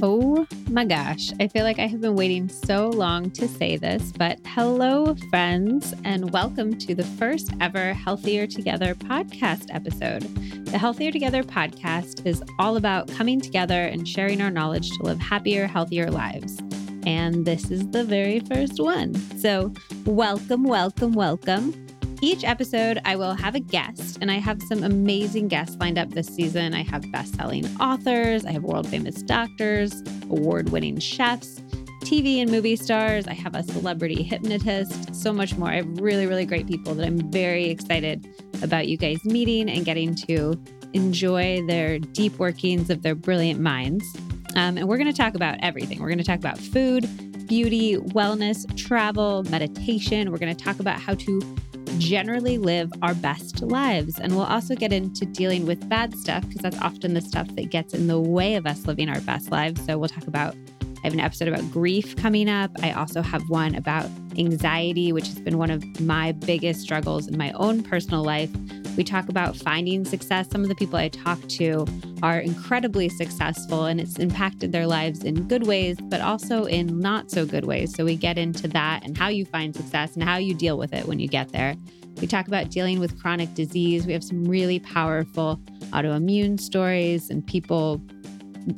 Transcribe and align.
Oh 0.00 0.46
my 0.70 0.84
gosh, 0.84 1.32
I 1.40 1.48
feel 1.48 1.64
like 1.64 1.80
I 1.80 1.88
have 1.88 2.00
been 2.00 2.14
waiting 2.14 2.48
so 2.48 2.88
long 2.88 3.32
to 3.32 3.48
say 3.48 3.76
this, 3.76 4.12
but 4.12 4.38
hello, 4.46 5.16
friends, 5.28 5.92
and 6.04 6.30
welcome 6.30 6.78
to 6.78 6.94
the 6.94 7.02
first 7.02 7.50
ever 7.60 7.94
Healthier 7.94 8.46
Together 8.46 8.94
podcast 8.94 9.74
episode. 9.74 10.22
The 10.66 10.78
Healthier 10.78 11.10
Together 11.10 11.42
podcast 11.42 12.24
is 12.24 12.44
all 12.60 12.76
about 12.76 13.08
coming 13.08 13.40
together 13.40 13.86
and 13.86 14.06
sharing 14.06 14.40
our 14.40 14.52
knowledge 14.52 14.88
to 14.90 15.02
live 15.02 15.18
happier, 15.18 15.66
healthier 15.66 16.12
lives. 16.12 16.58
And 17.04 17.44
this 17.44 17.68
is 17.68 17.88
the 17.88 18.04
very 18.04 18.38
first 18.38 18.78
one. 18.78 19.16
So, 19.38 19.72
welcome, 20.04 20.62
welcome, 20.62 21.12
welcome. 21.12 21.87
Each 22.20 22.42
episode, 22.42 23.00
I 23.04 23.14
will 23.14 23.34
have 23.34 23.54
a 23.54 23.60
guest, 23.60 24.18
and 24.20 24.28
I 24.28 24.38
have 24.38 24.60
some 24.62 24.82
amazing 24.82 25.46
guests 25.46 25.76
lined 25.78 25.98
up 25.98 26.10
this 26.10 26.26
season. 26.26 26.74
I 26.74 26.82
have 26.82 27.10
best 27.12 27.36
selling 27.36 27.64
authors, 27.78 28.44
I 28.44 28.50
have 28.50 28.64
world 28.64 28.88
famous 28.88 29.22
doctors, 29.22 30.02
award 30.24 30.70
winning 30.70 30.98
chefs, 30.98 31.60
TV 32.00 32.38
and 32.42 32.50
movie 32.50 32.74
stars, 32.74 33.28
I 33.28 33.34
have 33.34 33.54
a 33.54 33.62
celebrity 33.62 34.24
hypnotist, 34.24 35.14
so 35.14 35.32
much 35.32 35.56
more. 35.56 35.68
I 35.68 35.76
have 35.76 36.00
really, 36.00 36.26
really 36.26 36.44
great 36.44 36.66
people 36.66 36.92
that 36.94 37.06
I'm 37.06 37.30
very 37.30 37.66
excited 37.66 38.26
about 38.62 38.88
you 38.88 38.96
guys 38.96 39.24
meeting 39.24 39.70
and 39.70 39.84
getting 39.84 40.16
to 40.26 40.60
enjoy 40.94 41.64
their 41.66 42.00
deep 42.00 42.36
workings 42.38 42.90
of 42.90 43.02
their 43.02 43.14
brilliant 43.14 43.60
minds. 43.60 44.04
Um, 44.56 44.76
and 44.76 44.88
we're 44.88 44.96
going 44.96 45.12
to 45.12 45.16
talk 45.16 45.34
about 45.34 45.58
everything. 45.60 46.00
We're 46.00 46.08
going 46.08 46.18
to 46.18 46.24
talk 46.24 46.38
about 46.38 46.58
food, 46.58 47.06
beauty, 47.46 47.96
wellness, 47.96 48.66
travel, 48.76 49.44
meditation. 49.44 50.32
We're 50.32 50.38
going 50.38 50.54
to 50.54 50.64
talk 50.64 50.80
about 50.80 50.98
how 51.00 51.14
to 51.14 51.56
generally 51.98 52.58
live 52.58 52.92
our 53.02 53.14
best 53.14 53.62
lives. 53.62 54.18
And 54.18 54.34
we'll 54.34 54.44
also 54.44 54.74
get 54.74 54.92
into 54.92 55.24
dealing 55.26 55.66
with 55.66 55.88
bad 55.88 56.14
stuff 56.16 56.46
because 56.46 56.62
that's 56.62 56.78
often 56.80 57.14
the 57.14 57.20
stuff 57.20 57.48
that 57.56 57.70
gets 57.70 57.94
in 57.94 58.06
the 58.06 58.20
way 58.20 58.56
of 58.56 58.66
us 58.66 58.86
living 58.86 59.08
our 59.08 59.20
best 59.22 59.50
lives. 59.50 59.84
So 59.86 59.98
we'll 59.98 60.08
talk 60.08 60.26
about, 60.26 60.54
I 60.82 61.00
have 61.04 61.12
an 61.14 61.20
episode 61.20 61.48
about 61.48 61.70
grief 61.70 62.16
coming 62.16 62.48
up. 62.48 62.70
I 62.82 62.92
also 62.92 63.22
have 63.22 63.48
one 63.48 63.74
about 63.74 64.10
anxiety, 64.36 65.12
which 65.12 65.26
has 65.26 65.40
been 65.40 65.58
one 65.58 65.70
of 65.70 66.00
my 66.00 66.32
biggest 66.32 66.80
struggles 66.80 67.26
in 67.26 67.36
my 67.38 67.52
own 67.52 67.82
personal 67.82 68.22
life. 68.22 68.50
We 68.98 69.04
talk 69.04 69.28
about 69.28 69.54
finding 69.54 70.04
success. 70.04 70.50
Some 70.50 70.62
of 70.62 70.68
the 70.68 70.74
people 70.74 70.98
I 70.98 71.08
talk 71.08 71.40
to 71.50 71.86
are 72.20 72.40
incredibly 72.40 73.08
successful 73.08 73.84
and 73.84 74.00
it's 74.00 74.18
impacted 74.18 74.72
their 74.72 74.88
lives 74.88 75.22
in 75.22 75.46
good 75.46 75.68
ways, 75.68 75.96
but 76.02 76.20
also 76.20 76.64
in 76.64 76.98
not 76.98 77.30
so 77.30 77.46
good 77.46 77.64
ways. 77.64 77.94
So 77.94 78.04
we 78.04 78.16
get 78.16 78.38
into 78.38 78.66
that 78.66 79.04
and 79.04 79.16
how 79.16 79.28
you 79.28 79.44
find 79.44 79.72
success 79.72 80.14
and 80.14 80.24
how 80.24 80.38
you 80.38 80.52
deal 80.52 80.76
with 80.76 80.92
it 80.92 81.06
when 81.06 81.20
you 81.20 81.28
get 81.28 81.52
there. 81.52 81.76
We 82.20 82.26
talk 82.26 82.48
about 82.48 82.70
dealing 82.70 82.98
with 82.98 83.16
chronic 83.22 83.54
disease. 83.54 84.04
We 84.04 84.14
have 84.14 84.24
some 84.24 84.42
really 84.42 84.80
powerful 84.80 85.60
autoimmune 85.92 86.58
stories 86.58 87.30
and 87.30 87.46
people 87.46 88.02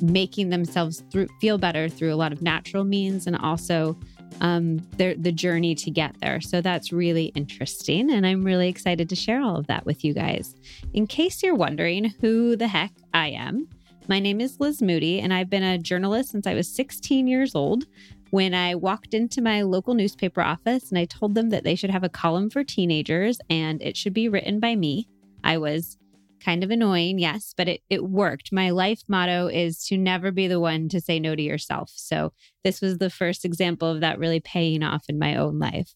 making 0.01 0.49
themselves 0.49 1.03
through, 1.11 1.29
feel 1.39 1.57
better 1.57 1.89
through 1.89 2.13
a 2.13 2.15
lot 2.15 2.31
of 2.31 2.43
natural 2.43 2.83
means 2.83 3.25
and 3.25 3.35
also 3.37 3.97
um, 4.39 4.77
the, 4.97 5.15
the 5.15 5.31
journey 5.31 5.75
to 5.75 5.91
get 5.91 6.15
there. 6.21 6.41
So 6.41 6.61
that's 6.61 6.91
really 6.91 7.25
interesting. 7.35 8.11
And 8.11 8.25
I'm 8.25 8.43
really 8.43 8.69
excited 8.69 9.09
to 9.09 9.15
share 9.15 9.41
all 9.41 9.57
of 9.57 9.67
that 9.67 9.85
with 9.85 10.03
you 10.03 10.13
guys. 10.13 10.55
In 10.93 11.07
case 11.07 11.43
you're 11.43 11.55
wondering 11.55 12.13
who 12.21 12.55
the 12.55 12.67
heck 12.67 12.91
I 13.13 13.29
am, 13.29 13.67
my 14.07 14.19
name 14.19 14.41
is 14.41 14.59
Liz 14.59 14.81
Moody, 14.81 15.19
and 15.19 15.33
I've 15.33 15.49
been 15.49 15.63
a 15.63 15.77
journalist 15.77 16.31
since 16.31 16.47
I 16.47 16.53
was 16.53 16.67
16 16.73 17.27
years 17.27 17.55
old. 17.55 17.85
When 18.31 18.53
I 18.53 18.75
walked 18.75 19.13
into 19.13 19.41
my 19.41 19.61
local 19.61 19.93
newspaper 19.93 20.41
office 20.41 20.89
and 20.89 20.97
I 20.97 21.05
told 21.05 21.35
them 21.35 21.49
that 21.49 21.63
they 21.63 21.75
should 21.75 21.89
have 21.89 22.03
a 22.03 22.09
column 22.09 22.49
for 22.49 22.63
teenagers 22.63 23.39
and 23.49 23.81
it 23.81 23.97
should 23.97 24.13
be 24.13 24.29
written 24.29 24.59
by 24.59 24.75
me, 24.75 25.07
I 25.43 25.57
was 25.57 25.97
kind 26.43 26.63
of 26.63 26.71
annoying, 26.71 27.19
yes, 27.19 27.53
but 27.55 27.67
it, 27.67 27.81
it 27.89 28.03
worked. 28.03 28.51
My 28.51 28.71
life 28.71 29.03
motto 29.07 29.47
is 29.47 29.83
to 29.85 29.97
never 29.97 30.31
be 30.31 30.47
the 30.47 30.59
one 30.59 30.89
to 30.89 30.99
say 30.99 31.19
no 31.19 31.35
to 31.35 31.41
yourself. 31.41 31.91
So 31.95 32.33
this 32.63 32.81
was 32.81 32.97
the 32.97 33.09
first 33.09 33.45
example 33.45 33.87
of 33.87 34.01
that 34.01 34.19
really 34.19 34.39
paying 34.39 34.83
off 34.83 35.05
in 35.07 35.19
my 35.19 35.35
own 35.35 35.59
life. 35.59 35.95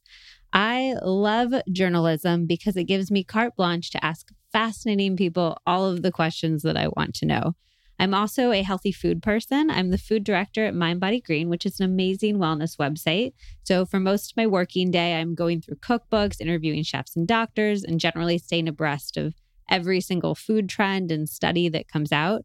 I 0.54 0.96
love 1.02 1.54
journalism 1.72 2.46
because 2.46 2.78
it 2.78 2.86
gives 2.86 3.12
me 3.12 3.24
carte 3.24 3.56
blanche 3.58 3.92
to 3.92 4.06
ask 4.06 4.30
fascinating 4.54 5.18
people 5.18 5.58
all 5.68 5.86
of 5.86 6.02
the 6.02 6.12
questions 6.12 6.64
that 6.64 6.78
I 6.78 6.88
want 6.88 7.14
to 7.16 7.26
know. 7.26 7.56
I'm 8.00 8.14
also 8.14 8.52
a 8.52 8.62
healthy 8.62 8.92
food 8.92 9.24
person. 9.24 9.70
I'm 9.70 9.90
the 9.90 9.98
food 9.98 10.24
director 10.24 10.66
at 10.66 10.76
Mind 10.76 11.00
Body 11.00 11.22
Green, 11.22 11.50
which 11.50 11.66
is 11.66 11.80
an 11.80 11.86
amazing 11.86 12.38
wellness 12.38 12.78
website. 12.78 13.34
So, 13.64 13.86
for 13.86 14.00
most 14.00 14.32
of 14.32 14.38
my 14.38 14.48
working 14.48 14.92
day, 14.92 15.16
I'm 15.16 15.34
going 15.34 15.62
through 15.62 15.78
cookbooks, 15.78 16.42
interviewing 16.42 16.84
chefs 16.84 17.16
and 17.16 17.28
doctors, 17.28 17.84
and 17.84 18.00
generally 18.00 18.38
staying 18.38 18.68
abreast 18.68 19.16
of 19.16 19.34
every 19.70 20.02
single 20.02 20.36
food 20.36 20.70
trend 20.70 21.12
and 21.12 21.28
study 21.28 21.70
that 21.70 21.88
comes 21.88 22.12
out, 22.12 22.44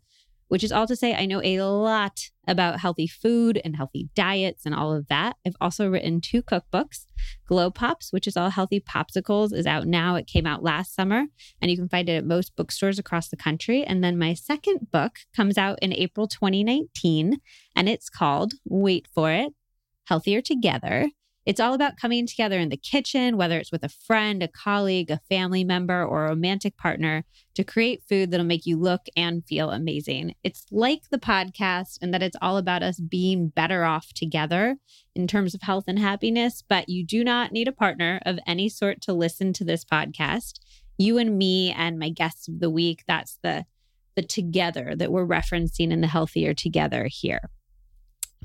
which 0.48 0.64
is 0.64 0.72
all 0.72 0.86
to 0.86 0.96
say, 0.96 1.14
I 1.14 1.26
know 1.26 1.40
a 1.44 1.60
lot 1.62 2.30
about 2.48 2.80
healthy 2.80 3.06
food 3.06 3.60
and 3.64 3.76
healthy 3.76 4.08
diets 4.16 4.66
and 4.66 4.74
all 4.74 4.92
of 4.92 5.06
that. 5.06 5.36
I've 5.46 5.56
also 5.60 5.88
written 5.88 6.20
two 6.20 6.42
cookbooks. 6.42 7.06
Glow 7.46 7.70
Pops, 7.70 8.12
which 8.12 8.26
is 8.26 8.36
all 8.36 8.50
healthy 8.50 8.80
popsicles, 8.80 9.52
is 9.52 9.66
out 9.66 9.86
now. 9.86 10.16
It 10.16 10.26
came 10.26 10.46
out 10.46 10.64
last 10.64 10.94
summer, 10.94 11.26
and 11.62 11.70
you 11.70 11.76
can 11.76 11.88
find 11.88 12.08
it 12.08 12.16
at 12.16 12.24
most 12.24 12.56
bookstores 12.56 12.98
across 12.98 13.28
the 13.28 13.36
country. 13.36 13.84
And 13.84 14.02
then 14.02 14.18
my 14.18 14.34
second 14.34 14.90
book 14.90 15.18
comes 15.36 15.56
out 15.56 15.78
in 15.80 15.92
April 15.92 16.26
2019, 16.26 17.36
and 17.76 17.88
it's 17.88 18.08
called, 18.08 18.54
wait 18.64 19.06
for 19.14 19.30
it, 19.30 19.52
Healthier 20.06 20.40
Together 20.40 21.10
it's 21.46 21.60
all 21.60 21.72
about 21.72 21.96
coming 21.96 22.26
together 22.26 22.58
in 22.58 22.68
the 22.68 22.76
kitchen, 22.76 23.36
whether 23.36 23.58
it's 23.58 23.72
with 23.72 23.82
a 23.82 23.88
friend, 23.88 24.42
a 24.42 24.48
colleague, 24.48 25.10
a 25.10 25.20
family 25.28 25.64
member, 25.64 26.04
or 26.04 26.26
a 26.26 26.28
romantic 26.30 26.76
partner, 26.76 27.24
to 27.54 27.64
create 27.64 28.02
food 28.08 28.30
that'll 28.30 28.44
make 28.44 28.66
you 28.66 28.76
look 28.76 29.06
and 29.16 29.44
feel 29.46 29.70
amazing. 29.70 30.34
It's 30.44 30.66
like 30.70 31.08
the 31.10 31.18
podcast 31.18 31.98
and 32.02 32.12
that 32.12 32.22
it's 32.22 32.36
all 32.42 32.58
about 32.58 32.82
us 32.82 33.00
being 33.00 33.48
better 33.48 33.84
off 33.84 34.12
together 34.12 34.76
in 35.14 35.26
terms 35.26 35.54
of 35.54 35.62
health 35.62 35.84
and 35.88 35.98
happiness, 35.98 36.62
but 36.68 36.88
you 36.88 37.04
do 37.04 37.24
not 37.24 37.52
need 37.52 37.68
a 37.68 37.72
partner 37.72 38.20
of 38.26 38.38
any 38.46 38.68
sort 38.68 39.00
to 39.02 39.12
listen 39.12 39.52
to 39.54 39.64
this 39.64 39.84
podcast. 39.84 40.60
You 40.98 41.16
and 41.16 41.38
me 41.38 41.72
and 41.72 41.98
my 41.98 42.10
guests 42.10 42.48
of 42.48 42.60
the 42.60 42.70
week, 42.70 43.02
that's 43.08 43.38
the 43.42 43.64
the 44.16 44.22
together 44.22 44.94
that 44.96 45.12
we're 45.12 45.26
referencing 45.26 45.92
in 45.92 46.00
the 46.00 46.06
healthier 46.06 46.52
together 46.52 47.08
here. 47.08 47.48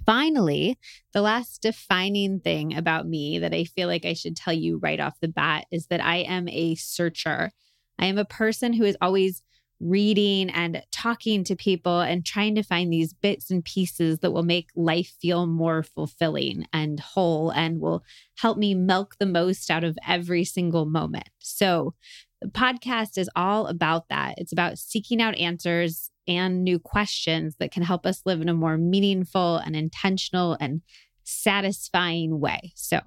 Finally, 0.06 0.78
the 1.14 1.22
last 1.22 1.62
defining 1.62 2.40
thing 2.40 2.76
about 2.76 3.08
me 3.08 3.40
that 3.40 3.54
I 3.54 3.64
feel 3.64 3.88
like 3.88 4.06
I 4.06 4.14
should 4.14 4.36
tell 4.36 4.54
you 4.54 4.78
right 4.78 5.00
off 5.00 5.20
the 5.20 5.28
bat 5.28 5.66
is 5.72 5.88
that 5.88 6.04
I 6.04 6.18
am 6.18 6.48
a 6.50 6.76
searcher. 6.76 7.52
I 7.98 8.06
am 8.06 8.18
a 8.18 8.26
person 8.26 8.74
who 8.74 8.84
is 8.84 8.98
always 9.02 9.42
reading 9.80 10.50
and 10.50 10.82
talking 10.92 11.44
to 11.44 11.56
people 11.56 12.00
and 12.00 12.26
trying 12.26 12.56
to 12.56 12.64
find 12.64 12.92
these 12.92 13.14
bits 13.14 13.52
and 13.52 13.64
pieces 13.64 14.20
that 14.20 14.32
will 14.32 14.44
make 14.44 14.70
life 14.76 15.14
feel 15.22 15.48
more 15.48 15.84
fulfilling 15.84 16.66
and 16.72 17.00
whole 17.00 17.52
and 17.52 17.82
will 17.82 18.04
help 18.38 18.58
me 18.58 18.74
milk 18.74 19.16
the 19.20 19.26
most 19.26 19.70
out 19.70 19.84
of 19.84 19.98
every 20.08 20.46
single 20.46 20.86
moment. 20.86 21.30
So, 21.40 21.94
the 22.42 22.48
podcast 22.48 23.18
is 23.18 23.30
all 23.36 23.68
about 23.68 24.10
that. 24.10 24.36
It's 24.38 24.52
about 24.52 24.78
seeking 24.78 25.22
out 25.22 25.38
answers 25.38 26.12
and 26.28 26.64
new 26.64 26.80
questions 26.80 27.56
that 27.60 27.72
can 27.72 27.84
help 27.84 28.06
us 28.06 28.22
live 28.26 28.42
in 28.42 28.50
a 28.50 28.54
more 28.54 28.78
meaningful 28.78 29.58
and 29.58 29.76
intentional 29.76 30.58
and 30.60 30.82
satisfying 31.24 32.40
way. 32.40 32.74
So, 32.76 33.00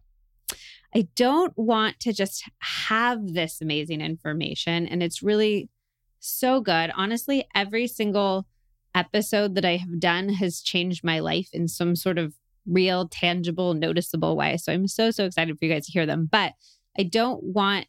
I 0.94 1.06
don't 1.16 1.52
want 1.56 2.00
to 2.00 2.12
just 2.12 2.44
have 2.60 3.34
this 3.34 3.60
amazing 3.60 4.00
information. 4.00 4.86
And 4.86 5.02
it's 5.02 5.22
really 5.22 5.68
so 6.18 6.60
good. 6.60 6.90
Honestly, 6.96 7.46
every 7.54 7.86
single 7.86 8.46
episode 8.94 9.54
that 9.54 9.64
I 9.64 9.76
have 9.76 10.00
done 10.00 10.30
has 10.30 10.60
changed 10.60 11.04
my 11.04 11.20
life 11.20 11.48
in 11.52 11.68
some 11.68 11.94
sort 11.94 12.18
of 12.18 12.34
real, 12.66 13.08
tangible, 13.08 13.74
noticeable 13.74 14.36
way. 14.36 14.56
So 14.56 14.72
I'm 14.72 14.88
so, 14.88 15.10
so 15.10 15.24
excited 15.24 15.58
for 15.58 15.64
you 15.64 15.72
guys 15.72 15.86
to 15.86 15.92
hear 15.92 16.06
them. 16.06 16.28
But 16.30 16.52
I 16.98 17.02
don't 17.04 17.42
want 17.42 17.86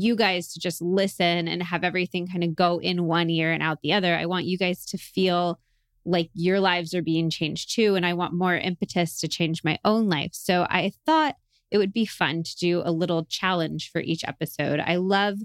you 0.00 0.16
guys 0.16 0.52
to 0.52 0.60
just 0.60 0.80
listen 0.80 1.48
and 1.48 1.62
have 1.62 1.84
everything 1.84 2.26
kind 2.26 2.44
of 2.44 2.54
go 2.54 2.78
in 2.78 3.04
one 3.04 3.30
ear 3.30 3.52
and 3.52 3.62
out 3.62 3.80
the 3.82 3.92
other. 3.92 4.14
I 4.14 4.26
want 4.26 4.46
you 4.46 4.58
guys 4.58 4.84
to 4.86 4.98
feel 4.98 5.60
like 6.04 6.30
your 6.34 6.60
lives 6.60 6.94
are 6.94 7.02
being 7.02 7.30
changed 7.30 7.74
too. 7.74 7.94
And 7.94 8.04
I 8.04 8.12
want 8.14 8.34
more 8.34 8.56
impetus 8.56 9.18
to 9.20 9.28
change 9.28 9.64
my 9.64 9.78
own 9.84 10.08
life. 10.08 10.30
So 10.32 10.66
I 10.68 10.92
thought 11.06 11.36
it 11.70 11.78
would 11.78 11.92
be 11.92 12.06
fun 12.06 12.42
to 12.42 12.56
do 12.56 12.82
a 12.84 12.92
little 12.92 13.24
challenge 13.24 13.90
for 13.90 14.00
each 14.00 14.24
episode. 14.24 14.80
I 14.80 14.96
love 14.96 15.38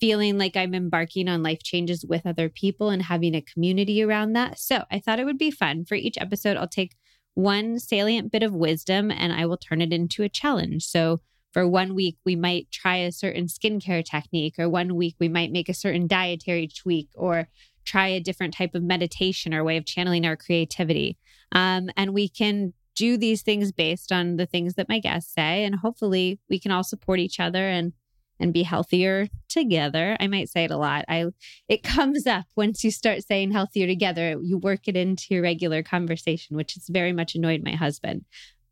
feeling 0.00 0.36
like 0.36 0.56
I'm 0.56 0.74
embarking 0.74 1.28
on 1.28 1.42
life 1.42 1.62
changes 1.62 2.04
with 2.04 2.26
other 2.26 2.48
people 2.48 2.90
and 2.90 3.02
having 3.02 3.34
a 3.34 3.40
community 3.40 4.02
around 4.02 4.34
that. 4.34 4.58
So 4.58 4.84
I 4.90 4.98
thought 4.98 5.20
it 5.20 5.24
would 5.24 5.38
be 5.38 5.50
fun. 5.50 5.84
For 5.84 5.94
each 5.94 6.18
episode, 6.18 6.56
I'll 6.56 6.68
take 6.68 6.96
one 7.34 7.78
salient 7.78 8.32
bit 8.32 8.42
of 8.42 8.54
wisdom 8.54 9.10
and 9.10 9.32
I 9.32 9.46
will 9.46 9.56
turn 9.56 9.80
it 9.80 9.92
into 9.92 10.22
a 10.22 10.28
challenge. 10.28 10.84
So 10.84 11.20
for 11.52 11.66
one 11.66 11.94
week, 11.94 12.16
we 12.24 12.36
might 12.36 12.70
try 12.70 12.96
a 12.96 13.12
certain 13.12 13.46
skincare 13.46 14.04
technique, 14.04 14.54
or 14.58 14.68
one 14.68 14.94
week, 14.94 15.16
we 15.18 15.28
might 15.28 15.52
make 15.52 15.68
a 15.68 15.74
certain 15.74 16.06
dietary 16.06 16.68
tweak, 16.68 17.08
or 17.14 17.48
try 17.84 18.08
a 18.08 18.20
different 18.20 18.54
type 18.54 18.74
of 18.74 18.82
meditation 18.82 19.54
or 19.54 19.64
way 19.64 19.76
of 19.76 19.86
channeling 19.86 20.26
our 20.26 20.36
creativity. 20.36 21.16
Um, 21.52 21.88
and 21.96 22.12
we 22.12 22.28
can 22.28 22.74
do 22.94 23.16
these 23.16 23.42
things 23.42 23.72
based 23.72 24.10
on 24.10 24.36
the 24.36 24.46
things 24.46 24.74
that 24.74 24.88
my 24.88 24.98
guests 24.98 25.32
say. 25.32 25.64
And 25.64 25.76
hopefully, 25.76 26.40
we 26.50 26.58
can 26.58 26.72
all 26.72 26.84
support 26.84 27.20
each 27.20 27.38
other 27.40 27.68
and 27.68 27.92
and 28.38 28.52
be 28.52 28.64
healthier 28.64 29.28
together. 29.48 30.14
I 30.20 30.26
might 30.26 30.50
say 30.50 30.64
it 30.64 30.70
a 30.70 30.76
lot. 30.76 31.04
I 31.08 31.26
it 31.68 31.82
comes 31.82 32.26
up 32.26 32.44
once 32.56 32.84
you 32.84 32.90
start 32.90 33.22
saying 33.22 33.52
healthier 33.52 33.86
together, 33.86 34.38
you 34.42 34.58
work 34.58 34.88
it 34.88 34.96
into 34.96 35.26
your 35.30 35.42
regular 35.42 35.82
conversation, 35.82 36.56
which 36.56 36.74
has 36.74 36.88
very 36.88 37.12
much 37.12 37.34
annoyed 37.34 37.62
my 37.64 37.74
husband. 37.74 38.24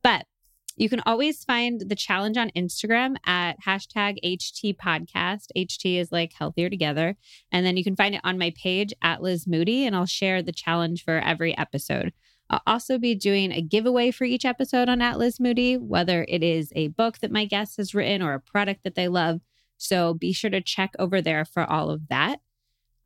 But 0.03 0.27
you 0.77 0.89
can 0.89 1.01
always 1.07 1.45
find 1.45 1.81
the 1.89 1.95
challenge 1.95 2.37
on 2.37 2.51
Instagram 2.51 3.17
at 3.25 3.61
hashtag 3.65 4.19
HT 4.25 4.77
podcast. 4.77 5.47
HT 5.57 5.99
is 5.99 6.11
like 6.11 6.33
healthier 6.33 6.69
together. 6.69 7.17
And 7.53 7.65
then 7.65 7.77
you 7.77 7.85
can 7.85 7.97
find 7.97 8.15
it 8.15 8.21
on 8.25 8.39
my 8.39 8.53
page 8.61 8.93
at 9.03 9.23
Liz 9.23 9.47
Moody, 9.47 9.87
and 9.87 9.95
I'll 9.95 10.07
share 10.07 10.43
the 10.43 10.53
challenge 10.53 11.05
for 11.05 11.19
every 11.19 11.57
episode. 11.57 12.13
I'll 12.51 12.63
also 12.67 12.99
be 12.99 13.15
doing 13.15 13.53
a 13.53 13.63
giveaway 13.63 14.11
for 14.11 14.25
each 14.25 14.45
episode 14.45 14.89
on 14.89 15.01
At 15.01 15.19
Liz 15.19 15.41
Moody, 15.41 15.77
whether 15.77 16.27
it 16.29 16.43
is 16.43 16.73
a 16.75 16.89
book 16.89 17.19
that 17.19 17.33
my 17.33 17.47
guest 17.47 17.79
has 17.79 17.95
written 17.95 18.21
or 18.21 18.35
a 18.35 18.41
product 18.41 18.85
that 18.85 18.97
they 18.97 19.09
love. 19.09 19.41
So 19.79 20.13
be 20.13 20.33
sure 20.33 20.51
to 20.51 20.61
check 20.61 20.93
over 20.99 21.23
there 21.23 21.45
for 21.45 21.65
all 21.65 21.91
of 21.91 22.09
that. 22.09 22.41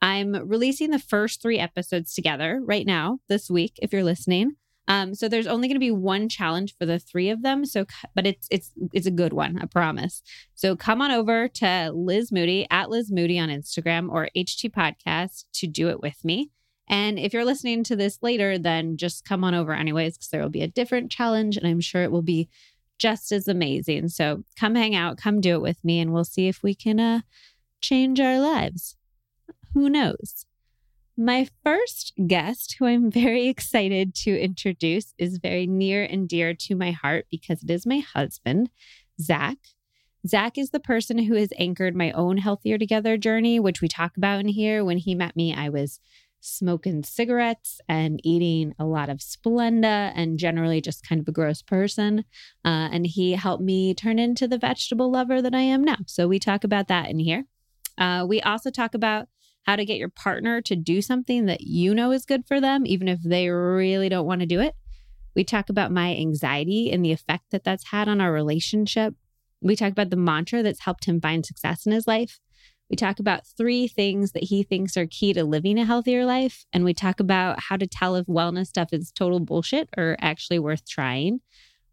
I'm 0.00 0.48
releasing 0.48 0.90
the 0.90 0.98
first 0.98 1.42
three 1.42 1.58
episodes 1.58 2.14
together 2.14 2.60
right 2.64 2.86
now, 2.86 3.18
this 3.28 3.50
week, 3.50 3.78
if 3.82 3.92
you're 3.92 4.04
listening. 4.04 4.56
Um, 4.88 5.14
so 5.14 5.28
there's 5.28 5.46
only 5.46 5.68
going 5.68 5.76
to 5.76 5.80
be 5.80 5.90
one 5.90 6.28
challenge 6.28 6.74
for 6.76 6.86
the 6.86 6.98
three 6.98 7.30
of 7.30 7.42
them. 7.42 7.64
So, 7.64 7.84
but 8.14 8.26
it's 8.26 8.48
it's 8.50 8.72
it's 8.92 9.06
a 9.06 9.12
good 9.12 9.32
one, 9.32 9.58
I 9.60 9.66
promise. 9.66 10.22
So 10.54 10.74
come 10.74 11.00
on 11.00 11.10
over 11.10 11.46
to 11.46 11.92
Liz 11.94 12.32
Moody 12.32 12.66
at 12.70 12.90
Liz 12.90 13.12
Moody 13.12 13.38
on 13.38 13.50
Instagram 13.50 14.10
or 14.10 14.30
HT 14.34 14.72
Podcast 14.72 15.44
to 15.54 15.66
do 15.66 15.88
it 15.90 16.00
with 16.00 16.24
me. 16.24 16.50
And 16.88 17.18
if 17.18 17.34
you're 17.34 17.44
listening 17.44 17.84
to 17.84 17.96
this 17.96 18.18
later, 18.22 18.58
then 18.58 18.96
just 18.96 19.24
come 19.24 19.44
on 19.44 19.54
over 19.54 19.74
anyways, 19.74 20.16
because 20.16 20.28
there 20.28 20.40
will 20.40 20.48
be 20.48 20.62
a 20.62 20.68
different 20.68 21.10
challenge, 21.10 21.58
and 21.58 21.66
I'm 21.66 21.80
sure 21.80 22.02
it 22.02 22.10
will 22.10 22.22
be 22.22 22.48
just 22.98 23.30
as 23.30 23.46
amazing. 23.46 24.08
So 24.08 24.44
come 24.58 24.74
hang 24.74 24.94
out, 24.94 25.18
come 25.18 25.40
do 25.40 25.54
it 25.54 25.60
with 25.60 25.84
me, 25.84 26.00
and 26.00 26.12
we'll 26.12 26.24
see 26.24 26.48
if 26.48 26.62
we 26.62 26.74
can 26.74 26.98
uh, 26.98 27.20
change 27.80 28.20
our 28.20 28.40
lives. 28.40 28.96
Who 29.74 29.90
knows? 29.90 30.46
My 31.20 31.48
first 31.64 32.12
guest, 32.28 32.76
who 32.78 32.86
I'm 32.86 33.10
very 33.10 33.48
excited 33.48 34.14
to 34.22 34.40
introduce, 34.40 35.14
is 35.18 35.38
very 35.38 35.66
near 35.66 36.04
and 36.04 36.28
dear 36.28 36.54
to 36.54 36.76
my 36.76 36.92
heart 36.92 37.26
because 37.28 37.64
it 37.64 37.70
is 37.70 37.84
my 37.84 37.98
husband, 37.98 38.70
Zach. 39.20 39.58
Zach 40.24 40.56
is 40.56 40.70
the 40.70 40.78
person 40.78 41.18
who 41.18 41.34
has 41.34 41.52
anchored 41.58 41.96
my 41.96 42.12
own 42.12 42.38
Healthier 42.38 42.78
Together 42.78 43.16
journey, 43.16 43.58
which 43.58 43.80
we 43.80 43.88
talk 43.88 44.16
about 44.16 44.38
in 44.38 44.46
here. 44.46 44.84
When 44.84 44.98
he 44.98 45.16
met 45.16 45.34
me, 45.34 45.52
I 45.52 45.70
was 45.70 45.98
smoking 46.38 47.02
cigarettes 47.02 47.80
and 47.88 48.20
eating 48.22 48.74
a 48.78 48.84
lot 48.84 49.08
of 49.08 49.18
Splenda 49.18 50.12
and 50.14 50.38
generally 50.38 50.80
just 50.80 51.04
kind 51.04 51.20
of 51.20 51.26
a 51.26 51.32
gross 51.32 51.62
person. 51.62 52.20
Uh, 52.64 52.90
and 52.92 53.04
he 53.04 53.32
helped 53.32 53.64
me 53.64 53.92
turn 53.92 54.20
into 54.20 54.46
the 54.46 54.58
vegetable 54.58 55.10
lover 55.10 55.42
that 55.42 55.54
I 55.54 55.62
am 55.62 55.82
now. 55.82 55.98
So 56.06 56.28
we 56.28 56.38
talk 56.38 56.62
about 56.62 56.86
that 56.86 57.10
in 57.10 57.18
here. 57.18 57.44
Uh, 57.98 58.24
we 58.28 58.40
also 58.40 58.70
talk 58.70 58.94
about 58.94 59.26
how 59.68 59.76
to 59.76 59.84
get 59.84 59.98
your 59.98 60.08
partner 60.08 60.62
to 60.62 60.74
do 60.74 61.02
something 61.02 61.44
that 61.44 61.60
you 61.60 61.94
know 61.94 62.10
is 62.10 62.24
good 62.24 62.42
for 62.48 62.58
them, 62.58 62.86
even 62.86 63.06
if 63.06 63.20
they 63.22 63.50
really 63.50 64.08
don't 64.08 64.24
want 64.24 64.40
to 64.40 64.46
do 64.46 64.60
it. 64.60 64.74
We 65.36 65.44
talk 65.44 65.68
about 65.68 65.92
my 65.92 66.16
anxiety 66.16 66.90
and 66.90 67.04
the 67.04 67.12
effect 67.12 67.50
that 67.50 67.64
that's 67.64 67.90
had 67.90 68.08
on 68.08 68.18
our 68.18 68.32
relationship. 68.32 69.14
We 69.60 69.76
talk 69.76 69.92
about 69.92 70.08
the 70.08 70.16
mantra 70.16 70.62
that's 70.62 70.80
helped 70.80 71.04
him 71.04 71.20
find 71.20 71.44
success 71.44 71.84
in 71.84 71.92
his 71.92 72.06
life. 72.06 72.40
We 72.88 72.96
talk 72.96 73.18
about 73.18 73.46
three 73.46 73.86
things 73.88 74.32
that 74.32 74.44
he 74.44 74.62
thinks 74.62 74.96
are 74.96 75.06
key 75.06 75.34
to 75.34 75.44
living 75.44 75.78
a 75.78 75.84
healthier 75.84 76.24
life. 76.24 76.64
And 76.72 76.82
we 76.82 76.94
talk 76.94 77.20
about 77.20 77.60
how 77.60 77.76
to 77.76 77.86
tell 77.86 78.16
if 78.16 78.24
wellness 78.24 78.68
stuff 78.68 78.88
is 78.92 79.12
total 79.12 79.38
bullshit 79.38 79.90
or 79.98 80.16
actually 80.18 80.60
worth 80.60 80.88
trying. 80.88 81.40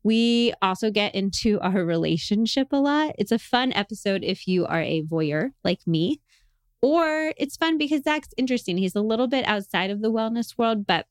We 0.01 0.53
also 0.61 0.91
get 0.91 1.13
into 1.13 1.59
our 1.61 1.83
relationship 1.83 2.69
a 2.71 2.77
lot. 2.77 3.15
It's 3.19 3.33
a 3.33 3.37
fun 3.37 3.73
episode 3.73 4.23
if 4.23 4.47
you 4.47 4.65
are 4.65 4.81
a 4.81 5.03
voyeur 5.03 5.49
like 5.65 5.85
me. 5.85 6.21
Or 6.85 7.33
it's 7.35 7.57
fun 7.57 7.79
because 7.79 8.03
Zach's 8.03 8.29
interesting. 8.37 8.77
He's 8.77 8.95
a 8.95 9.01
little 9.01 9.25
bit 9.25 9.43
outside 9.47 9.89
of 9.89 10.03
the 10.03 10.11
wellness 10.11 10.55
world, 10.55 10.85
but 10.85 11.07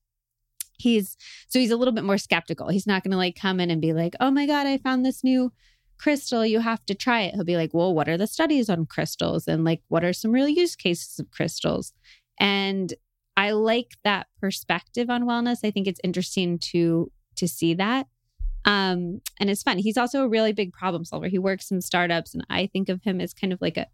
he's 0.79 1.17
so 1.49 1.59
he's 1.59 1.73
a 1.73 1.77
little 1.77 1.93
bit 1.93 2.05
more 2.05 2.17
skeptical. 2.17 2.69
He's 2.69 2.87
not 2.87 3.03
going 3.03 3.11
to 3.11 3.17
like 3.17 3.35
come 3.35 3.59
in 3.59 3.73
and 3.73 3.83
be 3.83 3.93
like, 3.93 4.15
"Oh 4.21 4.31
my 4.31 4.47
god, 4.47 4.69
I 4.69 4.79
found 4.79 5.05
this 5.05 5.25
new 5.25 5.53
crystal, 5.99 6.47
you 6.47 6.61
have 6.61 6.87
to 6.87 6.95
try 6.95 7.23
it." 7.23 7.35
He'll 7.35 7.43
be 7.43 7.57
like, 7.57 7.75
"Well, 7.75 7.93
what 7.93 8.09
are 8.09 8.17
the 8.17 8.29
studies 8.29 8.71
on 8.71 8.87
crystals 8.87 9.49
and 9.49 9.65
like 9.65 9.83
what 9.89 10.05
are 10.05 10.13
some 10.13 10.31
real 10.31 10.49
use 10.49 10.77
cases 10.77 11.19
of 11.19 11.33
crystals?" 11.33 11.93
And 12.39 12.95
I 13.37 13.51
like 13.51 13.97
that 14.05 14.29
perspective 14.41 15.11
on 15.11 15.25
wellness. 15.25 15.65
I 15.65 15.73
think 15.73 15.89
it's 15.89 16.01
interesting 16.05 16.61
to 16.71 17.11
to 17.35 17.49
see 17.49 17.75
that. 17.75 18.07
Um, 18.65 19.23
and 19.41 19.51
it's 19.51 19.65
fun. 19.65 19.79
He's 19.79 19.99
also 19.99 20.23
a 20.23 20.29
really 20.29 20.53
big 20.53 20.73
problem 20.73 21.05
solver. 21.05 21.27
He 21.27 21.41
works 21.41 21.73
in 21.73 21.81
startups, 21.81 22.33
and 22.33 22.47
I 22.49 22.69
think 22.69 22.89
of 22.89 23.03
him 23.03 23.21
as 23.21 23.35
kind 23.35 23.53
of 23.53 23.61
like 23.61 23.77
a 23.77 23.89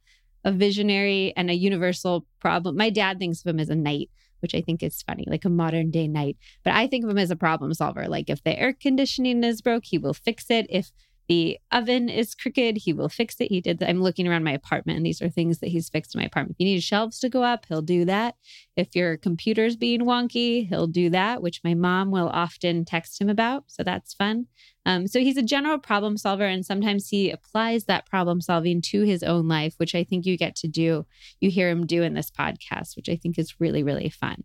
a 0.44 0.52
visionary 0.52 1.32
and 1.36 1.50
a 1.50 1.54
universal 1.54 2.26
problem. 2.40 2.76
My 2.76 2.90
dad 2.90 3.18
thinks 3.18 3.40
of 3.40 3.46
him 3.46 3.60
as 3.60 3.68
a 3.68 3.76
knight, 3.76 4.10
which 4.40 4.54
I 4.54 4.60
think 4.60 4.82
is 4.82 5.02
funny, 5.02 5.24
like 5.26 5.44
a 5.44 5.50
modern 5.50 5.90
day 5.90 6.08
knight. 6.08 6.36
But 6.64 6.74
I 6.74 6.86
think 6.86 7.04
of 7.04 7.10
him 7.10 7.18
as 7.18 7.30
a 7.30 7.36
problem 7.36 7.74
solver. 7.74 8.08
Like 8.08 8.30
if 8.30 8.42
the 8.42 8.58
air 8.58 8.72
conditioning 8.72 9.44
is 9.44 9.62
broke, 9.62 9.84
he 9.86 9.98
will 9.98 10.14
fix 10.14 10.50
it. 10.50 10.66
If 10.70 10.92
the 11.30 11.58
oven 11.70 12.08
is 12.08 12.34
crooked, 12.34 12.78
he 12.78 12.92
will 12.92 13.08
fix 13.08 13.36
it. 13.40 13.52
He 13.52 13.60
did. 13.60 13.80
I'm 13.84 14.02
looking 14.02 14.26
around 14.26 14.42
my 14.42 14.50
apartment, 14.50 14.96
and 14.96 15.06
these 15.06 15.22
are 15.22 15.28
things 15.28 15.60
that 15.60 15.68
he's 15.68 15.88
fixed 15.88 16.12
in 16.12 16.20
my 16.20 16.24
apartment. 16.24 16.56
If 16.56 16.60
you 16.60 16.66
need 16.66 16.82
shelves 16.82 17.20
to 17.20 17.28
go 17.28 17.44
up, 17.44 17.66
he'll 17.66 17.82
do 17.82 18.04
that. 18.06 18.34
If 18.76 18.96
your 18.96 19.16
computer's 19.16 19.76
being 19.76 20.00
wonky, 20.00 20.68
he'll 20.68 20.88
do 20.88 21.08
that, 21.10 21.40
which 21.40 21.60
my 21.62 21.74
mom 21.74 22.10
will 22.10 22.28
often 22.30 22.84
text 22.84 23.20
him 23.20 23.28
about. 23.28 23.66
So 23.68 23.84
that's 23.84 24.12
fun. 24.12 24.46
Um, 24.86 25.06
so 25.06 25.20
he's 25.20 25.36
a 25.36 25.42
general 25.42 25.78
problem 25.78 26.16
solver, 26.16 26.46
and 26.46 26.64
sometimes 26.64 27.08
he 27.08 27.30
applies 27.30 27.84
that 27.84 28.06
problem 28.06 28.40
solving 28.40 28.80
to 28.82 29.02
his 29.02 29.22
own 29.22 29.46
life, 29.46 29.74
which 29.76 29.94
I 29.94 30.04
think 30.04 30.26
you 30.26 30.38
get 30.38 30.56
to 30.56 30.68
do. 30.68 31.06
You 31.40 31.50
hear 31.50 31.68
him 31.68 31.86
do 31.86 32.02
in 32.02 32.14
this 32.14 32.30
podcast, 32.30 32.96
which 32.96 33.08
I 33.08 33.16
think 33.16 33.38
is 33.38 33.60
really, 33.60 33.82
really 33.82 34.08
fun. 34.08 34.44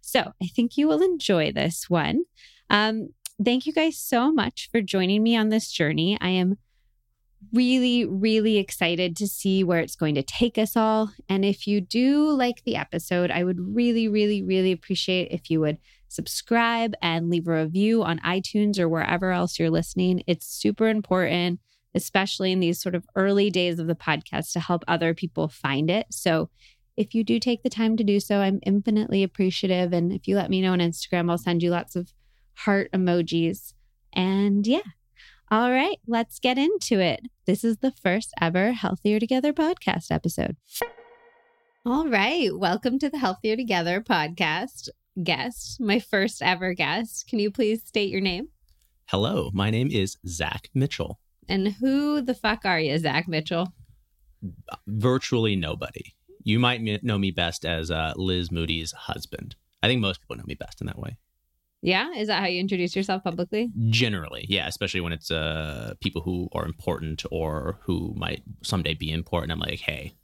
So 0.00 0.32
I 0.42 0.46
think 0.46 0.76
you 0.76 0.88
will 0.88 1.02
enjoy 1.02 1.52
this 1.52 1.88
one. 1.88 2.24
Um, 2.70 3.08
thank 3.44 3.66
you 3.66 3.72
guys 3.72 3.98
so 3.98 4.32
much 4.32 4.68
for 4.70 4.80
joining 4.80 5.22
me 5.22 5.36
on 5.36 5.48
this 5.48 5.70
journey. 5.70 6.18
I 6.20 6.30
am 6.30 6.58
really, 7.52 8.04
really 8.04 8.58
excited 8.58 9.16
to 9.16 9.26
see 9.26 9.64
where 9.64 9.80
it's 9.80 9.96
going 9.96 10.14
to 10.14 10.22
take 10.22 10.58
us 10.58 10.76
all. 10.76 11.12
And 11.28 11.44
if 11.44 11.66
you 11.66 11.80
do 11.80 12.30
like 12.30 12.62
the 12.64 12.76
episode, 12.76 13.30
I 13.30 13.42
would 13.44 13.58
really, 13.58 14.08
really, 14.08 14.42
really 14.42 14.72
appreciate 14.72 15.32
if 15.32 15.50
you 15.50 15.60
would 15.60 15.78
subscribe 16.12 16.94
and 17.00 17.30
leave 17.30 17.48
a 17.48 17.62
review 17.62 18.02
on 18.02 18.18
iTunes 18.20 18.78
or 18.78 18.88
wherever 18.88 19.32
else 19.32 19.58
you're 19.58 19.70
listening. 19.70 20.22
It's 20.26 20.46
super 20.46 20.88
important, 20.88 21.60
especially 21.94 22.52
in 22.52 22.60
these 22.60 22.80
sort 22.80 22.94
of 22.94 23.06
early 23.16 23.50
days 23.50 23.78
of 23.78 23.86
the 23.86 23.94
podcast 23.94 24.52
to 24.52 24.60
help 24.60 24.84
other 24.86 25.14
people 25.14 25.48
find 25.48 25.90
it. 25.90 26.06
So 26.10 26.50
if 26.96 27.14
you 27.14 27.24
do 27.24 27.38
take 27.38 27.62
the 27.62 27.70
time 27.70 27.96
to 27.96 28.04
do 28.04 28.20
so, 28.20 28.40
I'm 28.40 28.60
infinitely 28.64 29.22
appreciative. 29.22 29.92
And 29.92 30.12
if 30.12 30.28
you 30.28 30.36
let 30.36 30.50
me 30.50 30.60
know 30.60 30.72
on 30.72 30.80
Instagram, 30.80 31.30
I'll 31.30 31.38
send 31.38 31.62
you 31.62 31.70
lots 31.70 31.96
of 31.96 32.12
heart 32.54 32.90
emojis. 32.92 33.72
And 34.12 34.66
yeah. 34.66 34.80
All 35.50 35.70
right, 35.70 35.98
let's 36.06 36.38
get 36.38 36.56
into 36.56 36.98
it. 36.98 37.26
This 37.46 37.62
is 37.62 37.78
the 37.78 37.90
first 37.90 38.32
ever 38.40 38.72
Healthier 38.72 39.20
Together 39.20 39.52
podcast 39.52 40.10
episode. 40.10 40.56
All 41.84 42.08
right, 42.08 42.50
welcome 42.56 42.98
to 43.00 43.10
the 43.10 43.18
Healthier 43.18 43.56
Together 43.56 44.00
podcast. 44.00 44.88
Guest, 45.20 45.78
my 45.78 45.98
first 45.98 46.40
ever 46.42 46.72
guest. 46.72 47.26
Can 47.28 47.38
you 47.38 47.50
please 47.50 47.82
state 47.84 48.08
your 48.08 48.22
name? 48.22 48.48
Hello, 49.06 49.50
my 49.52 49.68
name 49.68 49.90
is 49.90 50.16
Zach 50.26 50.70
Mitchell. 50.72 51.20
And 51.48 51.68
who 51.68 52.22
the 52.22 52.34
fuck 52.34 52.64
are 52.64 52.80
you, 52.80 52.96
Zach 52.96 53.28
Mitchell? 53.28 53.74
Virtually 54.86 55.54
nobody. 55.54 56.14
You 56.44 56.58
might 56.58 56.80
know 57.04 57.18
me 57.18 57.30
best 57.30 57.66
as 57.66 57.90
uh, 57.90 58.14
Liz 58.16 58.50
Moody's 58.50 58.92
husband. 58.92 59.54
I 59.82 59.86
think 59.88 60.00
most 60.00 60.22
people 60.22 60.36
know 60.36 60.44
me 60.46 60.54
best 60.54 60.80
in 60.80 60.86
that 60.86 60.98
way. 60.98 61.18
Yeah, 61.82 62.10
is 62.16 62.28
that 62.28 62.40
how 62.40 62.46
you 62.46 62.60
introduce 62.60 62.96
yourself 62.96 63.22
publicly? 63.22 63.70
Generally, 63.90 64.46
yeah, 64.48 64.66
especially 64.66 65.00
when 65.00 65.12
it's 65.12 65.32
uh 65.32 65.94
people 66.00 66.22
who 66.22 66.48
are 66.52 66.64
important 66.64 67.24
or 67.32 67.80
who 67.82 68.14
might 68.16 68.42
someday 68.62 68.94
be 68.94 69.10
important. 69.10 69.50
I'm 69.52 69.58
like, 69.58 69.80
hey, 69.80 70.14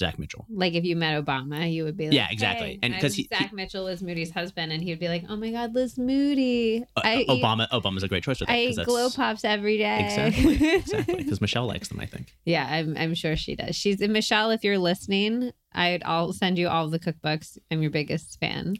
Zach 0.00 0.18
Mitchell. 0.18 0.46
Like 0.50 0.72
if 0.72 0.84
you 0.84 0.96
met 0.96 1.24
Obama, 1.24 1.70
you 1.72 1.84
would 1.84 1.96
be 1.96 2.06
like, 2.06 2.14
yeah, 2.14 2.26
exactly. 2.30 2.70
Hey, 2.70 2.78
and 2.82 2.94
because 2.94 3.14
Zach 3.14 3.50
he, 3.50 3.54
Mitchell 3.54 3.86
is 3.86 4.02
Moody's 4.02 4.30
husband, 4.32 4.72
and 4.72 4.82
he 4.82 4.90
would 4.90 4.98
be 4.98 5.08
like, 5.08 5.24
oh 5.28 5.36
my 5.36 5.50
God, 5.52 5.74
Liz 5.74 5.98
Moody. 5.98 6.84
Uh, 6.96 7.00
I 7.04 7.26
Obama. 7.28 7.64
Eat, 7.64 7.70
Obama's 7.70 8.02
a 8.02 8.08
great 8.08 8.24
choice 8.24 8.38
for 8.38 8.46
that. 8.46 8.52
I 8.52 8.60
eat 8.60 8.78
glow 8.84 9.10
pops 9.10 9.44
every 9.44 9.76
day. 9.78 10.00
Exactly, 10.04 10.74
exactly. 10.74 11.14
Because 11.20 11.40
Michelle 11.40 11.66
likes 11.66 11.88
them, 11.88 12.00
I 12.00 12.06
think. 12.06 12.34
Yeah, 12.44 12.66
I'm, 12.68 12.96
I'm 12.96 13.14
sure 13.14 13.36
she 13.36 13.54
does. 13.54 13.76
She's 13.76 14.00
Michelle. 14.00 14.50
If 14.50 14.64
you're 14.64 14.78
listening, 14.78 15.52
I'd 15.72 16.02
I'll 16.04 16.32
send 16.32 16.58
you 16.58 16.68
all 16.68 16.88
the 16.88 16.98
cookbooks. 16.98 17.58
I'm 17.70 17.82
your 17.82 17.90
biggest 17.90 18.40
fan. 18.40 18.76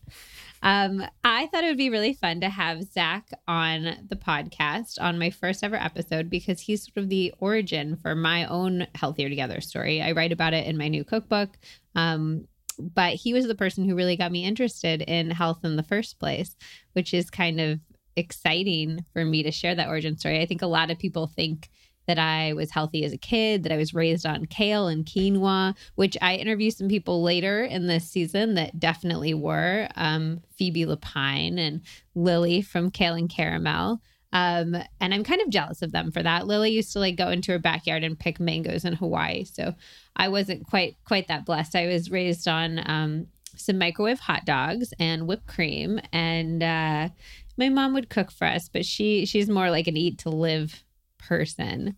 Um, 0.63 1.03
I 1.25 1.47
thought 1.47 1.65
it 1.65 1.69
would 1.69 1.79
be 1.79 1.91
really 1.91 2.13
fun 2.13 2.41
to 2.41 2.51
have 2.51 2.83
Zach 2.85 3.31
on 3.49 3.97
the 4.09 4.17
podcast 4.17 5.01
on 5.01 5.19
my 5.19 5.31
first 5.31 5.65
ever 5.65 5.77
episode 5.77 6.29
because 6.29 6.61
he's 6.61 6.85
sort 6.85 7.03
of 7.03 7.09
the 7.09 7.33
origin 7.39 7.97
for 7.97 8.15
my 8.15 8.45
own 8.45 8.87
Healthier 8.95 9.29
Together 9.29 9.61
story. 9.61 10.03
I 10.03 10.13
write 10.13 10.33
about 10.33 10.53
it 10.53 10.67
in 10.67 10.77
my 10.77 10.89
new 10.89 11.05
cookbook. 11.05 11.59
Um, 11.95 12.47
but 12.79 13.15
he 13.15 13.33
was 13.33 13.47
the 13.47 13.55
person 13.55 13.89
who 13.89 13.95
really 13.95 14.17
got 14.17 14.33
me 14.33 14.45
interested 14.45 15.03
in 15.03 15.31
health 15.31 15.65
in 15.65 15.77
the 15.77 15.83
first 15.83 16.19
place, 16.19 16.57
which 16.93 17.13
is 17.13 17.31
kind 17.31 17.61
of 17.61 17.81
exciting 18.17 19.05
for 19.13 19.25
me 19.25 19.43
to 19.43 19.51
share 19.51 19.75
that 19.75 19.89
origin 19.89 20.17
story. 20.17 20.41
I 20.41 20.47
think 20.47 20.63
a 20.63 20.67
lot 20.67 20.91
of 20.91 20.99
people 20.99 21.27
think 21.27 21.69
that 22.11 22.19
I 22.19 22.55
was 22.55 22.73
healthy 22.73 23.05
as 23.05 23.13
a 23.13 23.17
kid, 23.17 23.63
that 23.63 23.71
I 23.71 23.77
was 23.77 23.95
raised 23.95 24.27
on 24.27 24.47
kale 24.47 24.89
and 24.89 25.07
quinoa, 25.07 25.77
which 25.95 26.17
I 26.21 26.35
interviewed 26.35 26.75
some 26.75 26.89
people 26.89 27.23
later 27.23 27.63
in 27.63 27.87
this 27.87 28.11
season 28.11 28.55
that 28.55 28.81
definitely 28.81 29.33
were 29.33 29.87
um, 29.95 30.41
Phoebe 30.57 30.87
Lapine 30.87 31.57
and 31.57 31.83
Lily 32.17 32.63
from 32.63 32.91
Kale 32.91 33.15
and 33.15 33.31
Caramel. 33.31 34.01
Um, 34.33 34.75
and 35.01 35.15
I'm 35.15 35.23
kind 35.23 35.41
of 35.41 35.51
jealous 35.51 35.83
of 35.83 35.93
them 35.93 36.11
for 36.11 36.21
that. 36.21 36.49
Lily 36.49 36.73
used 36.73 36.93
to 36.95 36.99
like 36.99 37.15
go 37.15 37.29
into 37.29 37.53
her 37.53 37.61
backyard 37.61 38.03
and 38.03 38.19
pick 38.19 38.41
mangoes 38.41 38.85
in 38.85 38.95
Hawaii. 38.95 39.45
So 39.45 39.77
I 40.17 40.31
wasn't 40.31 40.67
quite 40.67 40.97
quite 41.05 41.29
that 41.29 41.47
blessed. 41.47 41.77
I 41.77 41.87
was 41.87 42.11
raised 42.11 42.49
on 42.49 42.81
um, 42.91 43.29
some 43.57 43.79
microwave 43.79 44.19
hot 44.19 44.45
dogs 44.45 44.93
and 44.99 45.29
whipped 45.29 45.47
cream, 45.47 46.01
and 46.13 46.61
uh, 46.61 47.09
my 47.57 47.69
mom 47.69 47.95
would 47.95 48.11
cook 48.11 48.33
for 48.33 48.49
us, 48.49 48.69
but 48.69 48.85
she 48.85 49.27
she's 49.27 49.49
more 49.49 49.71
like 49.71 49.87
an 49.87 49.97
eat 49.97 50.19
to 50.19 50.29
live 50.29 50.83
person. 51.21 51.97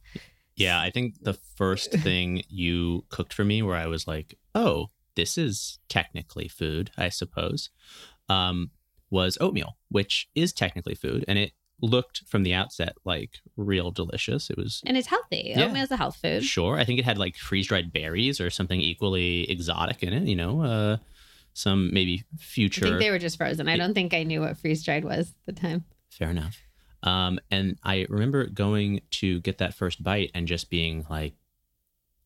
Yeah, 0.56 0.80
I 0.80 0.90
think 0.90 1.22
the 1.22 1.34
first 1.34 1.92
thing 1.98 2.42
you 2.48 3.04
cooked 3.08 3.32
for 3.32 3.44
me 3.44 3.62
where 3.62 3.76
I 3.76 3.86
was 3.86 4.06
like, 4.06 4.38
"Oh, 4.54 4.90
this 5.16 5.38
is 5.38 5.78
technically 5.88 6.48
food, 6.48 6.90
I 6.96 7.08
suppose." 7.08 7.70
Um, 8.28 8.70
was 9.10 9.36
oatmeal, 9.40 9.76
which 9.90 10.28
is 10.34 10.52
technically 10.52 10.94
food, 10.94 11.24
and 11.28 11.38
it 11.38 11.52
looked 11.82 12.22
from 12.28 12.44
the 12.44 12.54
outset 12.54 12.94
like 13.04 13.40
real 13.56 13.90
delicious. 13.90 14.48
It 14.48 14.56
was 14.56 14.80
And 14.86 14.96
it's 14.96 15.08
healthy. 15.08 15.52
Yeah. 15.54 15.64
Oatmeal's 15.64 15.90
a 15.90 15.96
health 15.96 16.16
food. 16.16 16.44
sure. 16.44 16.78
I 16.78 16.84
think 16.84 16.98
it 16.98 17.04
had 17.04 17.18
like 17.18 17.36
freeze 17.36 17.66
dried 17.66 17.92
berries 17.92 18.40
or 18.40 18.50
something 18.50 18.80
equally 18.80 19.50
exotic 19.50 20.02
in 20.02 20.12
it. 20.12 20.22
You 20.22 20.36
know, 20.36 20.62
uh, 20.62 20.96
some 21.54 21.92
maybe 21.92 22.24
future. 22.38 22.86
I 22.86 22.88
think 22.88 23.00
they 23.00 23.10
were 23.10 23.18
just 23.18 23.36
frozen. 23.36 23.68
I 23.68 23.76
don't 23.76 23.94
think 23.94 24.14
I 24.14 24.22
knew 24.22 24.40
what 24.40 24.56
freeze 24.56 24.82
dried 24.84 25.04
was 25.04 25.30
at 25.30 25.54
the 25.54 25.60
time. 25.60 25.84
Fair 26.08 26.30
enough. 26.30 26.58
Um, 27.02 27.40
and 27.50 27.78
I 27.82 28.06
remember 28.09 28.47
going 28.47 29.00
to 29.12 29.40
get 29.40 29.59
that 29.59 29.75
first 29.75 30.02
bite 30.02 30.30
and 30.35 30.47
just 30.47 30.71
being 30.71 31.04
like, 31.11 31.35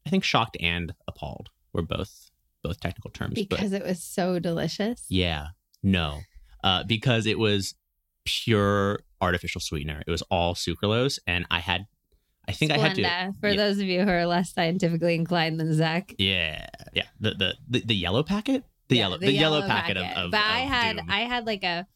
I 0.07 0.11
think 0.11 0.23
shocked 0.23 0.57
and 0.61 0.95
appalled 1.09 1.51
were 1.73 1.83
both 1.83 2.31
both 2.63 2.81
technical 2.81 3.11
terms. 3.11 3.35
but 3.35 3.49
Because 3.49 3.73
it 3.73 3.85
was 3.85 4.03
so 4.03 4.39
delicious. 4.39 5.05
yeah, 5.09 5.49
no, 5.83 6.21
uh, 6.65 6.85
because 6.85 7.27
it 7.27 7.39
was 7.39 7.75
pure 8.25 9.01
artificial 9.21 9.61
sweetener. 9.61 10.03
It 10.07 10.11
was 10.11 10.23
all 10.31 10.55
sucralose, 10.55 11.19
and 11.27 11.47
I 11.51 11.61
had, 11.61 11.87
I 12.49 12.53
think 12.53 12.73
I 12.73 12.79
had 12.79 12.97
to. 12.97 13.33
For 13.41 13.49
yeah. 13.51 13.57
those 13.57 13.79
of 13.79 13.87
you 13.87 14.03
who 14.03 14.11
are 14.11 14.27
less 14.27 14.53
scientifically 14.53 15.15
inclined 15.15 15.59
than 15.59 15.73
Zach. 15.75 16.15
Yeah, 16.19 16.67
yeah. 16.93 17.05
The 17.21 17.31
the 17.35 17.55
the, 17.69 17.81
the 17.87 17.95
yellow 17.95 18.23
packet, 18.23 18.65
the 18.89 18.97
Yeah, 18.97 19.03
yellow 19.03 19.19
the, 19.19 19.33
yellow, 19.33 19.63
packet, 19.63 19.97
Of, 19.97 20.05
of 20.17 20.31
but 20.33 20.41
I 20.41 20.61
had 20.61 20.97
doom. 20.97 21.07
I 21.09 21.21
had 21.21 21.47
like 21.47 21.65
a 21.65 21.87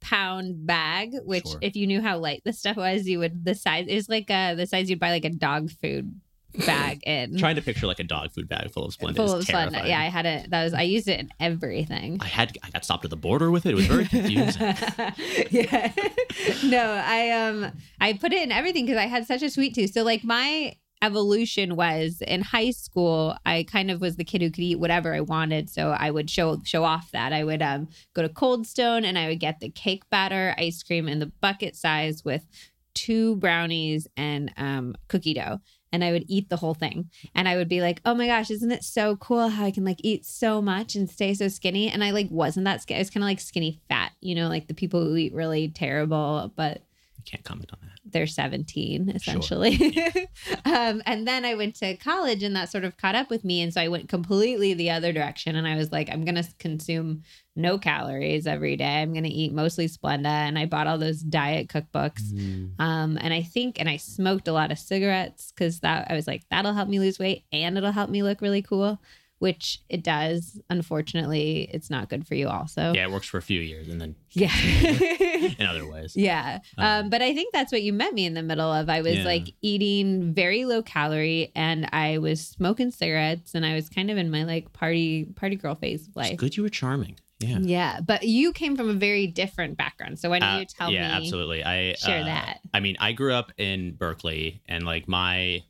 pound 0.00 0.66
bag, 0.66 1.12
which 1.24 1.46
Sure. 1.46 1.58
if 1.62 1.76
you 1.76 1.86
knew 1.86 2.00
how 2.00 2.18
light 2.18 2.42
the 2.44 2.52
stuff 2.52 2.76
was, 2.76 3.06
you 3.08 3.18
would 3.18 3.44
the 3.44 3.54
size 3.54 3.86
is 3.88 4.08
like 4.08 4.30
uh 4.30 4.54
the 4.54 4.66
size 4.66 4.88
you'd 4.90 4.98
buy 5.00 5.10
like 5.10 5.24
a 5.24 5.30
dog 5.30 5.70
food 5.70 6.20
bag 6.66 7.00
in. 7.06 7.36
trying 7.36 7.56
to 7.56 7.62
picture 7.62 7.86
like 7.86 7.98
a 8.00 8.04
dog 8.04 8.32
food 8.32 8.48
bag 8.48 8.70
full 8.72 8.84
of 8.86 8.94
Splenda. 8.96 9.16
full 9.16 9.34
of 9.34 9.46
terrifying. 9.46 9.86
Yeah, 9.86 10.00
I 10.00 10.04
had 10.06 10.24
it. 10.24 10.50
That 10.50 10.64
was 10.64 10.72
I 10.74 10.82
used 10.82 11.06
it 11.08 11.20
in 11.20 11.28
everything. 11.40 12.18
I 12.20 12.26
had 12.26 12.56
I 12.62 12.70
got 12.70 12.84
stopped 12.84 13.04
at 13.04 13.10
the 13.10 13.16
border 13.16 13.50
with 13.50 13.66
it. 13.66 13.72
It 13.72 13.74
was 13.74 13.86
very 13.86 14.06
confusing. 14.06 14.62
yeah. 15.50 15.92
no, 16.64 17.02
I 17.04 17.30
um 17.30 17.72
I 18.00 18.14
put 18.14 18.32
it 18.32 18.42
in 18.42 18.50
everything 18.50 18.86
because 18.86 18.98
I 18.98 19.06
had 19.06 19.26
such 19.26 19.42
a 19.42 19.50
sweet 19.50 19.74
tooth. 19.74 19.92
So 19.92 20.02
like 20.04 20.24
my 20.24 20.74
evolution 21.02 21.76
was 21.76 22.22
in 22.26 22.42
high 22.42 22.70
school, 22.70 23.36
I 23.46 23.64
kind 23.64 23.90
of 23.90 24.00
was 24.00 24.16
the 24.16 24.24
kid 24.24 24.42
who 24.42 24.50
could 24.50 24.62
eat 24.64 24.80
whatever 24.80 25.14
I 25.14 25.20
wanted. 25.20 25.70
So 25.70 25.90
I 25.90 26.10
would 26.10 26.28
show 26.30 26.60
show 26.64 26.84
off 26.84 27.10
that. 27.12 27.32
I 27.32 27.44
would 27.44 27.62
um 27.62 27.88
go 28.14 28.22
to 28.22 28.28
Cold 28.28 28.66
Stone 28.66 29.04
and 29.04 29.18
I 29.18 29.28
would 29.28 29.40
get 29.40 29.60
the 29.60 29.70
cake 29.70 30.08
batter 30.10 30.54
ice 30.58 30.82
cream 30.82 31.08
in 31.08 31.18
the 31.18 31.32
bucket 31.40 31.76
size 31.76 32.24
with 32.24 32.46
two 32.94 33.36
brownies 33.36 34.06
and 34.16 34.52
um 34.56 34.96
cookie 35.08 35.34
dough. 35.34 35.60
And 35.90 36.04
I 36.04 36.12
would 36.12 36.24
eat 36.28 36.50
the 36.50 36.56
whole 36.56 36.74
thing. 36.74 37.08
And 37.34 37.48
I 37.48 37.56
would 37.56 37.68
be 37.68 37.80
like, 37.80 38.02
oh 38.04 38.14
my 38.14 38.26
gosh, 38.26 38.50
isn't 38.50 38.70
it 38.70 38.84
so 38.84 39.16
cool 39.16 39.48
how 39.48 39.64
I 39.64 39.70
can 39.70 39.86
like 39.86 40.00
eat 40.04 40.26
so 40.26 40.60
much 40.60 40.94
and 40.94 41.08
stay 41.08 41.32
so 41.32 41.48
skinny? 41.48 41.88
And 41.88 42.04
I 42.04 42.10
like 42.10 42.28
wasn't 42.30 42.64
that 42.66 42.82
skinny. 42.82 42.98
I 42.98 43.00
was 43.00 43.10
kind 43.10 43.24
of 43.24 43.28
like 43.28 43.40
skinny 43.40 43.80
fat, 43.88 44.12
you 44.20 44.34
know, 44.34 44.48
like 44.48 44.68
the 44.68 44.74
people 44.74 45.02
who 45.02 45.16
eat 45.16 45.32
really 45.32 45.68
terrible, 45.68 46.52
but 46.56 46.82
can't 47.28 47.44
comment 47.44 47.70
on 47.72 47.78
that. 47.82 48.00
they're 48.04 48.26
17 48.26 49.10
essentially. 49.10 49.76
um, 50.64 51.02
and 51.04 51.28
then 51.28 51.44
I 51.44 51.54
went 51.54 51.74
to 51.76 51.94
college 51.96 52.42
and 52.42 52.56
that 52.56 52.70
sort 52.70 52.84
of 52.84 52.96
caught 52.96 53.14
up 53.14 53.28
with 53.28 53.44
me. 53.44 53.60
And 53.60 53.72
so 53.72 53.80
I 53.80 53.88
went 53.88 54.08
completely 54.08 54.72
the 54.72 54.90
other 54.90 55.12
direction. 55.12 55.56
And 55.56 55.66
I 55.66 55.76
was 55.76 55.92
like, 55.92 56.08
I'm 56.10 56.24
going 56.24 56.36
to 56.36 56.48
consume 56.58 57.22
no 57.54 57.76
calories 57.76 58.46
every 58.46 58.76
day. 58.76 59.02
I'm 59.02 59.12
going 59.12 59.24
to 59.24 59.30
eat 59.30 59.52
mostly 59.52 59.88
Splenda. 59.88 60.26
And 60.26 60.58
I 60.58 60.64
bought 60.64 60.86
all 60.86 60.96
those 60.96 61.20
diet 61.20 61.68
cookbooks. 61.68 62.32
Um, 62.80 63.18
and 63.20 63.34
I 63.34 63.42
think, 63.42 63.78
and 63.78 63.88
I 63.88 63.98
smoked 63.98 64.48
a 64.48 64.52
lot 64.52 64.72
of 64.72 64.78
cigarettes 64.78 65.52
because 65.52 65.80
that 65.80 66.06
I 66.10 66.14
was 66.14 66.26
like, 66.26 66.44
that'll 66.50 66.74
help 66.74 66.88
me 66.88 66.98
lose 66.98 67.18
weight 67.18 67.44
and 67.52 67.76
it'll 67.76 67.92
help 67.92 68.08
me 68.08 68.22
look 68.22 68.40
really 68.40 68.62
cool, 68.62 68.98
which 69.38 69.80
it 69.88 70.02
does. 70.02 70.60
Unfortunately, 70.70 71.68
it's 71.72 71.90
not 71.90 72.08
good 72.08 72.26
for 72.26 72.34
you, 72.34 72.48
also. 72.48 72.92
Yeah, 72.94 73.04
it 73.04 73.10
works 73.10 73.28
for 73.28 73.38
a 73.38 73.42
few 73.42 73.60
years 73.60 73.88
and 73.88 74.00
then 74.00 74.16
Yeah. 74.32 74.50
in 75.58 75.66
other 75.66 75.86
ways. 75.86 76.16
yeah. 76.16 76.58
Um, 76.76 76.88
Um, 77.04 77.10
but 77.10 77.22
I 77.22 77.34
think 77.34 77.52
that's 77.52 77.70
what 77.70 77.82
you 77.82 77.92
met 77.92 78.14
me 78.14 78.24
in 78.26 78.34
the 78.34 78.42
middle 78.42 78.72
of. 78.72 78.88
I 78.88 79.00
was 79.02 79.18
Yeah. 79.18 79.24
like 79.24 79.54
eating 79.62 80.34
very 80.34 80.64
low 80.64 80.82
calorie 80.82 81.52
and 81.54 81.88
I 81.92 82.18
was 82.18 82.40
smoking 82.46 82.90
cigarettes 82.90 83.54
and 83.54 83.64
I 83.64 83.74
was 83.74 83.88
kind 83.88 84.10
of 84.10 84.16
in 84.18 84.30
my 84.30 84.42
like 84.44 84.72
party 84.72 85.24
party 85.36 85.54
girl 85.56 85.74
phase 85.76 86.02
of 86.02 86.08
It's 86.08 86.16
life. 86.16 86.36
good 86.38 86.56
you 86.56 86.62
were 86.64 86.68
charming. 86.68 87.18
Yeah. 87.40 87.58
Yeah. 87.60 88.00
But 88.00 88.24
you 88.24 88.52
came 88.52 88.74
from 88.76 88.88
a 88.88 88.94
very 88.94 89.28
different 89.28 89.76
background. 89.76 90.18
So 90.18 90.30
why 90.30 90.40
don't 90.40 90.56
Uh, 90.56 90.58
you 90.58 90.64
tell 90.66 90.90
yeah, 90.90 91.02
me? 91.02 91.08
Yeah, 91.08 91.16
absolutely. 91.18 91.62
I 91.64 91.94
share 91.94 92.22
uh, 92.22 92.24
that. 92.24 92.58
I 92.74 92.80
mean, 92.80 92.96
I 92.98 93.12
grew 93.12 93.32
up 93.32 93.52
in 93.58 93.94
Berkeley, 93.94 94.60
and 94.66 94.84
like 94.84 95.06
my, 95.06 95.62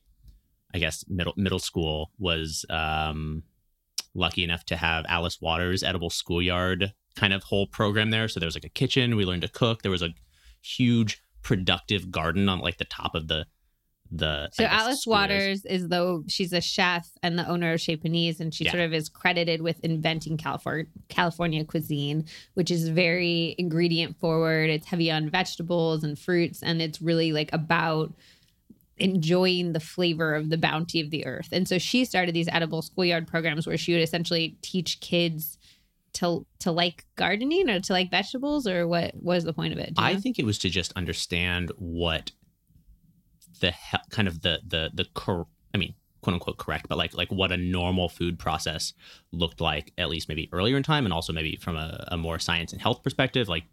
I 0.72 0.78
guess 0.78 1.04
middle 1.08 1.34
middle 1.36 1.58
school 1.58 2.10
was 2.18 2.64
um, 2.70 3.42
lucky 4.14 4.44
enough 4.44 4.64
to 4.66 4.76
have 4.76 5.04
Alice 5.08 5.40
Waters 5.40 5.82
Edible 5.82 6.10
Schoolyard 6.10 6.92
kind 7.16 7.32
of 7.32 7.42
whole 7.44 7.66
program 7.66 8.10
there. 8.10 8.28
So 8.28 8.40
there 8.40 8.46
was 8.46 8.54
like 8.54 8.64
a 8.64 8.68
kitchen. 8.70 9.16
We 9.16 9.24
learned 9.24 9.42
to 9.42 9.48
cook. 9.48 9.82
There 9.82 9.90
was 9.90 10.02
a 10.02 10.14
huge 10.62 11.22
productive 11.42 12.10
garden 12.10 12.48
on 12.48 12.60
like 12.60 12.78
the 12.78 12.84
top 12.84 13.14
of 13.14 13.28
the 13.28 13.46
the. 14.10 14.48
So 14.54 14.64
guess, 14.64 14.72
Alice 14.72 15.00
squares. 15.02 15.30
Waters 15.30 15.64
is 15.66 15.88
though 15.88 16.24
she's 16.28 16.52
a 16.52 16.60
chef 16.60 17.06
and 17.22 17.38
the 17.38 17.46
owner 17.46 17.72
of 17.74 17.80
Chez 17.80 17.96
Panisse, 17.98 18.40
and 18.40 18.54
she 18.54 18.64
Yeah. 18.64 18.70
sort 18.72 18.82
of 18.84 18.94
is 18.94 19.08
credited 19.08 19.60
with 19.60 19.78
inventing 19.84 20.38
California 20.38 20.86
California 21.08 21.64
cuisine, 21.64 22.24
which 22.54 22.70
is 22.70 22.88
very 22.88 23.54
ingredient 23.58 24.18
forward. 24.18 24.70
It's 24.70 24.86
heavy 24.86 25.10
on 25.10 25.28
vegetables 25.28 26.04
and 26.04 26.18
fruits, 26.18 26.62
and 26.62 26.80
it's 26.80 27.02
really 27.02 27.32
like 27.32 27.50
about 27.52 28.14
enjoying 29.00 29.72
the 29.72 29.80
flavor 29.80 30.34
of 30.34 30.50
the 30.50 30.58
bounty 30.58 31.00
of 31.00 31.10
the 31.10 31.26
earth. 31.26 31.48
And 31.52 31.68
so 31.68 31.78
she 31.78 32.04
started 32.04 32.34
these 32.34 32.48
edible 32.48 32.82
schoolyard 32.82 33.26
programs 33.26 33.66
where 33.66 33.76
she 33.76 33.92
would 33.92 34.02
essentially 34.02 34.56
teach 34.62 35.00
kids 35.00 35.58
to 36.14 36.46
to 36.60 36.72
like 36.72 37.04
gardening 37.16 37.68
or 37.68 37.80
to 37.80 37.92
like 37.92 38.10
vegetables 38.10 38.66
or 38.66 38.86
what 38.86 39.12
was 39.14 39.44
the 39.44 39.52
point 39.52 39.72
of 39.72 39.78
it? 39.78 39.92
I 39.96 40.14
know? 40.14 40.20
think 40.20 40.38
it 40.38 40.44
was 40.44 40.58
to 40.60 40.70
just 40.70 40.92
understand 40.94 41.70
what 41.76 42.32
the 43.60 43.72
he- 43.72 43.98
kind 44.10 44.28
of 44.28 44.42
the 44.42 44.60
the 44.66 44.90
the 44.94 45.04
cor- 45.14 45.46
I 45.74 45.78
mean 45.78 45.94
quote 46.20 46.34
unquote 46.34 46.58
correct, 46.58 46.88
but 46.88 46.98
like 46.98 47.14
like 47.14 47.30
what 47.30 47.52
a 47.52 47.56
normal 47.56 48.08
food 48.08 48.38
process 48.38 48.94
looked 49.32 49.60
like 49.60 49.92
at 49.98 50.08
least 50.08 50.28
maybe 50.28 50.48
earlier 50.52 50.76
in 50.76 50.82
time, 50.82 51.04
and 51.04 51.12
also 51.12 51.32
maybe 51.32 51.56
from 51.56 51.76
a, 51.76 52.04
a 52.08 52.16
more 52.16 52.38
science 52.38 52.72
and 52.72 52.82
health 52.82 53.02
perspective, 53.02 53.48
like 53.48 53.64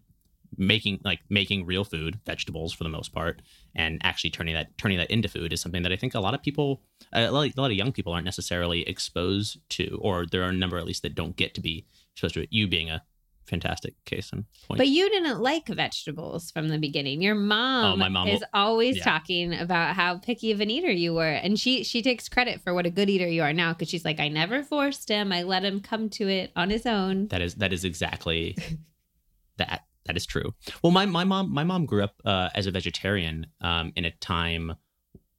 making 0.57 0.99
like 1.03 1.19
making 1.29 1.65
real 1.65 1.83
food, 1.83 2.19
vegetables 2.25 2.73
for 2.73 2.83
the 2.83 2.89
most 2.89 3.13
part, 3.13 3.41
and 3.75 3.99
actually 4.03 4.29
turning 4.31 4.53
that 4.55 4.77
turning 4.77 4.97
that 4.97 5.09
into 5.11 5.27
food 5.29 5.53
is 5.53 5.61
something 5.61 5.83
that 5.83 5.91
I 5.91 5.95
think 5.95 6.13
a 6.15 6.19
lot 6.19 6.33
of 6.33 6.41
people, 6.41 6.81
a 7.13 7.29
lot, 7.31 7.47
a 7.55 7.61
lot 7.61 7.71
of 7.71 7.77
young 7.77 7.91
people 7.91 8.13
aren't 8.13 8.25
necessarily 8.25 8.81
exposed 8.87 9.59
to, 9.69 9.97
or 10.01 10.25
there 10.25 10.43
are 10.43 10.49
a 10.49 10.53
number 10.53 10.77
at 10.77 10.85
least 10.85 11.01
that 11.03 11.15
don't 11.15 11.35
get 11.35 11.53
to 11.55 11.61
be 11.61 11.85
exposed 12.13 12.33
to 12.35 12.41
it. 12.43 12.49
You 12.51 12.67
being 12.67 12.89
a 12.89 13.03
fantastic 13.45 13.93
case 14.05 14.31
in 14.33 14.43
point. 14.67 14.79
But 14.79 14.87
you 14.87 15.07
didn't 15.07 15.39
like 15.39 15.67
vegetables 15.67 16.49
from 16.49 16.69
the 16.69 16.79
beginning. 16.79 17.21
Your 17.21 17.35
oh, 17.35 17.39
mom, 17.39 17.93
Oh, 17.93 17.95
my 17.95 18.09
mom 18.09 18.27
is 18.27 18.39
will- 18.39 18.47
always 18.55 18.97
yeah. 18.97 19.03
talking 19.03 19.53
about 19.53 19.95
how 19.95 20.17
picky 20.17 20.51
of 20.51 20.61
an 20.61 20.71
eater 20.71 20.89
you 20.91 21.13
were, 21.13 21.29
and 21.29 21.59
she 21.59 21.83
she 21.83 22.01
takes 22.01 22.27
credit 22.27 22.61
for 22.61 22.73
what 22.73 22.87
a 22.87 22.89
good 22.89 23.07
eater 23.07 23.27
you 23.27 23.43
are 23.43 23.53
now 23.53 23.71
because 23.73 23.87
she's 23.89 24.03
like, 24.03 24.19
I 24.19 24.29
never 24.29 24.63
forced 24.63 25.09
him. 25.09 25.31
I 25.31 25.43
let 25.43 25.63
him 25.63 25.79
come 25.79 26.09
to 26.11 26.27
it 26.27 26.51
on 26.55 26.71
his 26.71 26.87
own. 26.87 27.27
That 27.27 27.41
is 27.43 27.53
that 27.55 27.71
is 27.71 27.83
exactly 27.85 28.57
that. 29.57 29.83
That 30.05 30.15
is 30.17 30.25
true. 30.25 30.53
Well, 30.83 30.91
my 30.91 31.05
my 31.05 31.23
mom 31.23 31.51
my 31.53 31.63
mom 31.63 31.85
grew 31.85 32.03
up 32.03 32.15
uh, 32.25 32.49
as 32.53 32.67
a 32.67 32.71
vegetarian 32.71 33.47
um, 33.61 33.91
in 33.95 34.05
a 34.05 34.11
time 34.11 34.75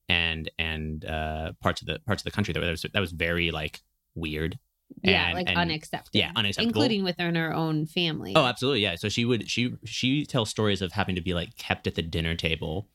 and 0.08 0.50
and 0.58 1.04
uh, 1.04 1.52
parts 1.60 1.80
of 1.80 1.86
the 1.86 1.98
parts 2.06 2.20
of 2.22 2.24
the 2.24 2.30
country 2.30 2.52
that 2.52 2.60
was 2.60 2.84
that 2.92 3.00
was 3.00 3.12
very 3.12 3.50
like 3.50 3.82
weird. 4.14 4.58
yeah, 5.02 5.26
And- 5.26 5.34
like 5.34 5.48
and- 5.48 5.58
unacceptable. 5.58 6.18
yeah, 6.18 6.32
unacceptable. 6.36 6.68
including 6.68 7.04
within 7.04 7.34
her 7.34 7.52
own 7.54 7.86
family. 7.86 8.32
Oh, 8.36 8.44
absolutely, 8.46 8.80
yeah. 8.80 8.96
So 8.96 9.08
she 9.08 9.24
would 9.24 9.48
she 9.50 9.76
she 9.84 10.24
tells 10.26 10.48
stories 10.50 10.82
of 10.82 10.92
having 10.92 11.14
to 11.16 11.20
be 11.22 11.34
like 11.34 11.56
kept 11.56 11.86
at 11.86 11.94
the 11.94 12.02
dinner 12.02 12.34
table 12.34 12.88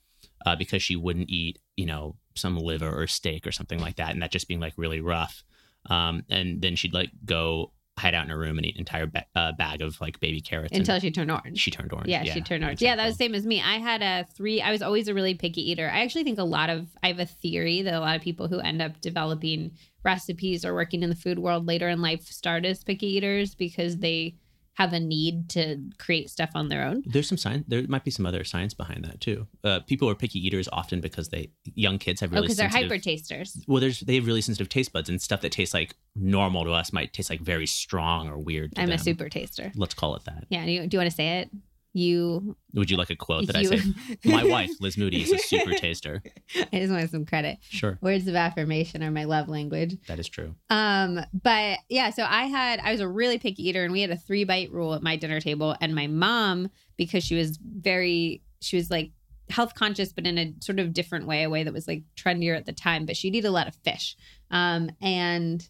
uh, 0.45 0.55
because 0.55 0.81
she 0.81 0.95
wouldn't 0.95 1.29
eat 1.29 1.59
you 1.77 1.85
know 1.85 2.15
some 2.35 2.57
liver 2.57 2.89
or 2.89 3.07
steak 3.07 3.45
or 3.47 3.51
something 3.51 3.79
like 3.79 3.95
that, 3.97 4.11
and 4.11 4.21
that 4.21 4.31
just 4.31 4.47
being 4.47 4.59
like 4.59 4.73
really 4.77 5.01
rough. 5.01 5.43
Um, 5.89 6.23
and 6.29 6.61
then 6.61 6.75
she'd 6.75 6.93
like 6.93 7.09
go 7.25 7.71
hide 8.01 8.13
out 8.13 8.24
in 8.24 8.29
her 8.29 8.38
room 8.38 8.58
and 8.58 8.65
eat 8.65 8.75
an 8.75 8.79
entire 8.79 9.05
ba- 9.05 9.25
uh, 9.36 9.51
bag 9.53 9.81
of 9.81 10.00
like 10.01 10.20
baby 10.20 10.41
carrots 10.41 10.75
until 10.77 11.00
she 11.00 11.12
turned 11.12 11.31
orange. 11.31 11.60
she 11.60 11.72
turned 11.72 11.93
orange. 11.93 12.10
yeah, 12.10 12.24
she 12.24 12.41
turned 12.41 12.63
orange. 12.63 12.81
Yeah, 12.81 12.96
that 12.96 13.05
was 13.05 13.15
the 13.17 13.24
same 13.24 13.36
as 13.36 13.46
me. 13.46 13.62
I 13.62 13.77
had 13.77 14.01
a 14.01 14.25
three. 14.36 14.62
I 14.62 14.72
was 14.72 14.81
always 14.81 15.08
a 15.08 15.13
really 15.13 15.36
picky 15.36 15.72
eater. 15.72 15.89
I 15.89 16.01
actually 16.01 16.24
think 16.24 16.39
a 16.39 16.43
lot 16.43 16.70
of. 16.70 16.88
I 17.03 17.08
have 17.08 17.20
a 17.20 17.25
theory 17.25 17.81
that 17.84 17.93
a 17.93 18.00
lot 18.00 18.15
of 18.15 18.22
people 18.22 18.48
who 18.48 18.60
end 18.60 18.81
up 18.81 19.00
developing 19.01 19.72
recipes 20.03 20.65
or 20.65 20.74
working 20.74 21.03
in 21.03 21.10
the 21.10 21.15
food 21.15 21.39
world 21.39 21.67
later 21.67 21.88
in 21.88 22.01
life 22.01 22.24
start 22.25 22.65
as 22.65 22.84
picky 22.84 23.08
eaters 23.08 23.53
because 23.55 23.98
they 23.98 24.36
have 24.75 24.93
a 24.93 24.99
need 24.99 25.49
to 25.49 25.77
create 25.99 26.29
stuff 26.29 26.49
on 26.55 26.69
their 26.69 26.83
own. 26.83 27.03
There's 27.05 27.27
some 27.27 27.37
science. 27.37 27.65
There 27.67 27.83
might 27.87 28.03
be 28.05 28.11
some 28.11 28.25
other 28.25 28.43
science 28.45 28.73
behind 28.73 29.03
that 29.03 29.19
too. 29.19 29.45
Uh, 29.63 29.81
people 29.81 30.09
are 30.09 30.15
picky 30.15 30.39
eaters 30.45 30.69
often 30.71 31.01
because 31.01 31.29
they 31.29 31.51
young 31.75 31.97
kids 31.99 32.21
have 32.21 32.31
Oh, 32.31 32.35
really 32.35 32.43
because 32.45 32.57
they're 32.57 32.69
sensitive. 32.71 32.91
hyper 32.91 33.03
tasters. 33.03 33.63
well, 33.67 33.81
there's 33.81 33.99
they 33.99 34.15
have 34.15 34.25
really 34.25 34.41
sensitive 34.41 34.69
taste 34.69 34.93
buds, 34.93 35.09
and 35.09 35.21
stuff 35.21 35.41
that 35.41 35.51
tastes 35.51 35.73
like 35.73 35.95
normal 36.15 36.63
to 36.63 36.71
us 36.71 36.93
might 36.93 37.11
taste 37.13 37.29
like 37.29 37.41
very 37.41 37.67
strong 37.67 38.29
or 38.29 38.37
weird. 38.39 38.73
To 38.75 38.81
I'm 38.81 38.91
a 38.91 38.97
super 38.97 39.27
taster. 39.29 39.71
Let's 39.75 39.93
call 39.93 40.15
it 40.15 40.23
that. 40.25 40.45
Yeah. 40.49 40.65
Do 40.65 40.71
you, 40.71 40.87
do 40.87 40.95
you 40.95 40.99
want 40.99 41.09
to 41.11 41.15
say 41.15 41.39
it? 41.39 41.49
You. 41.93 42.55
Would 42.74 42.89
you 42.89 42.98
like 42.98 43.10
a 43.10 43.15
quote 43.15 43.48
that 43.48 43.55
I 43.55 43.63
say? 43.63 43.81
My 44.25 44.43
wife, 44.45 44.71
Liz 44.79 44.98
Moody, 44.98 45.24
is 45.24 45.31
a 45.31 45.38
super 45.38 45.74
taster. 45.74 46.24
I 46.71 46.79
just 46.79 46.91
want 46.91 47.10
some 47.10 47.25
credit. 47.25 47.57
Sure, 47.62 47.98
Words 48.01 48.27
of 48.27 48.36
affirmation 48.36 49.03
are 49.03 49.12
my 49.12 49.25
love 49.25 49.50
language. 49.50 49.98
that 50.07 50.19
is 50.19 50.29
true. 50.29 50.55
Um, 50.69 51.19
but 51.43 51.79
yeah, 51.89 52.10
so 52.12 52.24
I 52.24 52.45
had 52.45 52.79
I 52.79 52.91
was 52.91 53.01
a 53.01 53.07
really 53.07 53.38
picky 53.39 53.67
eater 53.67 53.83
and 53.83 53.91
we 53.91 54.01
had 54.01 54.12
a 54.12 54.17
three 54.17 54.43
bite 54.45 54.71
rule 54.71 54.93
at 54.93 55.03
my 55.03 55.15
dinner 55.17 55.41
table. 55.41 55.75
And 55.81 55.93
my 55.93 56.07
mom, 56.07 56.69
because 56.98 57.24
she 57.24 57.36
was 57.36 57.57
very 57.62 58.41
she 58.62 58.77
was 58.77 58.89
like 58.89 59.12
health 59.50 59.74
conscious, 59.75 60.13
but 60.13 60.25
in 60.25 60.38
a 60.38 60.53
sort 60.62 60.79
of 60.79 60.93
different 60.93 61.27
way, 61.27 61.43
a 61.43 61.50
way 61.50 61.63
that 61.63 61.74
was 61.74 61.88
like 61.88 62.03
trendier 62.15 62.55
at 62.55 62.65
the 62.65 62.71
time, 62.74 63.05
but 63.05 63.17
she'd 63.17 63.36
eat 63.36 63.43
a 63.43 63.51
lot 63.51 63.67
of 63.67 63.75
fish. 63.83 64.15
Um, 64.50 64.91
and 65.01 65.67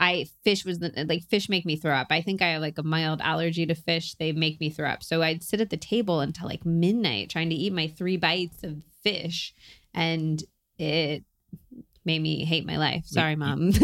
I 0.00 0.26
fish 0.44 0.64
was 0.64 0.78
the, 0.78 1.06
like 1.08 1.24
fish 1.24 1.48
make 1.48 1.66
me 1.66 1.76
throw 1.76 1.92
up. 1.92 2.08
I 2.10 2.22
think 2.22 2.40
I 2.40 2.48
have 2.48 2.62
like 2.62 2.78
a 2.78 2.82
mild 2.82 3.20
allergy 3.20 3.66
to 3.66 3.74
fish. 3.74 4.14
They 4.14 4.32
make 4.32 4.60
me 4.60 4.70
throw 4.70 4.88
up. 4.88 5.02
So 5.02 5.22
I'd 5.22 5.42
sit 5.42 5.60
at 5.60 5.70
the 5.70 5.76
table 5.76 6.20
until 6.20 6.46
like 6.48 6.64
midnight 6.64 7.30
trying 7.30 7.50
to 7.50 7.56
eat 7.56 7.72
my 7.72 7.88
three 7.88 8.16
bites 8.16 8.62
of 8.62 8.76
fish, 9.02 9.54
and 9.94 10.42
it 10.78 11.24
made 12.04 12.22
me 12.22 12.44
hate 12.44 12.64
my 12.64 12.76
life. 12.78 13.04
Sorry, 13.06 13.36
mom. 13.36 13.72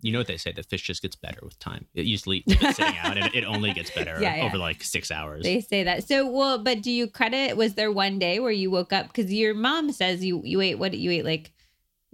You 0.00 0.12
know 0.12 0.20
what 0.20 0.28
they 0.28 0.36
say? 0.36 0.52
The 0.52 0.62
fish 0.62 0.82
just 0.82 1.02
gets 1.02 1.16
better 1.16 1.40
with 1.42 1.58
time. 1.58 1.86
It 1.92 2.06
usually 2.06 2.44
sitting 2.48 2.96
out, 3.02 3.16
and 3.18 3.34
it 3.34 3.44
only 3.44 3.72
gets 3.72 3.90
better 3.90 4.18
Yeah, 4.20 4.36
yeah. 4.36 4.44
over 4.44 4.56
like 4.56 4.84
six 4.84 5.10
hours. 5.10 5.42
They 5.42 5.60
say 5.60 5.82
that. 5.82 6.06
So, 6.06 6.30
well, 6.30 6.58
but 6.58 6.80
do 6.80 6.92
you 6.92 7.08
credit? 7.08 7.56
Was 7.56 7.74
there 7.74 7.90
one 7.90 8.20
day 8.20 8.38
where 8.38 8.52
you 8.52 8.70
woke 8.70 8.92
up 8.92 9.08
because 9.08 9.32
your 9.32 9.52
mom 9.52 9.90
says 9.90 10.24
you 10.24 10.40
you 10.44 10.60
ate 10.60 10.78
what 10.78 10.94
you 10.96 11.10
ate 11.10 11.24
like 11.24 11.52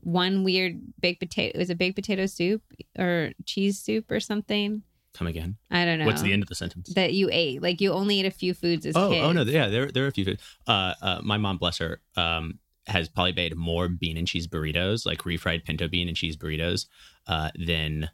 one 0.03 0.45
weird 0.45 0.81
baked 1.01 1.21
potato? 1.21 1.53
It 1.55 1.59
Was 1.59 1.71
it 1.71 1.79
baked 1.79 1.97
potato 1.97 2.27
soup 2.27 2.63
or 2.99 3.33
cheese 3.45 3.79
soup 3.79 4.11
or 4.11 4.21
something? 4.21 4.83
Come 5.15 5.27
again? 5.27 5.57
I 5.71 5.85
don't 5.85 5.99
know. 5.99 6.07
What's 6.07 6.23
the 6.23 6.33
end 6.33 6.43
of 6.43 6.49
the 6.49 6.55
sentence? 6.55 6.93
that 6.95 7.13
you 7.13 7.29
ate? 7.31 7.63
Like 7.63 7.81
you 7.81 7.93
only 7.93 8.21
ate 8.21 8.27
a 8.27 8.31
few 8.31 8.55
foods 8.55 8.87
as 8.87 8.97
oh, 8.97 9.11
kids. 9.11 9.25
oh 9.25 9.33
no, 9.33 9.43
yeah, 9.43 9.69
there 9.69 9.91
there 9.91 10.05
are 10.05 10.09
a 10.09 10.13
few. 10.13 10.37
Uh, 10.67 10.95
uh, 11.03 11.21
my 11.23 11.37
mom, 11.37 11.59
bless 11.59 11.79
her, 11.79 12.01
um, 12.17 12.59
has 12.87 13.09
probably 13.09 13.33
made 13.33 13.55
more 13.57 13.89
bean 13.89 14.17
and 14.17 14.27
cheese 14.27 14.47
burritos, 14.47 15.05
like 15.05 15.19
refried 15.21 15.65
pinto 15.65 15.87
bean 15.87 16.09
and 16.09 16.17
cheese 16.17 16.37
burritos, 16.37 16.87
uh, 17.27 17.51
than 17.55 18.09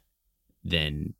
than 0.63 1.13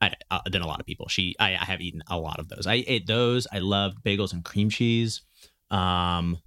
I, 0.00 0.14
uh, 0.30 0.40
than 0.50 0.62
a 0.62 0.66
lot 0.66 0.80
of 0.80 0.86
people. 0.86 1.08
She, 1.08 1.36
I, 1.38 1.52
I 1.54 1.64
have 1.64 1.80
eaten 1.80 2.02
a 2.08 2.18
lot 2.18 2.40
of 2.40 2.48
those. 2.48 2.66
I 2.66 2.84
ate 2.86 3.06
those. 3.06 3.46
I 3.52 3.60
loved 3.60 4.02
bagels 4.04 4.32
and 4.32 4.44
cream 4.44 4.70
cheese. 4.70 5.22
Um, 5.70 6.38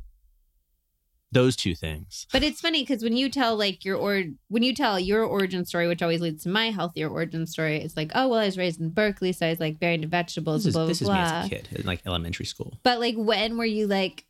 those 1.31 1.55
two 1.55 1.75
things. 1.75 2.25
But 2.31 2.43
it's 2.43 2.59
funny 2.61 2.81
because 2.81 3.03
when 3.03 3.15
you 3.15 3.29
tell 3.29 3.55
like 3.55 3.85
your 3.85 3.97
or 3.97 4.23
when 4.47 4.63
you 4.63 4.73
tell 4.73 4.99
your 4.99 5.23
origin 5.23 5.63
story, 5.65 5.87
which 5.87 6.01
always 6.01 6.21
leads 6.21 6.43
to 6.43 6.49
my 6.49 6.71
healthier 6.71 7.07
origin 7.09 7.45
story, 7.45 7.77
it's 7.81 7.95
like, 7.95 8.11
oh 8.15 8.27
well, 8.29 8.39
I 8.39 8.45
was 8.45 8.57
raised 8.57 8.79
in 8.81 8.89
Berkeley, 8.89 9.31
so 9.31 9.45
I 9.45 9.49
was 9.51 9.59
like 9.59 9.79
very 9.79 9.93
into 9.95 10.07
vegetables, 10.07 10.63
This 10.63 10.69
is 10.69 10.73
blah 10.73 10.81
blah 10.83 10.87
this 10.89 11.01
is 11.01 11.07
blah. 11.07 11.15
me 11.15 11.21
as 11.21 11.45
a 11.45 11.49
kid, 11.49 11.69
in 11.71 11.85
like 11.85 12.01
elementary 12.05 12.45
school. 12.45 12.79
But 12.83 12.99
like, 12.99 13.15
when 13.17 13.57
were 13.57 13.65
you 13.65 13.87
like? 13.87 14.25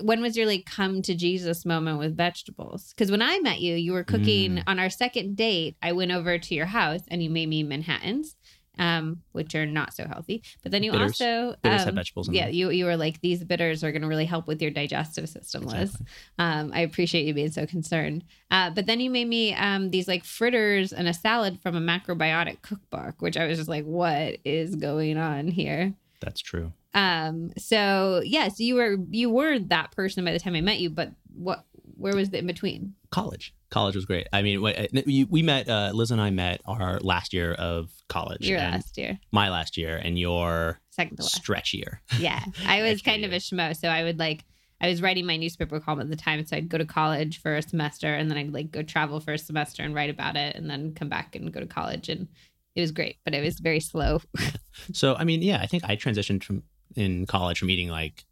When 0.00 0.20
was 0.22 0.36
your 0.36 0.46
like 0.46 0.66
come 0.66 1.02
to 1.02 1.14
Jesus 1.14 1.64
moment 1.64 2.00
with 2.00 2.16
vegetables? 2.16 2.88
Because 2.88 3.12
when 3.12 3.22
I 3.22 3.38
met 3.40 3.60
you, 3.60 3.76
you 3.76 3.92
were 3.92 4.02
cooking 4.02 4.56
Mm. 4.56 4.62
on 4.66 4.80
our 4.80 4.90
second 4.90 5.36
date. 5.36 5.76
I 5.82 5.92
went 5.92 6.10
over 6.10 6.36
to 6.36 6.54
your 6.54 6.66
house 6.66 7.02
and 7.06 7.22
you 7.22 7.30
made 7.30 7.48
me 7.48 7.62
Manhattan's, 7.62 8.34
um, 8.78 9.22
which 9.32 9.54
are 9.54 9.66
not 9.66 9.94
so 9.94 10.06
healthy. 10.06 10.42
But 10.62 10.72
then 10.72 10.82
you 10.82 10.92
Bitters. 10.92 11.20
also, 11.20 11.56
Bitters 11.62 11.80
have 11.80 11.88
um, 11.88 11.94
vegetables 11.94 12.28
in 12.28 12.34
yeah, 12.34 12.46
them. 12.46 12.54
you 12.54 12.70
you 12.70 12.84
were 12.84 12.96
like 12.96 13.20
these 13.20 13.44
bitters 13.44 13.84
are 13.84 13.92
going 13.92 14.02
to 14.02 14.08
really 14.08 14.24
help 14.24 14.46
with 14.46 14.60
your 14.60 14.70
digestive 14.70 15.28
system, 15.28 15.64
Liz. 15.64 15.90
Exactly. 15.90 16.06
Um, 16.38 16.70
I 16.74 16.80
appreciate 16.80 17.26
you 17.26 17.34
being 17.34 17.50
so 17.50 17.66
concerned. 17.66 18.24
Uh, 18.50 18.70
but 18.70 18.86
then 18.86 19.00
you 19.00 19.10
made 19.10 19.28
me 19.28 19.54
um, 19.54 19.90
these 19.90 20.08
like 20.08 20.24
fritters 20.24 20.92
and 20.92 21.08
a 21.08 21.14
salad 21.14 21.60
from 21.60 21.76
a 21.76 21.80
macrobiotic 21.80 22.62
cookbook, 22.62 23.20
which 23.20 23.36
I 23.36 23.46
was 23.46 23.58
just 23.58 23.68
like, 23.68 23.84
what 23.84 24.38
is 24.44 24.76
going 24.76 25.16
on 25.18 25.48
here? 25.48 25.94
That's 26.20 26.40
true. 26.40 26.72
Um, 26.94 27.52
so 27.58 28.22
yes, 28.24 28.60
you 28.60 28.76
were 28.76 28.96
you 29.10 29.30
were 29.30 29.58
that 29.58 29.90
person 29.92 30.24
by 30.24 30.32
the 30.32 30.38
time 30.38 30.54
I 30.54 30.60
met 30.60 30.78
you, 30.78 30.90
but 30.90 31.10
what 31.34 31.64
where 31.96 32.14
was 32.14 32.30
the 32.30 32.38
in 32.38 32.46
between? 32.46 32.94
College. 33.10 33.54
College 33.70 33.94
was 33.96 34.04
great. 34.04 34.26
I 34.32 34.42
mean, 34.42 34.64
uh, 34.64 34.86
we 35.06 35.24
we 35.24 35.42
met. 35.42 35.68
Uh, 35.68 35.90
Liz 35.94 36.10
and 36.10 36.20
I 36.20 36.30
met 36.30 36.60
our 36.66 36.98
last 37.00 37.32
year 37.32 37.52
of 37.54 37.90
college. 38.08 38.46
Your 38.46 38.58
last 38.58 38.96
year, 38.96 39.18
My 39.32 39.50
last 39.50 39.76
year, 39.76 39.96
and 39.96 40.18
your 40.18 40.80
second 40.90 41.16
to 41.16 41.22
last. 41.22 41.34
stretch 41.36 41.74
year. 41.74 42.00
Yeah, 42.18 42.42
I 42.66 42.82
was 42.82 43.02
kind 43.02 43.24
of 43.24 43.30
a 43.30 43.34
year. 43.34 43.40
schmo, 43.40 43.76
so 43.76 43.88
I 43.88 44.04
would 44.04 44.18
like 44.18 44.44
I 44.80 44.88
was 44.88 45.00
writing 45.02 45.26
my 45.26 45.36
newspaper 45.36 45.80
column 45.80 46.00
at 46.00 46.10
the 46.10 46.16
time, 46.16 46.44
so 46.44 46.56
I'd 46.56 46.68
go 46.68 46.78
to 46.78 46.84
college 46.84 47.40
for 47.40 47.56
a 47.56 47.62
semester, 47.62 48.12
and 48.14 48.30
then 48.30 48.38
I'd 48.38 48.52
like 48.52 48.70
go 48.70 48.82
travel 48.82 49.18
for 49.20 49.32
a 49.32 49.38
semester 49.38 49.82
and 49.82 49.94
write 49.94 50.10
about 50.10 50.36
it, 50.36 50.54
and 50.56 50.68
then 50.70 50.94
come 50.94 51.08
back 51.08 51.34
and 51.34 51.52
go 51.52 51.60
to 51.60 51.66
college, 51.66 52.08
and 52.08 52.28
it 52.76 52.80
was 52.80 52.92
great, 52.92 53.16
but 53.24 53.34
it 53.34 53.42
was 53.42 53.58
very 53.60 53.80
slow. 53.80 54.20
So 54.92 55.14
I 55.14 55.22
mean, 55.24 55.40
yeah, 55.40 55.60
I 55.62 55.66
think 55.66 55.84
I 55.84 55.94
transitioned 55.96 56.42
from 56.42 56.64
in 56.96 57.26
college 57.26 57.58
from 57.60 57.70
eating 57.70 57.88
like, 57.88 58.24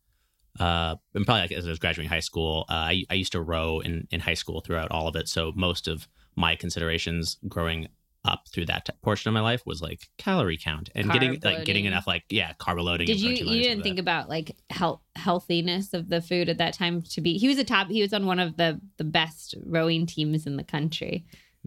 uh, 0.60 0.96
and 1.14 1.24
probably 1.24 1.42
like 1.42 1.52
as 1.52 1.66
I 1.66 1.70
was 1.70 1.78
graduating 1.78 2.10
high 2.10 2.20
school. 2.20 2.64
Uh, 2.68 2.74
I 2.74 3.04
I 3.10 3.14
used 3.14 3.32
to 3.32 3.42
row 3.42 3.80
in 3.80 4.06
in 4.10 4.20
high 4.20 4.34
school 4.34 4.60
throughout 4.60 4.90
all 4.90 5.08
of 5.08 5.16
it. 5.16 5.28
So 5.28 5.52
most 5.54 5.88
of 5.88 6.08
my 6.36 6.56
considerations 6.56 7.38
growing 7.48 7.88
up 8.24 8.46
through 8.48 8.66
that 8.66 8.84
t- 8.84 8.92
portion 9.02 9.28
of 9.28 9.34
my 9.34 9.40
life 9.40 9.62
was 9.66 9.82
like 9.82 10.08
calorie 10.16 10.56
count 10.56 10.88
and 10.94 11.08
Carb 11.08 11.12
getting 11.12 11.40
like 11.42 11.64
getting 11.64 11.86
enough 11.86 12.06
like 12.06 12.22
yeah 12.28 12.52
carb 12.60 12.80
loading. 12.80 13.06
Did 13.06 13.20
you 13.20 13.30
you 13.30 13.62
didn't 13.62 13.82
think 13.82 13.96
that. 13.96 14.02
about 14.02 14.28
like 14.28 14.56
health 14.70 15.00
healthiness 15.16 15.92
of 15.92 16.08
the 16.08 16.20
food 16.20 16.48
at 16.48 16.58
that 16.58 16.74
time 16.74 17.02
to 17.02 17.20
be? 17.20 17.38
He 17.38 17.48
was 17.48 17.58
a 17.58 17.64
top. 17.64 17.88
He 17.88 18.02
was 18.02 18.12
on 18.12 18.26
one 18.26 18.38
of 18.38 18.56
the 18.56 18.80
the 18.98 19.04
best 19.04 19.54
rowing 19.64 20.06
teams 20.06 20.46
in 20.46 20.56
the 20.56 20.64
country. 20.64 21.26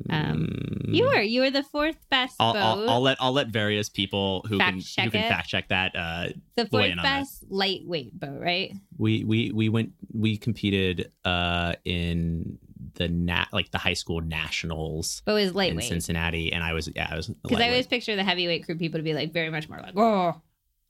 Um, 0.09 0.47
Mm, 0.85 0.93
You 0.95 1.05
were 1.05 1.21
you 1.21 1.41
were 1.41 1.49
the 1.49 1.63
fourth 1.63 1.97
best 2.09 2.35
I'll, 2.39 2.53
boat. 2.53 2.59
I'll, 2.61 2.89
I'll 2.89 3.01
let 3.01 3.17
I'll 3.19 3.31
let 3.31 3.47
various 3.47 3.89
people 3.89 4.45
who 4.47 4.57
Fact 4.57 4.71
can 4.95 5.05
who 5.05 5.11
can 5.11 5.21
it. 5.23 5.29
fact 5.29 5.47
check 5.49 5.69
that. 5.69 5.95
Uh, 5.95 6.27
the 6.55 6.65
fourth 6.67 6.91
on 6.91 6.97
that. 6.97 7.03
best 7.03 7.43
lightweight 7.49 8.19
boat, 8.19 8.39
right? 8.41 8.73
we 8.97 9.23
we 9.23 9.51
we 9.51 9.69
went 9.69 9.93
we 10.13 10.37
competed 10.37 11.11
uh 11.23 11.73
in 11.85 12.57
the 12.95 13.07
nat 13.09 13.47
like 13.51 13.71
the 13.71 13.77
high 13.77 13.93
school 13.93 14.21
nationals 14.21 15.21
But 15.25 15.31
it 15.33 15.53
was 15.53 15.55
in. 15.55 15.81
Cincinnati, 15.81 16.53
and 16.53 16.63
I 16.63 16.73
was 16.73 16.89
yeah 16.95 17.07
I 17.11 17.15
was 17.15 17.27
Because 17.27 17.59
I 17.59 17.67
always 17.69 17.87
picture 17.87 18.15
the 18.15 18.23
heavyweight 18.23 18.65
crew 18.65 18.75
people 18.75 18.99
to 18.99 19.03
be 19.03 19.13
like 19.13 19.33
very 19.33 19.49
much 19.49 19.67
more 19.69 19.79
like 19.79 19.93
oh, 19.97 20.39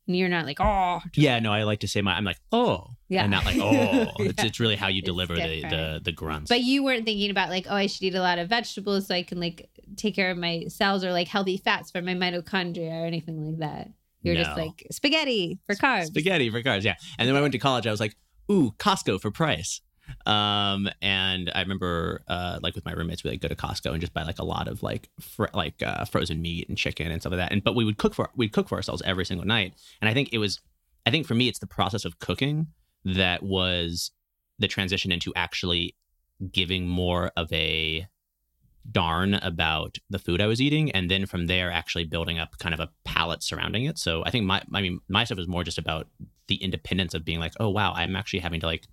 you're 0.08 0.30
not 0.30 0.46
like 0.46 0.60
oh. 0.60 1.02
yeah 1.16 1.40
no 1.40 1.52
I 1.52 1.64
like 1.64 1.80
to 1.80 1.88
say 1.88 2.02
my 2.02 2.14
I'm 2.16 2.24
like 2.26 2.40
oh 2.52 2.92
Yeah. 3.10 3.24
and 3.24 3.32
not 3.32 3.46
like 3.46 3.58
oh 3.60 4.12
it's 4.20 4.40
Yeah. 4.40 4.46
it's 4.46 4.60
really 4.60 4.76
how 4.76 4.88
you 4.88 5.00
It's 5.00 5.06
deliver 5.06 5.36
the, 5.36 5.62
the 5.62 6.02
the 6.04 6.12
grunts 6.12 6.50
But 6.50 6.62
you 6.62 6.84
weren't 6.84 7.06
thinking 7.06 7.32
about 7.32 7.50
like 7.50 7.66
oh 7.70 7.76
I 7.76 7.88
should 7.88 8.04
eat 8.04 8.16
a 8.16 8.22
lot 8.22 8.38
of 8.38 8.50
vegetables 8.50 9.08
so 9.08 9.16
I 9.16 9.24
can 9.24 9.40
like 9.40 9.70
take 9.96 10.16
care 10.16 10.30
of 10.32 10.38
my 10.38 10.66
cells 10.68 11.04
or 11.04 11.12
like 11.12 11.28
healthy 11.28 11.58
fats 11.58 11.92
for 11.92 12.02
my 12.02 12.14
mitochondria 12.14 13.02
or 13.02 13.06
anything 13.06 13.46
like 13.46 13.60
that. 13.60 13.90
You're 14.22 14.36
just 14.36 14.58
like 14.58 14.88
spaghetti 14.92 15.60
for 15.68 15.76
carbs. 15.76 16.08
spaghetti 16.08 16.50
for 16.50 16.62
cars 16.64 16.84
yeah 16.84 16.96
and 17.20 17.28
then 17.28 17.34
when 17.34 17.40
I 17.40 17.44
went 17.44 17.52
to 17.54 17.60
college 17.60 17.86
I 17.88 17.92
was 17.92 18.00
like 18.00 18.16
ooh 18.52 18.72
Costco 18.80 19.22
for 19.22 19.32
price 19.32 19.82
um 20.26 20.90
and 21.02 21.52
I 21.54 21.62
remember 21.62 22.22
uh 22.28 22.60
like 22.62 22.76
with 22.76 22.86
my 22.86 22.94
roommates 22.94 23.24
we 23.24 23.32
like 23.32 23.42
go 23.42 23.48
to 23.48 23.56
Costco 23.56 23.92
and 23.92 24.02
just 24.02 24.14
buy 24.14 24.24
like 24.24 24.40
a 24.40 24.46
lot 24.46 24.68
of 24.68 24.84
like 24.84 25.10
fr- 25.20 25.46
like 25.54 25.82
uh, 25.82 26.06
frozen 26.06 26.42
meat 26.42 26.70
and 26.70 26.78
chicken 26.78 27.12
and 27.12 27.22
stuff 27.22 27.32
like 27.32 27.40
that 27.40 27.52
and 27.52 27.64
but 27.64 27.76
we 27.76 27.86
would 27.86 27.98
cook 27.98 28.14
for 28.14 28.30
we'd 28.36 28.54
cook 28.54 28.70
for 28.70 28.76
ourselves 28.76 29.02
every 29.06 29.26
single 29.26 29.46
night 29.46 29.74
and 30.02 30.10
I 30.10 30.14
think 30.14 30.30
it 30.32 30.38
was 30.38 30.60
I 31.06 31.12
think 31.12 31.28
for 31.28 31.36
me 31.36 31.48
it's 31.48 31.60
the 31.60 31.68
process 31.68 32.06
of 32.06 32.20
cooking 32.20 32.68
that 33.04 33.44
was 33.44 34.12
the 34.60 34.68
transition 34.68 35.12
into 35.12 35.34
actually 35.36 35.96
giving 36.52 36.88
more 36.88 37.32
of 37.38 37.52
a 37.54 38.08
darn 38.92 39.34
about 39.36 39.98
the 40.10 40.20
food 40.20 40.42
I 40.42 40.48
was 40.48 40.62
eating 40.62 40.92
and 40.92 41.10
then 41.10 41.26
from 41.26 41.48
there 41.48 41.72
actually 41.72 42.06
building 42.06 42.38
up 42.38 42.58
kind 42.60 42.74
of 42.74 42.80
a 42.80 42.90
palate 43.04 43.42
surrounding 43.42 43.86
it. 43.86 43.98
So 43.98 44.24
I 44.26 44.32
think 44.32 44.46
my 44.46 44.62
I 44.74 44.82
mean 44.82 45.00
my 45.08 45.24
stuff 45.24 45.40
is 45.40 45.48
more 45.48 45.64
just 45.64 45.78
about 45.78 46.08
the 46.48 46.56
independence 46.56 47.14
of 47.14 47.26
being 47.26 47.40
like, 47.40 47.54
oh 47.60 47.70
wow, 47.70 47.94
I'm 47.94 48.16
actually 48.16 48.40
having 48.40 48.60
to 48.60 48.68
like, 48.68 48.88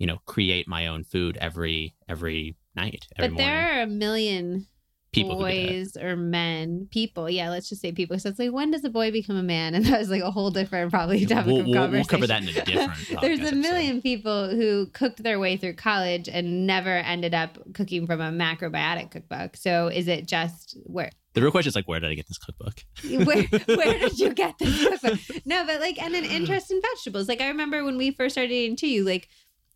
you 0.00 0.06
know, 0.08 0.18
create 0.26 0.66
my 0.66 0.88
own 0.88 1.04
food 1.04 1.38
every 1.40 1.94
every 2.08 2.56
night, 2.74 3.06
every 3.16 3.28
but 3.28 3.34
morning. 3.34 3.46
there 3.46 3.78
are 3.78 3.82
a 3.82 3.86
million 3.86 4.66
people 5.12 5.38
who 5.44 5.50
do 5.50 5.66
that. 5.66 5.68
boys 5.68 5.96
or 5.96 6.16
men, 6.16 6.86
people. 6.92 7.28
Yeah, 7.28 7.50
let's 7.50 7.68
just 7.68 7.82
say 7.82 7.90
people. 7.92 8.16
So 8.20 8.28
it's 8.28 8.38
like, 8.38 8.52
when 8.52 8.70
does 8.70 8.84
a 8.84 8.88
boy 8.90 9.10
become 9.10 9.34
a 9.36 9.42
man? 9.42 9.74
And 9.80 9.84
that 9.86 9.98
was 9.98 10.08
like 10.08 10.22
a 10.22 10.30
whole 10.30 10.50
different, 10.52 10.90
probably 10.92 11.26
topic 11.26 11.46
We'll, 11.48 11.60
of 11.60 11.66
we'll, 11.66 11.74
conversation. 11.74 11.92
we'll 11.98 12.04
cover 12.04 12.26
that 12.28 12.42
in 12.42 12.48
a 12.48 12.52
different. 12.64 13.08
There's 13.20 13.40
a 13.40 13.42
episode. 13.42 13.56
million 13.58 14.00
people 14.02 14.50
who 14.50 14.86
cooked 14.92 15.22
their 15.22 15.38
way 15.40 15.56
through 15.56 15.74
college 15.74 16.28
and 16.28 16.64
never 16.66 16.96
ended 16.96 17.34
up 17.34 17.58
cooking 17.74 18.06
from 18.06 18.20
a 18.20 18.30
macrobiotic 18.30 19.10
cookbook. 19.10 19.56
So 19.56 19.88
is 19.88 20.06
it 20.08 20.26
just 20.26 20.78
where 20.84 21.10
The 21.34 21.42
real 21.42 21.50
question 21.50 21.70
is 21.70 21.74
like, 21.76 21.88
where 21.88 21.98
did 22.00 22.10
I 22.10 22.14
get 22.14 22.28
this 22.28 22.38
cookbook? 22.38 22.84
where 23.26 23.42
where 23.76 23.98
did 23.98 24.18
you 24.18 24.32
get 24.32 24.58
this 24.58 24.80
cookbook? 25.00 25.18
No, 25.44 25.66
but 25.66 25.80
like 25.80 26.00
and 26.00 26.14
an 26.14 26.24
interest 26.24 26.70
in 26.70 26.80
vegetables. 26.80 27.28
Like 27.28 27.40
I 27.40 27.48
remember 27.48 27.84
when 27.84 27.96
we 27.96 28.12
first 28.12 28.34
started 28.34 28.52
eating 28.52 28.76
too, 28.76 29.04
like 29.04 29.28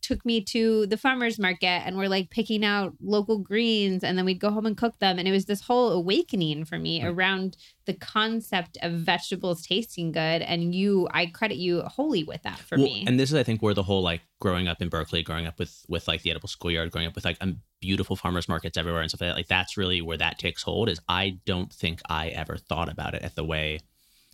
took 0.05 0.25
me 0.25 0.41
to 0.43 0.87
the 0.87 0.97
farmers 0.97 1.39
market 1.39 1.67
and 1.87 1.97
we're 1.97 2.09
like 2.09 2.29
picking 2.31 2.65
out 2.65 2.93
local 3.01 3.39
greens 3.39 4.05
and 4.05 4.17
then 4.19 4.25
we'd 4.25 4.39
go 4.39 4.51
home 4.51 4.67
and 4.67 4.77
cook 4.77 4.99
them 4.99 5.19
and 5.19 5.27
it 5.27 5.33
was 5.33 5.47
this 5.47 5.63
whole 5.63 5.91
awakening 5.93 6.65
for 6.65 6.79
me 6.79 7.03
Right. 7.03 7.09
around 7.11 7.57
the 7.87 7.95
concept 7.95 8.77
of 8.83 8.93
vegetables 8.93 9.67
tasting 9.67 10.13
good 10.13 10.43
and 10.43 10.75
you 10.75 11.09
I 11.11 11.27
credit 11.27 11.57
you 11.57 11.81
wholly 11.83 12.23
with 12.25 12.43
that 12.43 12.59
for 12.59 12.77
Well, 12.77 12.85
me. 12.87 13.05
And 13.07 13.19
this 13.19 13.31
is, 13.31 13.35
I 13.37 13.43
think, 13.43 13.63
where 13.63 13.75
the 13.75 13.83
whole 13.83 14.03
like 14.03 14.21
growing 14.41 14.69
up 14.69 14.81
in 14.83 14.89
Berkeley, 14.89 15.23
growing 15.23 15.47
up 15.47 15.59
with 15.59 15.85
with 15.89 16.07
like 16.07 16.23
the 16.23 16.31
edible 16.31 16.49
schoolyard, 16.49 16.91
growing 16.91 17.07
up 17.09 17.15
with 17.15 17.25
like 17.25 17.39
um, 17.41 17.61
beautiful 17.81 18.17
farmers 18.17 18.49
markets 18.49 18.77
everywhere 18.77 19.01
and 19.03 19.11
stuff 19.11 19.21
like 19.23 19.31
that. 19.31 19.37
Like 19.37 19.49
that's 19.49 19.77
really 19.77 20.01
where 20.03 20.17
that 20.19 20.39
takes 20.39 20.63
hold. 20.63 20.89
Is 20.89 21.01
I 21.09 21.39
don't 21.47 21.73
think 21.73 22.01
I 22.09 22.29
ever 22.29 22.57
thought 22.57 22.91
about 22.91 23.15
it 23.15 23.23
at 23.23 23.35
the 23.35 23.45
way 23.45 23.81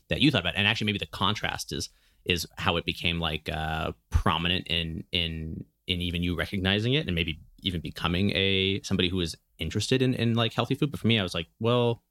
that 0.09 0.21
you 0.21 0.31
thought 0.31 0.41
about 0.43 0.55
it. 0.55 0.59
And 0.59 0.67
actually, 0.67 0.87
maybe 0.87 0.99
the 0.99 1.07
contrast 1.07 1.73
is 1.73 1.89
is 2.25 2.47
how 2.59 2.77
it 2.77 2.85
became 2.85 3.19
like 3.21 3.49
uh, 3.49 3.93
prominent 4.11 4.67
in 4.69 5.05
in 5.13 5.65
in 5.87 6.01
even 6.01 6.23
you 6.23 6.37
recognizing 6.37 6.95
it 6.95 7.07
and 7.07 7.15
maybe 7.15 7.41
even 7.63 7.81
becoming 7.81 8.31
a 8.35 8.81
somebody 8.83 9.09
who 9.09 9.21
is 9.21 9.37
interested 9.59 10.03
in 10.03 10.15
in 10.15 10.35
like 10.35 10.53
healthy 10.53 10.75
food. 10.75 10.91
But 10.91 11.01
for 11.01 11.07
me, 11.07 11.19
I 11.19 11.23
was 11.23 11.35
like, 11.35 11.49
well, 11.59 12.03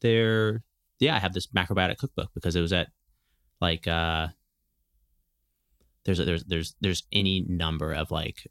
there, 0.00 0.62
yeah, 1.00 1.16
I 1.16 1.18
have 1.18 1.32
this 1.34 1.46
macrobiotic 1.48 1.98
cookbook 1.98 2.30
because 2.34 2.56
it 2.56 2.60
was 2.60 2.72
at 2.72 2.88
like 3.60 3.86
uh 3.86 4.28
there's 6.04 6.18
a, 6.18 6.24
there's 6.24 6.44
there's 6.44 6.74
there's 6.80 7.02
any 7.12 7.44
number 7.48 7.92
of 7.92 8.10
like 8.10 8.46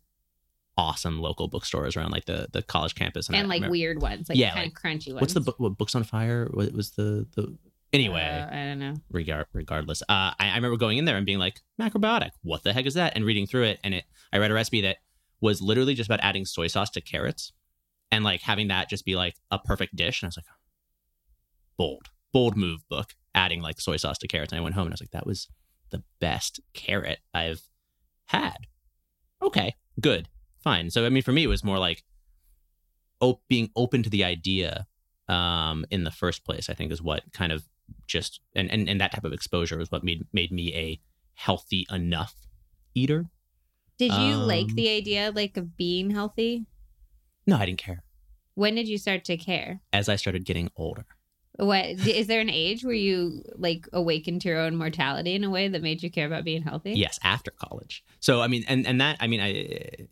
awesome 0.77 1.19
local 1.19 1.47
bookstores 1.49 1.97
around 1.97 2.11
like 2.11 2.25
the 2.25 2.47
the 2.53 2.61
college 2.61 2.95
campus 2.95 3.27
and 3.27 3.35
I 3.35 3.41
like 3.41 3.55
remember- 3.55 3.71
weird 3.71 4.01
ones, 4.01 4.29
like 4.29 4.37
Yeah, 4.37 4.53
kind 4.53 4.63
like, 4.63 4.77
of 4.77 4.81
crunchy 4.81 5.09
ones. 5.13 5.21
what's 5.21 5.33
the 5.33 5.41
book 5.41 5.59
what, 5.59 5.77
books 5.77 5.95
on 5.95 6.03
fire 6.03 6.49
what 6.53 6.71
was 6.71 6.91
the 6.91 7.27
the 7.35 7.55
anyway. 7.93 8.21
Uh, 8.21 8.55
I 8.55 8.63
don't 8.65 8.79
know. 8.79 8.93
regard 9.11 9.45
regardless. 9.53 10.01
Uh 10.03 10.31
I, 10.39 10.49
I 10.49 10.55
remember 10.55 10.77
going 10.77 10.97
in 10.97 11.05
there 11.05 11.17
and 11.17 11.25
being 11.25 11.39
like 11.39 11.61
macrobiotic 11.79 12.31
what 12.41 12.63
the 12.63 12.73
heck 12.73 12.85
is 12.85 12.93
that? 12.95 13.13
and 13.15 13.25
reading 13.25 13.47
through 13.47 13.63
it 13.63 13.79
and 13.83 13.93
it 13.93 14.05
i 14.31 14.37
read 14.37 14.51
a 14.51 14.53
recipe 14.53 14.81
that 14.81 14.97
was 15.41 15.61
literally 15.61 15.93
just 15.95 16.07
about 16.09 16.19
adding 16.21 16.45
soy 16.45 16.67
sauce 16.67 16.89
to 16.91 17.01
carrots 17.01 17.51
and 18.11 18.23
like 18.23 18.41
having 18.41 18.67
that 18.67 18.89
just 18.89 19.05
be 19.05 19.15
like 19.15 19.35
a 19.49 19.57
perfect 19.59 19.95
dish 19.95 20.21
and 20.21 20.27
i 20.27 20.29
was 20.29 20.37
like 20.37 20.45
bold 21.77 22.07
bold 22.31 22.55
move 22.55 22.81
book 22.89 23.15
adding 23.33 23.61
like 23.61 23.79
soy 23.81 23.97
sauce 23.97 24.17
to 24.19 24.27
carrots. 24.27 24.51
And 24.51 24.59
i 24.59 24.63
went 24.63 24.75
home 24.75 24.85
and 24.85 24.93
i 24.93 24.95
was 24.95 25.01
like 25.01 25.11
that 25.11 25.25
was 25.25 25.47
the 25.89 26.03
best 26.19 26.59
carrot 26.73 27.19
i've 27.33 27.61
had. 28.25 28.67
Okay 29.41 29.75
good 29.99 30.29
fine. 30.63 30.89
So 30.89 31.05
i 31.05 31.09
mean 31.09 31.23
for 31.23 31.31
me 31.31 31.43
it 31.43 31.47
was 31.47 31.63
more 31.63 31.79
like 31.79 32.03
op- 33.19 33.41
being 33.49 33.69
open 33.75 34.03
to 34.03 34.09
the 34.09 34.23
idea 34.23 34.85
um 35.27 35.85
in 35.91 36.03
the 36.03 36.11
first 36.11 36.43
place 36.45 36.69
i 36.69 36.73
think 36.73 36.91
is 36.91 37.01
what 37.01 37.23
kind 37.33 37.51
of 37.51 37.63
just 38.07 38.39
and, 38.55 38.69
and 38.71 38.89
and 38.89 38.99
that 39.01 39.11
type 39.13 39.23
of 39.23 39.33
exposure 39.33 39.77
was 39.77 39.91
what 39.91 40.03
made 40.03 40.25
made 40.33 40.51
me 40.51 40.73
a 40.75 40.99
healthy 41.33 41.85
enough 41.91 42.35
eater. 42.93 43.25
Did 43.97 44.13
you 44.13 44.35
like 44.35 44.65
Um, 44.69 44.75
the 44.75 44.89
idea 44.89 45.31
like 45.33 45.57
of 45.57 45.77
being 45.77 46.09
healthy? 46.11 46.65
No, 47.47 47.57
I 47.57 47.65
didn't 47.65 47.79
care. 47.79 48.03
When 48.55 48.75
did 48.75 48.87
you 48.87 48.97
start 48.97 49.23
to 49.25 49.37
care? 49.37 49.81
As 49.93 50.09
I 50.09 50.15
started 50.15 50.43
getting 50.45 50.69
older, 50.75 51.05
What 51.57 51.85
is 52.07 52.27
there 52.27 52.41
an 52.41 52.49
age 52.49 52.83
where 52.83 52.93
you 52.93 53.43
like 53.55 53.87
awakened 53.93 54.41
to 54.41 54.49
your 54.49 54.59
own 54.59 54.75
mortality 54.75 55.33
in 55.35 55.43
a 55.43 55.49
way 55.49 55.67
that 55.67 55.81
made 55.81 56.01
you 56.03 56.11
care 56.11 56.27
about 56.27 56.43
being 56.43 56.63
healthy? 56.63 56.93
yes, 56.93 57.19
after 57.23 57.51
college. 57.51 58.03
So 58.19 58.41
I 58.41 58.47
mean, 58.47 58.63
and 58.67 58.85
and 58.87 58.99
that 59.01 59.17
I 59.19 59.27
mean, 59.27 59.39
I 59.41 60.07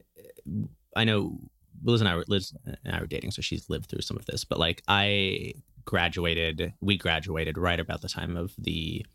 I 0.95 1.03
know 1.03 1.39
Liz 1.83 2.01
and 2.01 2.09
I 2.09 2.15
were 2.15 2.25
Liz 2.27 2.53
and 2.65 2.95
I 2.95 2.99
were 2.99 3.07
dating, 3.07 3.31
so 3.31 3.41
she's 3.41 3.69
lived 3.69 3.87
through 3.89 4.01
some 4.01 4.17
of 4.17 4.25
this. 4.25 4.43
But 4.45 4.59
like, 4.59 4.81
I 4.87 5.53
graduated, 5.85 6.73
we 6.81 6.97
graduated 6.97 7.57
right 7.57 7.79
about 7.79 8.01
the 8.01 8.09
time 8.09 8.35
of 8.35 8.53
the 8.57 9.05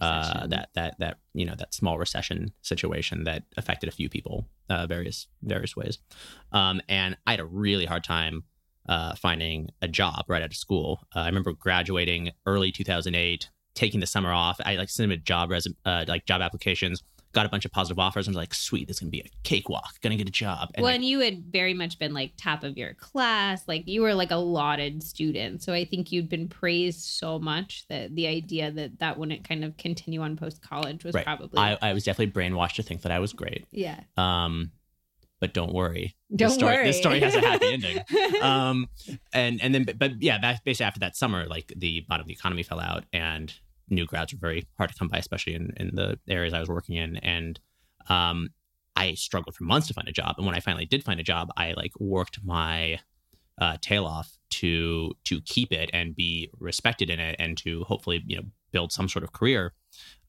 uh, 0.00 0.46
that 0.46 0.68
that 0.74 0.94
that 1.00 1.18
you 1.34 1.44
know 1.44 1.54
that 1.58 1.74
small 1.74 1.98
recession 1.98 2.52
situation 2.62 3.24
that 3.24 3.42
affected 3.56 3.88
a 3.88 3.92
few 3.92 4.08
people 4.08 4.46
uh, 4.68 4.86
various 4.86 5.26
various 5.42 5.76
ways. 5.76 5.98
Um, 6.52 6.80
and 6.88 7.16
i 7.26 7.32
had 7.32 7.40
a 7.40 7.44
really 7.44 7.86
hard 7.86 8.04
time 8.04 8.44
uh, 8.88 9.14
finding 9.16 9.70
a 9.82 9.88
job 9.88 10.24
right 10.28 10.42
out 10.42 10.50
of 10.50 10.56
school. 10.56 11.00
Uh, 11.14 11.20
i 11.20 11.26
remember 11.26 11.52
graduating 11.52 12.30
early 12.46 12.70
2008 12.70 13.50
taking 13.74 14.00
the 14.00 14.06
summer 14.06 14.32
off. 14.32 14.60
I 14.64 14.76
like 14.76 14.90
submitted 14.90 15.24
job 15.24 15.50
res- 15.50 15.68
uh, 15.84 16.04
like 16.06 16.26
job 16.26 16.40
applications 16.40 17.02
got 17.32 17.46
a 17.46 17.48
bunch 17.48 17.64
of 17.64 17.70
positive 17.70 17.98
offers 17.98 18.26
and 18.26 18.34
was 18.34 18.40
like 18.42 18.52
sweet 18.54 18.88
this 18.88 18.96
is 18.96 19.00
gonna 19.00 19.10
be 19.10 19.20
a 19.20 19.30
cakewalk 19.44 20.00
gonna 20.00 20.16
get 20.16 20.28
a 20.28 20.32
job 20.32 20.70
and 20.74 20.82
well, 20.82 20.92
and 20.94 21.04
you 21.04 21.20
had 21.20 21.44
very 21.52 21.74
much 21.74 21.98
been 21.98 22.12
like 22.12 22.32
top 22.36 22.64
of 22.64 22.76
your 22.76 22.94
class. 22.94 23.62
Like 23.68 23.86
you 23.86 24.02
were 24.02 24.14
like 24.14 24.30
a 24.30 24.36
lauded 24.36 25.02
student. 25.02 25.62
So 25.62 25.72
I 25.72 25.84
think 25.84 26.10
you'd 26.12 26.28
been 26.28 26.48
praised 26.48 27.00
so 27.02 27.38
much 27.38 27.84
that 27.88 28.14
the 28.14 28.26
idea 28.26 28.70
that 28.72 28.98
that 28.98 29.18
wouldn't 29.18 29.46
kind 29.48 29.64
of 29.64 29.76
continue 29.76 30.20
on 30.22 30.36
post 30.36 30.60
college 30.62 31.04
was 31.04 31.14
Right. 31.14 31.24
probably. 31.24 31.58
I, 31.58 31.78
I 31.80 31.92
was 31.92 32.04
definitely 32.04 32.32
brainwashed 32.32 32.74
to 32.74 32.82
think 32.82 33.02
that 33.02 33.12
i 33.12 33.18
was 33.18 33.32
great 33.32 33.66
yeah. 33.70 34.00
um, 34.16 34.72
but 35.40 35.54
don't 35.54 35.72
worry 35.72 36.16
Don't 36.34 36.48
this 36.48 36.54
story, 36.54 36.74
worry. 36.74 36.86
this 36.86 36.98
story 36.98 37.20
has 37.20 37.34
a 37.34 37.40
happy 37.40 37.72
ending 37.72 37.98
um 38.42 38.88
and 39.32 39.60
and 39.62 39.74
then 39.74 39.86
but 39.98 40.22
yeah 40.22 40.38
back 40.38 40.64
basically 40.64 40.86
after 40.86 41.00
that 41.00 41.16
summer 41.16 41.46
like 41.46 41.72
the 41.76 42.00
bottom 42.08 42.22
of 42.22 42.26
the 42.26 42.32
economy 42.34 42.62
fell 42.62 42.80
out 42.80 43.04
and 43.12 43.52
new 43.90 44.06
grads 44.06 44.32
were 44.32 44.38
very 44.38 44.66
hard 44.76 44.90
to 44.90 44.96
come 44.96 45.08
by 45.08 45.18
especially 45.18 45.54
in 45.54 45.72
in 45.76 45.90
the 45.94 46.18
areas 46.28 46.54
i 46.54 46.60
was 46.60 46.68
working 46.68 46.96
in 46.96 47.16
and 47.16 47.60
um 48.08 48.48
i 48.96 49.14
struggled 49.14 49.54
for 49.54 49.64
months 49.64 49.88
to 49.88 49.94
find 49.94 50.08
a 50.08 50.12
job 50.12 50.34
and 50.36 50.46
when 50.46 50.54
i 50.54 50.60
finally 50.60 50.86
did 50.86 51.04
find 51.04 51.20
a 51.20 51.24
job 51.24 51.48
i 51.56 51.72
like 51.72 51.92
worked 51.98 52.38
my 52.44 52.98
uh, 53.60 53.76
tail 53.82 54.06
off 54.06 54.38
to 54.48 55.12
to 55.24 55.38
keep 55.42 55.70
it 55.70 55.90
and 55.92 56.16
be 56.16 56.50
respected 56.58 57.10
in 57.10 57.20
it 57.20 57.36
and 57.38 57.58
to 57.58 57.84
hopefully 57.84 58.22
you 58.26 58.36
know 58.36 58.42
build 58.72 58.90
some 58.90 59.06
sort 59.06 59.22
of 59.22 59.32
career 59.34 59.74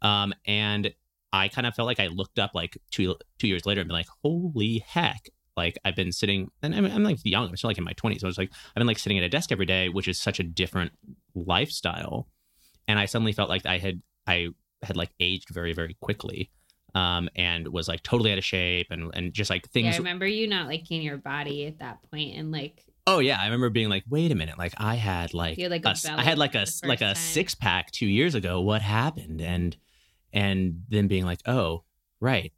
um 0.01 0.33
and 0.45 0.93
i 1.31 1.47
kind 1.47 1.65
of 1.65 1.73
felt 1.73 1.85
like 1.85 1.99
i 2.01 2.07
looked 2.07 2.39
up 2.39 2.51
like 2.53 2.77
two 2.91 3.15
two 3.39 3.47
years 3.47 3.65
later 3.65 3.79
and 3.79 3.87
been 3.87 3.95
like 3.95 4.09
holy 4.21 4.83
heck 4.85 5.29
like 5.57 5.77
I've 5.83 5.95
been 5.95 6.11
sitting, 6.11 6.49
and 6.61 6.73
I'm, 6.73 6.85
I'm 6.85 7.03
like 7.03 7.19
young. 7.23 7.49
I'm 7.49 7.57
still 7.57 7.69
like 7.69 7.77
in 7.77 7.83
my 7.83 7.93
20s. 7.93 8.21
So 8.21 8.27
I 8.27 8.29
was 8.29 8.37
like, 8.37 8.51
I've 8.69 8.79
been 8.79 8.87
like 8.87 8.99
sitting 8.99 9.17
at 9.17 9.23
a 9.23 9.29
desk 9.29 9.51
every 9.51 9.65
day, 9.65 9.89
which 9.89 10.07
is 10.07 10.17
such 10.17 10.39
a 10.39 10.43
different 10.43 10.91
lifestyle. 11.35 12.27
And 12.87 12.99
I 12.99 13.05
suddenly 13.05 13.31
felt 13.33 13.49
like 13.49 13.65
I 13.65 13.77
had, 13.77 14.01
I 14.27 14.49
had 14.83 14.97
like 14.97 15.11
aged 15.19 15.49
very, 15.49 15.73
very 15.73 15.95
quickly, 16.01 16.49
um, 16.93 17.29
and 17.35 17.67
was 17.67 17.87
like 17.87 18.03
totally 18.03 18.31
out 18.31 18.37
of 18.37 18.45
shape, 18.45 18.87
and 18.89 19.11
and 19.13 19.33
just 19.33 19.49
like 19.49 19.63
Yeah, 19.63 19.71
things. 19.71 19.95
I 19.95 19.97
remember 19.99 20.27
you 20.27 20.47
not 20.47 20.67
liking 20.67 21.01
your 21.01 21.17
body 21.17 21.67
at 21.67 21.79
that 21.79 21.99
point 22.09 22.37
and 22.37 22.51
like 22.51 22.83
oh 23.07 23.19
yeah, 23.19 23.39
I 23.39 23.45
remember 23.45 23.69
being 23.69 23.89
like, 23.89 24.03
wait 24.09 24.31
a 24.31 24.35
minute, 24.35 24.57
like 24.57 24.73
I 24.77 24.95
had 24.95 25.33
like, 25.33 25.57
had, 25.57 25.71
like, 25.71 25.85
a 25.85 25.89
a 25.89 26.11
I 26.11 26.23
had 26.23 26.37
like 26.37 26.55
a 26.55 26.65
like 26.83 27.01
a 27.01 27.13
time. 27.13 27.15
six 27.15 27.55
pack 27.55 27.91
two 27.91 28.05
years 28.05 28.35
ago. 28.35 28.61
What 28.61 28.81
happened? 28.81 29.41
And 29.41 29.75
and 30.33 30.83
then 30.89 31.07
being 31.07 31.25
like, 31.25 31.41
oh 31.45 31.83
right, 32.19 32.53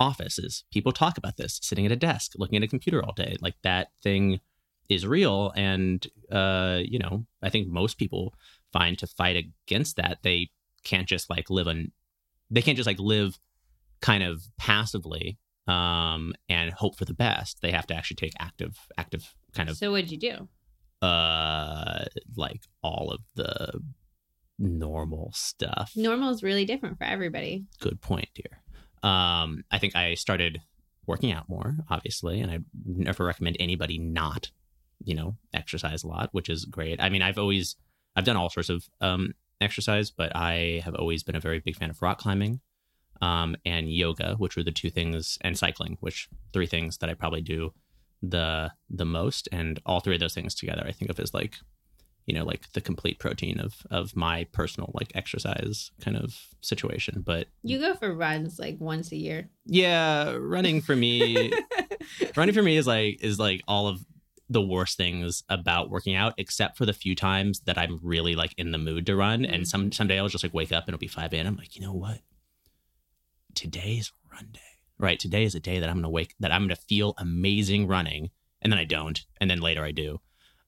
offices. 0.00 0.64
People 0.72 0.92
talk 0.92 1.18
about 1.18 1.36
this, 1.36 1.58
sitting 1.62 1.86
at 1.86 1.92
a 1.92 1.96
desk, 1.96 2.32
looking 2.36 2.56
at 2.56 2.62
a 2.62 2.68
computer 2.68 3.02
all 3.04 3.12
day. 3.12 3.36
Like 3.40 3.54
that 3.62 3.88
thing 4.02 4.40
is 4.88 5.06
real. 5.06 5.52
And, 5.56 6.06
uh, 6.30 6.80
you 6.82 6.98
know, 6.98 7.26
I 7.42 7.48
think 7.48 7.68
most 7.68 7.96
people 7.96 8.34
find 8.74 8.98
to 8.98 9.06
fight 9.06 9.36
against 9.36 9.96
that, 9.96 10.18
they 10.22 10.50
can't 10.84 11.08
just 11.08 11.30
like 11.30 11.48
live 11.48 11.68
on, 11.68 11.92
they 12.50 12.60
can't 12.62 12.76
just 12.76 12.86
like 12.86 12.98
live 13.00 13.38
kind 14.00 14.22
of 14.22 14.42
passively 14.58 15.38
um, 15.66 16.34
and 16.48 16.70
hope 16.72 16.98
for 16.98 17.06
the 17.06 17.14
best. 17.14 17.62
They 17.62 17.70
have 17.70 17.86
to 17.86 17.94
actually 17.94 18.16
take 18.16 18.32
active, 18.38 18.76
active 18.98 19.34
kind 19.54 19.68
of, 19.70 19.76
So 19.76 19.90
what'd 19.92 20.10
you 20.10 20.18
do? 20.18 20.48
uh, 21.06 22.04
like 22.36 22.62
all 22.82 23.10
of 23.10 23.20
the 23.34 23.80
normal 24.58 25.30
stuff 25.34 25.92
Normal 25.96 26.30
is 26.30 26.42
really 26.42 26.64
different 26.64 26.96
for 26.98 27.04
everybody. 27.04 27.64
good 27.80 28.00
point, 28.00 28.28
dear. 28.34 28.62
Um, 29.02 29.64
I 29.70 29.78
think 29.78 29.96
I 29.96 30.14
started 30.14 30.60
working 31.06 31.32
out 31.32 31.48
more, 31.48 31.76
obviously, 31.90 32.40
and 32.40 32.50
I 32.50 32.58
never 32.86 33.24
recommend 33.24 33.56
anybody 33.60 33.98
not, 33.98 34.50
you 35.04 35.14
know, 35.14 35.36
exercise 35.52 36.04
a 36.04 36.08
lot, 36.08 36.28
which 36.32 36.48
is 36.48 36.64
great. 36.64 37.02
I 37.02 37.10
mean, 37.10 37.20
I've 37.20 37.36
always 37.38 37.76
I've 38.16 38.24
done 38.24 38.36
all 38.36 38.50
sorts 38.50 38.68
of 38.68 38.88
um, 39.00 39.34
exercise, 39.60 40.10
but 40.10 40.34
I 40.36 40.82
have 40.84 40.94
always 40.94 41.22
been 41.22 41.36
a 41.36 41.40
very 41.40 41.60
big 41.60 41.76
fan 41.76 41.90
of 41.90 42.00
rock 42.02 42.18
climbing 42.18 42.60
um, 43.22 43.56
and 43.64 43.92
yoga, 43.92 44.34
which 44.36 44.56
were 44.56 44.62
the 44.62 44.72
two 44.72 44.90
things, 44.90 45.38
and 45.40 45.56
cycling, 45.58 45.96
which 46.00 46.28
three 46.52 46.66
things 46.66 46.98
that 46.98 47.10
I 47.10 47.14
probably 47.14 47.42
do 47.42 47.72
the 48.22 48.72
the 48.90 49.04
most, 49.04 49.48
and 49.52 49.80
all 49.86 50.00
three 50.00 50.14
of 50.14 50.20
those 50.20 50.34
things 50.34 50.54
together, 50.54 50.84
I 50.86 50.92
think 50.92 51.10
of 51.10 51.18
as 51.20 51.34
like 51.34 51.56
you 52.26 52.34
know 52.34 52.44
like 52.44 52.72
the 52.72 52.80
complete 52.80 53.18
protein 53.18 53.60
of 53.60 53.74
of 53.90 54.16
my 54.16 54.44
personal 54.52 54.90
like 54.94 55.12
exercise 55.14 55.90
kind 56.00 56.16
of 56.16 56.34
situation 56.62 57.20
but 57.20 57.48
You 57.62 57.78
go 57.78 57.94
for 57.94 58.14
runs 58.14 58.58
like 58.58 58.80
once 58.80 59.12
a 59.12 59.16
year. 59.16 59.50
yeah 59.66 60.30
running 60.40 60.80
for 60.80 60.96
me 60.96 61.52
running 62.36 62.54
for 62.54 62.62
me 62.62 62.78
is 62.78 62.86
like 62.86 63.22
is 63.22 63.38
like 63.38 63.60
all 63.68 63.88
of 63.88 64.06
the 64.48 64.60
worst 64.60 64.96
things 64.96 65.42
about 65.48 65.90
working 65.90 66.14
out, 66.14 66.34
except 66.36 66.76
for 66.76 66.84
the 66.84 66.92
few 66.92 67.14
times 67.14 67.60
that 67.60 67.78
I'm 67.78 67.98
really 68.02 68.34
like 68.34 68.54
in 68.58 68.72
the 68.72 68.78
mood 68.78 69.06
to 69.06 69.16
run. 69.16 69.44
And 69.44 69.66
some 69.66 69.90
someday 69.92 70.18
I'll 70.18 70.28
just 70.28 70.44
like 70.44 70.54
wake 70.54 70.72
up 70.72 70.84
and 70.84 70.94
it'll 70.94 71.00
be 71.00 71.08
5 71.08 71.32
a.m. 71.32 71.46
I'm 71.46 71.56
like, 71.56 71.76
you 71.76 71.82
know 71.82 71.94
what? 71.94 72.20
Today 73.54 73.96
is 73.98 74.12
run 74.30 74.48
day. 74.52 74.60
Right. 74.98 75.18
Today 75.18 75.44
is 75.44 75.54
a 75.54 75.60
day 75.60 75.78
that 75.78 75.88
I'm 75.88 75.96
gonna 75.96 76.10
wake 76.10 76.34
that 76.40 76.52
I'm 76.52 76.62
gonna 76.62 76.76
feel 76.76 77.14
amazing 77.18 77.86
running. 77.86 78.30
And 78.60 78.72
then 78.72 78.78
I 78.78 78.84
don't. 78.84 79.20
And 79.40 79.50
then 79.50 79.60
later 79.60 79.84
I 79.84 79.92
do. 79.92 80.20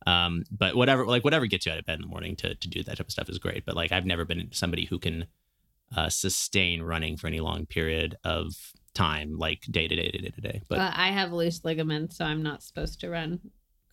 Um, 0.07 0.45
but 0.51 0.77
whatever 0.77 1.07
like 1.07 1.25
whatever 1.25 1.47
gets 1.47 1.67
you 1.67 1.73
out 1.73 1.79
of 1.79 1.85
bed 1.85 1.97
in 1.97 2.03
the 2.03 2.09
morning 2.09 2.37
to 2.37 2.55
to 2.55 2.69
do 2.69 2.83
that 2.85 2.97
type 2.97 3.07
of 3.07 3.13
stuff 3.13 3.29
is 3.29 3.39
great. 3.39 3.67
But 3.67 3.77
like 3.77 3.93
I've 3.93 4.07
never 4.07 4.25
been 4.25 4.49
somebody 4.53 4.87
who 4.87 4.99
can 4.99 5.27
uh, 5.95 6.09
sustain 6.09 6.83
running 6.83 7.17
for 7.17 7.27
any 7.27 7.41
long 7.41 7.67
period 7.67 8.17
of 8.25 8.55
time, 8.95 9.37
like 9.37 9.63
day 9.71 9.87
to 9.87 9.95
day 9.95 10.11
to 10.11 10.19
day 10.19 10.31
to 10.31 10.41
day. 10.41 10.63
But 10.69 10.79
I 10.79 11.09
have 11.09 11.33
loose 11.33 11.65
ligaments, 11.65 12.17
so 12.17 12.25
I'm 12.25 12.43
not 12.43 12.63
supposed 12.63 13.01
to 13.01 13.11
run, 13.11 13.41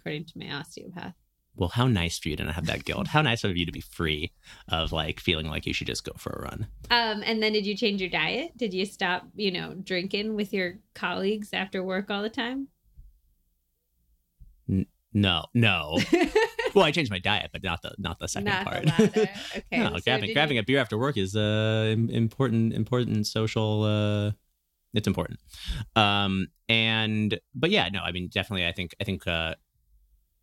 according 0.03 0.25
to 0.25 0.33
my 0.37 0.51
osteopath. 0.53 1.13
well, 1.55 1.69
how 1.69 1.87
nice 1.87 2.17
for 2.19 2.27
you 2.29 2.35
to 2.35 2.43
not 2.43 2.55
have 2.55 2.65
that 2.65 2.83
guilt. 2.83 3.07
How 3.07 3.21
nice 3.21 3.43
of 3.45 3.55
you 3.55 3.65
to 3.65 3.71
be 3.71 3.79
free 3.79 4.31
of 4.67 4.91
like 4.91 5.19
feeling 5.19 5.47
like 5.47 5.65
you 5.65 5.73
should 5.73 5.87
just 5.87 6.03
go 6.03 6.11
for 6.17 6.31
a 6.31 6.41
run. 6.43 6.67
Um, 6.91 7.23
and 7.25 7.41
then 7.41 7.53
did 7.53 7.65
you 7.65 7.77
change 7.77 8.01
your 8.01 8.09
diet? 8.09 8.57
Did 8.57 8.73
you 8.73 8.85
stop, 8.85 9.27
you 9.35 9.51
know, 9.51 9.75
drinking 9.75 10.35
with 10.35 10.51
your 10.51 10.79
colleagues 10.93 11.49
after 11.53 11.83
work 11.83 12.09
all 12.11 12.21
the 12.23 12.29
time? 12.29 12.67
No, 15.15 15.45
no. 15.53 15.99
well, 16.73 16.85
I 16.85 16.91
changed 16.91 17.11
my 17.11 17.19
diet, 17.19 17.51
but 17.53 17.61
not 17.63 17.83
the 17.83 17.93
not 17.99 18.17
the 18.17 18.27
second 18.27 18.45
Not 18.45 18.65
part. 18.65 18.83
the. 18.85 19.29
Okay. 19.57 19.63
no, 19.83 19.95
so 19.97 20.01
grabbing 20.03 20.33
grabbing 20.33 20.55
you- 20.55 20.61
a 20.61 20.65
beer 20.65 20.79
after 20.79 20.97
work 20.97 21.17
is 21.17 21.35
uh 21.35 21.93
important 22.09 22.73
important 22.73 23.27
social 23.27 23.83
uh 23.83 24.31
it's 24.95 25.07
important. 25.07 25.39
Um 25.95 26.47
and 26.67 27.39
but 27.53 27.69
yeah, 27.69 27.89
no, 27.89 27.99
I 28.01 28.11
mean 28.11 28.27
definitely 28.29 28.65
I 28.65 28.71
think 28.71 28.95
I 28.99 29.03
think 29.03 29.27
uh 29.27 29.53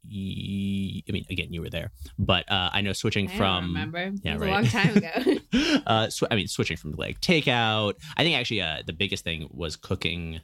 I 0.06 1.12
mean 1.12 1.24
again 1.30 1.52
you 1.52 1.60
were 1.60 1.70
there. 1.70 1.90
But 2.18 2.50
uh 2.50 2.70
I 2.72 2.80
know 2.80 2.92
switching 2.92 3.28
I 3.30 3.36
from 3.36 3.64
remember. 3.66 4.12
yeah, 4.22 4.36
right. 4.36 4.48
a 4.48 4.52
long 4.52 4.66
time 4.66 4.96
ago. 4.96 5.38
uh, 5.86 6.08
sw- 6.08 6.24
I 6.30 6.36
mean, 6.36 6.48
switching 6.48 6.76
from 6.76 6.92
like 6.92 7.20
takeout. 7.20 7.94
I 8.16 8.22
think 8.24 8.36
actually 8.36 8.62
uh, 8.62 8.82
the 8.86 8.92
biggest 8.92 9.24
thing 9.24 9.48
was 9.50 9.76
cooking 9.76 10.40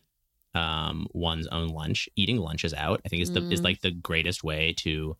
um, 0.55 1.07
one's 1.13 1.47
own 1.49 1.69
lunch. 1.69 2.09
Eating 2.17 2.39
lunches 2.39 2.73
out, 2.75 3.01
I 3.05 3.09
think, 3.09 3.23
is 3.23 3.33
the 3.33 3.43
is 3.51 3.61
Mm. 3.61 3.65
like 3.65 3.81
the 3.81 3.91
greatest 3.93 4.43
way 4.45 4.75
to 4.79 5.17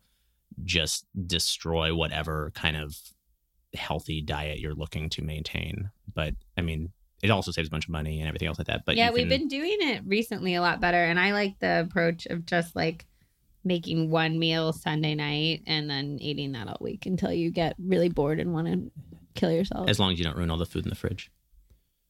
just 0.63 1.05
destroy 1.27 1.93
whatever 1.95 2.51
kind 2.55 2.77
of 2.77 2.95
healthy 3.75 4.21
diet 4.21 4.59
you're 4.59 4.73
looking 4.73 5.09
to 5.09 5.21
maintain. 5.21 5.89
But 6.13 6.33
I 6.57 6.61
mean, 6.61 6.91
it 7.21 7.29
also 7.29 7.51
saves 7.51 7.67
a 7.67 7.71
bunch 7.71 7.85
of 7.85 7.91
money 7.91 8.19
and 8.19 8.27
everything 8.27 8.47
else 8.47 8.57
like 8.57 8.67
that. 8.67 8.83
But 8.85 8.95
yeah, 8.95 9.07
you 9.09 9.13
we've 9.13 9.29
been 9.29 9.47
doing 9.47 9.77
it 9.81 10.03
recently 10.05 10.55
a 10.55 10.61
lot 10.61 10.79
better, 10.81 11.03
and 11.03 11.19
I 11.19 11.33
like 11.33 11.59
the 11.59 11.81
approach 11.81 12.25
of 12.27 12.45
just 12.45 12.75
like 12.75 13.05
making 13.67 14.09
one 14.09 14.39
meal 14.39 14.73
Sunday 14.73 15.13
night 15.15 15.63
and 15.67 15.89
then 15.89 16.17
eating 16.19 16.53
that 16.53 16.67
all 16.67 16.77
week 16.81 17.05
until 17.05 17.31
you 17.31 17.51
get 17.51 17.75
really 17.77 18.09
bored 18.09 18.39
and 18.39 18.53
want 18.53 18.67
to 18.67 18.91
kill 19.35 19.51
yourself. 19.51 19.89
as 19.89 19.99
long 19.99 20.11
as 20.13 20.17
you 20.17 20.25
don't 20.25 20.37
ruin 20.37 20.49
all 20.49 20.57
the 20.57 20.65
food 20.65 20.85
in 20.85 20.89
the 20.89 20.95
fridge. 20.95 21.29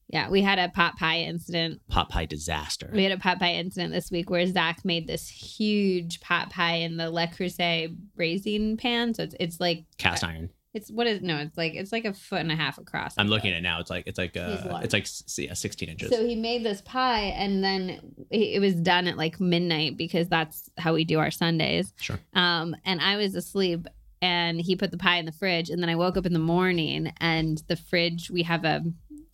yeah, 0.09 0.29
we 0.29 0.41
had 0.41 0.59
a 0.59 0.69
pot 0.69 0.97
pie 0.97 1.19
incident. 1.19 1.81
Pot 1.89 2.07
pie 2.09 2.25
disaster. 2.25 2.89
We 2.93 3.03
had 3.03 3.11
a 3.11 3.17
pot 3.17 3.39
pie 3.39 3.53
incident 3.55 3.91
this 3.93 4.09
week 4.09 4.29
where 4.29 4.45
Zach 4.47 4.85
made 4.85 5.07
this 5.07 5.27
huge 5.27 6.21
pot 6.21 6.49
pie 6.49 6.75
in 6.75 6.95
the 6.95 7.09
Le 7.09 7.27
Creuset 7.27 7.93
braising 8.15 8.77
pan. 8.77 9.13
So 9.13 9.23
it's 9.23 9.35
it's 9.39 9.59
like 9.59 9.83
Cast 9.97 10.23
iron. 10.23 10.49
It's 10.77 10.91
what 10.91 11.07
is 11.07 11.21
no, 11.21 11.37
it's 11.37 11.57
like 11.57 11.73
it's 11.73 11.91
like 11.91 12.05
a 12.05 12.13
foot 12.13 12.39
and 12.39 12.51
a 12.51 12.55
half 12.55 12.77
across. 12.77 13.15
I'm 13.17 13.27
looking 13.27 13.51
at 13.51 13.57
it 13.57 13.61
now. 13.61 13.79
It's 13.79 13.89
like 13.89 14.05
it's 14.05 14.19
like 14.19 14.37
uh, 14.37 14.79
it's 14.83 14.93
like 14.93 15.07
yeah, 15.37 15.53
16 15.53 15.89
inches. 15.89 16.09
So 16.09 16.25
he 16.25 16.35
made 16.35 16.63
this 16.63 16.81
pie, 16.81 17.33
and 17.35 17.63
then 17.63 18.15
it 18.29 18.57
it 18.57 18.59
was 18.59 18.75
done 18.75 19.07
at 19.07 19.17
like 19.17 19.39
midnight 19.39 19.97
because 19.97 20.29
that's 20.29 20.69
how 20.77 20.93
we 20.93 21.03
do 21.03 21.17
our 21.19 21.31
Sundays. 21.31 21.93
Sure. 21.99 22.19
Um, 22.33 22.75
and 22.85 23.01
I 23.01 23.17
was 23.17 23.33
asleep, 23.33 23.87
and 24.21 24.61
he 24.61 24.75
put 24.75 24.91
the 24.91 24.97
pie 24.97 25.17
in 25.17 25.25
the 25.25 25.31
fridge, 25.31 25.71
and 25.71 25.81
then 25.81 25.89
I 25.89 25.95
woke 25.95 26.15
up 26.15 26.27
in 26.27 26.33
the 26.33 26.39
morning, 26.39 27.11
and 27.19 27.61
the 27.67 27.75
fridge 27.75 28.29
we 28.29 28.43
have 28.43 28.63
a 28.63 28.83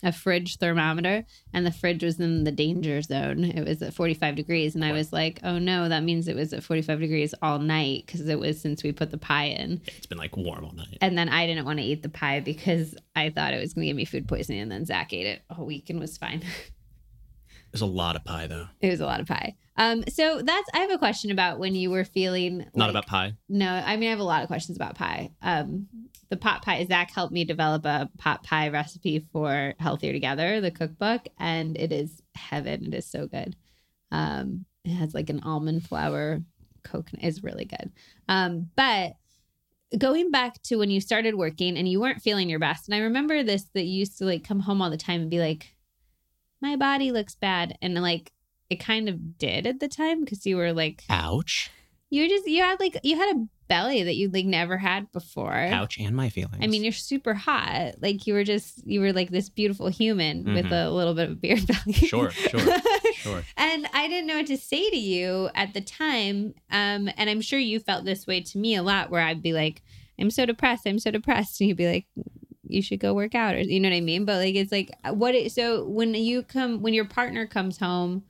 a 0.04 0.12
fridge 0.12 0.58
thermometer, 0.58 1.26
and 1.54 1.66
the 1.66 1.72
fridge 1.72 2.04
was 2.04 2.20
in 2.20 2.44
the 2.44 2.52
danger 2.52 3.02
zone. 3.02 3.44
It 3.46 3.66
was 3.68 3.82
at 3.82 3.94
45 3.94 4.36
degrees, 4.36 4.76
and 4.76 4.84
I 4.84 4.92
was 4.92 5.12
like, 5.14 5.40
"Oh 5.44 5.58
no, 5.60 5.88
that 5.90 6.04
means 6.04 6.28
it 6.28 6.36
was 6.36 6.54
at 6.54 6.64
45 6.64 7.00
degrees 7.00 7.34
all 7.42 7.58
night 7.60 8.04
because 8.06 8.28
it 8.28 8.38
was 8.40 8.62
since 8.62 8.84
we 8.84 8.92
put 8.92 9.12
the 9.12 9.18
pie 9.18 9.46
in." 9.46 9.82
it's 9.88 10.06
been 10.06 10.18
like 10.18 10.36
warm 10.38 10.66
all 10.66 10.74
night. 10.74 10.98
And 11.02 11.18
then 11.18 11.30
I 11.30 11.48
didn't 11.48 11.66
want 11.66 11.80
to 11.80 11.86
eat 11.86 12.04
the 12.04 12.10
pie 12.10 12.42
because 12.42 12.96
I 13.16 13.30
thought 13.30 13.54
it 13.54 13.60
was 13.62 13.74
going 13.74 13.84
to 13.84 13.88
give 13.88 13.96
me 13.98 14.06
food 14.06 14.28
poisoning, 14.28 14.60
and 14.62 14.72
then 14.72 14.86
Zach 14.86 15.14
ate 15.14 15.26
it 15.26 15.42
all 15.50 15.66
week 15.66 15.90
and 15.90 16.00
was 16.00 16.18
fine. 16.18 16.44
There's 17.72 17.82
a 17.82 17.86
lot 17.88 18.16
of 18.16 18.24
pie 18.24 18.46
though. 18.48 18.68
It 18.82 18.90
was 18.90 19.00
a 19.00 19.06
lot 19.06 19.20
of 19.20 19.28
pie. 19.28 19.56
Um, 19.78 20.04
so 20.08 20.44
that's 20.44 20.70
I 20.76 20.80
have 20.80 20.92
a 20.92 21.00
question 21.00 21.32
about 21.32 21.58
when 21.58 21.74
you 21.74 21.90
were 21.90 22.04
feeling 22.06 22.60
Not 22.76 22.86
like- 22.86 22.90
about 22.92 23.08
pie. 23.08 23.34
no. 23.50 23.68
I 23.68 23.98
mean, 23.98 24.10
I 24.10 24.12
have 24.12 24.20
a 24.20 24.24
lot 24.24 24.44
of 24.44 24.48
questions 24.48 24.78
about 24.78 24.94
pie. 24.96 25.32
Um, 25.42 25.88
the 26.34 26.40
pot 26.40 26.64
pie. 26.64 26.84
Zach 26.86 27.12
helped 27.12 27.32
me 27.32 27.46
develop 27.46 27.86
a 27.86 28.10
pot 28.18 28.44
pie 28.44 28.70
recipe 28.70 29.24
for 29.32 29.76
Healthier 29.80 30.14
Together, 30.14 30.62
the 30.62 30.72
cookbook, 30.72 31.28
and 31.38 31.78
it 31.78 31.92
is 31.92 32.24
heaven. 32.34 32.86
It 32.88 32.96
is 32.96 33.06
so 33.06 33.28
good. 33.28 33.56
Um, 34.12 34.66
it 34.84 34.94
has 34.94 35.14
like 35.14 35.30
an 35.30 35.42
almond 35.44 35.88
flour 35.88 36.42
coconut. 36.84 37.24
is 37.24 37.44
really 37.44 37.66
good. 37.66 37.92
Um, 38.28 38.72
but 38.76 39.14
going 39.96 40.32
back 40.32 40.60
to 40.64 40.78
when 40.78 40.90
you 40.90 41.00
started 41.00 41.36
working 41.36 41.78
and 41.78 41.88
you 41.88 42.02
weren't 42.02 42.24
feeling 42.24 42.50
your 42.50 42.58
best, 42.58 42.88
and 42.88 42.96
I 42.96 43.00
remember 43.02 43.44
this 43.44 43.66
that 43.76 43.84
you 43.84 44.00
used 44.00 44.18
to 44.18 44.26
like 44.26 44.44
come 44.44 44.62
home 44.62 44.82
all 44.82 44.90
the 44.90 44.98
time 44.98 45.22
and 45.22 45.30
be 45.30 45.40
like, 45.40 45.76
"My 46.62 46.76
body 46.76 47.12
looks 47.12 47.36
bad," 47.36 47.78
and 47.80 47.94
like 47.94 48.34
it 48.72 48.80
kind 48.80 49.08
of 49.08 49.38
did 49.38 49.68
at 49.68 49.80
the 49.80 49.88
time 49.88 50.22
because 50.22 50.48
you 50.48 50.58
were 50.58 50.74
like 50.74 51.04
Ouch. 51.12 51.70
you 52.10 52.24
were 52.24 52.28
just 52.28 52.48
you 52.48 52.64
had 52.64 52.80
like 52.80 52.98
you 53.04 53.18
had 53.18 53.36
a 53.36 53.48
belly 53.74 54.04
that 54.04 54.16
you 54.16 54.30
like 54.30 54.46
never 54.46 54.78
had 54.78 55.12
before. 55.12 55.54
Ouch 55.56 55.98
and 56.00 56.16
my 56.16 56.30
feelings. 56.30 56.60
I 56.62 56.68
mean, 56.68 56.84
you're 56.84 56.92
super 56.94 57.34
hot. 57.34 57.96
Like 58.02 58.28
you 58.28 58.34
were 58.36 58.44
just 58.44 58.86
you 58.86 59.00
were 59.02 59.14
like 59.14 59.32
this 59.32 59.50
beautiful 59.50 59.88
human 59.88 60.44
with 60.54 60.66
Mhm. 60.66 60.86
a 60.88 60.90
little 60.92 61.14
bit 61.16 61.26
of 61.30 61.32
a 61.32 61.36
beard 61.36 61.66
belly. 61.72 61.94
Sure, 61.94 62.30
sure. 62.32 62.60
sure. 63.16 63.44
and 63.58 63.88
I 63.94 64.08
didn't 64.08 64.28
know 64.28 64.38
what 64.38 64.48
to 64.48 64.58
say 64.58 64.90
to 64.90 64.98
you 64.98 65.50
at 65.56 65.74
the 65.74 65.82
time. 65.82 66.54
Um, 66.70 67.10
and 67.18 67.30
I'm 67.30 67.42
sure 67.42 67.60
you 67.60 67.80
felt 67.80 68.06
this 68.06 68.28
way 68.28 68.42
to 68.42 68.58
me 68.58 68.76
a 68.76 68.84
lot, 68.84 69.10
where 69.10 69.22
I'd 69.22 69.42
be 69.42 69.54
like, 69.54 69.82
"I'm 70.20 70.30
so 70.30 70.46
depressed. 70.46 70.86
I'm 70.86 71.00
so 71.00 71.10
depressed," 71.12 71.60
and 71.60 71.68
you'd 71.68 71.78
be 71.78 71.88
like, 71.88 72.06
"You 72.68 72.82
should 72.82 73.00
go 73.00 73.14
work 73.14 73.34
out," 73.36 73.56
or 73.56 73.62
you 73.62 73.80
know 73.80 73.90
what 73.90 73.96
I 73.96 74.02
mean. 74.02 74.26
But 74.26 74.38
like, 74.38 74.56
it's 74.56 74.72
like 74.72 74.92
what? 75.10 75.34
It, 75.36 75.52
so 75.52 75.86
when 75.88 76.14
you 76.14 76.44
come, 76.44 76.82
when 76.84 76.94
your 76.94 77.06
partner 77.06 77.46
comes 77.48 77.78
home 77.80 78.24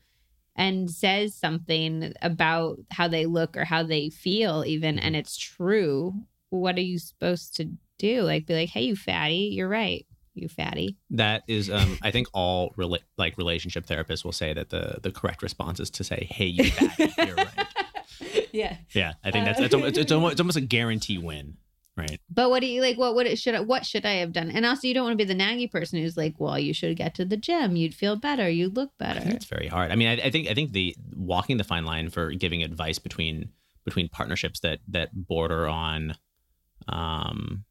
and 0.56 0.90
says 0.90 1.36
something 1.36 2.14
about 2.22 2.80
how 2.92 3.08
they 3.08 3.26
look 3.26 3.58
or 3.58 3.66
how 3.66 3.84
they 3.84 4.10
feel, 4.10 4.64
even, 4.66 5.00
and 5.00 5.16
it's 5.16 5.38
true, 5.38 6.14
what 6.50 6.78
are 6.78 6.82
you 6.82 7.00
supposed 7.00 7.56
to 7.58 7.72
do? 7.98 8.22
Like, 8.22 8.46
be 8.46 8.54
like, 8.54 8.70
"Hey, 8.70 8.84
you 8.84 8.96
fatty, 8.96 9.50
you're 9.54 9.70
right." 9.70 10.06
You 10.36 10.48
fatty. 10.48 10.98
That 11.12 11.44
is, 11.48 11.70
um, 11.70 12.00
I 12.02 12.10
think 12.10 12.28
all 12.34 12.72
rela- 12.72 13.04
like 13.18 13.38
relationship 13.38 13.86
therapists 13.86 14.26
will 14.26 14.32
say 14.32 14.52
that 14.54 14.72
the 14.72 14.98
the 15.04 15.12
correct 15.12 15.44
response 15.44 15.80
is 15.80 15.92
to 15.92 16.04
say, 16.04 16.28
"Hey, 16.30 16.48
you 16.48 16.72
fatty, 16.72 17.14
you're 17.20 17.36
right." 17.36 17.68
yeah. 18.52 18.78
Yeah, 18.94 19.14
I 19.24 19.30
think 19.30 19.46
that's 19.46 19.60
Uh, 19.60 19.64
it's, 19.86 19.98
it's 19.98 20.12
almost 20.12 20.32
it's 20.34 20.42
almost 20.42 20.58
a 20.58 20.62
guarantee 20.62 21.20
win, 21.20 21.58
right? 21.96 22.20
But 22.30 22.50
what 22.50 22.62
do 22.62 22.68
you 22.68 22.82
like? 22.82 22.98
What 22.98 23.16
would 23.16 23.28
it 23.28 23.38
should 23.40 23.56
I, 23.56 23.60
what 23.62 23.86
should 23.86 24.06
I 24.06 24.14
have 24.16 24.32
done? 24.34 24.50
And 24.50 24.66
also, 24.66 24.88
you 24.88 24.94
don't 24.94 25.04
want 25.04 25.18
to 25.18 25.26
be 25.26 25.32
the 25.32 25.40
naggy 25.40 25.70
person 25.72 26.00
who's 26.00 26.18
like, 26.18 26.36
"Well, 26.40 26.58
you 26.58 26.74
should 26.74 26.98
get 26.98 27.16
to 27.16 27.26
the 27.26 27.38
gym. 27.38 27.76
You'd 27.76 27.94
feel 27.96 28.16
better. 28.16 28.50
You'd 28.50 28.76
look 28.76 28.92
better." 28.98 29.22
it's 29.26 29.46
very 29.46 29.68
hard. 29.68 29.92
I 29.92 29.96
mean, 29.96 30.08
I, 30.08 30.26
I 30.26 30.30
think 30.32 30.48
I 30.48 30.54
think 30.54 30.74
the 30.74 30.96
walking 31.16 31.58
the 31.58 31.64
fine 31.64 31.86
line 31.86 32.10
for 32.10 32.32
giving 32.32 32.64
advice 32.64 33.00
between 33.00 33.50
between 33.86 34.10
partnerships 34.10 34.60
that 34.62 34.80
that 34.88 35.10
border 35.14 35.68
on, 35.68 36.16
um, 36.88 37.66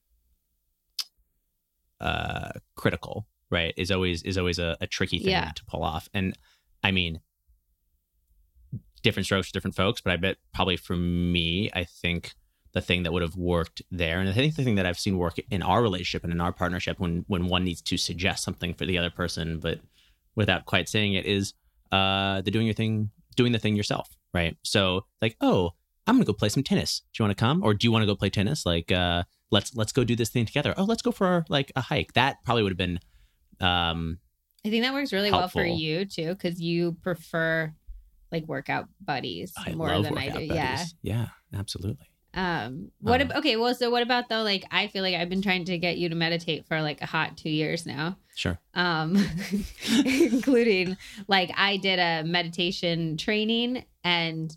uh, 2.00 2.50
critical, 2.76 3.26
right, 3.50 3.74
is 3.76 3.90
always 3.90 4.22
is 4.22 4.38
always 4.38 4.58
a, 4.58 4.76
a 4.80 4.86
tricky 4.86 5.18
thing 5.18 5.30
Yeah. 5.30 5.52
to 5.54 5.64
pull 5.66 5.82
off. 5.82 6.08
And 6.14 6.36
I 6.82 6.90
mean, 6.90 7.20
different 9.02 9.26
strokes 9.26 9.48
for 9.48 9.52
different 9.52 9.76
folks, 9.76 10.00
but 10.00 10.12
I 10.12 10.16
bet 10.16 10.36
probably 10.54 10.76
for 10.76 10.96
me, 10.96 11.70
I 11.74 11.84
think 11.84 12.32
the 12.72 12.80
thing 12.80 13.02
that 13.02 13.12
would 13.12 13.22
have 13.22 13.36
worked 13.36 13.82
there, 13.90 14.20
and 14.20 14.28
I 14.28 14.32
think 14.32 14.54
the 14.54 14.64
thing 14.64 14.76
that 14.76 14.86
I've 14.86 14.98
seen 14.98 15.18
work 15.18 15.36
in 15.50 15.62
our 15.62 15.82
relationship 15.82 16.24
and 16.24 16.32
in 16.32 16.40
our 16.40 16.52
partnership, 16.52 16.98
when 16.98 17.24
when 17.28 17.46
one 17.46 17.64
needs 17.64 17.82
to 17.82 17.96
suggest 17.96 18.42
something 18.44 18.74
for 18.74 18.86
the 18.86 18.98
other 18.98 19.10
person, 19.10 19.58
but 19.58 19.80
without 20.34 20.64
quite 20.64 20.88
saying 20.88 21.14
it, 21.14 21.26
is 21.26 21.54
uh, 21.90 22.40
the 22.42 22.50
doing 22.50 22.66
your 22.66 22.74
thing, 22.74 23.10
doing 23.36 23.52
the 23.52 23.58
thing 23.58 23.76
yourself, 23.76 24.08
right? 24.32 24.56
So 24.62 25.04
like, 25.20 25.36
oh, 25.40 25.72
I'm 26.06 26.16
gonna 26.16 26.24
go 26.24 26.32
play 26.32 26.48
some 26.48 26.62
tennis. 26.62 27.02
Do 27.12 27.22
you 27.22 27.26
want 27.26 27.36
to 27.36 27.42
come, 27.42 27.62
or 27.62 27.74
do 27.74 27.86
you 27.86 27.92
want 27.92 28.02
to 28.02 28.06
go 28.06 28.16
play 28.16 28.30
tennis? 28.30 28.64
Like, 28.64 28.90
uh, 28.90 29.24
let's 29.50 29.74
let's 29.74 29.92
go 29.92 30.04
do 30.04 30.16
this 30.16 30.30
thing 30.30 30.46
together. 30.46 30.74
Oh, 30.76 30.84
let's 30.84 31.02
go 31.02 31.12
for 31.12 31.44
like 31.48 31.72
a 31.76 31.80
hike. 31.82 32.14
That 32.14 32.36
probably 32.44 32.62
would 32.62 32.72
have 32.72 32.78
been 32.78 33.00
um, 33.62 34.18
I 34.64 34.70
think 34.70 34.84
that 34.84 34.92
works 34.92 35.12
really 35.12 35.30
well 35.30 35.48
for 35.48 35.64
you 35.64 36.04
too, 36.04 36.28
because 36.28 36.60
you 36.60 36.96
prefer 37.02 37.72
like 38.30 38.46
workout 38.46 38.88
buddies 39.00 39.52
I 39.56 39.74
more 39.74 40.00
than 40.02 40.16
I 40.16 40.26
do. 40.28 40.48
buddies. 40.48 40.50
Yeah. 40.50 40.86
yeah, 41.02 41.26
absolutely. 41.58 42.06
Um. 42.34 42.90
What? 43.00 43.20
Um, 43.20 43.30
ab- 43.30 43.38
okay. 43.38 43.56
Well, 43.56 43.74
so 43.74 43.90
what 43.90 44.02
about 44.02 44.28
though? 44.28 44.42
Like, 44.42 44.64
I 44.70 44.86
feel 44.86 45.02
like 45.02 45.14
I've 45.14 45.28
been 45.28 45.42
trying 45.42 45.64
to 45.66 45.78
get 45.78 45.98
you 45.98 46.08
to 46.08 46.14
meditate 46.14 46.66
for 46.66 46.80
like 46.80 47.02
a 47.02 47.06
hot 47.06 47.36
two 47.36 47.50
years 47.50 47.86
now. 47.86 48.16
Sure. 48.34 48.58
um 48.72 49.22
including 50.06 50.96
like 51.28 51.50
i 51.54 51.76
did 51.76 51.98
a 51.98 52.22
meditation 52.24 53.18
training 53.18 53.84
and 54.04 54.56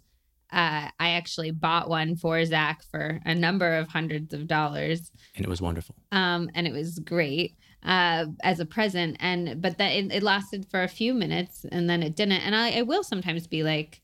uh, 0.52 0.90
I 1.00 1.10
actually 1.10 1.52
bought 1.52 1.90
one 1.90 2.16
for 2.16 2.44
Zach 2.46 2.84
for 2.90 3.20
a 3.26 3.36
number 3.36 3.76
of 3.76 3.90
hundreds 3.90 4.34
of 4.34 4.48
dollars. 4.48 5.12
And 5.36 5.46
it 5.46 5.50
was 5.50 5.62
wonderful. 5.62 5.96
Um, 6.14 6.50
and 6.56 6.66
it 6.66 6.72
was 6.72 7.00
great 7.00 7.56
uh, 7.84 8.28
as 8.42 8.62
a 8.62 8.66
present. 8.66 9.18
And 9.20 9.62
but 9.62 9.78
that 9.80 9.92
it, 9.92 10.14
it, 10.14 10.24
lasted 10.24 10.66
for 10.70 10.84
a 10.84 10.88
few 10.88 11.14
minutes 11.14 11.66
and 11.72 11.90
then 11.90 12.02
it 12.02 12.16
didn't. 12.16 12.40
And 12.46 12.56
I, 12.56 12.72
I 12.72 12.82
will 12.84 13.04
sometimes 13.04 13.48
be 13.48 13.64
like, 13.64 14.02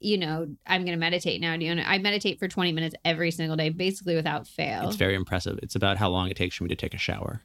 you 0.00 0.18
know, 0.18 0.46
I'm 0.66 0.82
going 0.84 0.96
to 0.96 1.00
meditate 1.00 1.40
now. 1.40 1.56
Do 1.56 1.64
you 1.64 1.74
know? 1.74 1.82
I 1.84 1.98
meditate 1.98 2.38
for 2.38 2.48
20 2.48 2.72
minutes 2.72 2.94
every 3.04 3.30
single 3.30 3.56
day, 3.56 3.70
basically 3.70 4.14
without 4.14 4.46
fail. 4.46 4.88
It's 4.88 4.96
very 4.96 5.14
impressive. 5.14 5.58
It's 5.62 5.74
about 5.74 5.96
how 5.96 6.08
long 6.08 6.28
it 6.28 6.36
takes 6.36 6.56
for 6.56 6.64
me 6.64 6.68
to 6.68 6.76
take 6.76 6.94
a 6.94 6.98
shower. 6.98 7.42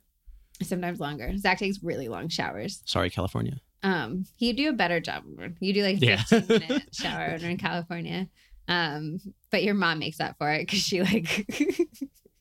Sometimes 0.61 0.99
longer. 0.99 1.35
Zach 1.37 1.57
takes 1.59 1.81
really 1.81 2.07
long 2.07 2.27
showers. 2.27 2.83
Sorry, 2.85 3.09
California. 3.09 3.57
Um, 3.83 4.25
you 4.37 4.53
do 4.53 4.69
a 4.69 4.73
better 4.73 4.99
job. 4.99 5.23
You 5.59 5.73
do 5.73 5.83
like 5.83 5.99
15 5.99 6.09
yeah. 6.09 6.59
minute 6.59 6.89
shower 6.93 7.31
when 7.31 7.51
in 7.51 7.57
California. 7.57 8.27
Um, 8.67 9.19
but 9.49 9.63
your 9.63 9.73
mom 9.73 9.99
makes 9.99 10.19
up 10.19 10.37
for 10.37 10.51
it 10.51 10.67
because 10.67 10.79
she 10.79 11.01
like 11.01 11.45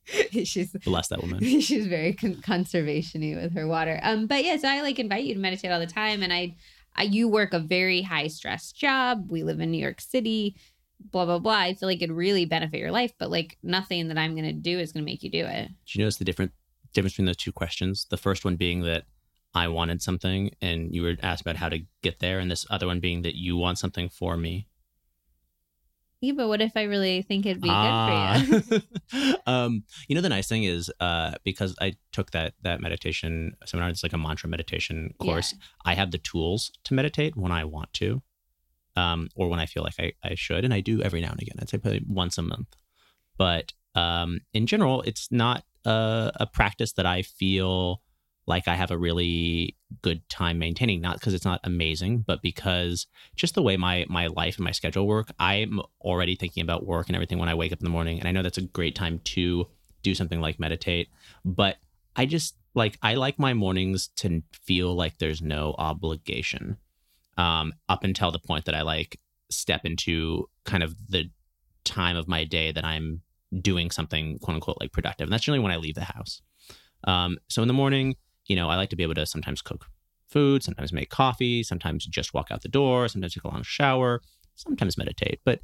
she's 0.44 0.72
bless 0.84 1.08
that 1.08 1.22
woman. 1.22 1.40
She's 1.60 1.86
very 1.86 2.12
con- 2.12 2.36
conservationy 2.36 3.40
with 3.40 3.54
her 3.54 3.66
water. 3.66 4.00
Um, 4.02 4.26
but 4.26 4.44
yes, 4.44 4.62
yeah, 4.62 4.70
so 4.70 4.76
I 4.76 4.82
like 4.82 4.98
invite 4.98 5.24
you 5.24 5.34
to 5.34 5.40
meditate 5.40 5.70
all 5.70 5.80
the 5.80 5.86
time, 5.86 6.22
and 6.22 6.32
I, 6.32 6.36
I 6.36 6.56
you 7.02 7.28
work 7.28 7.52
a 7.52 7.58
very 7.58 8.02
high 8.02 8.28
stress 8.28 8.72
job. 8.72 9.30
We 9.30 9.42
live 9.42 9.60
in 9.60 9.70
New 9.70 9.82
York 9.82 10.00
City. 10.00 10.56
Blah 11.12 11.24
blah 11.24 11.38
blah. 11.38 11.58
I 11.58 11.74
feel 11.74 11.88
like 11.88 12.02
it'd 12.02 12.14
really 12.14 12.44
benefit 12.44 12.78
your 12.78 12.90
life, 12.90 13.12
but 13.18 13.30
like 13.30 13.56
nothing 13.62 14.08
that 14.08 14.18
I'm 14.18 14.34
gonna 14.36 14.52
do 14.52 14.78
is 14.78 14.92
gonna 14.92 15.04
make 15.04 15.22
you 15.22 15.30
do 15.30 15.44
it. 15.46 15.68
Do 15.68 15.98
you 15.98 16.04
notice 16.04 16.16
the 16.16 16.24
different 16.24 16.52
difference 16.92 17.14
between 17.14 17.26
those 17.26 17.36
two 17.36 17.52
questions? 17.52 18.06
The 18.10 18.16
first 18.16 18.44
one 18.44 18.56
being 18.56 18.82
that 18.82 19.04
I 19.54 19.68
wanted 19.68 20.02
something 20.02 20.50
and 20.60 20.94
you 20.94 21.02
were 21.02 21.16
asked 21.22 21.40
about 21.40 21.56
how 21.56 21.68
to 21.68 21.80
get 22.02 22.20
there, 22.20 22.38
and 22.38 22.50
this 22.50 22.66
other 22.70 22.86
one 22.86 23.00
being 23.00 23.22
that 23.22 23.34
you 23.34 23.56
want 23.56 23.78
something 23.78 24.08
for 24.08 24.36
me. 24.36 24.66
Yeah, 26.20 26.32
but 26.36 26.48
what 26.48 26.60
if 26.60 26.76
I 26.76 26.82
really 26.82 27.22
think 27.22 27.46
it'd 27.46 27.62
be 27.62 27.70
ah. 27.70 28.44
good 28.46 28.64
for 28.64 28.74
you? 28.74 28.82
Ah. 29.12 29.34
um, 29.64 29.84
you 30.06 30.14
know, 30.14 30.20
the 30.20 30.28
nice 30.28 30.48
thing 30.48 30.64
is 30.64 30.92
uh, 31.00 31.32
because 31.44 31.74
I 31.80 31.94
took 32.12 32.32
that 32.32 32.54
that 32.62 32.80
meditation 32.80 33.56
seminar, 33.64 33.88
it's 33.90 34.02
like 34.02 34.12
a 34.12 34.18
mantra 34.18 34.48
meditation 34.48 35.14
course. 35.18 35.52
Yeah. 35.52 35.58
I 35.86 35.94
have 35.94 36.10
the 36.10 36.18
tools 36.18 36.72
to 36.84 36.94
meditate 36.94 37.36
when 37.36 37.52
I 37.52 37.64
want 37.64 37.92
to, 37.94 38.22
um, 38.96 39.28
or 39.34 39.48
when 39.48 39.60
I 39.60 39.66
feel 39.66 39.82
like 39.82 39.94
I, 39.98 40.12
I 40.22 40.34
should, 40.34 40.64
and 40.64 40.74
I 40.74 40.80
do 40.80 41.02
every 41.02 41.20
now 41.20 41.30
and 41.30 41.40
again. 41.40 41.56
I'd 41.58 41.70
say 41.70 41.78
probably 41.78 42.04
once 42.06 42.36
a 42.36 42.42
month. 42.42 42.76
But 43.38 43.72
um, 43.94 44.40
in 44.52 44.66
general, 44.66 45.00
it's 45.02 45.28
not 45.30 45.64
a, 45.86 46.32
a 46.36 46.46
practice 46.46 46.92
that 46.92 47.06
I 47.06 47.22
feel 47.22 48.02
like 48.50 48.66
I 48.66 48.74
have 48.74 48.90
a 48.90 48.98
really 48.98 49.76
good 50.02 50.28
time 50.28 50.58
maintaining. 50.58 51.00
Not 51.00 51.20
because 51.20 51.34
it's 51.34 51.44
not 51.44 51.60
amazing, 51.62 52.24
but 52.26 52.42
because 52.42 53.06
just 53.36 53.54
the 53.54 53.62
way 53.62 53.76
my 53.76 54.04
my 54.08 54.26
life 54.26 54.56
and 54.56 54.64
my 54.64 54.72
schedule 54.72 55.06
work, 55.06 55.30
I'm 55.38 55.80
already 56.00 56.34
thinking 56.34 56.62
about 56.62 56.84
work 56.84 57.08
and 57.08 57.14
everything 57.14 57.38
when 57.38 57.48
I 57.48 57.54
wake 57.54 57.72
up 57.72 57.78
in 57.78 57.84
the 57.84 57.90
morning. 57.90 58.18
And 58.18 58.28
I 58.28 58.32
know 58.32 58.42
that's 58.42 58.58
a 58.58 58.62
great 58.62 58.96
time 58.96 59.20
to 59.36 59.68
do 60.02 60.16
something 60.16 60.40
like 60.40 60.58
meditate. 60.58 61.08
But 61.44 61.76
I 62.16 62.26
just 62.26 62.56
like 62.74 62.98
I 63.02 63.14
like 63.14 63.38
my 63.38 63.54
mornings 63.54 64.08
to 64.16 64.42
feel 64.52 64.96
like 64.96 65.18
there's 65.18 65.40
no 65.40 65.76
obligation. 65.78 66.76
Um, 67.38 67.72
up 67.88 68.02
until 68.02 68.32
the 68.32 68.40
point 68.40 68.64
that 68.64 68.74
I 68.74 68.82
like 68.82 69.20
step 69.48 69.82
into 69.84 70.48
kind 70.64 70.82
of 70.82 70.94
the 71.08 71.30
time 71.84 72.16
of 72.16 72.26
my 72.26 72.44
day 72.44 72.72
that 72.72 72.84
I'm 72.84 73.22
doing 73.60 73.92
something 73.92 74.40
quote 74.40 74.56
unquote 74.56 74.78
like 74.80 74.92
productive. 74.92 75.26
And 75.26 75.32
that's 75.32 75.44
generally 75.44 75.62
when 75.62 75.72
I 75.72 75.76
leave 75.76 75.94
the 75.94 76.12
house. 76.16 76.42
Um, 77.04 77.38
so 77.48 77.62
in 77.62 77.68
the 77.68 77.74
morning, 77.74 78.16
you 78.50 78.56
know, 78.56 78.68
I 78.68 78.74
like 78.74 78.90
to 78.90 78.96
be 78.96 79.04
able 79.04 79.14
to 79.14 79.26
sometimes 79.26 79.62
cook 79.62 79.86
food, 80.26 80.64
sometimes 80.64 80.92
make 80.92 81.08
coffee, 81.08 81.62
sometimes 81.62 82.04
just 82.04 82.34
walk 82.34 82.48
out 82.50 82.62
the 82.62 82.68
door, 82.68 83.06
sometimes 83.06 83.34
take 83.34 83.44
a 83.44 83.48
long 83.48 83.62
shower, 83.62 84.20
sometimes 84.56 84.98
meditate. 84.98 85.40
But 85.44 85.60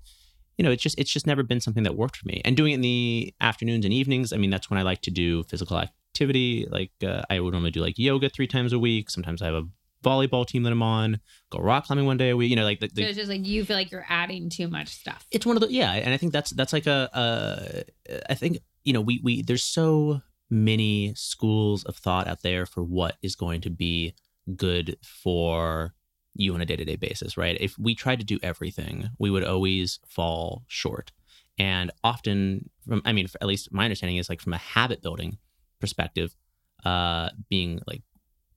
you 0.56 0.62
know, 0.62 0.70
it's 0.70 0.84
just 0.84 0.96
it's 0.96 1.10
just 1.10 1.26
never 1.26 1.42
been 1.42 1.60
something 1.60 1.82
that 1.82 1.96
worked 1.96 2.16
for 2.16 2.28
me. 2.28 2.40
And 2.44 2.56
doing 2.56 2.70
it 2.70 2.76
in 2.76 2.80
the 2.82 3.34
afternoons 3.40 3.84
and 3.84 3.92
evenings, 3.92 4.32
I 4.32 4.36
mean, 4.36 4.50
that's 4.50 4.70
when 4.70 4.78
I 4.78 4.82
like 4.82 5.02
to 5.02 5.10
do 5.10 5.42
physical 5.42 5.78
activity. 5.78 6.64
Like 6.70 6.92
uh, 7.04 7.22
I 7.28 7.40
would 7.40 7.52
normally 7.52 7.72
do 7.72 7.80
like 7.80 7.98
yoga 7.98 8.28
three 8.28 8.46
times 8.46 8.72
a 8.72 8.78
week. 8.78 9.10
Sometimes 9.10 9.42
I 9.42 9.46
have 9.46 9.56
a 9.56 9.64
volleyball 10.04 10.46
team 10.46 10.62
that 10.62 10.72
I'm 10.72 10.82
on. 10.82 11.18
Go 11.50 11.58
rock 11.58 11.86
climbing 11.86 12.06
one 12.06 12.18
day 12.18 12.30
a 12.30 12.36
week. 12.36 12.50
You 12.50 12.56
know, 12.56 12.62
like 12.62 12.78
the, 12.78 12.86
the, 12.86 13.02
so 13.02 13.08
it's 13.08 13.18
just 13.18 13.28
like 13.28 13.44
you 13.44 13.64
feel 13.64 13.76
like 13.76 13.90
you're 13.90 14.06
adding 14.08 14.48
too 14.48 14.68
much 14.68 14.90
stuff. 14.94 15.26
It's 15.32 15.44
one 15.44 15.56
of 15.56 15.60
the 15.60 15.72
yeah, 15.72 15.90
and 15.90 16.14
I 16.14 16.18
think 16.18 16.32
that's 16.32 16.50
that's 16.50 16.72
like 16.72 16.86
a 16.86 17.10
uh, 17.12 18.34
think 18.34 18.60
you 18.84 18.92
know 18.92 19.00
we 19.00 19.20
we 19.24 19.42
there's 19.42 19.64
so 19.64 20.22
many 20.50 21.12
schools 21.14 21.84
of 21.84 21.96
thought 21.96 22.28
out 22.28 22.42
there 22.42 22.66
for 22.66 22.82
what 22.82 23.16
is 23.22 23.34
going 23.34 23.60
to 23.60 23.70
be 23.70 24.14
good 24.54 24.96
for 25.02 25.94
you 26.34 26.54
on 26.54 26.60
a 26.60 26.66
day-to-day 26.66 26.96
basis 26.96 27.36
right? 27.36 27.56
If 27.60 27.78
we 27.78 27.94
tried 27.94 28.20
to 28.20 28.24
do 28.24 28.38
everything 28.42 29.10
we 29.18 29.30
would 29.30 29.44
always 29.44 29.98
fall 30.06 30.64
short. 30.68 31.12
And 31.58 31.90
often 32.04 32.68
from 32.86 33.02
i 33.04 33.12
mean 33.12 33.26
at 33.40 33.46
least 33.46 33.72
my 33.72 33.84
understanding 33.84 34.16
is 34.16 34.28
like 34.28 34.40
from 34.40 34.52
a 34.52 34.58
habit 34.58 35.02
building 35.02 35.38
perspective 35.80 36.34
uh 36.84 37.30
being 37.48 37.80
like 37.86 38.02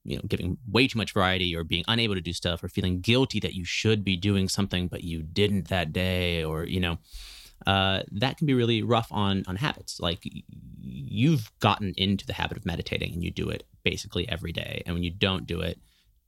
you 0.04 0.16
know 0.16 0.22
giving 0.28 0.58
way 0.70 0.88
too 0.88 0.98
much 0.98 1.14
variety 1.14 1.56
or 1.56 1.64
being 1.64 1.84
unable 1.88 2.16
to 2.16 2.22
do 2.22 2.34
stuff 2.34 2.64
or 2.64 2.70
feeling 2.70 3.02
guilty 3.02 3.40
that 3.40 3.54
you 3.54 3.66
should 3.66 4.04
be 4.04 4.16
doing 4.16 4.48
something 4.48 4.88
but 4.88 5.04
you 5.04 5.22
didn't 5.22 5.68
that 5.68 5.92
day 5.92 6.44
or 6.44 6.64
you 6.64 6.80
know 6.80 6.98
uh, 7.68 8.04
that 8.12 8.38
can 8.38 8.48
be 8.48 8.54
really 8.54 8.84
rough 8.84 9.08
on 9.12 9.44
on 9.48 9.56
habits. 9.56 10.00
Like 10.00 10.24
you've 10.82 11.52
gotten 11.60 11.94
into 11.98 12.26
the 12.26 12.34
habit 12.34 12.58
of 12.58 12.66
meditating 12.66 13.14
and 13.14 13.24
you 13.24 13.32
do 13.32 13.50
it 13.50 13.64
basically 13.84 14.28
every 14.30 14.52
day, 14.52 14.84
and 14.86 14.94
when 14.94 15.04
you 15.04 15.12
don't 15.12 15.46
do 15.46 15.62
it, 15.62 15.80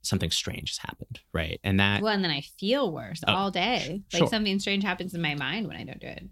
something 0.02 0.30
strange 0.30 0.70
has 0.70 0.78
happened, 0.78 1.20
right? 1.32 1.60
And 1.64 1.80
that 1.80 2.02
well, 2.02 2.12
and 2.12 2.24
then 2.24 2.30
I 2.30 2.42
feel 2.42 2.92
worse 2.92 3.22
oh, 3.26 3.32
all 3.32 3.50
day. 3.50 4.02
Like 4.12 4.20
sure. 4.20 4.28
something 4.28 4.58
strange 4.58 4.84
happens 4.84 5.14
in 5.14 5.22
my 5.22 5.34
mind 5.34 5.66
when 5.68 5.76
I 5.76 5.84
don't 5.84 6.00
do 6.00 6.08
it. 6.08 6.28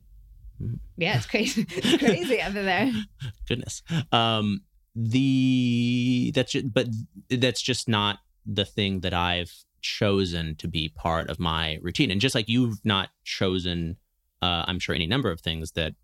Mm-hmm. 0.61 0.75
Yeah, 0.97 1.17
it's 1.17 1.27
crazy. 1.27 1.67
it's 1.71 2.03
crazy 2.03 2.41
under 2.41 2.63
there. 2.63 2.93
Goodness. 3.49 3.83
Um, 4.13 4.63
the 4.95 6.33
that's 6.35 6.53
just, 6.53 6.73
but 6.73 6.89
that's 7.31 7.63
just 7.63 7.89
not 7.89 8.19
the 8.45 8.65
thing 8.65 9.01
that 9.01 9.15
I've 9.15 9.53
chosen 9.81 10.57
to 10.57 10.69
be 10.69 10.89
part 10.89 11.31
of 11.31 11.39
my 11.39 11.79
routine. 11.81 12.11
And 12.11 12.21
just 12.21 12.35
like 12.35 12.49
you've 12.49 12.85
not 12.85 13.09
chosen 13.25 13.97
uh, 14.43 14.65
I'm 14.67 14.79
sure 14.79 14.95
any 14.95 15.07
number 15.07 15.31
of 15.31 15.41
things 15.41 15.73
that 15.73 15.95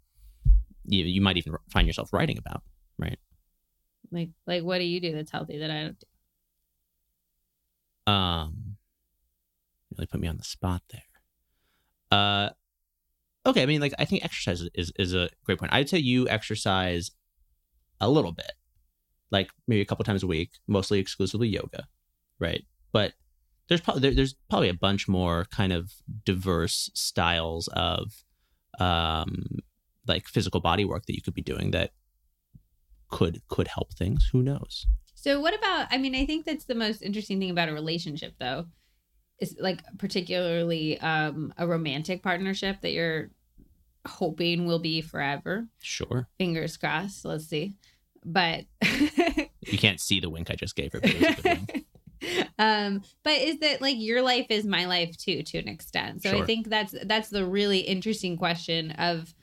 you, 0.84 1.04
you 1.04 1.20
might 1.20 1.36
even 1.36 1.54
find 1.70 1.86
yourself 1.86 2.12
writing 2.12 2.38
about, 2.38 2.62
right? 2.98 3.18
Like, 4.10 4.30
like 4.46 4.62
what 4.62 4.78
do 4.78 4.84
you 4.84 5.00
do 5.00 5.12
that's 5.12 5.30
healthy 5.30 5.58
that 5.58 5.70
I 5.70 5.82
don't 5.82 5.98
do? 8.06 8.12
Um, 8.12 8.76
really 9.96 10.06
put 10.06 10.20
me 10.20 10.28
on 10.28 10.36
the 10.36 10.44
spot 10.44 10.82
there. 10.90 11.02
Uh, 12.12 12.50
okay. 13.44 13.62
I 13.62 13.66
mean, 13.66 13.80
like, 13.80 13.94
I 13.98 14.04
think 14.04 14.24
exercise 14.24 14.62
is 14.74 14.92
is 14.96 15.14
a 15.14 15.28
great 15.44 15.58
point. 15.58 15.72
I'd 15.72 15.88
say 15.88 15.98
you 15.98 16.28
exercise 16.28 17.10
a 18.00 18.08
little 18.08 18.32
bit, 18.32 18.52
like 19.30 19.50
maybe 19.66 19.80
a 19.80 19.84
couple 19.84 20.04
times 20.04 20.22
a 20.22 20.26
week, 20.26 20.50
mostly 20.68 21.00
exclusively 21.00 21.48
yoga, 21.48 21.88
right? 22.38 22.64
But 22.92 23.14
there's 23.68 23.80
probably 23.80 24.02
there, 24.02 24.14
there's 24.14 24.36
probably 24.48 24.68
a 24.68 24.74
bunch 24.74 25.08
more 25.08 25.46
kind 25.50 25.72
of 25.72 25.94
diverse 26.24 26.90
styles 26.94 27.68
of 27.68 28.24
um, 28.78 29.44
like 30.06 30.26
physical 30.26 30.60
body 30.60 30.84
work 30.84 31.06
that 31.06 31.14
you 31.14 31.22
could 31.22 31.34
be 31.34 31.42
doing 31.42 31.70
that 31.72 31.92
could 33.10 33.40
could 33.48 33.68
help 33.68 33.92
things. 33.94 34.28
Who 34.32 34.42
knows? 34.42 34.86
So 35.14 35.40
what 35.40 35.54
about? 35.54 35.88
I 35.90 35.98
mean, 35.98 36.14
I 36.14 36.26
think 36.26 36.44
that's 36.44 36.66
the 36.66 36.74
most 36.74 37.02
interesting 37.02 37.40
thing 37.40 37.50
about 37.50 37.68
a 37.68 37.72
relationship, 37.72 38.34
though, 38.38 38.66
is 39.40 39.56
like 39.58 39.82
particularly 39.98 41.00
um, 41.00 41.52
a 41.58 41.66
romantic 41.66 42.22
partnership 42.22 42.80
that 42.82 42.92
you're 42.92 43.30
hoping 44.06 44.66
will 44.66 44.78
be 44.78 45.00
forever. 45.00 45.66
Sure. 45.80 46.28
Fingers 46.38 46.76
crossed. 46.76 47.24
Let's 47.24 47.46
see. 47.46 47.74
But 48.24 48.64
you 48.82 49.78
can't 49.78 50.00
see 50.00 50.20
the 50.20 50.30
wink 50.30 50.50
I 50.50 50.54
just 50.54 50.76
gave 50.76 50.92
her. 50.92 51.00
um 52.58 53.02
but 53.22 53.34
is 53.34 53.58
that 53.60 53.80
like 53.80 53.96
your 53.98 54.22
life 54.22 54.46
is 54.50 54.64
my 54.64 54.86
life 54.86 55.16
too 55.16 55.42
to 55.42 55.58
an 55.58 55.68
extent 55.68 56.22
so 56.22 56.30
sure. 56.30 56.42
i 56.42 56.46
think 56.46 56.68
that's 56.68 56.94
that's 57.04 57.28
the 57.30 57.44
really 57.44 57.80
interesting 57.80 58.36
question 58.36 58.90
of 58.92 59.34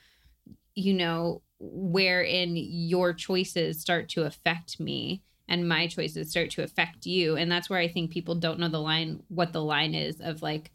you 0.75 0.93
know 0.93 1.41
wherein 1.59 2.53
your 2.55 3.13
choices 3.13 3.79
start 3.79 4.09
to 4.09 4.23
affect 4.23 4.79
me 4.79 5.21
and 5.47 5.67
my 5.67 5.87
choices 5.87 6.29
start 6.29 6.49
to 6.49 6.63
affect 6.63 7.05
you 7.05 7.35
and 7.35 7.51
that's 7.51 7.69
where 7.69 7.79
i 7.79 7.87
think 7.87 8.11
people 8.11 8.35
don't 8.35 8.59
know 8.59 8.69
the 8.69 8.79
line 8.79 9.21
what 9.29 9.53
the 9.53 9.63
line 9.63 9.93
is 9.93 10.19
of 10.19 10.41
like 10.41 10.71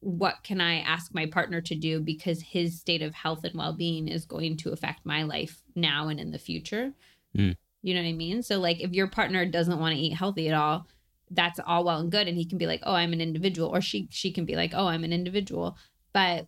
what 0.00 0.36
can 0.44 0.60
i 0.60 0.80
ask 0.80 1.14
my 1.14 1.26
partner 1.26 1.60
to 1.60 1.74
do 1.74 2.00
because 2.00 2.40
his 2.42 2.78
state 2.78 3.02
of 3.02 3.14
health 3.14 3.42
and 3.42 3.54
well-being 3.54 4.06
is 4.06 4.26
going 4.26 4.56
to 4.56 4.70
affect 4.70 5.04
my 5.04 5.22
life 5.22 5.62
now 5.74 6.08
and 6.08 6.20
in 6.20 6.30
the 6.30 6.38
future 6.38 6.92
mm. 7.36 7.56
You 7.84 7.94
know 7.94 8.00
what 8.00 8.08
I 8.08 8.12
mean? 8.12 8.42
So 8.42 8.58
like 8.58 8.80
if 8.80 8.92
your 8.92 9.08
partner 9.08 9.44
doesn't 9.44 9.78
want 9.78 9.94
to 9.94 10.00
eat 10.00 10.14
healthy 10.14 10.48
at 10.48 10.54
all, 10.54 10.86
that's 11.30 11.60
all 11.66 11.84
well 11.84 12.00
and 12.00 12.10
good 12.10 12.26
and 12.26 12.36
he 12.36 12.46
can 12.46 12.56
be 12.56 12.66
like, 12.66 12.80
"Oh, 12.82 12.94
I'm 12.94 13.12
an 13.12 13.20
individual." 13.20 13.68
Or 13.68 13.82
she 13.82 14.08
she 14.10 14.32
can 14.32 14.46
be 14.46 14.56
like, 14.56 14.72
"Oh, 14.74 14.86
I'm 14.86 15.04
an 15.04 15.12
individual." 15.12 15.76
But 16.14 16.46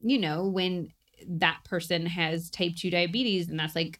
you 0.00 0.18
know, 0.18 0.46
when 0.46 0.92
that 1.26 1.58
person 1.64 2.06
has 2.06 2.50
type 2.50 2.76
2 2.76 2.90
diabetes 2.90 3.48
and 3.48 3.58
that's 3.58 3.74
like 3.74 3.98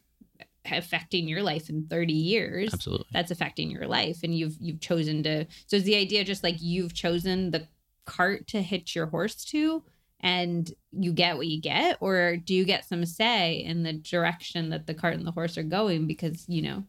affecting 0.71 1.27
your 1.27 1.43
life 1.43 1.69
in 1.71 1.87
30 1.87 2.13
years 2.13 2.75
absolutely 2.75 3.07
that's 3.13 3.31
affecting 3.31 3.71
your 3.71 3.87
life 3.87 4.19
and 4.25 4.37
you've 4.37 4.57
you've 4.61 4.81
chosen 4.81 5.23
to 5.23 5.47
so 5.69 5.77
is 5.77 5.85
the 5.85 5.95
idea 5.95 6.25
just 6.25 6.43
like 6.43 6.57
you've 6.61 6.93
chosen 6.93 7.53
the 7.53 7.69
cart 8.05 8.49
to 8.49 8.61
hitch 8.61 8.97
your 8.97 9.07
horse 9.07 9.45
to 9.45 9.83
and 10.27 10.73
you 10.91 11.13
get 11.13 11.37
what 11.37 11.47
you 11.47 11.61
get 11.61 11.97
or 12.01 12.37
do 12.37 12.53
you 12.53 12.65
get 12.65 12.85
some 12.85 13.07
say 13.07 13.59
in 13.59 13.85
the 13.85 13.93
direction 13.93 14.71
that 14.71 14.89
the 14.89 14.95
cart 14.95 15.15
and 15.15 15.25
the 15.25 15.31
horse 15.31 15.57
are 15.57 15.63
going 15.63 16.09
because 16.09 16.45
you 16.49 16.61
know 16.61 16.85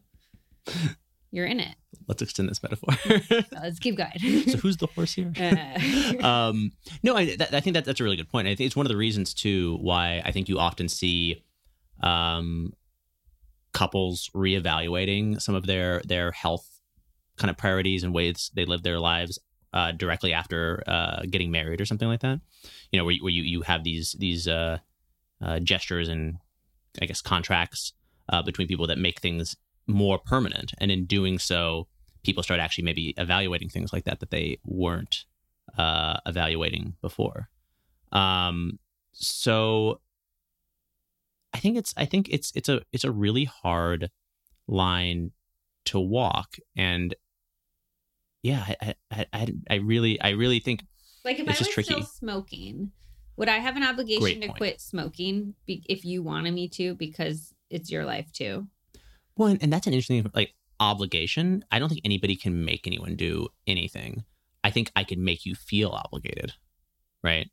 you're 1.30 1.46
in 1.46 1.60
it 1.60 1.76
Let's 2.06 2.22
extend 2.22 2.48
this 2.48 2.62
metaphor. 2.62 2.94
let's 3.52 3.78
keep 3.78 3.96
going 3.96 4.10
so 4.46 4.56
who's 4.58 4.78
the 4.78 4.88
horse 4.88 5.12
here? 5.12 5.32
Uh, 5.38 6.26
um, 6.26 6.72
no, 7.02 7.14
I, 7.16 7.36
that, 7.36 7.54
I 7.54 7.60
think 7.60 7.74
that 7.74 7.84
that's 7.84 8.00
a 8.00 8.04
really 8.04 8.16
good 8.16 8.28
point. 8.28 8.48
I 8.48 8.54
think 8.54 8.66
it's 8.66 8.76
one 8.76 8.86
of 8.86 8.90
the 8.90 8.96
reasons 8.96 9.34
too 9.34 9.76
why 9.80 10.22
I 10.24 10.32
think 10.32 10.48
you 10.48 10.58
often 10.58 10.88
see 10.88 11.44
um, 12.02 12.72
couples 13.72 14.30
reevaluating 14.34 15.40
some 15.40 15.54
of 15.54 15.66
their 15.66 16.00
their 16.04 16.32
health 16.32 16.66
kind 17.36 17.50
of 17.50 17.56
priorities 17.56 18.04
and 18.04 18.14
ways 18.14 18.50
they 18.54 18.64
live 18.64 18.82
their 18.82 18.98
lives 18.98 19.38
uh, 19.72 19.92
directly 19.92 20.32
after 20.32 20.82
uh, 20.86 21.22
getting 21.30 21.50
married 21.50 21.80
or 21.80 21.86
something 21.86 22.08
like 22.08 22.20
that. 22.20 22.40
You 22.92 22.98
know, 22.98 23.04
where, 23.04 23.14
you- 23.14 23.22
where 23.24 23.32
you 23.32 23.42
you 23.42 23.62
have 23.62 23.84
these 23.84 24.12
these 24.18 24.48
uh, 24.48 24.78
uh, 25.42 25.60
gestures 25.60 26.08
and 26.08 26.38
I 27.02 27.06
guess 27.06 27.20
contracts 27.22 27.92
uh, 28.28 28.42
between 28.42 28.68
people 28.68 28.86
that 28.88 28.98
make 28.98 29.20
things 29.20 29.56
more 29.86 30.18
permanent, 30.18 30.72
and 30.78 30.90
in 30.90 31.06
doing 31.06 31.38
so, 31.38 31.86
people 32.24 32.42
start 32.42 32.60
actually 32.60 32.84
maybe 32.84 33.14
evaluating 33.16 33.68
things 33.70 33.92
like 33.92 34.04
that 34.04 34.20
that 34.20 34.30
they 34.30 34.58
weren't 34.64 35.24
uh, 35.76 36.18
evaluating 36.26 36.94
before. 37.00 37.48
Um, 38.12 38.78
so 39.12 40.00
I 41.54 41.58
think 41.58 41.76
it's 41.76 41.94
I 41.96 42.04
think 42.04 42.28
it's 42.30 42.52
it's 42.54 42.68
a 42.68 42.82
it's 42.92 43.04
a 43.04 43.10
really 43.10 43.44
hard 43.44 44.10
line 44.66 45.32
to 45.86 45.98
walk, 45.98 46.56
and 46.76 47.14
yeah, 48.48 48.64
I 48.80 48.94
I, 49.10 49.26
I, 49.32 49.46
I 49.70 49.74
really 49.76 50.20
I 50.20 50.30
really 50.30 50.60
think 50.60 50.84
like 51.24 51.38
if 51.38 51.48
It's 51.48 51.50
i 51.60 51.64
just 51.64 51.76
was 51.76 51.84
still 51.86 51.98
tricky. 51.98 52.06
smoking 52.18 52.92
would 53.36 53.48
i 53.48 53.58
have 53.58 53.76
an 53.76 53.82
obligation 53.84 54.20
Great 54.22 54.40
to 54.42 54.46
point. 54.48 54.58
quit 54.58 54.80
smoking 54.80 55.54
be- 55.66 55.84
if 55.88 56.04
you 56.04 56.22
wanted 56.22 56.52
me 56.54 56.68
to 56.70 56.94
because 56.94 57.54
it's 57.70 57.90
your 57.90 58.04
life 58.04 58.32
too 58.32 58.66
well, 59.36 59.48
and, 59.48 59.62
and 59.62 59.72
that's 59.72 59.86
an 59.86 59.92
interesting 59.92 60.28
like 60.34 60.54
obligation. 60.80 61.64
I 61.70 61.78
don't 61.78 61.88
think 61.88 62.00
anybody 62.04 62.34
can 62.34 62.64
make 62.64 62.86
anyone 62.88 63.14
do 63.14 63.48
anything. 63.68 64.24
I 64.64 64.70
think 64.70 64.90
I 64.96 65.04
could 65.04 65.18
make 65.18 65.46
you 65.46 65.54
feel 65.54 65.90
obligated, 65.90 66.54
right? 67.22 67.48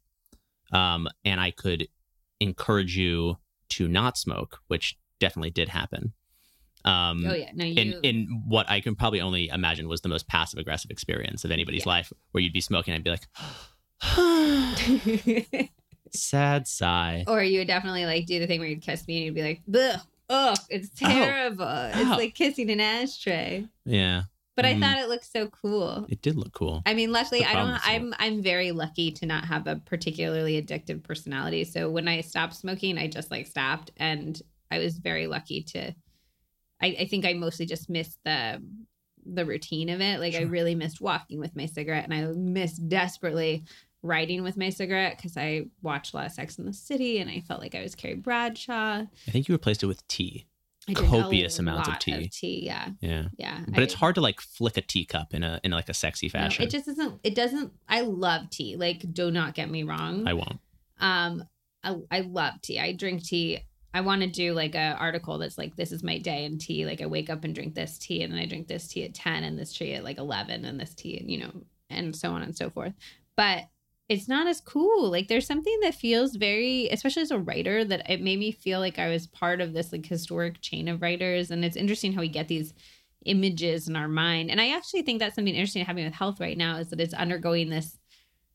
Um, 0.72 1.08
and 1.24 1.40
I 1.40 1.52
could 1.52 1.88
encourage 2.40 2.98
you 2.98 3.38
to 3.70 3.88
not 3.88 4.18
smoke, 4.18 4.60
which 4.68 4.98
definitely 5.20 5.52
did 5.52 5.70
happen. 5.70 6.14
Um, 6.86 7.26
oh 7.28 7.34
yeah 7.34 7.50
no 7.54 7.66
you 7.66 7.82
in 7.82 7.94
in 8.04 8.44
what 8.48 8.70
I 8.70 8.80
can 8.80 8.96
probably 8.96 9.22
only 9.22 9.50
imagine 9.50 9.88
was 9.88 10.02
the 10.02 10.10
most 10.10 10.28
passive 10.28 10.60
aggressive 10.60 10.92
experience 10.92 11.44
of 11.44 11.52
anybody's 11.52 11.86
Yeah. 11.86 11.94
life, 11.94 12.14
where 12.32 12.44
you'd 12.44 12.54
be 12.54 12.62
smoking, 12.62 12.94
and 12.94 13.02
I'd 13.02 13.04
be 13.04 13.12
like, 13.12 13.28
sad 16.14 16.68
sigh. 16.68 17.24
or 17.28 17.44
you 17.44 17.60
would 17.60 17.68
definitely 17.68 18.06
like 18.06 18.26
do 18.26 18.40
the 18.40 18.48
thing 18.48 18.60
where 18.60 18.70
you'd 18.70 18.82
kiss 18.82 19.08
me 19.08 19.18
and 19.18 19.26
you'd 19.26 19.36
be 19.36 19.44
like, 19.44 19.62
Ugh, 19.74 20.00
ugh, 20.30 20.58
it's 20.70 20.90
Oh. 21.04 21.08
terrible. 21.08 21.66
It's 21.68 22.12
Ow. 22.12 22.18
like 22.18 22.36
kissing 22.36 22.70
an 22.70 22.80
ashtray. 22.80 23.66
Yeah, 23.86 24.24
But 24.56 24.66
I 24.66 24.76
Mhm. 24.76 24.80
thought 24.82 24.98
it 25.00 25.10
looked 25.10 25.32
so 25.32 25.48
cool. 25.48 26.06
it 26.10 26.22
did 26.22 26.36
look 26.38 26.54
cool. 26.54 26.82
I 26.86 26.94
mean, 26.94 27.12
luckily, 27.12 27.44
I 27.44 27.54
don't. 27.54 27.80
I'm 27.88 28.14
I'm 28.20 28.42
very 28.42 28.72
lucky 28.72 29.12
to 29.12 29.26
not 29.26 29.46
have 29.46 29.68
a 29.68 29.78
particularly 29.78 30.62
addictive 30.62 31.04
personality. 31.04 31.64
So 31.66 31.90
when 31.90 32.08
I 32.08 32.22
stopped 32.22 32.56
smoking, 32.56 32.98
I 32.98 33.08
just 33.08 33.32
like 33.32 33.48
stopped, 33.48 33.92
and 33.98 34.42
I 34.72 34.80
was 34.80 34.98
very 34.98 35.28
lucky 35.28 35.62
to. 35.64 35.94
I, 36.86 36.96
I 37.02 37.06
think 37.06 37.26
I 37.26 37.34
mostly 37.34 37.66
just 37.66 37.90
missed 37.90 38.20
the 38.24 38.62
the 39.26 39.46
routine 39.46 39.90
of 39.90 40.02
it. 40.02 40.20
Like 40.20 40.36
I 40.36 40.42
really 40.42 40.76
missed 40.76 41.02
walking 41.02 41.40
with 41.40 41.56
my 41.56 41.66
cigarette, 41.66 42.04
and 42.04 42.14
I 42.14 42.26
missed 42.34 42.88
desperately 42.88 43.64
riding 44.04 44.44
with 44.44 44.56
my 44.56 44.70
cigarette 44.70 45.18
because 45.18 45.36
I 45.36 45.66
watched 45.82 46.14
a 46.14 46.18
lot 46.18 46.28
of 46.28 46.32
Sex 46.32 46.60
in 46.60 46.66
the 46.66 46.74
City, 46.74 47.18
and 47.20 47.30
I 47.30 47.40
felt 47.40 47.60
like 47.60 47.74
I 47.74 47.82
was 47.82 47.96
Carrie 47.96 48.16
Bradshaw. 48.16 49.02
I 49.28 49.32
think 49.32 49.48
you 49.48 49.56
replaced 49.56 49.82
it 49.82 49.88
with 49.88 50.08
tea. 50.08 50.46
I 50.88 50.94
Copious 50.94 51.58
amounts 51.58 51.90
of 51.90 51.98
tea. 51.98 52.30
tea, 52.32 52.64
yeah, 52.64 52.90
Yeah, 53.02 53.30
yeah. 53.38 53.62
but 53.68 53.82
it's 53.82 53.96
hard 53.96 54.14
to 54.16 54.22
like 54.22 54.40
flick 54.40 54.78
a 54.78 54.82
teacup 54.82 55.34
in 55.34 55.44
a 55.44 55.60
in 55.64 55.72
like 55.72 55.90
a 55.90 55.96
sexy 55.96 56.28
no, 56.28 56.40
fashion. 56.40 56.64
it 56.64 56.70
just 56.70 56.86
doesn't. 56.86 57.20
It 57.24 57.34
doesn't. 57.34 57.74
I 57.90 58.02
love 58.02 58.52
tea. 58.52 58.76
Like, 58.76 59.12
do 59.12 59.32
not 59.32 59.56
get 59.56 59.72
me 59.72 59.82
wrong. 59.82 60.28
I 60.28 60.34
won't. 60.34 60.60
Um, 61.00 61.46
I, 61.84 61.96
I 62.12 62.20
love 62.22 62.62
tea. 62.62 62.80
I 62.80 62.94
drink 62.94 63.24
tea. 63.24 63.62
I 63.96 64.02
want 64.02 64.22
to 64.24 64.28
do 64.28 64.54
like 64.54 64.76
a 64.76 64.98
article 65.00 65.38
that's 65.38 65.58
like 65.58 65.78
this 65.78 65.94
is 65.94 66.04
my 66.04 66.18
day 66.18 66.44
in 66.44 66.58
tea. 66.58 66.86
Like 66.86 67.02
I 67.02 67.06
wake 67.06 67.30
up 67.30 67.46
and 67.46 67.56
drink 67.56 67.76
this 67.76 67.98
tea, 67.98 68.24
and 68.24 68.34
then 68.34 68.40
I 68.40 68.46
drink 68.46 68.68
this 68.68 68.90
tea 68.90 69.06
at 69.06 69.14
ten, 69.14 69.46
and 69.46 69.58
this 69.58 69.72
tea 69.72 69.94
at 69.94 70.04
like 70.04 70.18
eleven, 70.18 70.66
and 70.66 70.78
this 70.78 70.94
tea, 70.94 71.18
and 71.18 71.32
you 71.32 71.40
know, 71.40 71.52
and 71.90 72.14
so 72.14 72.32
on 72.32 72.42
and 72.42 72.56
so 72.56 72.70
forth. 72.70 72.94
But 73.38 73.64
it's 74.10 74.28
not 74.28 74.48
as 74.48 74.60
cool. 74.60 75.10
Like 75.10 75.30
there's 75.30 75.48
something 75.48 75.80
that 75.82 75.96
feels 75.96 76.36
very, 76.36 76.90
especially 76.90 77.22
as 77.22 77.32
a 77.32 77.40
writer, 77.40 77.86
that 77.86 78.10
it 78.10 78.22
made 78.22 78.38
me 78.38 78.52
feel 78.52 78.82
like 78.82 79.00
I 79.00 79.10
was 79.10 79.28
part 79.28 79.62
of 79.62 79.72
this 79.72 79.94
like 79.94 80.06
historic 80.06 80.60
chain 80.60 80.90
of 80.90 81.02
writers. 81.02 81.50
And 81.50 81.64
it's 81.64 81.78
interesting 81.78 82.12
how 82.12 82.20
we 82.20 82.28
get 82.28 82.50
these 82.50 82.74
images 83.26 83.88
in 83.88 83.96
our 83.96 84.10
mind. 84.10 84.52
And 84.52 84.60
I 84.60 84.76
actually 84.76 85.04
think 85.04 85.20
that's 85.20 85.36
something 85.36 85.56
interesting 85.56 85.86
happening 85.86 86.06
with 86.06 86.14
health 86.14 86.42
right 86.42 86.58
now 86.58 86.78
is 86.78 86.90
that 86.90 87.00
it's 87.00 87.14
undergoing 87.14 87.70
this 87.70 87.98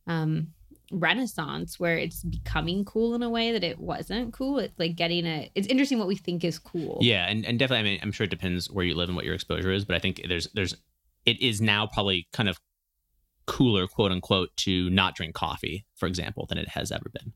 um 0.06 0.48
renaissance 0.90 1.78
where 1.78 1.96
it's 1.96 2.22
becoming 2.24 2.84
cool 2.84 3.14
in 3.14 3.22
a 3.22 3.30
way 3.30 3.52
that 3.52 3.64
it 3.64 3.78
wasn't 3.78 4.32
cool. 4.32 4.58
It's 4.58 4.78
like 4.78 4.96
getting 4.96 5.26
a 5.26 5.50
it's 5.54 5.68
interesting 5.68 5.98
what 5.98 6.08
we 6.08 6.16
think 6.16 6.44
is 6.44 6.58
cool. 6.58 6.98
Yeah, 7.00 7.26
and, 7.28 7.44
and 7.46 7.58
definitely. 7.58 7.88
I 7.88 7.92
mean, 7.92 8.00
I'm 8.02 8.12
sure 8.12 8.24
it 8.24 8.30
depends 8.30 8.70
where 8.70 8.84
you 8.84 8.94
live 8.94 9.08
and 9.08 9.16
what 9.16 9.24
your 9.24 9.34
exposure 9.34 9.72
is, 9.72 9.84
but 9.84 9.96
I 9.96 9.98
think 9.98 10.22
there's 10.28 10.48
there's 10.54 10.76
it 11.24 11.40
is 11.40 11.60
now 11.60 11.86
probably 11.86 12.28
kind 12.32 12.48
of 12.48 12.58
cooler, 13.46 13.86
quote 13.86 14.12
unquote, 14.12 14.56
to 14.56 14.90
not 14.90 15.14
drink 15.14 15.34
coffee, 15.34 15.86
for 15.96 16.06
example, 16.06 16.46
than 16.48 16.58
it 16.58 16.68
has 16.68 16.92
ever 16.92 17.10
been. 17.12 17.32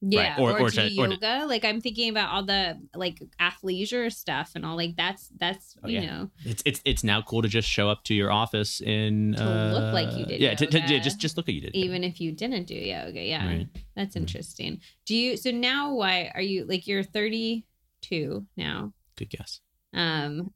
Yeah. 0.00 0.36
Or- 0.38 0.52
Or, 0.52 0.60
or 0.60 0.70
to, 0.70 0.76
to- 0.88 0.94
do 0.94 1.00
or 1.00 1.06
to- 1.08 1.14
yoga. 1.14 1.46
like 1.46 1.64
I'm 1.64 1.80
thinking 1.80 2.08
about 2.10 2.30
all 2.32 2.44
the 2.44 2.78
like 2.94 3.20
athleisure 3.40 4.12
stuff 4.12 4.52
and 4.54 4.64
all 4.64 4.76
like 4.76 4.94
that's 4.96 5.28
that's 5.38 5.76
Oh, 5.82 5.88
you 5.88 6.00
yeah. 6.00 6.06
know 6.06 6.30
It's 6.44 6.62
it's 6.64 6.80
it's 6.84 7.02
now 7.02 7.20
cool 7.22 7.42
to 7.42 7.48
just 7.48 7.68
show 7.68 7.88
up 7.90 8.04
to 8.04 8.14
your 8.14 8.30
office 8.30 8.80
in 8.80 9.34
To 9.36 9.44
look 9.74 9.92
like 9.92 10.16
you 10.16 10.24
uh, 10.24 10.28
did 10.28 10.40
Yeah, 10.40 10.54
to, 10.54 10.66
to- 10.66 10.78
yeah, 10.78 10.98
just 11.00 11.18
just 11.18 11.36
look 11.36 11.48
like 11.48 11.54
you 11.56 11.62
did. 11.62 11.74
even 11.74 12.04
if 12.04 12.20
you 12.20 12.30
didn't 12.32 12.66
do 12.68 12.74
yoga. 12.76 13.20
Yeah. 13.20 13.46
Right. 13.46 13.68
That's 13.96 14.14
interesting. 14.14 14.80
Do 15.04 15.16
you 15.16 15.36
so 15.36 15.50
now 15.50 15.92
why 15.94 16.30
are 16.34 16.42
you 16.42 16.64
like 16.64 16.86
you're 16.86 17.02
32 17.02 18.46
now? 18.56 18.92
Good 19.16 19.30
guess. 19.30 19.60
Um 19.94 20.52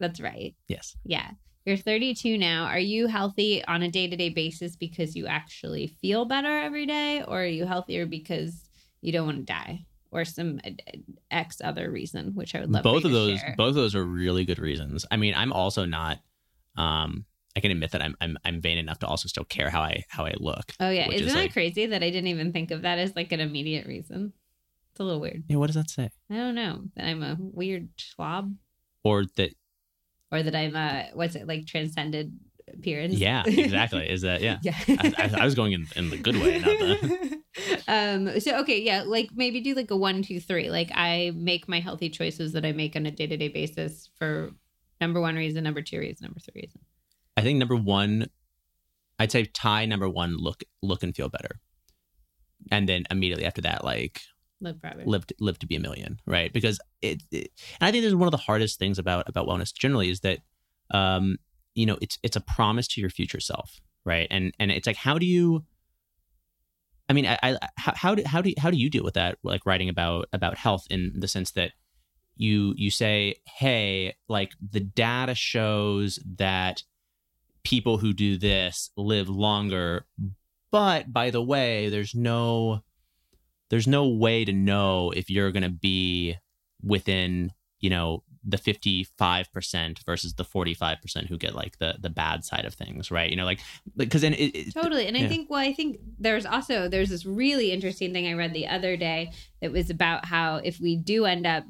that's 0.00 0.20
right. 0.20 0.54
Yes. 0.68 0.96
Yeah. 1.04 1.30
You're 1.64 1.76
32 1.76 2.36
now. 2.38 2.64
Are 2.64 2.78
you 2.78 3.06
healthy 3.06 3.64
on 3.66 3.82
a 3.82 3.90
day 3.90 4.08
to 4.08 4.16
day 4.16 4.30
basis 4.30 4.74
because 4.74 5.14
you 5.14 5.28
actually 5.28 5.86
feel 5.86 6.24
better 6.24 6.58
every 6.58 6.86
day, 6.86 7.22
or 7.22 7.42
are 7.42 7.46
you 7.46 7.66
healthier 7.66 8.04
because 8.04 8.68
you 9.02 9.12
don't 9.12 9.26
want 9.26 9.38
to 9.38 9.52
die, 9.52 9.84
or 10.10 10.24
some 10.24 10.58
uh, 10.64 10.70
X 11.30 11.60
other 11.62 11.90
reason, 11.90 12.34
which 12.34 12.54
I 12.54 12.60
would 12.60 12.70
love 12.72 12.82
both 12.84 13.04
of 13.04 13.10
to 13.10 13.16
those 13.16 13.38
share. 13.40 13.54
both 13.58 13.68
of 13.70 13.74
those 13.74 13.94
are 13.94 14.04
really 14.04 14.44
good 14.46 14.58
reasons. 14.58 15.04
I 15.10 15.16
mean, 15.18 15.34
I'm 15.36 15.52
also 15.52 15.84
not. 15.84 16.18
Um, 16.76 17.26
I 17.54 17.60
can 17.60 17.70
admit 17.70 17.90
that 17.90 18.00
I'm 18.00 18.16
I'm 18.20 18.38
I'm 18.46 18.60
vain 18.62 18.78
enough 18.78 19.00
to 19.00 19.06
also 19.06 19.28
still 19.28 19.44
care 19.44 19.68
how 19.68 19.82
I 19.82 20.04
how 20.08 20.24
I 20.24 20.32
look. 20.38 20.72
Oh 20.80 20.88
yeah, 20.88 21.10
isn't 21.10 21.26
is 21.28 21.34
that 21.34 21.40
like- 21.40 21.52
crazy 21.52 21.84
that 21.86 22.02
I 22.02 22.08
didn't 22.08 22.28
even 22.28 22.52
think 22.52 22.70
of 22.70 22.82
that 22.82 22.98
as 22.98 23.14
like 23.14 23.30
an 23.32 23.40
immediate 23.40 23.86
reason? 23.86 24.32
It's 24.92 25.00
a 25.00 25.04
little 25.04 25.20
weird. 25.20 25.44
Yeah, 25.48 25.56
what 25.56 25.66
does 25.66 25.76
that 25.76 25.90
say? 25.90 26.10
I 26.30 26.34
don't 26.36 26.54
know 26.54 26.84
that 26.96 27.04
I'm 27.06 27.22
a 27.22 27.36
weird 27.38 27.88
slob, 27.98 28.54
Or 29.04 29.24
that? 29.36 29.54
or 30.30 30.42
that 30.42 30.54
I'm 30.54 30.76
a 30.76 31.10
what's 31.14 31.34
it 31.34 31.46
like 31.46 31.66
transcended 31.66 32.38
appearance. 32.74 33.14
Yeah, 33.14 33.42
exactly. 33.46 34.08
Is 34.08 34.22
that 34.22 34.40
yeah? 34.40 34.58
yeah. 34.62 34.78
I, 34.88 35.14
I, 35.18 35.40
I 35.40 35.44
was 35.44 35.54
going 35.54 35.72
in, 35.72 35.86
in 35.96 36.10
the 36.10 36.16
good 36.16 36.36
way, 36.36 36.58
not 36.58 36.78
the. 36.78 37.42
um 37.86 38.40
so 38.40 38.58
okay 38.60 38.80
yeah 38.80 39.02
like 39.02 39.28
maybe 39.34 39.60
do 39.60 39.74
like 39.74 39.90
a 39.90 39.96
one 39.96 40.22
two 40.22 40.40
three 40.40 40.70
like 40.70 40.90
i 40.94 41.30
make 41.34 41.68
my 41.68 41.80
healthy 41.80 42.08
choices 42.08 42.54
that 42.54 42.64
i 42.64 42.72
make 42.72 42.96
on 42.96 43.04
a 43.04 43.10
day-to-day 43.10 43.48
basis 43.48 44.08
for 44.16 44.52
number 45.02 45.20
one 45.20 45.36
reason 45.36 45.62
number 45.62 45.82
two 45.82 45.98
reason 45.98 46.24
number 46.24 46.40
three 46.40 46.62
reason 46.62 46.80
I 47.36 47.42
think 47.42 47.58
number 47.58 47.76
one, 47.76 48.26
I'd 49.18 49.32
say 49.32 49.44
tie 49.44 49.86
number 49.86 50.08
one. 50.08 50.36
Look, 50.36 50.62
look 50.82 51.02
and 51.02 51.14
feel 51.14 51.28
better, 51.28 51.60
and 52.70 52.88
then 52.88 53.04
immediately 53.10 53.44
after 53.44 53.62
that, 53.62 53.84
like 53.84 54.20
live 54.60 54.80
forever 54.80 55.02
live 55.04 55.26
to, 55.26 55.34
live 55.40 55.58
to 55.60 55.66
be 55.66 55.76
a 55.76 55.80
million, 55.80 56.20
right? 56.26 56.52
Because 56.52 56.78
it, 57.00 57.22
it 57.30 57.50
and 57.80 57.88
I 57.88 57.90
think 57.90 58.02
this 58.02 58.10
is 58.10 58.16
one 58.16 58.28
of 58.28 58.32
the 58.32 58.36
hardest 58.36 58.78
things 58.78 58.98
about 58.98 59.28
about 59.28 59.46
wellness 59.46 59.72
generally 59.72 60.10
is 60.10 60.20
that, 60.20 60.38
um, 60.90 61.36
you 61.74 61.86
know, 61.86 61.98
it's 62.00 62.18
it's 62.22 62.36
a 62.36 62.40
promise 62.40 62.86
to 62.88 63.00
your 63.00 63.10
future 63.10 63.40
self, 63.40 63.80
right? 64.04 64.28
And 64.30 64.52
and 64.58 64.70
it's 64.70 64.86
like 64.86 64.96
how 64.96 65.18
do 65.18 65.26
you 65.26 65.64
I 67.08 67.14
mean, 67.14 67.26
I, 67.26 67.38
I 67.42 67.58
how 67.76 67.92
how 67.94 68.14
do 68.14 68.22
how 68.24 68.40
do 68.40 68.50
you, 68.50 68.54
how 68.58 68.70
do 68.70 68.76
you 68.76 68.88
deal 68.88 69.04
with 69.04 69.14
that? 69.14 69.38
Like 69.42 69.66
writing 69.66 69.88
about 69.88 70.28
about 70.32 70.56
health 70.56 70.86
in 70.88 71.12
the 71.14 71.28
sense 71.28 71.50
that 71.52 71.72
you 72.36 72.74
you 72.76 72.90
say, 72.90 73.36
hey, 73.46 74.14
like 74.28 74.52
the 74.70 74.80
data 74.80 75.34
shows 75.34 76.18
that 76.38 76.82
people 77.64 77.98
who 77.98 78.12
do 78.12 78.38
this 78.38 78.90
live 78.96 79.28
longer, 79.28 80.06
but 80.70 81.12
by 81.12 81.30
the 81.30 81.42
way, 81.42 81.88
there's 81.88 82.14
no 82.14 82.82
there's 83.68 83.86
no 83.86 84.08
way 84.08 84.44
to 84.44 84.52
know 84.52 85.10
if 85.10 85.28
you're 85.28 85.52
going 85.52 85.62
to 85.62 85.68
be 85.68 86.36
within 86.82 87.52
you 87.80 87.90
know 87.90 88.22
the 88.44 88.56
55% 88.56 90.04
versus 90.04 90.34
the 90.34 90.44
45% 90.44 91.28
who 91.28 91.38
get 91.38 91.54
like 91.54 91.78
the 91.78 91.94
the 92.00 92.10
bad 92.10 92.44
side 92.44 92.64
of 92.64 92.74
things 92.74 93.10
right 93.10 93.30
you 93.30 93.36
know 93.36 93.44
like 93.44 93.60
because 93.96 94.22
then 94.22 94.34
it, 94.34 94.56
it, 94.56 94.74
totally 94.74 95.06
and 95.06 95.16
yeah. 95.16 95.24
i 95.24 95.28
think 95.28 95.48
well 95.48 95.60
i 95.60 95.72
think 95.72 95.98
there's 96.18 96.44
also 96.44 96.88
there's 96.88 97.10
this 97.10 97.24
really 97.24 97.70
interesting 97.70 98.12
thing 98.12 98.26
i 98.26 98.32
read 98.32 98.52
the 98.52 98.66
other 98.66 98.96
day 98.96 99.30
that 99.60 99.70
was 99.70 99.90
about 99.90 100.24
how 100.24 100.56
if 100.56 100.80
we 100.80 100.96
do 100.96 101.24
end 101.24 101.46
up 101.46 101.64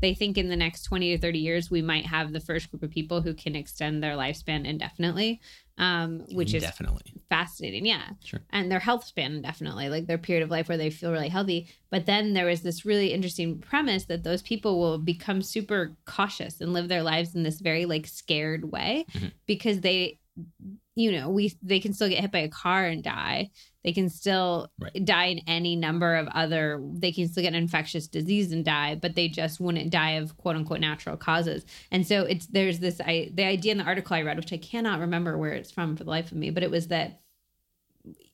they 0.00 0.14
think 0.14 0.38
in 0.38 0.48
the 0.48 0.56
next 0.56 0.82
20 0.82 1.16
to 1.16 1.20
30 1.20 1.38
years 1.38 1.70
we 1.70 1.82
might 1.82 2.06
have 2.06 2.32
the 2.32 2.40
first 2.40 2.70
group 2.70 2.82
of 2.82 2.90
people 2.90 3.22
who 3.22 3.34
can 3.34 3.54
extend 3.54 4.02
their 4.02 4.16
lifespan 4.16 4.64
indefinitely 4.64 5.40
um, 5.78 6.20
which 6.32 6.52
is 6.54 6.62
definitely 6.62 7.02
fascinating 7.30 7.86
yeah 7.86 8.02
Sure. 8.24 8.40
and 8.50 8.70
their 8.70 8.78
health 8.80 9.04
span 9.04 9.32
indefinitely 9.36 9.88
like 9.88 10.06
their 10.06 10.18
period 10.18 10.42
of 10.42 10.50
life 10.50 10.68
where 10.68 10.78
they 10.78 10.90
feel 10.90 11.12
really 11.12 11.28
healthy 11.28 11.68
but 11.90 12.06
then 12.06 12.32
there 12.34 12.46
was 12.46 12.62
this 12.62 12.84
really 12.84 13.12
interesting 13.12 13.58
premise 13.58 14.04
that 14.06 14.24
those 14.24 14.42
people 14.42 14.78
will 14.80 14.98
become 14.98 15.40
super 15.42 15.94
cautious 16.06 16.60
and 16.60 16.72
live 16.72 16.88
their 16.88 17.02
lives 17.02 17.34
in 17.34 17.42
this 17.42 17.60
very 17.60 17.84
like 17.84 18.06
scared 18.06 18.70
way 18.72 19.04
Mhm. 19.14 19.32
because 19.46 19.80
they 19.80 20.18
you 20.98 21.12
know 21.12 21.28
we 21.30 21.56
they 21.62 21.78
can 21.78 21.92
still 21.92 22.08
get 22.08 22.18
hit 22.18 22.32
by 22.32 22.40
a 22.40 22.48
car 22.48 22.84
and 22.86 23.04
die 23.04 23.50
they 23.84 23.92
can 23.92 24.08
still 24.10 24.70
Right. 24.80 25.04
die 25.04 25.26
in 25.26 25.38
any 25.46 25.76
number 25.76 26.16
of 26.16 26.26
other 26.28 26.82
they 26.94 27.12
can 27.12 27.28
still 27.28 27.44
get 27.44 27.50
an 27.50 27.54
infectious 27.54 28.08
disease 28.08 28.50
and 28.50 28.64
die 28.64 28.96
but 28.96 29.14
they 29.14 29.28
just 29.28 29.60
wouldn't 29.60 29.90
die 29.90 30.12
of 30.12 30.36
quote 30.36 30.56
unquote 30.56 30.80
natural 30.80 31.16
causes 31.16 31.64
and 31.92 32.04
so 32.04 32.22
it's 32.22 32.46
there's 32.46 32.80
this 32.80 33.00
I 33.00 33.30
the 33.32 33.44
idea 33.44 33.72
in 33.72 33.78
the 33.78 33.84
article 33.84 34.16
I 34.16 34.22
read, 34.22 34.36
which 34.38 34.52
I 34.52 34.58
cannot 34.58 34.98
remember 35.00 35.38
where 35.38 35.52
it's 35.52 35.70
from 35.70 35.96
for 35.96 36.02
the 36.02 36.10
life 36.10 36.32
of 36.32 36.38
me, 36.38 36.50
but 36.50 36.64
it 36.64 36.70
was 36.70 36.88
that 36.88 37.20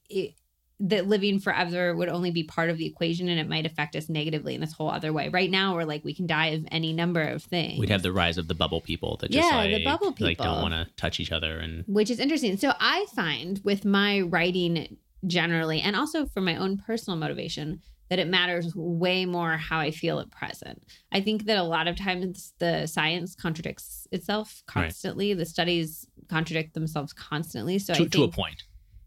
it, 0.08 0.34
that 0.80 1.06
living 1.06 1.38
forever 1.38 1.94
would 1.94 2.08
only 2.08 2.30
be 2.32 2.42
part 2.42 2.68
of 2.68 2.78
the 2.78 2.84
equation 2.86 3.28
and 3.28 3.38
it 3.38 3.48
might 3.48 3.64
affect 3.64 3.94
us 3.94 4.08
negatively 4.08 4.54
in 4.56 4.60
this 4.60 4.72
whole 4.72 4.90
other 4.90 5.12
way. 5.12 5.28
Right 5.28 5.50
now 5.50 5.74
we're 5.74 5.84
like 5.84 6.04
we 6.04 6.14
can 6.14 6.26
die 6.26 6.48
of 6.48 6.66
any 6.72 6.92
number 6.92 7.22
of 7.22 7.44
things. 7.44 7.78
we'd 7.78 7.90
have 7.90 8.02
the 8.02 8.12
rise 8.12 8.38
of 8.38 8.48
the 8.48 8.54
bubble 8.56 8.80
people 8.80 9.16
that 9.20 9.30
just 9.30 9.48
Yeah, 9.50 9.56
like, 9.58 9.70
the 9.72 9.84
bubble 9.84 10.08
like 10.08 10.38
people. 10.38 10.46
don't 10.46 10.62
want 10.62 10.74
to 10.74 10.88
touch 10.96 11.20
each 11.20 11.30
other 11.32 11.58
and 11.58 11.84
which 11.86 12.10
is 12.10 12.18
interesting. 12.18 12.56
So 12.56 12.72
I 12.80 13.06
find 13.14 13.60
with 13.64 13.84
my 13.84 14.20
writing 14.22 14.96
generally, 15.26 15.80
and 15.80 15.96
also 15.96 16.26
for 16.26 16.40
my 16.42 16.56
own 16.56 16.76
personal 16.76 17.16
motivation, 17.18 17.80
that 18.10 18.18
it 18.18 18.28
matters 18.28 18.74
way 18.76 19.24
more 19.24 19.56
how 19.56 19.78
I 19.78 19.90
feel 19.90 20.18
at 20.20 20.30
present. 20.30 20.82
I 21.10 21.20
think 21.22 21.46
that 21.46 21.56
a 21.56 21.62
lot 21.62 21.88
of 21.88 21.96
times 21.96 22.52
the 22.58 22.86
science 22.86 23.34
contradicts 23.34 24.06
itself 24.12 24.62
Right. 24.74 24.82
constantly. 24.82 25.32
The 25.32 25.46
studies 25.46 26.06
contradict 26.28 26.74
themselves 26.74 27.12
constantly. 27.14 27.78
So 27.78 27.94
I 27.94 27.98
to, 27.98 28.08
to 28.10 28.24
a 28.24 28.28
point 28.28 28.64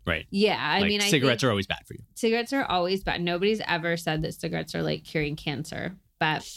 right 0.07 0.25
yeah, 0.31 0.57
I 0.59 0.79
like 0.79 0.89
mean, 0.89 1.01
I 1.01 1.09
cigarettes 1.09 1.43
are 1.43 1.49
always 1.49 1.67
bad 1.67 1.85
for 1.85 1.93
you 1.93 2.03
cigarettes 2.15 2.53
are 2.53 2.65
always 2.65 3.03
bad. 3.03 3.21
Nobody's 3.21 3.61
ever 3.67 3.97
said 3.97 4.23
that 4.23 4.33
cigarettes 4.33 4.73
are 4.73 4.83
like 4.83 5.03
curing 5.03 5.35
cancer, 5.35 5.95
but. 6.19 6.47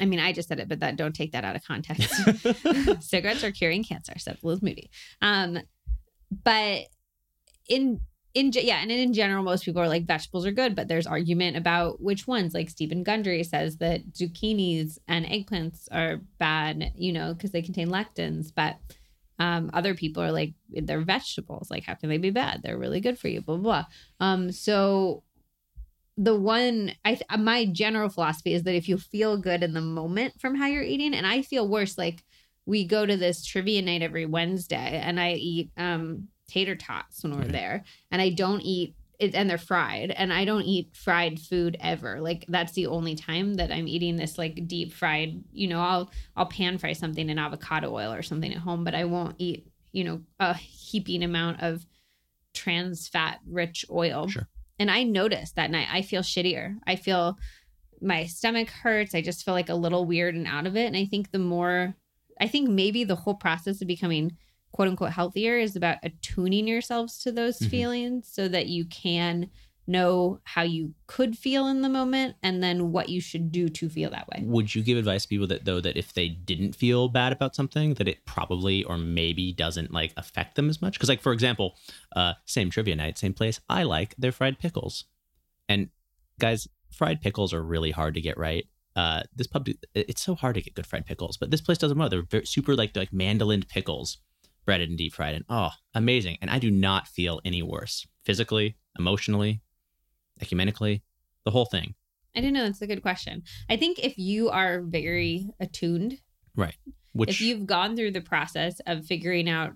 I 0.00 0.06
mean, 0.06 0.18
I 0.18 0.32
just 0.32 0.48
said 0.48 0.58
it, 0.58 0.68
but 0.68 0.80
that 0.80 0.96
don't 0.96 1.14
take 1.14 1.30
that 1.32 1.44
out 1.44 1.54
of 1.54 1.64
context. 1.64 2.10
cigarettes 3.00 3.44
are 3.44 3.52
curing 3.52 3.84
cancer 3.84 4.18
said 4.18 4.38
liz 4.42 4.60
moody 4.60 4.90
um 5.22 5.58
but 6.42 6.86
in 7.68 8.00
in 8.34 8.50
yeah 8.52 8.80
and 8.82 8.90
in 8.90 9.12
general 9.12 9.44
most 9.44 9.64
people 9.64 9.80
are 9.80 9.88
like 9.88 10.06
vegetables 10.06 10.44
are 10.44 10.52
good 10.52 10.74
but 10.74 10.88
there's 10.88 11.06
argument 11.06 11.56
about 11.56 12.02
which 12.02 12.26
ones 12.26 12.52
like 12.52 12.68
steven 12.68 13.02
gundry 13.02 13.44
says 13.44 13.78
that 13.78 14.00
zucchinis 14.12 14.98
and 15.06 15.24
eggplants 15.26 15.86
are 15.92 16.20
bad 16.38 16.92
you 16.96 17.12
know 17.12 17.32
because 17.32 17.52
they 17.52 17.62
contain 17.62 17.88
lectins 17.88 18.52
but 18.54 18.76
um, 19.38 19.70
other 19.74 19.94
people 19.94 20.22
are 20.22 20.32
like 20.32 20.54
they're 20.70 21.00
vegetables 21.00 21.70
like 21.70 21.84
how 21.84 21.94
can 21.94 22.08
they 22.08 22.18
be 22.18 22.30
bad 22.30 22.60
they're 22.62 22.78
really 22.78 23.00
good 23.00 23.18
for 23.18 23.28
you 23.28 23.40
blah 23.40 23.56
blah, 23.56 23.84
blah. 24.20 24.26
um 24.26 24.52
so 24.52 25.22
the 26.16 26.34
one 26.38 26.92
i 27.04 27.14
th- 27.14 27.26
my 27.40 27.64
general 27.66 28.08
philosophy 28.08 28.54
is 28.54 28.62
that 28.62 28.76
if 28.76 28.88
you 28.88 28.96
feel 28.96 29.36
good 29.36 29.62
in 29.64 29.74
the 29.74 29.80
moment 29.80 30.40
from 30.40 30.54
how 30.54 30.66
you're 30.66 30.82
eating 30.82 31.12
and 31.14 31.26
i 31.26 31.42
feel 31.42 31.66
worse 31.68 31.98
like 31.98 32.22
we 32.66 32.86
go 32.86 33.04
to 33.04 33.16
this 33.16 33.44
trivia 33.44 33.82
night 33.82 34.00
every 34.00 34.24
Wednesday 34.24 35.02
and 35.04 35.20
I 35.20 35.32
eat 35.32 35.70
um 35.76 36.28
tater 36.48 36.74
tots 36.74 37.22
when 37.22 37.34
we're 37.34 37.42
Okay. 37.42 37.52
there 37.52 37.84
and 38.10 38.22
I 38.22 38.30
don't 38.30 38.62
eat 38.62 38.94
it 39.18 39.34
and 39.34 39.48
they're 39.48 39.58
fried 39.58 40.10
and 40.10 40.32
I 40.32 40.44
don't 40.44 40.62
eat 40.62 40.94
fried 40.94 41.38
food 41.38 41.76
ever. 41.80 42.20
Like 42.20 42.44
that's 42.48 42.72
the 42.72 42.86
only 42.86 43.14
time 43.14 43.54
that 43.54 43.70
I'm 43.70 43.88
eating 43.88 44.16
this 44.16 44.38
like 44.38 44.66
deep 44.66 44.92
fried, 44.92 45.42
you 45.52 45.68
know, 45.68 45.80
I'll 45.80 46.10
I'll 46.36 46.46
pan 46.46 46.78
fry 46.78 46.92
something 46.92 47.28
in 47.28 47.38
avocado 47.38 47.92
oil 47.92 48.12
or 48.12 48.22
something 48.22 48.52
at 48.52 48.58
home, 48.58 48.84
but 48.84 48.94
I 48.94 49.04
won't 49.04 49.36
eat, 49.38 49.66
you 49.92 50.04
know, 50.04 50.20
a 50.40 50.54
heaping 50.54 51.22
amount 51.22 51.62
of 51.62 51.86
trans 52.52 53.08
fat 53.08 53.40
rich 53.46 53.84
oil. 53.90 54.28
Sure. 54.28 54.48
And 54.78 54.90
I 54.90 55.04
notice 55.04 55.52
that 55.52 55.70
night 55.70 55.88
I 55.90 56.02
feel 56.02 56.22
shittier. 56.22 56.76
I 56.86 56.96
feel 56.96 57.38
my 58.00 58.26
stomach 58.26 58.68
hurts. 58.68 59.14
I 59.14 59.22
just 59.22 59.44
feel 59.44 59.54
like 59.54 59.68
a 59.68 59.74
little 59.74 60.04
weird 60.04 60.34
and 60.34 60.46
out 60.46 60.66
of 60.66 60.76
it. 60.76 60.86
And 60.86 60.96
I 60.96 61.06
think 61.06 61.30
the 61.30 61.38
more 61.38 61.94
I 62.40 62.48
think 62.48 62.68
maybe 62.68 63.04
the 63.04 63.14
whole 63.14 63.34
process 63.36 63.80
of 63.80 63.88
becoming 63.88 64.36
quote 64.74 64.88
unquote 64.88 65.12
healthier 65.12 65.56
is 65.56 65.76
about 65.76 65.98
attuning 66.02 66.66
yourselves 66.66 67.18
to 67.20 67.30
those 67.30 67.58
Mhm. 67.60 67.70
feelings 67.70 68.28
so 68.28 68.48
that 68.48 68.66
you 68.66 68.84
can 68.84 69.48
know 69.86 70.40
how 70.44 70.62
you 70.62 70.94
could 71.06 71.36
feel 71.38 71.68
in 71.68 71.82
the 71.82 71.88
moment 71.88 72.34
and 72.42 72.62
then 72.62 72.90
what 72.90 73.08
you 73.10 73.20
should 73.20 73.52
do 73.52 73.68
to 73.68 73.88
feel 73.88 74.10
that 74.10 74.26
way. 74.28 74.40
would 74.42 74.74
you 74.74 74.82
give 74.82 74.96
advice 74.98 75.22
to 75.22 75.28
people 75.28 75.46
that 75.46 75.64
though 75.64 75.78
that 75.80 75.96
if 75.96 76.12
they 76.14 76.28
didn't 76.28 76.74
feel 76.74 77.08
bad 77.08 77.32
about 77.32 77.54
something 77.54 77.94
that 77.94 78.08
it 78.08 78.24
probably 78.24 78.82
or 78.84 78.96
maybe 78.98 79.52
doesn't 79.52 79.92
like 79.92 80.12
affect 80.16 80.56
them 80.56 80.68
as 80.68 80.80
much? 80.82 80.94
Because 80.94 81.08
like 81.08 81.20
for 81.20 81.32
example 81.32 81.76
uh 82.16 82.32
same 82.46 82.68
trivia 82.70 82.96
night 82.96 83.16
same 83.18 83.34
place. 83.34 83.60
I 83.68 83.82
like 83.84 84.14
their 84.16 84.32
fried 84.32 84.58
pickles. 84.58 85.04
And 85.68 85.90
guys 86.40 86.66
fried 86.90 87.20
pickles 87.20 87.52
are 87.54 87.62
really 87.62 87.90
hard 87.92 88.14
to 88.14 88.20
get 88.20 88.36
right. 88.38 88.66
Uh 88.96 89.22
this 89.36 89.46
pub 89.46 89.68
it's 89.94 90.22
so 90.22 90.34
hard 90.34 90.54
to 90.56 90.62
get 90.62 90.74
good 90.74 90.86
fried 90.86 91.04
pickles 91.06 91.36
but 91.36 91.50
this 91.52 91.60
place 91.60 91.78
doesn't 91.78 91.98
know 91.98 92.08
they're 92.08 92.22
very, 92.22 92.46
super 92.46 92.74
like 92.74 92.96
like 92.96 93.12
mandolin 93.12 93.62
pickles 93.62 94.18
breaded 94.64 94.88
and 94.88 94.98
deep 94.98 95.12
fried 95.12 95.34
and 95.34 95.44
oh 95.48 95.70
amazing 95.94 96.36
and 96.40 96.50
i 96.50 96.58
do 96.58 96.70
not 96.70 97.06
feel 97.06 97.40
any 97.44 97.62
worse 97.62 98.06
physically 98.24 98.76
emotionally 98.98 99.60
ecumenically 100.40 101.02
the 101.44 101.50
whole 101.50 101.66
thing 101.66 101.94
I 102.36 102.40
didn't 102.40 102.54
know 102.54 102.64
that's 102.64 102.82
a 102.82 102.86
good 102.86 103.02
question. 103.02 103.44
I 103.70 103.76
think 103.76 103.98
if 104.00 104.18
you 104.18 104.50
are 104.50 104.82
very 104.82 105.50
attuned, 105.60 106.20
right? 106.56 106.74
which 107.12 107.30
if 107.30 107.40
you've 107.40 107.66
gone 107.66 107.94
through 107.96 108.10
the 108.10 108.20
process 108.20 108.80
of 108.86 109.06
figuring 109.06 109.48
out 109.48 109.72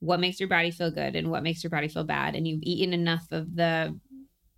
what 0.00 0.20
makes 0.20 0.40
your 0.40 0.48
body 0.48 0.70
feel 0.70 0.90
good 0.90 1.16
and 1.16 1.30
what 1.30 1.42
makes 1.42 1.62
your 1.62 1.70
body 1.70 1.88
feel 1.88 2.04
bad, 2.04 2.34
and 2.34 2.46
you've 2.46 2.62
eaten 2.62 2.92
enough 2.92 3.26
of 3.30 3.54
the 3.56 3.98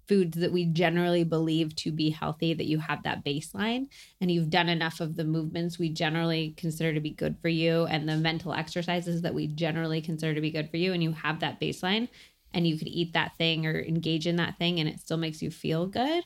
foods 0.08 0.36
that 0.38 0.52
we 0.52 0.64
generally 0.64 1.24
believe 1.24 1.74
to 1.76 1.92
be 1.92 2.10
healthy 2.10 2.54
that 2.54 2.66
you 2.66 2.78
have 2.78 3.02
that 3.02 3.24
baseline 3.24 3.86
and 4.20 4.30
you've 4.30 4.50
done 4.50 4.68
enough 4.68 5.00
of 5.00 5.16
the 5.16 5.24
movements 5.24 5.78
we 5.78 5.88
generally 5.88 6.54
consider 6.56 6.92
to 6.92 7.00
be 7.00 7.10
good 7.10 7.36
for 7.40 7.48
you 7.48 7.84
and 7.86 8.08
the 8.08 8.16
mental 8.16 8.52
exercises 8.52 9.22
that 9.22 9.34
we 9.34 9.46
generally 9.46 10.00
consider 10.00 10.34
to 10.34 10.40
be 10.40 10.50
good 10.50 10.70
for 10.70 10.76
you 10.76 10.92
and 10.92 11.02
you 11.02 11.12
have 11.12 11.40
that 11.40 11.60
baseline 11.60 12.08
and 12.52 12.66
you 12.66 12.76
could 12.76 12.88
eat 12.88 13.12
that 13.12 13.36
thing 13.36 13.66
or 13.66 13.80
engage 13.80 14.26
in 14.26 14.36
that 14.36 14.58
thing 14.58 14.80
and 14.80 14.88
it 14.88 15.00
still 15.00 15.16
makes 15.16 15.40
you 15.40 15.50
feel 15.50 15.86
good 15.86 16.24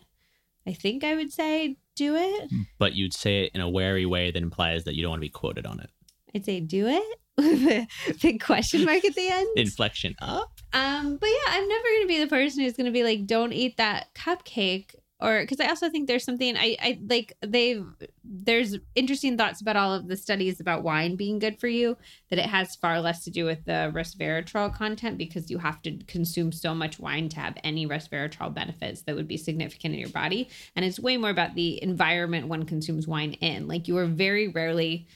i 0.66 0.72
think 0.72 1.04
i 1.04 1.14
would 1.14 1.32
say 1.32 1.76
do 1.94 2.14
it 2.16 2.50
but 2.78 2.94
you'd 2.94 3.14
say 3.14 3.44
it 3.44 3.52
in 3.54 3.60
a 3.60 3.68
wary 3.68 4.06
way 4.06 4.30
that 4.30 4.42
implies 4.42 4.84
that 4.84 4.94
you 4.94 5.02
don't 5.02 5.10
want 5.10 5.20
to 5.20 5.26
be 5.26 5.30
quoted 5.30 5.66
on 5.66 5.80
it. 5.80 5.90
I'd 6.34 6.44
say 6.44 6.60
do 6.60 6.86
it 6.86 7.18
with 7.36 7.62
a 7.66 7.86
big 8.20 8.42
question 8.42 8.84
mark 8.84 9.04
at 9.04 9.14
the 9.14 9.28
end. 9.28 9.48
Inflection 9.56 10.14
up. 10.20 10.52
Um, 10.72 11.16
but 11.16 11.28
yeah, 11.28 11.52
I'm 11.52 11.68
never 11.68 11.84
gonna 11.96 12.06
be 12.06 12.20
the 12.20 12.28
person 12.28 12.62
who's 12.62 12.74
gonna 12.74 12.90
be 12.90 13.04
like, 13.04 13.26
don't 13.26 13.52
eat 13.52 13.76
that 13.76 14.14
cupcake. 14.14 14.94
Or 15.18 15.40
because 15.40 15.60
I 15.60 15.68
also 15.68 15.88
think 15.88 16.08
there's 16.08 16.24
something 16.24 16.58
I, 16.58 16.76
I 16.78 16.98
like 17.08 17.32
they've 17.40 17.86
there's 18.22 18.76
interesting 18.94 19.38
thoughts 19.38 19.62
about 19.62 19.76
all 19.76 19.94
of 19.94 20.08
the 20.08 20.16
studies 20.16 20.60
about 20.60 20.82
wine 20.82 21.16
being 21.16 21.38
good 21.38 21.58
for 21.58 21.68
you, 21.68 21.96
that 22.28 22.38
it 22.38 22.44
has 22.44 22.76
far 22.76 23.00
less 23.00 23.24
to 23.24 23.30
do 23.30 23.46
with 23.46 23.64
the 23.64 23.90
resveratrol 23.94 24.74
content 24.74 25.16
because 25.16 25.50
you 25.50 25.56
have 25.56 25.80
to 25.82 25.96
consume 26.06 26.52
so 26.52 26.74
much 26.74 26.98
wine 26.98 27.30
to 27.30 27.40
have 27.40 27.56
any 27.64 27.86
resveratrol 27.86 28.52
benefits 28.52 29.02
that 29.02 29.16
would 29.16 29.26
be 29.26 29.38
significant 29.38 29.94
in 29.94 30.00
your 30.00 30.10
body. 30.10 30.50
And 30.74 30.84
it's 30.84 31.00
way 31.00 31.16
more 31.16 31.30
about 31.30 31.54
the 31.54 31.82
environment 31.82 32.48
one 32.48 32.66
consumes 32.66 33.08
wine 33.08 33.32
in. 33.34 33.68
Like 33.68 33.88
you 33.88 33.96
are 33.96 34.06
very 34.06 34.48
rarely, 34.48 35.06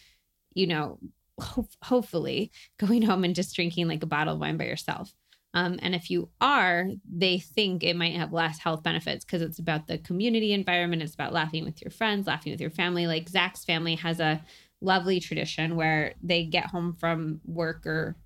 you 0.55 0.67
know, 0.67 0.99
ho- 1.41 1.69
hopefully 1.83 2.51
going 2.79 3.03
home 3.03 3.25
and 3.25 3.35
just 3.35 3.55
drinking 3.55 3.89
like 3.89 4.03
a 4.03 4.07
bottle 4.07 4.35
of 4.35 4.41
wine 4.41 4.57
by 4.57 4.65
yourself. 4.65 5.15
Um, 5.53 5.79
and 5.83 5.95
if 5.95 6.11
you 6.11 6.31
are, 6.41 6.87
they 7.11 7.39
think 7.39 7.83
it 7.83 7.97
might 7.97 8.15
have 8.15 8.33
less 8.33 8.59
health 8.59 8.83
benefits 8.83 9.25
because 9.25 9.43
it's 9.43 9.59
about 9.59 9.89
the 9.89 9.99
community 9.99 10.53
environment. 10.53 11.03
It's 11.03 11.15
about 11.15 11.33
laughing 11.33 11.65
with 11.65 11.83
your 11.83 11.91
friends, 11.91 12.27
laughing 12.27 12.53
with 12.53 12.61
your 12.61 12.71
family. 12.71 13.07
Like 13.07 13.29
Zach's 13.29 13.65
family 13.65 13.97
has 13.97 14.21
a 14.21 14.45
lovely 14.81 15.19
tradition 15.19 15.77
where 15.77 16.15
they 16.23 16.45
get 16.45 16.67
home 16.67 16.95
from 16.99 17.41
work 17.45 17.85
or 17.85 18.17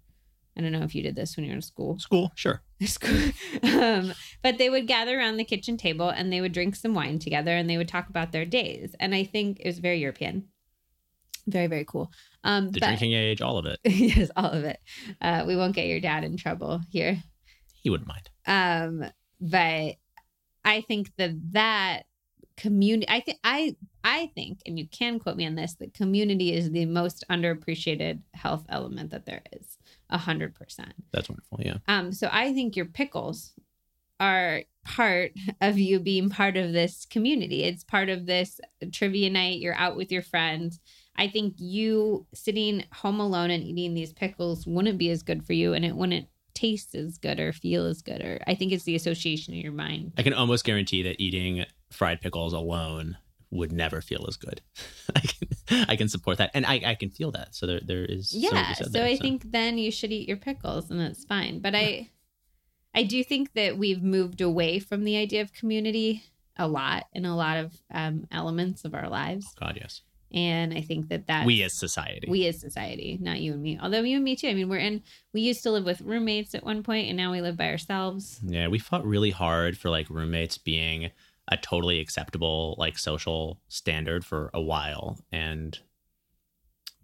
I 0.57 0.61
don't 0.61 0.71
know 0.71 0.83
if 0.83 0.95
you 0.95 1.03
did 1.03 1.17
this 1.17 1.37
when 1.37 1.45
you 1.45 1.51
were 1.51 1.57
in 1.57 1.63
school. 1.63 1.99
School, 1.99 2.31
sure. 2.37 2.63
School. 2.85 3.31
um, 3.65 4.13
but 4.43 4.59
they 4.59 4.71
would 4.71 4.87
gather 4.87 5.19
around 5.19 5.37
the 5.37 5.45
kitchen 5.45 5.77
table 5.77 6.11
and 6.11 6.33
they 6.33 6.41
would 6.41 6.53
drink 6.53 6.77
some 6.77 6.95
wine 6.95 7.19
together 7.19 7.51
and 7.57 7.69
they 7.69 7.77
would 7.77 7.89
talk 7.89 8.09
about 8.09 8.31
their 8.31 8.45
days. 8.45 8.95
And 9.01 9.15
I 9.15 9.25
think 9.25 9.59
it 9.61 9.67
was 9.67 9.79
very 9.81 9.99
European. 9.99 10.49
Very, 11.47 11.67
very 11.67 11.85
cool. 11.85 12.13
Um, 12.45 12.71
The 12.71 12.81
but- 12.81 12.87
drinking 12.87 13.13
age, 13.13 13.41
all 13.41 13.59
of 13.59 13.67
it. 13.67 13.81
yes, 13.85 14.31
all 14.37 14.51
of 14.51 14.65
it. 14.65 14.79
Uh, 15.21 15.45
we 15.47 15.57
won't 15.57 15.75
get 15.75 15.87
your 15.89 16.01
dad 16.01 16.23
in 16.25 16.37
trouble 16.37 16.81
here. 16.91 17.23
He 17.83 17.91
wouldn't 17.91 18.09
mind. 18.09 18.31
Um, 18.47 19.11
but 19.41 19.97
I 20.65 20.81
think 20.83 21.11
that 21.17 21.33
that 21.53 22.03
community 22.57 23.07
I 23.11 23.19
think 23.19 23.39
I 23.43 23.75
I 24.05 24.31
think 24.37 24.61
and 24.65 24.79
you 24.79 24.87
can 24.87 25.19
quote 25.19 25.37
me 25.37 25.45
on 25.45 25.57
this 25.57 25.75
that 25.81 25.93
community 25.93 26.53
is 26.53 26.71
the 26.71 26.87
most 26.87 27.25
underappreciated 27.29 28.21
health 28.33 28.65
element 28.69 29.11
that 29.11 29.27
there 29.27 29.43
is. 29.53 29.77
A 30.11 30.19
hundred 30.19 30.55
percent. 30.55 30.95
That's 31.13 31.29
wonderful. 31.29 31.59
Yeah. 31.61 31.79
Um, 31.89 32.13
so 32.13 32.29
I 32.31 32.53
think 32.53 32.77
your 32.77 32.87
pickles 32.87 33.53
are 34.21 34.63
part 34.85 35.33
of 35.61 35.79
you 35.79 35.99
being 35.99 36.29
part 36.31 36.57
of 36.57 36.73
this 36.73 37.05
community. 37.07 37.65
It's 37.65 37.83
part 37.83 38.09
of 38.09 38.27
this 38.27 38.61
trivia 38.93 39.31
night. 39.31 39.59
You're 39.59 39.75
out 39.75 39.97
with 39.97 40.13
your 40.13 40.23
friends. 40.23 40.79
I 41.17 41.29
think 41.29 41.55
you 41.59 42.27
sitting 42.35 42.85
home 42.93 43.21
alone 43.21 43.51
and 43.51 43.63
eating 43.63 43.95
these 43.95 44.13
pickles 44.13 44.67
wouldn't 44.67 44.99
be 44.99 45.11
as 45.11 45.23
good 45.23 45.45
for 45.45 45.53
you 45.53 45.73
and 45.75 45.85
it 45.85 45.97
wouldn't 45.97 46.29
taste 46.55 46.95
as 46.95 47.19
good 47.19 47.41
or 47.41 47.53
feel 47.53 47.87
as 47.87 48.01
good 48.01 48.21
or 48.21 48.41
I 48.47 48.55
think 48.55 48.73
it's 48.73 48.85
the 48.85 48.95
association 48.95 49.55
in 49.55 49.61
your 49.61 49.73
mind. 49.73 50.13
I 50.17 50.23
can 50.23 50.33
almost 50.33 50.65
guarantee 50.65 51.03
that 51.03 51.21
eating 51.21 51.65
fried 51.91 52.21
pickles 52.21 52.53
alone 52.53 53.17
would 53.51 53.73
never 53.73 54.01
feel 54.01 54.25
as 54.29 54.37
good. 54.37 54.61
I 55.17 55.21
can 55.21 55.49
I 55.89 55.97
can 55.97 56.09
support 56.09 56.39
that, 56.39 56.51
and 56.55 56.67
I, 56.67 56.83
I 56.85 56.95
can 56.95 57.09
feel 57.09 57.31
that. 57.33 57.55
So 57.55 57.67
there 57.67 57.81
there 57.83 58.05
is 58.05 58.35
yeah. 58.35 58.75
So 58.75 58.87
there, 58.87 59.07
I 59.07 59.15
so. 59.15 59.23
think 59.23 59.51
then 59.51 59.79
you 59.79 59.91
should 59.91 60.13
eat 60.13 60.29
your 60.29 60.37
pickles, 60.37 60.91
and 60.91 61.01
that's 61.01 61.25
fine. 61.25 61.61
But 61.61 61.75
I 61.75 62.11
I 62.95 63.05
do 63.05 63.25
think 63.25 63.55
that 63.55 63.79
we've 63.79 64.03
moved 64.03 64.41
away 64.41 64.79
from 64.79 65.05
the 65.05 65.17
idea 65.17 65.41
of 65.41 65.53
community 65.53 66.25
a 66.57 66.69
lot 66.69 67.07
in 67.13 67.25
a 67.25 67.37
lot 67.37 67.57
of 67.57 67.83
um, 67.93 68.27
elements 68.31 68.85
of 68.85 68.95
our 68.95 69.09
lives. 69.09 69.55
God, 69.59 69.79
yes. 69.81 70.03
And 70.35 70.75
I 70.75 70.81
think 70.81 71.11
that 71.11 71.29
that 71.29 71.47
we 71.47 71.63
as 71.63 71.73
society, 71.73 72.27
we 72.29 72.47
as 72.49 72.61
society, 72.61 73.19
not 73.21 73.41
you 73.41 73.53
and 73.53 73.63
me, 73.63 73.79
although 73.81 74.01
you 74.01 74.17
and 74.17 74.25
me 74.25 74.35
too. 74.35 74.49
I 74.49 74.55
mean, 74.55 74.69
we're 74.69 74.79
in. 74.79 75.03
We 75.33 75.43
used 75.43 75.63
to 75.63 75.71
live 75.71 75.85
with 75.85 76.01
roommates 76.01 76.57
at 76.57 76.65
one 76.65 76.83
point, 76.83 77.07
and 77.07 77.17
now 77.17 77.31
we 77.31 77.41
live 77.41 77.57
by 77.57 77.69
ourselves. 77.69 78.41
Yeah, 78.45 78.67
we 78.67 78.81
fought 78.81 79.07
really 79.07 79.31
hard 79.31 79.79
for 79.79 79.91
like 79.91 80.11
roommates 80.11 80.59
being 80.59 81.13
a 81.49 81.57
totally 81.57 82.01
acceptable 82.01 82.75
like 82.79 82.99
social 82.99 83.61
standard 83.69 84.25
for 84.25 84.51
a 84.55 84.61
while 84.61 85.19
and 85.31 85.79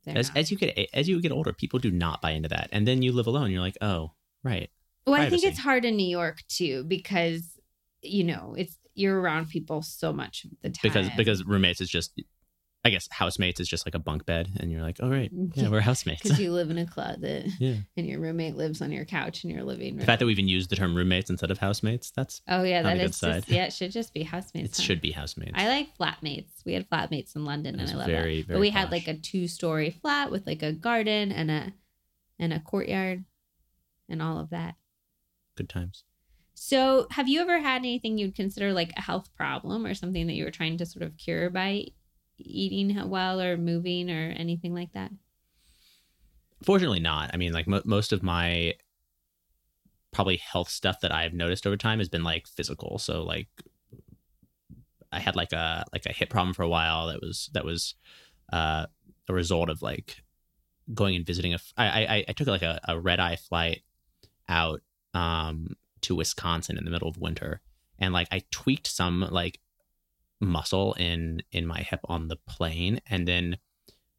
as, 0.06 0.30
as 0.34 0.50
you 0.50 0.56
get 0.56 0.88
as 0.94 1.08
you 1.08 1.20
get 1.20 1.30
older 1.30 1.52
people 1.52 1.78
do 1.78 1.90
not 1.90 2.22
buy 2.22 2.30
into 2.30 2.48
that 2.48 2.68
and 2.72 2.88
then 2.88 3.02
you 3.02 3.12
live 3.12 3.26
alone 3.26 3.50
you're 3.50 3.60
like 3.60 3.76
oh 3.82 4.10
right 4.42 4.70
well 5.06 5.16
Privacy. 5.16 5.26
i 5.26 5.30
think 5.40 5.52
it's 5.52 5.60
hard 5.60 5.84
in 5.84 5.94
new 5.94 6.08
york 6.08 6.42
too 6.48 6.84
because 6.84 7.58
you 8.02 8.24
know 8.24 8.54
it's 8.56 8.78
you're 8.94 9.20
around 9.20 9.50
people 9.50 9.82
so 9.82 10.12
much 10.12 10.44
of 10.44 10.50
the 10.62 10.70
time 10.70 10.80
because 10.82 11.10
because 11.16 11.44
roommates 11.44 11.82
is 11.82 11.90
just 11.90 12.20
I 12.82 12.88
guess 12.88 13.08
housemates 13.10 13.60
is 13.60 13.68
just 13.68 13.86
like 13.86 13.94
a 13.94 13.98
bunk 13.98 14.24
bed, 14.24 14.48
and 14.58 14.72
you're 14.72 14.80
like, 14.80 15.02
all 15.02 15.10
right, 15.10 15.30
yeah, 15.54 15.68
we're 15.68 15.80
housemates 15.80 16.22
because 16.22 16.40
you 16.40 16.50
live 16.50 16.70
in 16.70 16.78
a 16.78 16.86
closet, 16.86 17.48
yeah, 17.58 17.74
and 17.96 18.06
your 18.06 18.20
roommate 18.20 18.56
lives 18.56 18.80
on 18.80 18.90
your 18.90 19.04
couch 19.04 19.44
in 19.44 19.50
your 19.50 19.64
living 19.64 19.92
room. 19.92 19.98
The 19.98 20.06
fact 20.06 20.20
that 20.20 20.26
we 20.26 20.32
even 20.32 20.48
used 20.48 20.70
the 20.70 20.76
term 20.76 20.94
roommates 20.94 21.28
instead 21.28 21.50
of 21.50 21.58
housemates, 21.58 22.10
that's 22.10 22.40
oh 22.48 22.62
yeah, 22.62 22.82
that 22.82 22.96
is 22.96 23.20
just, 23.20 23.50
yeah, 23.50 23.64
it 23.64 23.74
should 23.74 23.92
just 23.92 24.14
be 24.14 24.22
housemates. 24.22 24.78
It 24.78 24.82
huh? 24.82 24.86
should 24.86 25.00
be 25.02 25.12
housemates. 25.12 25.52
I 25.54 25.68
like 25.68 25.88
flatmates. 25.98 26.64
We 26.64 26.72
had 26.72 26.88
flatmates 26.88 27.36
in 27.36 27.44
London, 27.44 27.78
and 27.78 27.90
I 27.90 27.94
love 27.94 28.06
very, 28.06 28.40
that. 28.40 28.46
Very 28.48 28.56
but 28.56 28.60
we 28.60 28.70
posh. 28.70 28.80
had 28.80 28.90
like 28.90 29.08
a 29.08 29.14
two 29.14 29.46
story 29.46 29.90
flat 29.90 30.30
with 30.30 30.46
like 30.46 30.62
a 30.62 30.72
garden 30.72 31.32
and 31.32 31.50
a 31.50 31.72
and 32.38 32.54
a 32.54 32.60
courtyard, 32.60 33.24
and 34.08 34.22
all 34.22 34.38
of 34.38 34.48
that. 34.50 34.76
Good 35.54 35.68
times. 35.68 36.04
So, 36.54 37.08
have 37.10 37.28
you 37.28 37.42
ever 37.42 37.58
had 37.58 37.78
anything 37.78 38.16
you'd 38.16 38.34
consider 38.34 38.72
like 38.72 38.92
a 38.96 39.02
health 39.02 39.34
problem 39.36 39.86
or 39.86 39.92
something 39.94 40.26
that 40.26 40.34
you 40.34 40.44
were 40.44 40.50
trying 40.50 40.78
to 40.78 40.86
sort 40.86 41.02
of 41.02 41.18
cure 41.18 41.50
by 41.50 41.86
eating 42.44 43.08
well 43.08 43.40
or 43.40 43.56
moving 43.56 44.10
or 44.10 44.34
anything 44.36 44.74
like 44.74 44.92
that? 44.92 45.10
Fortunately, 46.62 47.00
not. 47.00 47.30
I 47.32 47.36
mean, 47.36 47.52
like 47.52 47.66
mo- 47.66 47.82
most 47.84 48.12
of 48.12 48.22
my 48.22 48.74
probably 50.12 50.36
health 50.36 50.68
stuff 50.68 51.00
that 51.00 51.12
I've 51.12 51.32
noticed 51.32 51.66
over 51.66 51.76
time 51.76 51.98
has 51.98 52.08
been 52.08 52.24
like 52.24 52.46
physical. 52.46 52.98
So 52.98 53.22
like 53.22 53.48
I 55.12 55.20
had 55.20 55.36
like 55.36 55.52
a 55.52 55.84
like 55.92 56.06
a 56.06 56.12
hip 56.12 56.30
problem 56.30 56.54
for 56.54 56.62
a 56.62 56.68
while 56.68 57.08
that 57.08 57.20
was 57.20 57.50
that 57.54 57.64
was 57.64 57.94
uh, 58.52 58.86
a 59.28 59.34
result 59.34 59.70
of 59.70 59.82
like 59.82 60.22
going 60.92 61.16
and 61.16 61.26
visiting 61.26 61.54
a. 61.54 61.58
I 61.76 62.04
I, 62.04 62.24
I 62.28 62.32
took 62.32 62.48
like 62.48 62.62
a, 62.62 62.80
a 62.86 62.98
red 62.98 63.20
eye 63.20 63.36
flight 63.36 63.82
out 64.48 64.82
um 65.14 65.76
to 66.02 66.14
Wisconsin 66.14 66.78
in 66.78 66.84
the 66.84 66.90
middle 66.90 67.08
of 67.08 67.18
winter 67.18 67.60
and 68.00 68.12
like 68.12 68.28
I 68.32 68.42
tweaked 68.50 68.86
some 68.86 69.20
like 69.30 69.60
muscle 70.40 70.94
in 70.94 71.42
in 71.52 71.66
my 71.66 71.80
hip 71.80 72.00
on 72.04 72.28
the 72.28 72.36
plane. 72.36 73.00
And 73.08 73.28
then 73.28 73.58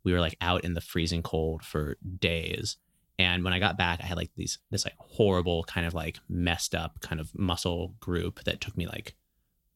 we 0.04 0.14
were 0.14 0.20
like 0.20 0.38
out 0.42 0.64
in 0.64 0.74
the 0.74 0.82
freezing 0.82 1.24
cold 1.24 1.64
for 1.64 1.98
days. 2.20 2.78
And 3.20 3.44
when 3.44 3.54
i 3.54 3.60
got 3.60 3.78
back 3.78 4.00
i 4.02 4.06
had 4.06 4.18
like 4.18 4.32
these 4.36 4.60
this 4.72 4.86
like 4.86 4.96
horrible 4.98 5.64
kind 5.66 5.86
of 5.86 5.94
like 5.94 6.20
messed 6.30 6.74
up 6.74 7.02
kind 7.02 7.20
of 7.20 7.32
muscle 7.38 7.96
group 8.00 8.44
that 8.46 8.62
took 8.62 8.76
me 8.78 8.88
like 8.88 9.16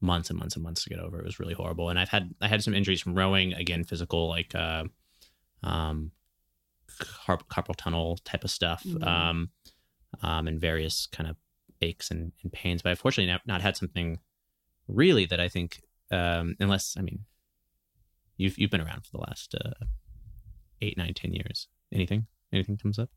months 0.01 0.29
and 0.29 0.39
months 0.39 0.55
and 0.55 0.63
months 0.63 0.83
to 0.83 0.89
get 0.89 0.99
over. 0.99 1.19
It 1.19 1.25
was 1.25 1.39
really 1.39 1.53
horrible. 1.53 1.89
And 1.89 1.99
i've 1.99 2.09
had 2.09 2.33
i 2.41 2.47
had 2.47 2.63
some 2.63 2.73
injuries 2.73 3.01
from 3.01 3.15
rowing 3.15 3.53
again 3.53 3.83
physical 3.83 4.27
like 4.29 4.53
uh 4.55 4.85
um 5.63 6.11
carp- 7.25 7.49
carpal 7.49 7.75
tunnel 7.75 8.17
type 8.23 8.43
of 8.43 8.51
stuff 8.51 8.83
mm-hmm. 8.83 9.03
um 9.03 9.49
um 10.21 10.47
and 10.47 10.59
various 10.59 11.07
kind 11.07 11.29
of 11.29 11.35
aches 11.81 12.09
and, 12.11 12.31
and 12.43 12.51
pains. 12.51 12.81
But 12.81 12.91
i've 12.91 12.99
fortunately 12.99 13.31
not, 13.31 13.41
not 13.45 13.61
had 13.61 13.75
something 13.77 14.19
really 14.87 15.25
that 15.25 15.39
i 15.39 15.49
think 15.49 15.81
um, 16.11 16.55
unless 16.59 16.95
I 16.97 17.01
mean, 17.01 17.25
you've 18.37 18.57
you've 18.57 18.71
been 18.71 18.81
around 18.81 19.05
for 19.05 19.11
the 19.13 19.23
last 19.27 19.55
uh, 19.55 19.85
eight, 20.81 20.97
nine, 20.97 21.13
ten 21.13 21.33
years. 21.33 21.67
Anything? 21.93 22.27
Anything 22.51 22.77
comes 22.77 22.99
up? 22.99 23.09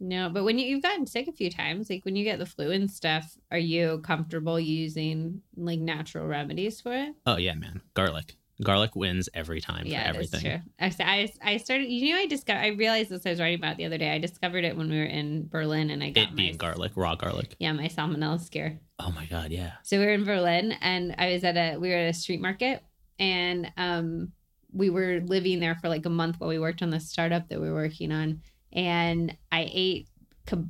No, 0.00 0.28
but 0.28 0.42
when 0.42 0.58
you, 0.58 0.66
you've 0.66 0.82
gotten 0.82 1.06
sick 1.06 1.28
a 1.28 1.32
few 1.32 1.48
times, 1.48 1.88
like 1.88 2.04
when 2.04 2.16
you 2.16 2.24
get 2.24 2.40
the 2.40 2.46
flu 2.46 2.72
and 2.72 2.90
stuff, 2.90 3.36
are 3.52 3.58
you 3.58 4.00
comfortable 4.04 4.58
using 4.58 5.42
like 5.56 5.78
natural 5.78 6.26
remedies 6.26 6.80
for 6.80 6.92
it? 6.92 7.14
Oh 7.24 7.36
yeah, 7.36 7.54
man, 7.54 7.80
garlic. 7.94 8.36
Garlic 8.62 8.94
wins 8.94 9.28
every 9.34 9.60
time 9.60 9.86
yeah, 9.86 10.02
for 10.02 10.08
everything. 10.08 10.62
That's 10.78 10.96
true. 10.96 11.04
I, 11.06 11.32
I 11.42 11.56
started. 11.56 11.88
You 11.88 12.12
know, 12.12 12.20
I 12.20 12.26
discovered. 12.26 12.60
I 12.60 12.68
realized 12.68 13.10
this. 13.10 13.24
I 13.26 13.30
was 13.30 13.40
writing 13.40 13.58
about 13.58 13.76
the 13.76 13.84
other 13.84 13.98
day. 13.98 14.10
I 14.10 14.18
discovered 14.18 14.64
it 14.64 14.76
when 14.76 14.90
we 14.90 14.98
were 14.98 15.04
in 15.04 15.48
Berlin, 15.48 15.90
and 15.90 16.02
I 16.02 16.10
got 16.10 16.24
it 16.24 16.36
being 16.36 16.52
my, 16.52 16.56
garlic, 16.56 16.92
raw 16.94 17.14
garlic. 17.14 17.56
Yeah, 17.58 17.72
my 17.72 17.88
salmonella 17.88 18.40
scare. 18.40 18.78
Oh 18.98 19.10
my 19.12 19.26
god, 19.26 19.50
yeah. 19.50 19.72
So 19.82 19.98
we 19.98 20.04
were 20.04 20.12
in 20.12 20.24
Berlin, 20.24 20.72
and 20.80 21.14
I 21.18 21.32
was 21.32 21.44
at 21.44 21.56
a. 21.56 21.78
We 21.78 21.90
were 21.90 21.96
at 21.96 22.10
a 22.10 22.14
street 22.14 22.40
market, 22.40 22.82
and 23.18 23.72
um, 23.76 24.32
we 24.72 24.90
were 24.90 25.20
living 25.24 25.60
there 25.60 25.76
for 25.76 25.88
like 25.88 26.06
a 26.06 26.10
month 26.10 26.36
while 26.38 26.50
we 26.50 26.58
worked 26.58 26.82
on 26.82 26.90
the 26.90 27.00
startup 27.00 27.48
that 27.48 27.60
we 27.60 27.68
were 27.68 27.74
working 27.74 28.12
on, 28.12 28.42
and 28.72 29.36
I 29.50 29.68
ate 29.72 30.08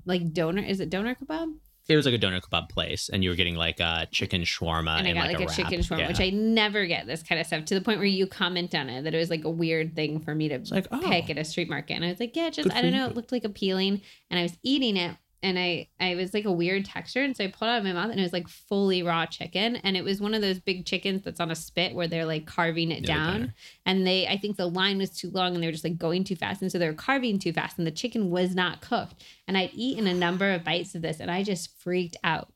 like 0.04 0.32
doner, 0.32 0.62
Is 0.62 0.80
it 0.80 0.90
doner 0.90 1.14
kebab? 1.14 1.54
It 1.88 1.96
was 1.96 2.06
like 2.06 2.14
a 2.14 2.18
doner 2.18 2.40
kebab 2.40 2.68
place, 2.68 3.10
and 3.12 3.24
you 3.24 3.30
were 3.30 3.36
getting 3.36 3.56
like 3.56 3.80
a 3.80 4.06
chicken 4.10 4.42
shawarma 4.42 4.98
and 4.98 5.08
I 5.08 5.12
got 5.12 5.26
like, 5.26 5.38
like 5.38 5.48
a, 5.48 5.52
a 5.52 5.54
chicken 5.54 5.80
shawarma, 5.80 5.98
yeah. 5.98 6.08
which 6.08 6.20
I 6.20 6.30
never 6.30 6.86
get 6.86 7.06
this 7.06 7.22
kind 7.22 7.40
of 7.40 7.46
stuff 7.46 7.64
to 7.66 7.74
the 7.74 7.80
point 7.80 7.98
where 7.98 8.06
you 8.06 8.26
comment 8.26 8.74
on 8.74 8.88
it 8.88 9.02
that 9.02 9.14
it 9.14 9.18
was 9.18 9.30
like 9.30 9.44
a 9.44 9.50
weird 9.50 9.96
thing 9.96 10.20
for 10.20 10.34
me 10.34 10.48
to 10.48 10.60
like, 10.70 10.86
oh, 10.92 11.00
pick 11.00 11.28
at 11.28 11.38
a 11.38 11.44
street 11.44 11.68
market, 11.68 11.94
and 11.94 12.04
I 12.04 12.08
was 12.08 12.20
like, 12.20 12.36
yeah, 12.36 12.50
just 12.50 12.72
I 12.72 12.82
don't 12.82 12.92
know, 12.92 13.06
it 13.06 13.16
looked 13.16 13.32
like 13.32 13.44
appealing, 13.44 14.00
and 14.30 14.38
I 14.38 14.44
was 14.44 14.56
eating 14.62 14.96
it, 14.96 15.16
and 15.42 15.58
I 15.58 15.88
I 16.00 16.14
was 16.14 16.32
like 16.32 16.44
a 16.44 16.52
weird 16.52 16.84
texture, 16.84 17.22
and 17.22 17.36
so 17.36 17.44
I 17.44 17.48
pulled 17.48 17.68
it 17.68 17.72
out 17.72 17.78
of 17.78 17.84
my 17.84 17.92
mouth, 17.92 18.10
and 18.10 18.20
it 18.20 18.22
was 18.22 18.32
like 18.32 18.48
fully 18.48 19.02
raw 19.02 19.26
chicken, 19.26 19.76
and 19.76 19.96
it 19.96 20.04
was 20.04 20.20
one 20.20 20.34
of 20.34 20.42
those 20.42 20.60
big 20.60 20.86
chickens 20.86 21.22
that's 21.22 21.40
on 21.40 21.50
a 21.50 21.54
spit 21.54 21.94
where 21.94 22.06
they're 22.06 22.26
like 22.26 22.46
carving 22.46 22.90
it 22.90 23.08
yeah, 23.08 23.14
down, 23.14 23.54
and 23.84 24.06
they 24.06 24.26
I 24.26 24.38
think 24.38 24.56
the 24.56 24.68
line 24.68 24.98
was 24.98 25.10
too 25.10 25.30
long, 25.30 25.54
and 25.54 25.62
they 25.62 25.66
were 25.66 25.72
just 25.72 25.84
like 25.84 25.98
going 25.98 26.24
too 26.24 26.36
fast, 26.36 26.62
and 26.62 26.70
so 26.70 26.78
they 26.78 26.88
were 26.88 26.94
carving 26.94 27.38
too 27.38 27.52
fast, 27.52 27.78
and 27.78 27.86
the 27.86 27.90
chicken 27.90 28.30
was 28.30 28.54
not 28.54 28.80
cooked, 28.80 29.24
and 29.48 29.56
I'd 29.56 29.70
eaten 29.74 30.06
a 30.06 30.14
number 30.14 30.52
of 30.52 30.64
bites 30.64 30.94
of 30.94 31.02
this, 31.02 31.20
and 31.20 31.30
I 31.30 31.42
just 31.42 31.78
freaked 31.80 32.16
out, 32.22 32.52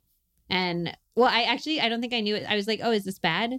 and 0.49 0.97
well, 1.15 1.31
I 1.31 1.43
actually 1.43 1.81
I 1.81 1.89
don't 1.89 2.01
think 2.01 2.15
I 2.15 2.21
knew 2.21 2.37
it. 2.37 2.45
I 2.49 2.57
was 2.57 2.67
like, 2.67 2.81
oh, 2.83 2.93
is 2.93 3.05
this 3.05 3.19
bad? 3.19 3.59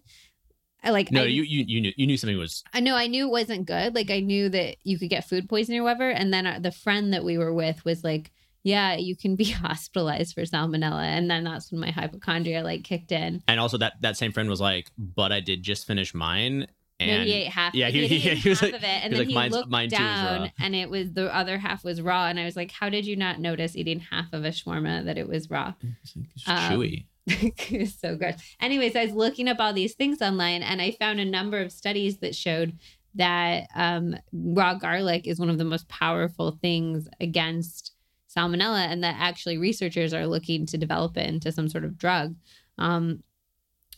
I 0.83 0.91
like 0.91 1.11
no, 1.11 1.23
I, 1.23 1.25
you 1.25 1.41
you 1.41 1.65
you 1.67 1.81
knew 1.81 1.93
you 1.97 2.07
knew 2.07 2.17
something 2.17 2.37
was. 2.37 2.63
I 2.73 2.79
know 2.79 2.95
I 2.95 3.07
knew 3.07 3.25
it 3.25 3.31
wasn't 3.31 3.65
good. 3.65 3.95
Like 3.95 4.11
I 4.11 4.19
knew 4.19 4.47
that 4.49 4.77
you 4.83 4.97
could 4.97 5.09
get 5.09 5.27
food 5.27 5.49
poisoning 5.49 5.81
or 5.81 5.83
whatever. 5.83 6.09
And 6.09 6.33
then 6.33 6.45
uh, 6.45 6.59
the 6.61 6.71
friend 6.71 7.13
that 7.13 7.25
we 7.25 7.37
were 7.37 7.53
with 7.53 7.83
was 7.83 8.03
like, 8.03 8.31
yeah, 8.67 8.97
you 8.97 9.15
can 9.15 9.35
be 9.35 9.45
hospitalized 9.45 10.35
for 10.35 10.41
salmonella. 10.41 11.03
And 11.03 11.31
then 11.31 11.45
that's 11.45 11.71
when 11.71 11.79
my 11.79 11.91
hypochondria 11.91 12.63
like 12.63 12.83
kicked 12.83 13.11
in. 13.11 13.41
And 13.47 13.59
also 13.59 13.77
that 13.77 13.93
that 14.01 14.17
same 14.17 14.31
friend 14.33 14.49
was 14.49 14.59
like, 14.59 14.91
but 14.97 15.31
I 15.31 15.39
did 15.39 15.63
just 15.63 15.87
finish 15.87 16.13
mine. 16.13 16.67
And 16.99 17.11
no, 17.11 17.23
he 17.23 17.33
ate 17.33 17.47
half. 17.47 17.75
Yeah, 17.75 17.89
he, 17.89 18.07
he, 18.07 18.17
he, 18.19 18.35
he 18.35 18.49
was 18.49 18.59
half 18.59 18.71
like, 18.71 18.81
of 18.81 18.83
it, 18.83 19.03
and 19.03 19.13
then 19.13 19.29
like, 19.29 19.45
he 19.45 19.55
looked 19.55 19.69
mine 19.69 19.89
down, 19.89 20.51
and 20.59 20.75
it 20.75 20.89
was 20.89 21.13
the 21.13 21.33
other 21.33 21.59
half 21.59 21.83
was 21.83 22.01
raw. 22.01 22.25
And 22.25 22.39
I 22.39 22.45
was 22.45 22.55
like, 22.55 22.71
"How 22.71 22.89
did 22.89 23.05
you 23.05 23.15
not 23.15 23.39
notice 23.39 23.75
eating 23.75 23.99
half 23.99 24.33
of 24.33 24.43
a 24.43 24.49
shawarma 24.49 25.05
that 25.05 25.17
it 25.17 25.29
was 25.29 25.49
raw?" 25.49 25.73
It's, 26.03 26.15
it's 26.35 26.49
um, 26.49 26.57
chewy. 26.71 27.05
it's 27.27 27.99
so 27.99 28.15
good. 28.15 28.35
Anyways, 28.59 28.95
I 28.95 29.05
was 29.05 29.13
looking 29.13 29.47
up 29.47 29.59
all 29.59 29.73
these 29.73 29.93
things 29.93 30.23
online, 30.23 30.63
and 30.63 30.81
I 30.81 30.91
found 30.91 31.19
a 31.19 31.25
number 31.25 31.61
of 31.61 31.71
studies 31.71 32.17
that 32.17 32.35
showed 32.35 32.73
that 33.13 33.67
um, 33.75 34.15
raw 34.33 34.73
garlic 34.73 35.27
is 35.27 35.39
one 35.39 35.49
of 35.49 35.59
the 35.59 35.65
most 35.65 35.87
powerful 35.87 36.57
things 36.61 37.07
against 37.21 37.93
salmonella 38.37 38.87
and 38.87 39.03
that 39.03 39.15
actually 39.19 39.57
researchers 39.57 40.13
are 40.13 40.27
looking 40.27 40.65
to 40.65 40.77
develop 40.77 41.17
it 41.17 41.27
into 41.27 41.51
some 41.51 41.67
sort 41.67 41.83
of 41.83 41.97
drug 41.97 42.35
um, 42.77 43.23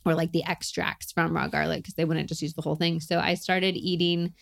or 0.06 0.16
like 0.16 0.32
the 0.32 0.46
extracts 0.46 1.12
from 1.12 1.36
raw 1.36 1.48
garlic 1.48 1.80
because 1.80 1.96
they 1.96 2.06
wouldn't 2.06 2.30
just 2.30 2.42
use 2.42 2.54
the 2.54 2.62
whole 2.62 2.76
thing 2.76 3.00
so 3.00 3.20
i 3.20 3.34
started 3.34 3.76
eating 3.76 4.34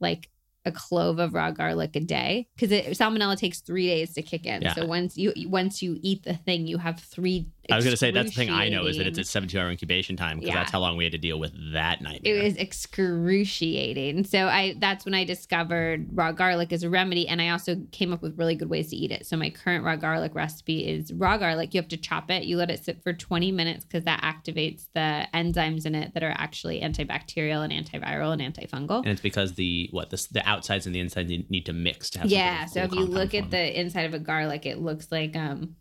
like 0.00 0.28
a 0.66 0.72
clove 0.72 1.20
of 1.20 1.32
raw 1.32 1.52
garlic 1.52 1.94
a 1.94 2.00
day 2.00 2.48
because 2.56 2.70
salmonella 2.98 3.36
takes 3.38 3.60
three 3.60 3.86
days 3.86 4.12
to 4.14 4.20
kick 4.20 4.44
in. 4.44 4.62
Yeah. 4.62 4.74
So 4.74 4.84
once 4.84 5.16
you 5.16 5.32
once 5.46 5.80
you 5.80 5.96
eat 6.02 6.24
the 6.24 6.34
thing, 6.34 6.66
you 6.66 6.78
have 6.78 6.98
three. 6.98 7.46
I 7.70 7.76
was 7.76 7.84
going 7.84 7.92
to 7.92 7.96
say 7.96 8.10
that's 8.10 8.30
the 8.30 8.34
thing 8.36 8.50
I 8.50 8.68
know 8.68 8.86
is 8.86 8.96
that 8.98 9.06
it's 9.06 9.18
a 9.18 9.22
excruciating- 9.22 9.48
72 9.50 9.58
hour 9.60 9.70
incubation 9.70 10.16
time 10.16 10.38
because 10.38 10.48
Yeah. 10.48 10.54
that's 10.60 10.70
how 10.70 10.80
long 10.80 10.96
we 10.96 11.04
had 11.04 11.12
to 11.12 11.18
deal 11.18 11.38
with 11.38 11.52
that 11.72 12.00
nightmare. 12.00 12.36
It 12.36 12.42
was 12.44 12.56
excruciating. 12.56 14.24
So 14.24 14.46
I 14.46 14.74
that's 14.78 15.04
when 15.04 15.14
I 15.14 15.24
discovered 15.24 16.06
raw 16.12 16.32
garlic 16.32 16.72
as 16.72 16.82
a 16.82 16.90
remedy, 16.90 17.26
and 17.28 17.40
I 17.40 17.50
also 17.50 17.76
came 17.92 18.12
up 18.12 18.22
with 18.22 18.38
really 18.38 18.54
good 18.54 18.68
ways 18.70 18.90
to 18.90 18.96
eat 18.96 19.10
it. 19.10 19.26
So 19.26 19.36
my 19.36 19.50
current 19.50 19.84
raw 19.84 19.96
garlic 19.96 20.34
recipe 20.34 20.86
is 20.86 21.12
raw 21.12 21.36
garlic. 21.38 21.74
You 21.74 21.80
have 21.80 21.88
to 21.88 21.96
chop 21.96 22.30
it. 22.30 22.44
You 22.44 22.56
let 22.56 22.70
it 22.70 22.84
sit 22.84 23.02
for 23.02 23.12
20 23.12 23.52
minutes 23.52 23.84
because 23.84 24.04
that 24.04 24.22
activates 24.22 24.86
the 24.94 25.26
enzymes 25.34 25.86
in 25.86 25.94
it 25.94 26.14
that 26.14 26.22
are 26.22 26.34
actually 26.36 26.80
antibacterial 26.80 27.64
and 27.68 27.72
antiviral 27.72 28.32
and 28.32 28.42
antifungal. 28.54 28.98
and 28.98 29.08
it's 29.08 29.20
because 29.20 29.54
the 29.54 29.88
what 29.92 30.10
the, 30.10 30.26
the 30.32 30.46
outsides 30.48 30.86
and 30.86 30.94
the 30.94 31.00
insides 31.00 31.30
need 31.48 31.66
to 31.66 31.72
mix 31.72 32.10
to 32.10 32.18
have 32.20 32.28
some 32.30 32.36
Yeah. 32.38 32.66
So 32.66 32.82
if 32.82 32.92
you 32.92 33.00
look 33.04 33.34
at 33.34 33.42
form. 33.44 33.50
the 33.50 33.80
inside 33.80 34.04
of 34.06 34.14
a 34.14 34.18
garlic, 34.18 34.66
it 34.66 34.78
looks 34.78 35.10
like 35.10 35.36
um 35.36 35.76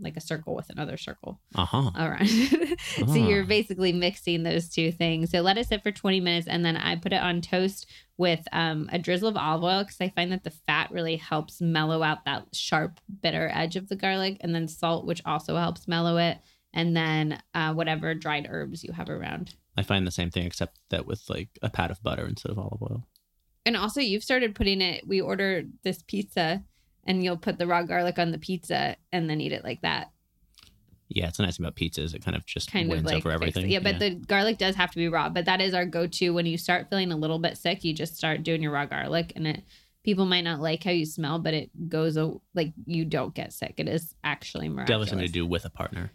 like 0.00 0.16
a 0.16 0.20
circle 0.20 0.54
with 0.54 0.70
another 0.70 0.96
circle 0.96 1.40
uh-huh 1.54 1.90
around. 1.96 2.28
so 3.06 3.14
you're 3.14 3.42
Ah. 3.42 3.46
basically 3.46 3.92
mixing 3.92 4.42
those 4.42 4.68
two 4.68 4.92
things. 4.92 5.30
So 5.30 5.40
let 5.40 5.58
it 5.58 5.66
sit 5.68 5.82
for 5.82 5.90
20 5.92 6.20
minutes 6.20 6.46
and 6.46 6.64
then 6.64 6.76
I 6.76 6.96
put 6.96 7.12
it 7.12 7.22
on 7.22 7.40
toast 7.40 7.86
with 8.16 8.40
um, 8.52 8.88
a 8.92 8.98
drizzle 8.98 9.28
of 9.28 9.36
olive 9.36 9.62
oil 9.64 9.84
because 9.84 10.00
I 10.00 10.08
find 10.10 10.32
that 10.32 10.44
the 10.44 10.50
fat 10.50 10.90
really 10.90 11.16
helps 11.16 11.60
mellow 11.60 12.02
out 12.02 12.24
that 12.24 12.46
sharp, 12.52 13.00
bitter 13.22 13.50
edge 13.54 13.76
of 13.76 13.88
the 13.88 13.96
garlic, 13.96 14.38
and 14.40 14.54
then 14.54 14.66
salt, 14.68 15.06
which 15.06 15.22
also 15.24 15.56
helps 15.56 15.86
mellow 15.86 16.16
it, 16.16 16.38
and 16.74 16.96
then 16.96 17.40
uh, 17.54 17.72
whatever 17.74 18.14
dried 18.14 18.46
herbs 18.50 18.82
you 18.82 18.92
have 18.92 19.08
around. 19.08 19.54
I 19.76 19.82
find 19.82 20.04
the 20.04 20.10
same 20.10 20.30
thing 20.30 20.44
except 20.46 20.78
that 20.90 21.06
with 21.06 21.22
like 21.28 21.50
a 21.62 21.70
pat 21.70 21.92
of 21.92 22.02
butter 22.02 22.26
instead 22.26 22.50
of 22.50 22.58
olive 22.58 22.82
oil. 22.82 23.06
And 23.64 23.76
also, 23.76 24.00
you've 24.00 24.24
started 24.24 24.54
putting 24.54 24.80
it. 24.80 25.06
We 25.06 25.20
order 25.20 25.62
this 25.84 26.02
pizza, 26.02 26.64
and 27.08 27.24
you'll 27.24 27.36
put 27.36 27.58
the 27.58 27.66
raw 27.66 27.82
garlic 27.82 28.20
on 28.20 28.30
the 28.30 28.38
pizza 28.38 28.94
and 29.12 29.28
then 29.28 29.40
eat 29.40 29.50
it 29.50 29.64
like 29.64 29.80
that. 29.80 30.12
Yeah, 31.08 31.26
it's 31.28 31.38
nice 31.38 31.56
thing 31.56 31.64
about 31.64 31.74
pizza 31.74 32.02
is 32.02 32.12
it 32.12 32.22
kind 32.22 32.36
of 32.36 32.44
just 32.44 32.70
kind 32.70 32.88
wins 32.88 33.00
of 33.00 33.06
like 33.06 33.16
over 33.16 33.30
everything. 33.30 33.70
Yeah, 33.70 33.78
but 33.80 33.98
the 33.98 34.10
garlic 34.10 34.58
does 34.58 34.74
have 34.74 34.90
to 34.90 34.96
be 34.98 35.08
raw. 35.08 35.30
But 35.30 35.46
that 35.46 35.62
is 35.62 35.72
our 35.72 35.86
go-to 35.86 36.34
when 36.34 36.44
you 36.44 36.58
start 36.58 36.90
feeling 36.90 37.10
a 37.10 37.16
little 37.16 37.38
bit 37.38 37.56
sick. 37.56 37.82
You 37.82 37.94
just 37.94 38.14
start 38.14 38.42
doing 38.42 38.62
your 38.62 38.72
raw 38.72 38.84
garlic, 38.84 39.32
and 39.34 39.46
it 39.46 39.64
people 40.04 40.26
might 40.26 40.44
not 40.44 40.60
like 40.60 40.84
how 40.84 40.90
you 40.90 41.06
smell, 41.06 41.38
but 41.38 41.54
it 41.54 41.70
goes 41.88 42.18
like 42.54 42.74
you 42.84 43.06
don't 43.06 43.34
get 43.34 43.54
sick. 43.54 43.74
It 43.78 43.88
is 43.88 44.14
actually 44.22 44.68
definitely 44.68 45.06
something 45.06 45.26
to 45.26 45.32
do 45.32 45.46
with 45.46 45.64
a 45.64 45.70
partner. 45.70 46.12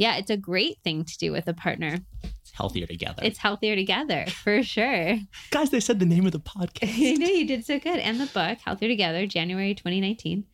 Yeah, 0.00 0.16
it's 0.16 0.30
a 0.30 0.36
great 0.38 0.78
thing 0.82 1.04
to 1.04 1.18
do 1.18 1.30
with 1.30 1.46
a 1.46 1.52
partner. 1.52 1.98
It's 2.24 2.52
healthier 2.52 2.86
together. 2.86 3.22
It's 3.22 3.36
healthier 3.36 3.76
together 3.76 4.24
for 4.42 4.62
sure. 4.62 5.18
guys, 5.50 5.68
they 5.68 5.78
said 5.78 5.98
the 6.00 6.06
name 6.06 6.24
of 6.24 6.32
the 6.32 6.40
podcast. 6.40 6.94
I 7.12 7.12
know 7.16 7.26
you 7.26 7.46
did 7.46 7.66
so 7.66 7.78
good. 7.78 7.98
And 7.98 8.18
the 8.18 8.24
book, 8.24 8.56
Healthier 8.64 8.88
Together, 8.88 9.26
January 9.26 9.74
2019. 9.74 10.44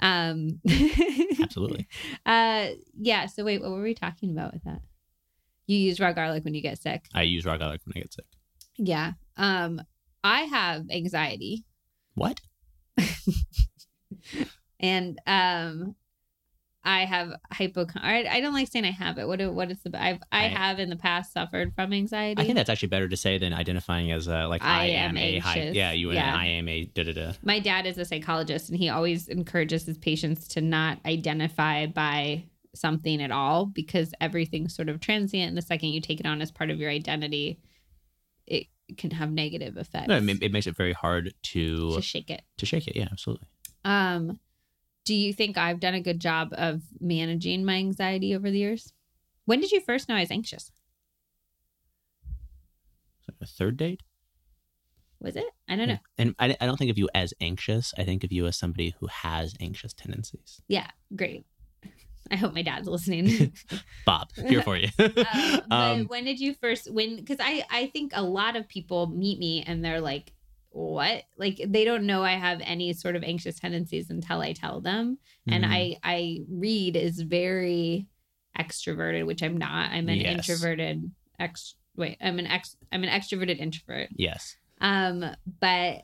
Um, 0.00 0.60
Absolutely. 1.40 1.86
uh, 2.26 2.70
yeah. 2.98 3.26
So 3.26 3.44
wait, 3.44 3.62
what 3.62 3.70
were 3.70 3.80
we 3.80 3.94
talking 3.94 4.32
about 4.32 4.52
with 4.52 4.64
that? 4.64 4.80
You 5.68 5.78
use 5.78 6.00
raw 6.00 6.12
garlic 6.12 6.44
when 6.44 6.54
you 6.54 6.60
get 6.60 6.82
sick. 6.82 7.06
I 7.14 7.22
use 7.22 7.46
raw 7.46 7.56
garlic 7.56 7.80
when 7.84 7.92
I 7.96 8.00
get 8.00 8.12
sick. 8.12 8.26
Yeah. 8.76 9.12
Um, 9.36 9.80
I 10.24 10.40
have 10.42 10.90
anxiety 10.90 11.64
What? 12.16 12.40
and 14.80 15.18
um 15.28 15.94
I 16.86 17.06
have 17.06 17.32
hypo 17.50 17.86
I, 17.96 18.26
I 18.30 18.40
don't 18.40 18.52
like 18.52 18.68
saying 18.68 18.84
I 18.84 18.90
have 18.90 19.18
it. 19.18 19.26
What 19.26 19.40
what 19.54 19.70
is 19.70 19.78
the 19.82 19.90
I've 20.00 20.18
I, 20.30 20.44
I- 20.44 20.48
have 20.48 20.78
in 20.78 20.90
the 20.90 20.96
past 20.96 21.32
suffered 21.32 21.74
from 21.74 21.92
anxiety. 21.92 22.40
I 22.40 22.44
think 22.44 22.56
that's 22.56 22.68
actually 22.68 22.88
better 22.88 23.08
to 23.08 23.16
say 23.16 23.38
than 23.38 23.52
identifying 23.54 24.12
as 24.12 24.26
a, 24.26 24.46
like 24.46 24.62
I 24.62 24.82
I, 24.82 24.84
am 24.86 25.16
am, 25.16 25.16
a 25.16 25.38
high. 25.38 25.70
Yeah, 25.72 25.92
you 25.92 26.10
and 26.10 26.16
Yeah. 26.16 26.36
I 26.36 26.46
am 26.46 26.68
a 26.68 26.84
da 26.84 27.04
da 27.04 27.12
da. 27.12 27.32
My 27.42 27.58
dad 27.58 27.86
is 27.86 27.96
a 27.98 28.04
psychologist 28.04 28.68
and 28.68 28.78
he 28.78 28.88
always 28.90 29.28
encourages 29.28 29.86
his 29.86 29.96
patients 29.98 30.48
to 30.48 30.60
not 30.60 30.98
identify 31.06 31.86
by 31.86 32.44
something 32.74 33.22
at 33.22 33.30
all 33.30 33.66
because 33.66 34.12
everything's 34.20 34.74
sort 34.74 34.88
of 34.88 35.00
transient 35.00 35.48
and 35.48 35.56
the 35.56 35.62
second 35.62 35.90
you 35.90 36.00
take 36.00 36.20
it 36.20 36.26
on 36.26 36.42
as 36.42 36.50
part 36.50 36.70
of 36.70 36.78
your 36.78 36.90
identity 36.90 37.60
it 38.46 38.66
can 38.98 39.10
have 39.12 39.30
negative 39.30 39.76
effects. 39.78 40.08
No, 40.08 40.16
it, 40.18 40.42
it 40.42 40.52
makes 40.52 40.66
it 40.66 40.76
very 40.76 40.92
hard 40.92 41.32
to 41.42 41.94
to 41.94 42.02
shake 42.02 42.28
it. 42.30 42.42
to 42.58 42.66
shake 42.66 42.86
it. 42.86 42.94
Yeah, 42.96 43.08
absolutely. 43.10 43.46
Um, 43.86 44.38
do 45.04 45.14
you 45.14 45.32
think 45.32 45.56
I've 45.58 45.80
done 45.80 45.94
a 45.94 46.00
good 46.00 46.20
job 46.20 46.48
of 46.52 46.82
managing 47.00 47.64
my 47.64 47.74
anxiety 47.74 48.34
over 48.34 48.50
the 48.50 48.58
years? 48.58 48.92
When 49.44 49.60
did 49.60 49.72
you 49.72 49.80
first 49.80 50.08
know 50.08 50.14
I 50.14 50.20
was 50.20 50.30
anxious? 50.30 50.72
A 53.40 53.46
third 53.46 53.76
date. 53.76 54.00
Was 55.20 55.36
it? 55.36 55.44
I 55.68 55.76
don't 55.76 55.88
know. 55.88 55.98
And 56.18 56.34
I, 56.38 56.56
I 56.60 56.66
don't 56.66 56.76
think 56.76 56.90
of 56.90 56.98
you 56.98 57.08
as 57.14 57.32
anxious. 57.40 57.92
I 57.98 58.04
think 58.04 58.24
of 58.24 58.32
you 58.32 58.46
as 58.46 58.56
somebody 58.56 58.94
who 58.98 59.06
has 59.06 59.54
anxious 59.60 59.92
tendencies. 59.92 60.62
Yeah, 60.68 60.88
great. 61.14 61.44
I 62.30 62.36
hope 62.36 62.54
my 62.54 62.62
dad's 62.62 62.88
listening. 62.88 63.54
Bob, 64.06 64.28
here 64.48 64.62
for 64.62 64.76
you. 64.76 64.88
uh, 64.98 65.60
um, 65.70 66.04
when 66.06 66.24
did 66.24 66.40
you 66.40 66.54
first 66.54 66.90
when 66.92 67.16
because 67.16 67.38
I 67.40 67.64
I 67.70 67.86
think 67.88 68.12
a 68.14 68.22
lot 68.22 68.56
of 68.56 68.68
people 68.68 69.06
meet 69.06 69.38
me 69.38 69.62
and 69.66 69.84
they're 69.84 70.00
like 70.00 70.32
what 70.76 71.22
like 71.38 71.60
they 71.68 71.84
don't 71.84 72.04
know 72.04 72.24
I 72.24 72.32
have 72.32 72.60
any 72.64 72.92
sort 72.94 73.14
of 73.14 73.22
anxious 73.22 73.60
tendencies 73.60 74.10
until 74.10 74.40
I 74.40 74.52
tell 74.54 74.80
them 74.80 75.18
and 75.46 75.62
mhm. 75.64 75.68
I 75.70 75.96
I 76.02 76.40
read 76.50 76.96
is 76.96 77.20
very 77.20 78.08
extroverted 78.58 79.24
which 79.24 79.40
I'm 79.42 79.56
not 79.56 79.92
I'm 79.92 80.08
an 80.08 80.18
Yes. 80.18 80.48
introverted 80.48 81.12
ex 81.38 81.76
wait 81.96 82.18
I'm 82.20 82.40
an 82.40 82.48
ex 82.48 82.76
I'm 82.90 83.04
an 83.04 83.08
extroverted 83.10 83.58
introvert 83.60 84.08
yes. 84.16 84.56
um 84.80 85.24
but 85.60 86.02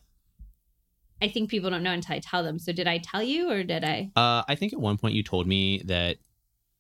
I 1.22 1.28
think 1.28 1.50
people 1.50 1.68
don't 1.70 1.82
know 1.82 1.92
until 1.92 2.14
I 2.14 2.20
tell 2.20 2.44
them 2.44 2.60
so 2.60 2.72
did 2.72 2.86
I 2.86 2.98
tell 2.98 3.24
you 3.24 3.50
or 3.50 3.64
did 3.64 3.82
I 3.82 4.10
Uh, 4.14 4.44
I 4.48 4.54
think 4.54 4.72
at 4.72 4.80
one 4.80 4.98
point 4.98 5.14
you 5.14 5.24
told 5.24 5.48
me 5.48 5.82
that 5.86 6.18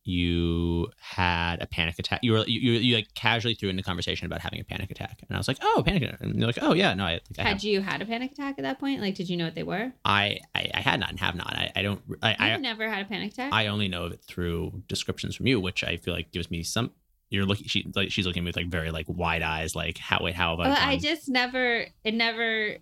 you 0.04 0.88
had 0.98 1.56
a 1.60 1.66
panic 1.66 1.98
attack. 1.98 2.20
You 2.22 2.32
were 2.32 2.44
you, 2.46 2.60
you, 2.60 2.72
you 2.80 2.94
like 2.96 3.14
casually 3.14 3.54
threw 3.54 3.68
in 3.68 3.78
a 3.78 3.82
conversation 3.82 4.26
about 4.26 4.40
having 4.40 4.60
a 4.60 4.64
panic 4.64 4.90
attack, 4.90 5.18
and 5.28 5.36
I 5.36 5.38
was 5.38 5.46
like, 5.46 5.58
"Oh, 5.62 5.82
panic 5.84 6.02
attack!" 6.02 6.20
And 6.20 6.36
you're 6.36 6.46
like, 6.46 6.58
"Oh 6.62 6.72
yeah, 6.72 6.94
no, 6.94 7.04
I 7.04 7.20
think 7.26 7.38
I 7.38 7.42
had 7.42 7.52
have. 7.52 7.64
you 7.64 7.80
had 7.82 8.00
a 8.00 8.06
panic 8.06 8.32
attack 8.32 8.54
at 8.58 8.62
that 8.62 8.78
point 8.78 9.00
like 9.00 9.14
did 9.14 9.28
you 9.28 9.36
know 9.36 9.44
what 9.44 9.54
they 9.54 9.62
were 9.62 9.92
I, 10.04 10.38
I 10.54 10.70
I 10.74 10.80
had 10.80 11.00
not 11.00 11.10
and 11.10 11.20
have 11.20 11.34
not. 11.34 11.54
I, 11.54 11.72
I 11.76 11.82
don't. 11.82 12.00
I, 12.22 12.30
You've 12.30 12.40
I 12.40 12.56
never 12.56 12.88
had 12.88 13.04
a 13.04 13.08
panic 13.08 13.32
attack 13.32 13.52
I 13.52 13.66
only 13.66 13.88
know 13.88 14.04
of 14.04 14.12
it 14.12 14.22
through 14.26 14.82
descriptions 14.88 15.36
from 15.36 15.46
you, 15.46 15.60
which 15.60 15.84
I 15.84 15.96
feel 15.96 16.14
like 16.14 16.32
gives 16.32 16.50
me 16.50 16.62
some. 16.62 16.92
You're 17.28 17.44
looking. 17.44 17.66
She 17.66 17.90
like 17.94 18.10
she's 18.10 18.26
looking 18.26 18.40
at 18.40 18.44
me 18.44 18.48
with 18.48 18.56
like 18.56 18.68
very 18.68 18.90
like 18.90 19.06
wide 19.08 19.42
eyes. 19.42 19.76
Like 19.76 19.98
how 19.98 20.20
wait 20.22 20.34
how 20.34 20.50
have 20.56 20.60
I? 20.60 20.68
Well, 20.70 20.78
I 20.80 20.96
just 20.96 21.28
never, 21.28 21.86
it 22.04 22.14
never 22.14 22.78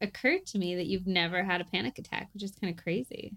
occurred 0.00 0.46
to 0.46 0.58
me 0.58 0.74
that 0.76 0.86
you've 0.86 1.06
never 1.06 1.44
had 1.44 1.60
a 1.60 1.64
panic 1.64 1.98
attack, 1.98 2.30
which 2.34 2.42
is 2.42 2.52
kind 2.60 2.76
of 2.76 2.82
crazy. 2.82 3.34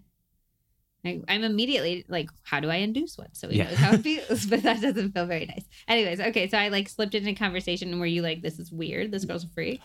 I, 1.05 1.21
I'm 1.29 1.43
immediately 1.43 2.05
like, 2.09 2.29
how 2.43 2.59
do 2.59 2.69
I 2.69 2.77
induce 2.77 3.17
one? 3.17 3.33
So 3.33 3.49
he 3.49 3.57
Yeah. 3.57 3.65
knows 3.65 3.77
how 3.77 3.93
it 3.93 4.01
feels, 4.01 4.45
but 4.49 4.63
that 4.63 4.81
doesn't 4.81 5.13
feel 5.13 5.25
very 5.25 5.45
nice. 5.45 5.63
Anyways, 5.87 6.19
okay, 6.19 6.49
so 6.49 6.57
I 6.57 6.67
like 6.67 6.89
slipped 6.89 7.15
into 7.15 7.29
a 7.29 7.35
conversation 7.35 7.97
where 7.99 8.07
you 8.07 8.21
like, 8.21 8.41
this 8.41 8.59
is 8.59 8.71
weird. 8.71 9.11
This 9.11 9.23
girl's 9.25 9.45
a 9.45 9.49
freak. 9.49 9.81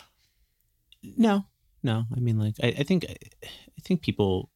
No, 1.03 1.45
no. 1.83 2.05
I 2.15 2.19
mean, 2.19 2.37
like, 2.39 2.55
I, 2.61 2.67
I 2.79 2.83
think, 2.83 3.05
I 3.09 3.81
think 3.81 4.01
people. 4.01 4.49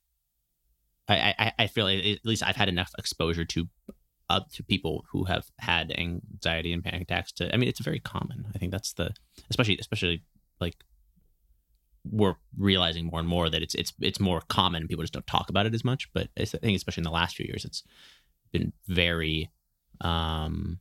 I, 1.08 1.34
I, 1.40 1.54
I 1.60 1.68
feel 1.68 1.86
like 1.86 2.04
at 2.06 2.24
least 2.24 2.44
I've 2.44 2.56
had 2.56 2.70
enough 2.70 2.92
exposure 3.00 3.44
to, 3.46 3.68
uh, 4.30 4.42
to 4.54 4.64
people 4.64 5.06
who 5.12 5.24
have 5.24 5.46
had 5.58 5.92
anxiety 5.98 6.72
and 6.72 6.84
panic 6.84 7.02
attacks. 7.02 7.32
To, 7.34 7.52
I 7.52 7.58
mean, 7.58 7.68
it's 7.68 7.80
very 7.80 8.00
common. 8.00 8.46
I 8.54 8.60
think 8.60 8.72
that's 8.72 8.94
the, 8.94 9.12
especially, 9.50 9.78
especially 9.80 10.24
like, 10.60 10.76
we're 12.04 12.36
realizing 12.58 13.06
more 13.06 13.20
and 13.20 13.28
more 13.28 13.50
that 13.50 13.62
it's 13.62 13.76
it's 13.76 13.94
it's 14.00 14.20
more 14.20 14.42
common. 14.42 14.88
People 14.88 15.04
just 15.04 15.14
don't 15.14 15.28
talk 15.28 15.50
about 15.50 15.66
it 15.66 15.74
as 15.74 15.84
much. 15.84 16.12
But 16.14 16.30
I 16.38 16.46
think, 16.46 16.76
especially 16.76 17.02
in 17.02 17.06
the 17.06 17.12
last 17.12 17.36
few 17.36 17.46
years, 17.46 17.66
it's 17.66 17.84
been 18.52 18.74
very, 18.88 19.50
um, 20.02 20.80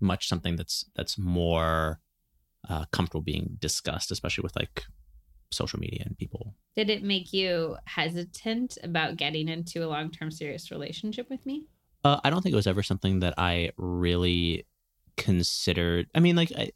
much 0.00 0.28
something 0.28 0.56
that's 0.56 0.84
that's 0.96 1.18
more 1.18 2.00
uh, 2.68 2.84
comfortable 2.92 3.22
being 3.22 3.56
discussed, 3.60 4.10
especially 4.10 4.42
with 4.42 4.56
like 4.56 4.84
social 5.50 5.78
media 5.78 6.02
and 6.04 6.18
people. 6.18 6.54
Did 6.76 6.90
it 6.90 7.02
make 7.02 7.32
you 7.32 7.76
hesitant 7.84 8.78
about 8.82 9.16
getting 9.16 9.48
into 9.48 9.84
a 9.84 9.88
long 9.88 10.10
term 10.10 10.30
serious 10.30 10.70
relationship 10.70 11.30
with 11.30 11.44
me? 11.46 11.68
Uh, 12.02 12.20
I 12.22 12.30
don't 12.30 12.42
think 12.42 12.52
it 12.52 12.56
was 12.56 12.66
ever 12.66 12.82
something 12.82 13.20
that 13.20 13.34
I 13.38 13.70
really 13.76 14.66
considered. 15.16 16.08
I 16.14 16.20
mean, 16.20 16.36
like, 16.36 16.52
I, 16.56 16.70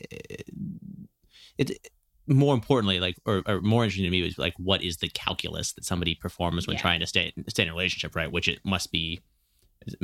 it. 1.59 1.89
More 2.29 2.55
importantly, 2.55 3.01
like, 3.01 3.17
or, 3.27 3.43
or 3.47 3.61
more 3.61 3.85
interesting 3.85 4.05
to 4.05 4.11
me 4.11 4.23
was 4.23 4.39
like, 4.39 4.55
what 4.59 4.83
is 4.83 4.99
the 4.99 5.09
calculus 5.09 5.73
that 5.73 5.85
somebody 5.85 6.15
performs 6.15 6.67
when 6.67 6.77
Yeah. 6.77 6.83
trying 6.83 7.01
to 7.01 7.07
stay 7.07 7.33
stay 7.49 7.63
in 7.65 7.69
a 7.71 7.73
relationship, 7.73 8.15
right? 8.15 8.31
Which 8.31 8.49
it 8.49 8.61
must 8.65 8.93
be 8.93 9.21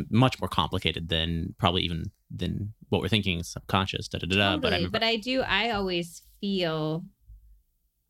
much 0.09 0.41
more 0.41 0.49
complicated 0.49 1.09
than 1.09 1.55
probably 1.59 1.83
even 1.83 2.11
than 2.31 2.72
what 2.89 3.03
we're 3.03 3.09
thinking 3.09 3.43
subconscious. 3.43 4.09
Da 4.09 4.18
da 4.18 4.27
da. 4.27 4.55
Totally. 4.57 4.61
But 4.61 4.72
I 4.72 4.87
But, 4.89 5.03
I 5.03 5.16
do, 5.16 5.43
I 5.43 5.70
always 5.72 6.22
feel, 6.41 7.05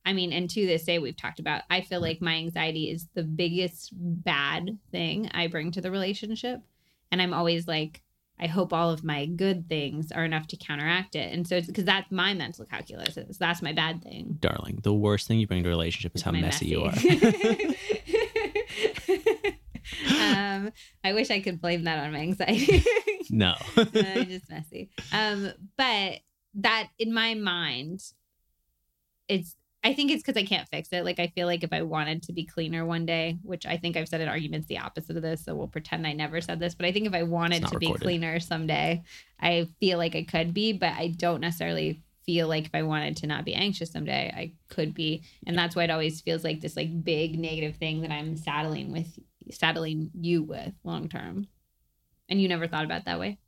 I 0.04 0.12
mean, 0.12 0.32
and 0.32 0.48
to 0.50 0.66
this 0.66 0.84
day, 0.84 0.98
we've 1.00 1.16
talked 1.16 1.40
about, 1.40 1.62
I 1.70 1.80
feel 1.80 2.00
like 2.00 2.20
my 2.22 2.34
anxiety 2.34 2.90
is 2.90 3.08
the 3.14 3.24
biggest 3.24 3.90
bad 3.92 4.78
thing 4.92 5.28
I 5.32 5.48
bring 5.48 5.72
to 5.72 5.80
the 5.80 5.90
relationship. 5.90 6.60
And 7.10 7.20
I'm 7.20 7.34
always 7.34 7.66
like, 7.66 8.02
I 8.38 8.46
hope 8.48 8.72
all 8.72 8.90
of 8.90 9.04
my 9.04 9.26
good 9.26 9.68
things 9.68 10.10
are 10.10 10.24
enough 10.24 10.48
to 10.48 10.56
counteract 10.56 11.14
it. 11.14 11.32
And 11.32 11.46
so 11.46 11.56
it's 11.56 11.68
because 11.68 11.84
that's 11.84 12.10
my 12.10 12.34
mental 12.34 12.64
calculus. 12.64 13.16
Is 13.16 13.38
that's 13.38 13.62
my 13.62 13.72
bad 13.72 14.02
thing. 14.02 14.38
Darling, 14.40 14.80
the 14.82 14.92
worst 14.92 15.28
thing 15.28 15.38
you 15.38 15.46
bring 15.46 15.62
to 15.62 15.68
a 15.68 15.72
relationship 15.72 16.16
is 16.16 16.22
how 16.22 16.30
Am 16.30 16.36
I 16.36 16.40
messy, 16.40 16.66
you 16.66 16.82
are. 16.82 16.92
um, 20.20 20.72
I 21.04 21.12
wish 21.12 21.30
I 21.30 21.40
could 21.40 21.60
blame 21.60 21.84
that 21.84 21.98
on 22.04 22.12
my 22.12 22.18
anxiety. 22.18 22.84
no. 23.30 23.54
I'm 23.76 24.26
just 24.26 24.50
messy. 24.50 24.90
Um, 25.12 25.52
but 25.76 26.18
that 26.54 26.88
in 26.98 27.12
my 27.12 27.34
mind, 27.34 28.00
it's 29.28 29.54
I 29.84 29.92
think 29.92 30.10
it's 30.10 30.22
because 30.22 30.40
I 30.40 30.46
can't 30.46 30.66
fix 30.68 30.88
it. 30.92 31.04
Like 31.04 31.20
I 31.20 31.26
feel 31.26 31.46
like 31.46 31.62
if 31.62 31.72
I 31.72 31.82
wanted 31.82 32.22
to 32.22 32.32
be 32.32 32.46
cleaner 32.46 32.86
one 32.86 33.04
day, 33.04 33.36
which 33.42 33.66
I 33.66 33.76
think 33.76 33.96
I've 33.96 34.08
said 34.08 34.22
in 34.22 34.28
arguments 34.28 34.66
the 34.66 34.78
opposite 34.78 35.16
of 35.16 35.22
this, 35.22 35.44
so 35.44 35.54
we'll 35.54 35.68
pretend 35.68 36.06
I 36.06 36.14
never 36.14 36.40
said 36.40 36.58
this. 36.58 36.74
But 36.74 36.86
I 36.86 36.92
think 36.92 37.06
if 37.06 37.12
I 37.12 37.22
wanted 37.22 37.66
to 37.66 37.78
be 37.78 37.92
cleaner 37.92 38.40
someday, 38.40 39.02
I 39.38 39.68
feel 39.80 39.98
like 39.98 40.16
I 40.16 40.24
could 40.24 40.54
be, 40.54 40.72
but 40.72 40.94
I 40.94 41.08
don't 41.08 41.42
necessarily 41.42 42.02
feel 42.24 42.48
like 42.48 42.64
if 42.64 42.74
I 42.74 42.82
wanted 42.82 43.18
to 43.18 43.26
not 43.26 43.44
be 43.44 43.54
anxious 43.54 43.92
someday, 43.92 44.32
I 44.34 44.52
could 44.74 44.94
be. 44.94 45.22
And 45.46 45.56
that's 45.56 45.76
why 45.76 45.84
it 45.84 45.90
always 45.90 46.22
feels 46.22 46.44
like 46.44 46.62
this 46.62 46.76
like 46.76 47.04
big 47.04 47.38
negative 47.38 47.76
thing 47.76 48.00
that 48.00 48.10
I'm 48.10 48.38
saddling 48.38 48.90
with 48.90 49.18
saddling 49.50 50.10
you 50.18 50.42
with 50.42 50.72
long 50.84 51.10
term. 51.10 51.46
And 52.30 52.40
you 52.40 52.48
never 52.48 52.66
thought 52.66 52.86
about 52.86 53.00
it 53.00 53.04
that 53.04 53.20
way? 53.20 53.38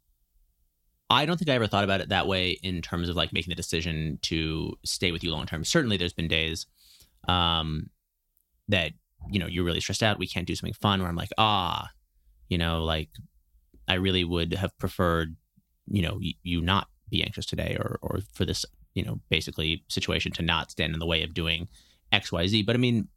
I 1.08 1.24
don't 1.24 1.36
think 1.36 1.48
I 1.48 1.54
ever 1.54 1.66
thought 1.68 1.84
about 1.84 2.00
it 2.00 2.08
that 2.08 2.26
way 2.26 2.58
in 2.62 2.82
terms 2.82 3.08
of 3.08 3.16
like 3.16 3.32
making 3.32 3.50
the 3.50 3.56
decision 3.56 4.18
to 4.22 4.74
stay 4.84 5.12
with 5.12 5.22
you 5.22 5.30
long 5.30 5.46
term. 5.46 5.64
Certainly, 5.64 5.98
there's 5.98 6.12
been 6.12 6.28
days 6.28 6.66
um, 7.28 7.90
that 8.68 8.92
you 9.30 9.38
know 9.38 9.46
you're 9.46 9.64
really 9.64 9.80
stressed 9.80 10.02
out. 10.02 10.18
We 10.18 10.26
can't 10.26 10.46
do 10.46 10.56
something 10.56 10.74
fun. 10.74 11.00
Where 11.00 11.08
I'm 11.08 11.16
like, 11.16 11.30
ah, 11.38 11.88
you 12.48 12.58
know, 12.58 12.82
like 12.84 13.10
I 13.86 13.94
really 13.94 14.24
would 14.24 14.54
have 14.54 14.76
preferred, 14.78 15.36
you 15.86 16.02
know, 16.02 16.18
y- 16.20 16.34
you 16.42 16.60
not 16.60 16.88
be 17.08 17.22
anxious 17.22 17.46
today, 17.46 17.76
or 17.78 17.98
or 18.02 18.20
for 18.32 18.44
this, 18.44 18.64
you 18.94 19.04
know, 19.04 19.20
basically 19.30 19.84
situation 19.88 20.32
to 20.32 20.42
not 20.42 20.72
stand 20.72 20.92
in 20.92 20.98
the 20.98 21.06
way 21.06 21.22
of 21.22 21.34
doing 21.34 21.68
X, 22.10 22.32
Y, 22.32 22.46
Z. 22.48 22.62
But 22.64 22.74
I 22.74 22.78
mean, 22.78 23.08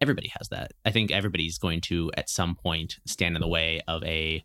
everybody 0.00 0.32
has 0.38 0.48
that. 0.48 0.72
I 0.84 0.90
think 0.90 1.12
everybody's 1.12 1.58
going 1.58 1.80
to 1.82 2.10
at 2.16 2.28
some 2.28 2.56
point 2.56 2.96
stand 3.06 3.36
in 3.36 3.40
the 3.40 3.48
way 3.48 3.82
of 3.86 4.02
a 4.04 4.44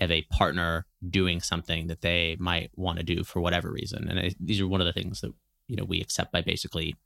of 0.00 0.10
a 0.10 0.22
partner 0.22 0.86
doing 1.08 1.40
something 1.40 1.86
that 1.86 2.00
they 2.00 2.36
might 2.38 2.70
want 2.74 2.98
to 2.98 3.04
do 3.04 3.22
for 3.24 3.40
whatever 3.40 3.70
reason. 3.70 4.08
And 4.08 4.18
I, 4.18 4.30
these 4.40 4.60
are 4.60 4.68
one 4.68 4.80
of 4.80 4.86
the 4.86 4.92
things 4.92 5.20
that 5.20 5.32
you 5.68 5.76
know 5.76 5.84
we 5.84 6.00
accept 6.00 6.32
by 6.32 6.42
basically 6.42 6.96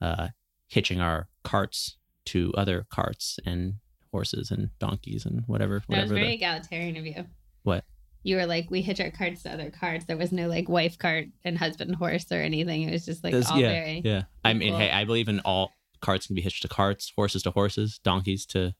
uh, 0.00 0.28
hitching 0.68 1.00
our 1.00 1.28
carts 1.44 1.96
to 2.26 2.52
other 2.56 2.86
carts 2.90 3.38
and 3.46 3.74
horses 4.12 4.50
and 4.50 4.70
donkeys 4.78 5.24
and 5.24 5.44
whatever. 5.46 5.82
That 5.88 5.88
was 5.88 5.96
whatever 5.96 6.14
very 6.14 6.26
the, 6.28 6.34
egalitarian 6.34 6.96
of 6.96 7.06
you. 7.06 7.24
What? 7.62 7.84
You 8.22 8.36
were 8.36 8.46
like, 8.46 8.70
we 8.70 8.82
hitch 8.82 9.00
our 9.00 9.10
carts 9.10 9.44
to 9.44 9.52
other 9.52 9.70
carts. 9.70 10.04
There 10.04 10.16
was 10.16 10.30
no 10.30 10.46
like 10.46 10.68
wife 10.68 10.98
cart 10.98 11.26
and 11.42 11.56
husband 11.56 11.96
horse 11.96 12.30
or 12.30 12.42
anything. 12.42 12.82
It 12.82 12.92
was 12.92 13.06
just 13.06 13.24
like 13.24 13.32
Those- 13.32 13.50
all 13.50 13.58
yeah, 13.58 13.68
very. 13.68 14.02
yeah. 14.04 14.22
I 14.44 14.52
mean, 14.52 14.74
hey, 14.74 14.90
I 14.90 15.04
believe 15.04 15.28
in 15.28 15.40
all 15.40 15.72
carts 16.00 16.26
can 16.26 16.36
be 16.36 16.42
hitched 16.42 16.62
to 16.62 16.68
carts, 16.68 17.12
horses 17.16 17.42
to 17.44 17.50
horses, 17.50 17.98
donkeys 18.04 18.44
to 18.46 18.74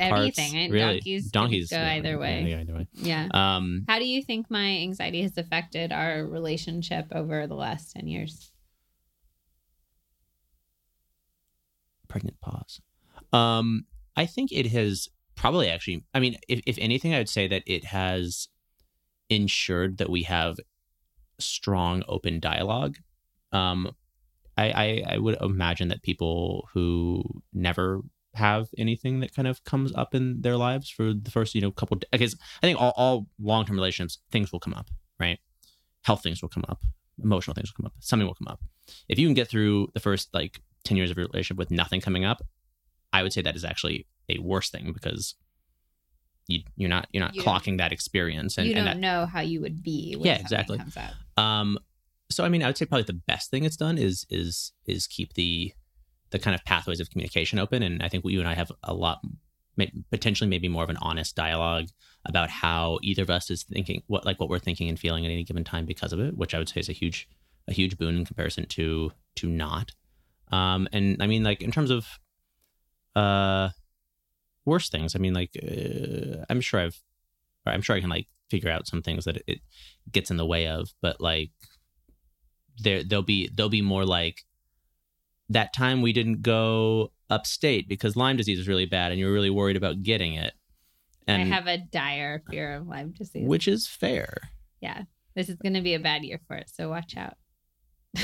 Everything. 0.00 0.52
carts. 0.52 0.54
right? 0.54 0.70
Really, 0.70 0.94
Donkeys, 0.94 1.30
donkeys 1.30 1.70
go 1.70 1.76
yeah, 1.76 1.92
either 1.92 2.18
way. 2.18 2.42
Yeah, 2.48 2.60
either 2.60 2.74
way. 2.74 2.88
Yeah. 2.94 3.28
Um, 3.32 3.84
How 3.88 3.98
do 3.98 4.06
you 4.06 4.22
think 4.22 4.50
my 4.50 4.66
anxiety 4.66 5.22
has 5.22 5.36
affected 5.36 5.92
our 5.92 6.24
relationship 6.24 7.06
over 7.12 7.46
the 7.46 7.54
last 7.54 7.92
10 7.92 8.06
years? 8.06 8.50
pregnant 12.10 12.38
pause. 12.42 12.82
Um, 13.32 13.86
I 14.16 14.26
think 14.26 14.52
it 14.52 14.66
has 14.66 15.08
probably 15.36 15.70
actually. 15.70 16.04
I 16.12 16.20
mean, 16.20 16.36
if 16.48 16.60
if 16.66 16.76
anything, 16.78 17.14
I 17.14 17.18
would 17.18 17.28
say 17.30 17.48
that 17.48 17.62
it 17.66 17.86
has 17.86 18.48
ensured 19.30 19.96
that 19.98 20.10
we 20.10 20.24
have 20.24 20.58
strong, 21.38 22.02
open 22.06 22.40
dialogue. 22.40 22.96
Um, 23.52 23.92
I, 24.58 24.70
I 24.70 25.14
I 25.14 25.18
would 25.18 25.40
imagine 25.40 25.88
that 25.88 26.02
people 26.02 26.68
who 26.74 27.24
never 27.54 28.02
have 28.34 28.68
anything 28.78 29.20
that 29.20 29.34
kind 29.34 29.48
of 29.48 29.64
comes 29.64 29.92
up 29.94 30.14
in 30.14 30.40
their 30.42 30.56
lives 30.56 30.88
for 30.88 31.12
the 31.12 31.30
first 31.30 31.54
you 31.54 31.60
know 31.60 31.70
couple 31.70 31.98
because 32.12 32.36
I 32.62 32.66
think 32.66 32.80
all, 32.80 32.92
all 32.96 33.26
long 33.40 33.64
term 33.66 33.76
relationships 33.76 34.18
things 34.30 34.52
will 34.52 34.60
come 34.60 34.74
up 34.74 34.88
right 35.18 35.38
health 36.02 36.22
things 36.22 36.40
will 36.40 36.48
come 36.48 36.64
up 36.68 36.82
emotional 37.22 37.54
things 37.54 37.70
will 37.70 37.82
come 37.82 37.86
up 37.86 37.94
something 37.98 38.26
will 38.26 38.34
come 38.34 38.48
up 38.48 38.60
if 39.08 39.18
you 39.18 39.26
can 39.26 39.34
get 39.34 39.48
through 39.48 39.88
the 39.94 40.00
first 40.00 40.28
like 40.32 40.60
10 40.84 40.96
years 40.96 41.10
of 41.10 41.16
your 41.16 41.26
relationship 41.26 41.58
with 41.58 41.70
nothing 41.70 42.00
coming 42.00 42.24
up 42.24 42.42
I 43.12 43.22
would 43.22 43.32
say 43.32 43.42
that 43.42 43.56
is 43.56 43.64
actually 43.64 44.06
a 44.28 44.38
worse 44.38 44.70
thing 44.70 44.92
because 44.92 45.34
you 46.46 46.60
you're 46.76 46.88
not 46.88 47.08
you're 47.12 47.24
not 47.24 47.34
You 47.34 47.42
clocking 47.42 47.78
that 47.78 47.92
experience 47.92 48.58
and, 48.58 48.66
you 48.66 48.74
don't 48.74 48.86
and 48.86 48.96
that 48.96 49.00
know 49.00 49.26
how 49.26 49.40
you 49.40 49.60
would 49.60 49.82
be. 49.82 50.16
Yeah, 50.20 50.38
exactly. 50.38 50.78
Comes 50.78 50.96
up. 50.96 51.42
um, 51.42 51.78
so 52.30 52.44
I 52.44 52.48
mean, 52.48 52.62
I 52.62 52.66
would 52.66 52.78
say 52.78 52.86
probably 52.86 53.04
the 53.04 53.20
best 53.26 53.50
thing 53.50 53.64
it's 53.64 53.76
done 53.76 53.98
is 53.98 54.26
is 54.30 54.72
is 54.86 55.06
keep 55.06 55.34
the 55.34 55.72
the 56.30 56.38
kind 56.38 56.54
of 56.54 56.64
pathways 56.64 57.00
of 57.00 57.10
communication 57.10 57.58
open, 57.58 57.82
and 57.82 58.02
I 58.02 58.08
think 58.08 58.24
you 58.26 58.40
and 58.40 58.48
I 58.48 58.54
have 58.54 58.72
a 58.84 58.94
lot, 58.94 59.20
potentially 60.10 60.48
maybe 60.48 60.68
more 60.68 60.84
of 60.84 60.90
an 60.90 60.98
honest 61.00 61.36
dialogue 61.36 61.88
about 62.26 62.50
how 62.50 62.98
either 63.02 63.22
of 63.22 63.30
us 63.30 63.50
is 63.50 63.62
thinking, 63.64 64.02
what 64.06 64.24
like 64.24 64.38
what 64.38 64.48
we're 64.48 64.58
thinking 64.58 64.88
and 64.88 64.98
feeling 64.98 65.24
at 65.24 65.32
any 65.32 65.44
given 65.44 65.64
time 65.64 65.86
because 65.86 66.12
of 66.12 66.20
it, 66.20 66.36
which 66.36 66.54
I 66.54 66.58
would 66.58 66.68
say 66.68 66.80
is 66.80 66.88
a 66.88 66.92
huge 66.92 67.28
a 67.68 67.72
huge 67.72 67.98
boon 67.98 68.16
in 68.16 68.24
comparison 68.24 68.66
to 68.66 69.12
to 69.36 69.48
not. 69.48 69.92
Um, 70.52 70.88
and 70.92 71.22
I 71.22 71.26
mean, 71.26 71.44
like 71.44 71.62
in 71.62 71.70
terms 71.70 71.90
of 71.90 72.06
uh 73.16 73.70
worse 74.64 74.88
things, 74.88 75.14
I 75.14 75.18
mean, 75.18 75.34
like 75.34 75.50
uh, 75.62 76.44
I'm 76.48 76.60
sure 76.60 76.80
I've, 76.80 77.00
I'm 77.66 77.82
sure 77.82 77.96
I 77.96 78.00
can 78.00 78.10
like 78.10 78.28
figure 78.50 78.70
out 78.70 78.86
some 78.86 79.02
things 79.02 79.24
that 79.24 79.36
it, 79.36 79.44
it 79.46 79.60
gets 80.10 80.30
in 80.30 80.36
the 80.36 80.46
way 80.46 80.66
of, 80.66 80.92
but 81.00 81.20
like 81.20 81.50
there 82.78 83.02
there'll 83.02 83.22
be 83.22 83.48
there'll 83.54 83.70
be 83.70 83.82
more 83.82 84.04
like 84.04 84.44
that 85.50 85.72
time 85.74 86.00
we 86.02 86.12
didn't 86.12 86.42
go 86.42 87.12
upstate 87.28 87.88
because 87.88 88.16
Lyme 88.16 88.36
disease 88.36 88.58
is 88.58 88.68
really 88.68 88.86
bad 88.86 89.12
and 89.12 89.20
you 89.20 89.26
were 89.26 89.32
really 89.32 89.50
worried 89.50 89.76
about 89.76 90.02
getting 90.02 90.34
it. 90.34 90.54
And 91.26 91.42
I 91.42 91.44
have 91.44 91.66
a 91.66 91.78
dire 91.78 92.42
fear 92.50 92.74
of 92.76 92.88
Lyme 92.88 93.12
disease. 93.12 93.46
which 93.46 93.68
is 93.68 93.86
fair. 93.86 94.36
yeah. 94.80 95.02
This 95.36 95.48
is 95.48 95.54
going 95.56 95.74
to 95.74 95.80
be 95.80 95.94
a 95.94 96.00
bad 96.00 96.24
year 96.24 96.40
for 96.48 96.56
it. 96.56 96.68
So 96.74 96.88
watch 96.88 97.16
out. 97.16 97.34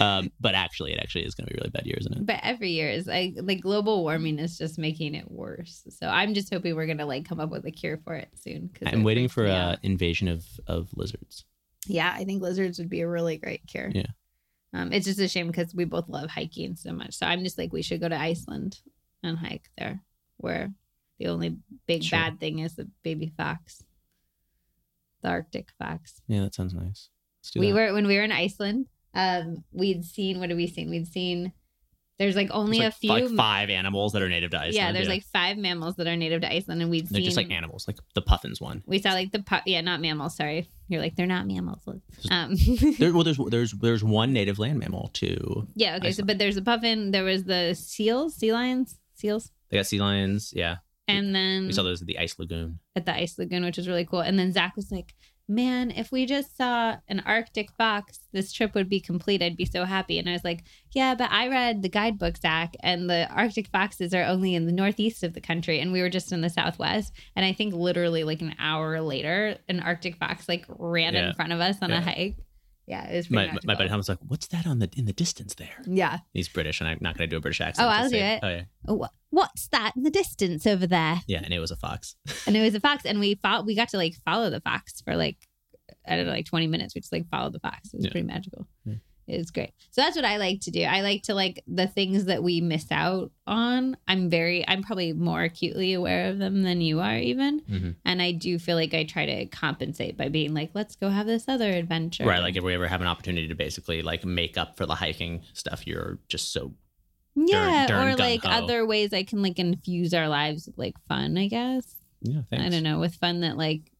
um, 0.00 0.30
but 0.40 0.54
actually, 0.54 0.92
it 0.92 1.00
actually 1.00 1.24
is 1.24 1.34
going 1.34 1.48
to 1.48 1.52
be 1.52 1.58
a 1.58 1.62
really 1.62 1.70
bad 1.70 1.84
year, 1.84 1.96
isn't 1.98 2.16
it? 2.16 2.24
But 2.26 2.38
every 2.44 2.70
year 2.70 2.88
is 2.88 3.06
like 3.08 3.34
like 3.42 3.60
global 3.60 4.02
warming 4.02 4.38
is 4.38 4.56
just 4.56 4.78
making 4.78 5.14
it 5.16 5.28
worse. 5.30 5.82
So 5.90 6.06
I'm 6.08 6.32
just 6.34 6.52
hoping 6.52 6.76
we're 6.76 6.86
gonna 6.86 7.06
like 7.06 7.28
come 7.28 7.40
up 7.40 7.50
with 7.50 7.66
a 7.66 7.70
cure 7.72 7.98
for 8.04 8.14
it 8.14 8.28
soon. 8.34 8.68
'cause 8.72 8.88
I'm 8.92 9.02
waiting 9.02 9.26
for 9.28 9.46
uh, 9.46 9.76
invasion 9.82 10.28
of 10.28 10.44
of 10.68 10.90
lizards. 10.94 11.44
Yeah, 11.86 12.12
I 12.14 12.24
think 12.24 12.40
lizards 12.42 12.78
would 12.78 12.88
be 12.90 13.00
a 13.00 13.08
really 13.08 13.36
great 13.38 13.66
cure. 13.66 13.90
Yeah. 13.92 14.06
Um, 14.72 14.92
it's 14.92 15.06
just 15.06 15.18
a 15.20 15.28
shame 15.28 15.46
because 15.46 15.74
we 15.74 15.84
both 15.84 16.08
love 16.08 16.30
hiking 16.30 16.76
so 16.76 16.92
much. 16.92 17.14
So 17.14 17.26
I'm 17.26 17.42
just 17.42 17.56
like, 17.58 17.72
we 17.72 17.82
should 17.82 18.00
go 18.00 18.08
to 18.08 18.20
Iceland 18.20 18.80
and 19.22 19.38
hike 19.38 19.70
there, 19.78 20.02
where 20.36 20.72
the 21.18 21.28
only 21.28 21.56
big 21.86 22.04
Sure. 22.04 22.18
bad 22.18 22.38
thing 22.38 22.58
is 22.60 22.74
the 22.76 22.88
baby 23.02 23.32
fox, 23.36 23.82
the 25.22 25.28
Arctic 25.28 25.70
fox. 25.78 26.20
Yeah, 26.28 26.42
that 26.42 26.54
sounds 26.54 26.74
nice. 26.74 27.08
Let's 27.40 27.50
do 27.52 27.60
We 27.60 27.68
that. 27.70 27.74
were 27.74 27.92
when 27.94 28.06
we 28.06 28.16
were 28.16 28.24
in 28.24 28.32
Iceland. 28.32 28.86
Um, 29.14 29.64
we'd 29.72 30.04
seen 30.04 30.38
what 30.38 30.50
have 30.50 30.56
we 30.58 30.66
seen? 30.66 30.90
We'd 30.90 31.08
seen 31.08 31.52
there's 32.18 32.34
like 32.36 32.50
only 32.50 32.80
There's, 32.80 32.94
a 32.94 32.96
few. 32.96 33.10
like 33.10 33.28
five 33.36 33.70
animals 33.70 34.12
that 34.12 34.22
are 34.22 34.28
native 34.28 34.50
to 34.50 34.58
Iceland. 34.58 34.74
yeah, 34.74 34.92
there's 34.92 35.08
like 35.08 35.24
five 35.32 35.56
mammals 35.56 35.96
that 35.96 36.06
are 36.06 36.16
native 36.16 36.40
to 36.42 36.52
Iceland, 36.52 36.82
and 36.82 36.90
we'd 36.90 37.06
they're 37.08 37.18
seen 37.20 37.24
just 37.24 37.36
like 37.36 37.50
animals, 37.50 37.86
like 37.86 37.96
the 38.14 38.22
puffins 38.22 38.60
one. 38.60 38.82
we 38.86 38.98
saw 39.00 39.10
like 39.12 39.30
the 39.32 39.38
pu- 39.42 39.56
yeah, 39.66 39.80
not 39.80 40.00
mammals. 40.00 40.34
Sorry, 40.36 40.68
you're 40.88 41.00
like 41.00 41.14
they're 41.16 41.26
not 41.26 41.46
mammals. 41.46 41.82
Um, 42.30 42.54
There, 42.98 43.12
well, 43.14 43.22
there's 43.24 43.38
there's 43.48 43.72
there's 43.72 44.02
one 44.02 44.32
native 44.32 44.58
land 44.58 44.78
mammal 44.80 45.10
too. 45.12 45.68
yeah, 45.74 45.96
okay. 45.96 46.12
So, 46.12 46.24
but 46.24 46.38
there's 46.38 46.56
a 46.56 46.62
puffin. 46.62 47.12
There 47.12 47.24
was 47.24 47.44
the 47.44 47.74
seals, 47.74 48.34
sea 48.34 48.52
lions, 48.52 48.98
seals, 49.14 49.52
They 49.70 49.76
got 49.76 49.86
sea 49.86 50.00
lions. 50.00 50.52
Yeah, 50.56 50.76
and 51.06 51.34
then 51.34 51.66
we 51.68 51.72
saw 51.72 51.82
those 51.84 52.00
at 52.02 52.08
the 52.08 52.18
ice 52.18 52.38
lagoon. 52.38 52.80
at 52.96 53.06
the 53.06 53.14
ice 53.14 53.38
lagoon, 53.38 53.64
which 53.64 53.76
was 53.76 53.86
really 53.88 54.04
cool. 54.04 54.20
And 54.20 54.38
then 54.38 54.52
Zach 54.52 54.74
was 54.76 54.90
like, 54.90 55.14
"Man, 55.48 55.90
if 55.90 56.12
we 56.12 56.26
just 56.26 56.56
saw 56.56 56.96
an 57.08 57.20
Arctic 57.20 57.70
fox, 57.72 58.20
this 58.32 58.52
trip 58.52 58.74
would 58.74 58.88
be 58.88 59.00
complete. 59.00 59.42
I'd 59.42 59.56
be 59.56 59.64
so 59.64 59.84
happy." 59.84 60.18
And 60.18 60.28
I 60.28 60.32
was 60.32 60.44
like, 60.44 60.64
"Yeah, 60.92 61.14
but 61.14 61.30
I 61.32 61.48
read 61.48 61.82
the 61.82 61.88
guidebook, 61.88 62.36
Zach, 62.36 62.74
and 62.80 63.08
the 63.08 63.28
Arctic 63.30 63.68
foxes 63.68 64.12
are 64.14 64.24
only 64.24 64.54
in 64.54 64.66
the 64.66 64.72
northeast 64.72 65.22
of 65.24 65.32
the 65.34 65.40
country, 65.40 65.80
and 65.80 65.90
we 65.92 66.00
were 66.02 66.10
just 66.10 66.32
in 66.32 66.40
the 66.42 66.50
southwest. 66.50 67.12
And 67.34 67.44
I 67.46 67.52
think 67.52 67.74
literally 67.74 68.24
like 68.24 68.42
an 68.42 68.54
hour 68.58 69.00
later, 69.00 69.56
an 69.68 69.80
Arctic 69.80 70.16
fox 70.16 70.48
like 70.48 70.66
ran 70.68 71.14
Yeah. 71.14 71.28
in 71.28 71.34
front 71.34 71.52
of 71.52 71.60
us 71.60 71.76
on 71.80 71.90
Yeah. 71.90 71.98
a 71.98 72.02
hike. 72.02 72.36
Yeah, 72.88 73.06
it 73.06 73.16
was 73.16 73.30
My 73.30 73.42
pretty 73.42 73.48
my 73.48 73.52
magical. 73.54 73.74
buddy 73.76 73.88
Tom 73.90 73.96
was 73.98 74.08
like, 74.08 74.18
"What's 74.26 74.46
that 74.48 74.66
on 74.66 74.78
the 74.78 74.88
in 74.96 75.04
the 75.04 75.12
distance 75.12 75.54
there?" 75.54 75.76
Yeah. 75.86 76.18
He's 76.32 76.48
British, 76.48 76.80
and 76.80 76.88
I'm 76.88 76.98
not 77.00 77.16
going 77.18 77.28
to 77.28 77.34
do 77.34 77.36
a 77.36 77.40
British 77.40 77.60
accent. 77.60 77.86
Oh, 77.86 77.90
I'll 77.90 78.08
do 78.08 78.16
it. 78.16 78.40
Oh 78.42 78.48
yeah, 78.48 78.62
Oh, 78.88 79.06
what's 79.30 79.68
that 79.68 79.92
in 79.96 80.02
the 80.04 80.10
distance 80.10 80.66
over 80.66 80.86
there? 80.86 81.20
yeah, 81.26 81.40
and 81.44 81.52
it 81.52 81.58
was 81.58 81.70
a 81.70 81.76
fox. 81.76 82.16
and 82.46 82.56
it 82.56 82.62
was 82.62 82.74
a 82.74 82.80
fox 82.80 83.04
and 83.04 83.20
we 83.20 83.34
fought 83.42 83.66
we 83.66 83.74
got 83.76 83.90
to 83.90 83.98
like 83.98 84.14
follow 84.24 84.48
the 84.50 84.60
fox 84.60 85.00
for 85.02 85.14
like 85.16 85.36
i 86.06 86.16
don't 86.16 86.26
know 86.26 86.32
like 86.32 86.44
20 86.46 86.66
minutes 86.66 86.94
we 86.94 87.00
just 87.00 87.12
like 87.12 87.28
followed 87.30 87.52
the 87.52 87.60
fox 87.60 87.92
it 87.92 87.96
was 87.96 88.04
Yeah. 88.06 88.10
pretty 88.10 88.26
magical 88.26 88.66
Yeah. 88.84 88.94
It's 89.28 89.50
great. 89.50 89.72
So 89.90 90.00
that's 90.00 90.16
what 90.16 90.24
I 90.24 90.38
like 90.38 90.60
to 90.62 90.70
do. 90.70 90.82
I 90.82 91.02
like 91.02 91.22
to 91.24 91.34
like 91.34 91.62
the 91.66 91.86
things 91.86 92.24
that 92.24 92.42
we 92.42 92.60
miss 92.60 92.86
out 92.90 93.30
on. 93.46 93.96
I'm 94.08 94.30
very, 94.30 94.66
I'm 94.66 94.82
probably 94.82 95.12
more 95.12 95.42
acutely 95.42 95.92
aware 95.92 96.30
of 96.30 96.38
them 96.38 96.62
than 96.62 96.80
you 96.80 97.00
are, 97.00 97.16
even. 97.18 97.60
Mhm. 97.60 97.94
And 98.04 98.22
I 98.22 98.32
do 98.32 98.58
feel 98.58 98.76
like 98.76 98.94
I 98.94 99.04
try 99.04 99.26
to 99.26 99.46
compensate 99.46 100.16
by 100.16 100.28
being 100.30 100.54
like, 100.54 100.70
let's 100.74 100.96
go 100.96 101.10
have 101.10 101.26
this 101.26 101.46
other 101.48 101.70
adventure. 101.70 102.24
Right. 102.24 102.40
Like 102.42 102.56
if 102.56 102.64
we 102.64 102.72
ever 102.74 102.88
have 102.88 103.02
an 103.02 103.06
opportunity 103.06 103.48
to 103.48 103.54
basically 103.54 104.00
like 104.02 104.24
make 104.24 104.56
up 104.56 104.76
for 104.76 104.86
the 104.86 104.94
hiking 104.94 105.42
stuff, 105.52 105.86
you're 105.86 106.18
just 106.28 106.52
so 106.52 106.72
yeah, 107.36 107.86
darn 107.86 108.08
or 108.14 108.16
like 108.16 108.42
gung-ho. 108.42 108.64
other 108.64 108.86
ways 108.86 109.12
I 109.12 109.22
can 109.22 109.42
like 109.42 109.58
infuse 109.58 110.12
our 110.14 110.28
lives 110.28 110.66
with 110.66 110.78
like 110.78 110.94
fun, 111.06 111.36
I 111.38 111.48
guess. 111.48 111.94
yeah. 112.22 112.40
Thanks. 112.50 112.64
I 112.64 112.68
don't 112.70 112.82
know, 112.82 112.98
with 112.98 113.14
fun 113.14 113.40
that 113.42 113.56
like 113.56 113.92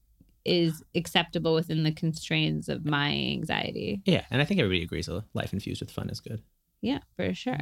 is 0.49 0.83
acceptable 0.95 1.55
within 1.55 1.83
the 1.83 1.93
constraints 1.93 2.69
of 2.69 2.85
my 2.85 3.11
anxiety. 3.11 4.01
Yeah, 4.05 4.25
and 4.31 4.41
I 4.41 4.45
think 4.45 4.61
everybody 4.61 4.83
agrees 4.83 5.07
that 5.07 5.23
life 5.35 5.53
infused 5.53 5.81
with 5.81 5.91
fun 5.91 6.09
is 6.11 6.21
good. 6.21 6.43
Yeah, 6.81 7.01
for 7.17 7.35
sure. 7.35 7.59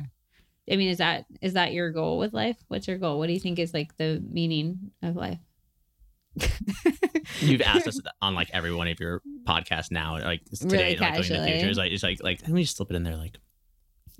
I 0.71 0.77
mean, 0.77 0.89
is 0.89 0.99
that 0.99 1.27
is 1.41 1.53
that 1.53 1.73
your 1.73 1.91
goal 1.91 2.19
with 2.19 2.33
life? 2.33 2.57
What's 2.69 2.89
your 2.89 2.99
goal? 2.99 3.19
What 3.19 3.29
do 3.29 3.33
you 3.33 3.41
think 3.41 3.59
is 3.59 3.73
like 3.73 3.97
the 3.97 4.23
meaning 4.29 4.91
of 5.03 5.17
life? 5.17 5.39
You've 7.41 7.63
asked 7.63 7.87
us 7.87 8.01
on 8.23 8.35
like 8.35 8.51
every 8.53 8.75
one 8.75 8.89
of 8.89 8.99
your 9.01 9.23
podcasts 9.45 9.91
now, 9.91 10.19
like 10.19 10.45
today, 10.45 10.77
Really 10.77 10.97
like 10.97 11.13
going 11.13 11.23
to 11.25 11.33
the 11.33 11.47
future. 11.47 11.69
It's 11.69 11.79
like 11.79 11.93
it's 11.93 12.03
like 12.03 12.23
like 12.23 12.43
let 12.43 12.51
me 12.51 12.63
just 12.63 12.77
slip 12.77 12.91
it 12.91 12.97
in 12.97 13.05
there. 13.05 13.17
Like, 13.17 13.39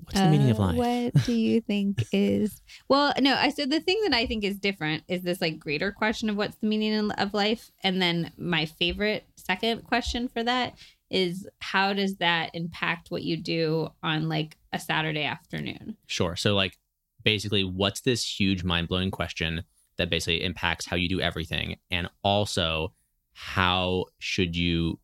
what's 0.03 0.19
the 0.19 0.29
meaning 0.29 0.49
of 0.49 0.59
Uh, 0.59 0.73
life? 0.73 0.75
What 1.13 1.25
do 1.25 1.33
you 1.33 1.61
think 1.67 2.05
is 2.11 2.61
well? 2.87 3.13
No, 3.19 3.35
I 3.35 3.49
said 3.49 3.69
the 3.69 3.79
thing 3.79 3.99
that 4.03 4.13
I 4.13 4.25
think 4.25 4.43
is 4.43 4.59
different 4.59 5.03
is 5.07 5.23
this 5.23 5.41
like 5.41 5.59
greater 5.59 5.91
question 5.91 6.29
of 6.29 6.37
what's 6.37 6.57
the 6.57 6.67
meaning 6.67 7.11
of 7.11 7.33
life, 7.33 7.71
and 7.83 8.01
then 8.01 8.31
my 8.37 8.65
favorite 8.65 9.25
second 9.35 9.83
question 9.83 10.27
for 10.27 10.43
that 10.43 10.77
is 11.09 11.47
how 11.59 11.93
does 11.93 12.17
that 12.17 12.51
impact 12.53 13.11
what 13.11 13.23
you 13.23 13.37
do 13.37 13.89
on 14.03 14.27
like 14.27 14.57
a 14.73 14.79
Saturday 14.79 15.23
afternoon? 15.23 15.95
Sure. 16.07 16.35
So 16.35 16.53
like 16.53 16.77
basically 17.23 17.63
what's 17.63 18.01
this 18.01 18.39
huge 18.39 18.63
mind 18.63 18.89
blowing 18.89 19.11
question 19.11 19.63
that 19.97 20.09
basically 20.09 20.43
impacts 20.43 20.85
how 20.85 20.97
you 20.97 21.07
do 21.07 21.21
everything? 21.21 21.77
And 21.89 22.09
also 22.23 22.93
how 23.31 24.05
should 24.19 24.55
you 24.55 24.99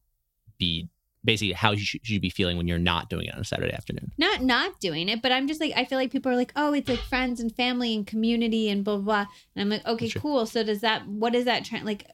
be 0.58 0.90
basically 1.26 1.54
how 1.54 1.72
you 1.72 1.78
should 1.84 2.02
should 2.06 2.14
you 2.14 2.20
be 2.20 2.30
feeling 2.30 2.58
when 2.58 2.68
you're 2.68 2.78
not 2.78 3.10
doing 3.10 3.26
it 3.28 3.34
on 3.34 3.40
a 3.42 3.44
Saturday 3.44 3.74
afternoon? 3.74 4.12
Not 4.18 4.42
not 4.44 4.80
doing 4.80 5.10
it, 5.10 5.22
but 5.22 5.32
I'm 5.32 5.48
just 5.48 5.60
like 5.62 5.74
I 5.76 5.86
feel 5.86 5.98
like 5.98 6.12
people 6.12 6.32
are 6.32 6.36
like, 6.36 6.52
oh, 6.56 6.74
it's 6.74 6.90
like 6.90 7.00
friends 7.06 7.40
and 7.40 7.54
family 7.56 7.96
and 7.96 8.06
community 8.06 8.70
and 8.70 8.84
blah 8.84 8.96
blah. 8.98 9.04
blah. 9.04 9.26
And 9.56 9.62
I'm 9.62 9.70
like, 9.70 9.86
okay, 9.86 10.10
Sure. 10.10 10.22
cool. 10.22 10.46
So 10.46 10.64
does 10.64 10.82
that 10.82 11.08
what 11.08 11.36
is 11.36 11.46
that 11.46 11.64
trying 11.66 11.86
like 11.86 12.08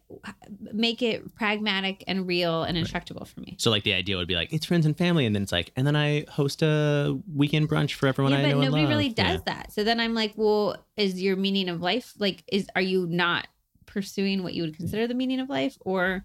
make 0.74 1.02
it 1.02 1.36
pragmatic 1.36 2.04
and 2.08 2.28
real 2.28 2.64
and 2.64 2.78
instructable 2.78 3.28
for 3.28 3.40
me? 3.42 3.56
So 3.60 3.70
like 3.72 3.84
the 3.84 3.94
idea 3.94 4.18
would 4.18 4.28
be 4.28 4.36
like 4.36 4.54
it's 4.54 4.66
friends 4.66 4.86
and 4.86 4.98
family, 4.98 5.26
and 5.26 5.36
then 5.36 5.44
it's 5.44 5.52
like, 5.52 5.72
and 5.76 5.86
then 5.88 5.96
I 5.96 6.26
host 6.30 6.62
a 6.62 7.18
weekend 7.36 7.70
brunch 7.70 7.94
for 7.94 8.08
everyone 8.08 8.32
yeah, 8.34 8.40
I 8.40 8.42
but 8.44 8.48
know 8.50 8.56
and 8.62 8.66
nobody 8.66 8.84
love. 8.84 8.90
really 8.90 9.08
Yeah. 9.18 9.32
does 9.34 9.44
that. 9.44 9.72
So 9.74 9.84
then 9.84 10.00
I'm 10.00 10.14
like, 10.14 10.34
well, 10.36 10.86
is 10.98 11.22
your 11.22 11.36
meaning 11.36 11.70
of 11.70 11.82
life 11.82 12.14
like 12.20 12.44
is 12.52 12.68
are 12.76 12.82
you 12.82 13.08
not 13.08 13.48
pursuing 13.86 14.44
what 14.44 14.54
you 14.54 14.62
would 14.64 14.78
consider 14.78 15.08
the 15.08 15.16
meaning 15.16 15.40
of 15.40 15.50
life 15.50 15.76
or 15.82 16.24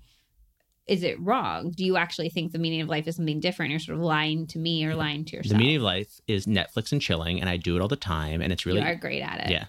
is 0.87 1.03
it 1.03 1.18
wrong? 1.20 1.70
Do 1.70 1.85
you 1.85 1.97
actually 1.97 2.28
think 2.28 2.53
the 2.53 2.59
meaning 2.59 2.80
of 2.82 2.89
life 2.89 3.07
is 3.09 3.16
something 3.16 3.41
different? 3.41 3.70
You're 3.70 3.80
sort 3.80 3.97
of 3.99 4.05
lying 4.05 4.47
to 4.49 4.59
me 4.59 4.85
or 4.85 4.95
lying 4.95 5.24
to 5.26 5.37
yourself. 5.37 5.53
The 5.53 5.59
meaning 5.59 5.76
of 5.76 5.82
life 5.82 6.20
is 6.28 6.47
Netflix 6.47 6.93
and 6.93 7.01
chilling, 7.01 7.41
and 7.41 7.49
I 7.49 7.57
do 7.57 7.76
it 7.76 7.80
all 7.82 7.89
the 7.89 7.97
time, 7.97 8.43
and 8.43 8.53
it's 8.53 8.66
really 8.66 8.80
you 8.80 8.87
are 8.87 8.95
great 8.95 9.22
at 9.22 9.41
it. 9.47 9.51
yeah. 9.51 9.66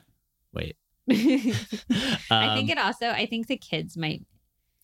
Wait, 0.54 0.76
I 1.10 2.56
think 2.56 2.70
Um, 2.70 2.70
it 2.70 2.78
also. 2.78 3.10
I 3.10 3.26
think 3.26 3.48
the 3.48 3.58
kids 3.58 3.98
might. 3.98 4.24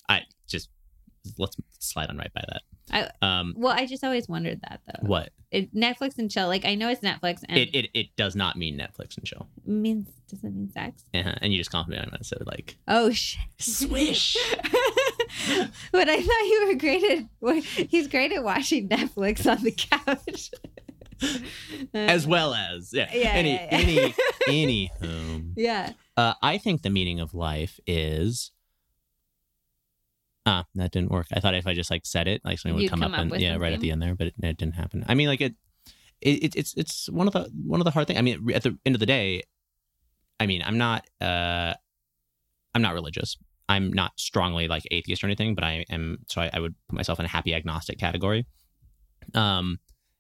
I 0.09 0.21
just 0.47 0.69
let's 1.37 1.55
slide 1.79 2.09
on 2.09 2.17
right 2.17 2.33
by 2.33 2.43
that. 2.47 2.61
I, 2.93 3.09
um, 3.39 3.53
Well, 3.55 3.71
I 3.73 3.85
just 3.85 4.03
always 4.03 4.27
wondered 4.27 4.59
that 4.67 4.81
though. 4.85 5.07
what 5.07 5.29
It, 5.51 5.73
Netflix 5.73 6.17
and 6.17 6.29
chill. 6.29 6.47
Like 6.47 6.65
I 6.65 6.75
know 6.75 6.89
it's 6.89 7.01
Netflix 7.01 7.41
and 7.47 7.57
it, 7.57 7.73
it 7.75 7.89
it 7.93 8.07
does 8.17 8.35
not 8.35 8.57
mean 8.57 8.77
Netflix 8.77 9.15
and 9.17 9.25
chill, 9.25 9.47
It 9.65 9.69
means 9.69 10.09
does 10.29 10.43
it 10.43 10.53
mean 10.53 10.69
sex? 10.71 11.05
uh-huh. 11.13 11.35
and 11.41 11.53
you 11.53 11.59
just 11.59 11.71
complimented 11.71 12.11
me. 12.11 12.19
So 12.23 12.37
like 12.45 12.77
Oh 12.87 13.11
shit! 13.11 13.39
swish. 13.59 14.35
but 15.91 16.09
I 16.09 16.15
thought 16.21 16.25
you 16.25 16.67
were 16.67 16.75
great 16.75 17.03
at. 17.03 17.63
He's 17.63 18.07
great 18.07 18.31
at 18.33 18.43
watching 18.43 18.89
Netflix 18.89 19.49
on 19.49 19.63
the 19.63 19.71
couch. 19.71 20.51
as 21.93 22.25
well 22.25 22.53
as 22.53 22.91
yeah, 22.93 23.09
Yeah, 23.13 23.29
any 23.29 23.53
yeah, 23.53 23.67
yeah. 23.71 23.77
any 23.77 24.15
any 24.47 24.91
whom. 24.99 25.53
yeah. 25.55 25.93
Uh, 26.17 26.33
I 26.41 26.57
think 26.57 26.81
the 26.81 26.89
meaning 26.89 27.19
of 27.19 27.33
life 27.33 27.79
is. 27.87 28.51
Ah, 30.45 30.65
that 30.73 30.91
didn't 30.91 31.11
work. 31.11 31.27
I 31.31 31.39
thought 31.39 31.53
if 31.53 31.67
I 31.67 31.73
just 31.75 31.91
like 31.91 32.05
said 32.05 32.27
it, 32.27 32.41
like 32.43 32.57
something 32.57 32.73
would 32.75 32.81
You'd 32.83 32.89
come, 32.89 33.03
up, 33.03 33.13
up 33.13 33.19
and 33.19 33.39
yeah, 33.39 33.57
right 33.57 33.73
at 33.73 33.79
the 33.79 33.91
end 33.91 34.01
there, 34.01 34.15
but 34.15 34.27
it, 34.27 34.33
it 34.41 34.57
didn't 34.57 34.73
happen. 34.73 35.05
I 35.07 35.13
mean, 35.13 35.27
like 35.27 35.39
it, 35.41 35.53
it, 36.19 36.43
it, 36.43 36.55
it's 36.55 36.73
it's 36.75 37.09
one 37.09 37.27
of 37.27 37.33
the 37.33 37.51
one 37.63 37.79
of 37.79 37.85
the 37.85 37.91
hard 37.91 38.07
things. 38.07 38.17
I 38.17 38.23
mean, 38.23 38.49
at 38.51 38.63
the 38.63 38.75
end 38.83 38.95
of 38.95 38.99
the 38.99 39.05
day, 39.05 39.43
I 40.39 40.47
mean, 40.47 40.63
I'm 40.65 40.79
not 40.79 41.05
uh, 41.21 41.75
I'm 42.73 42.81
not 42.81 42.95
religious. 42.95 43.37
I'm 43.71 43.93
not 43.93 44.11
strongly 44.17 44.67
like 44.67 44.83
atheist 44.91 45.23
or 45.23 45.27
anything, 45.27 45.55
but 45.55 45.63
I 45.63 45.85
am. 45.89 46.19
So 46.27 46.41
I, 46.41 46.49
I 46.53 46.59
would 46.59 46.75
put 46.89 46.95
myself 46.97 47.19
in 47.19 47.25
a 47.25 47.29
happy 47.29 47.55
agnostic 47.55 47.97
category. 47.97 48.45
Um, 49.33 49.79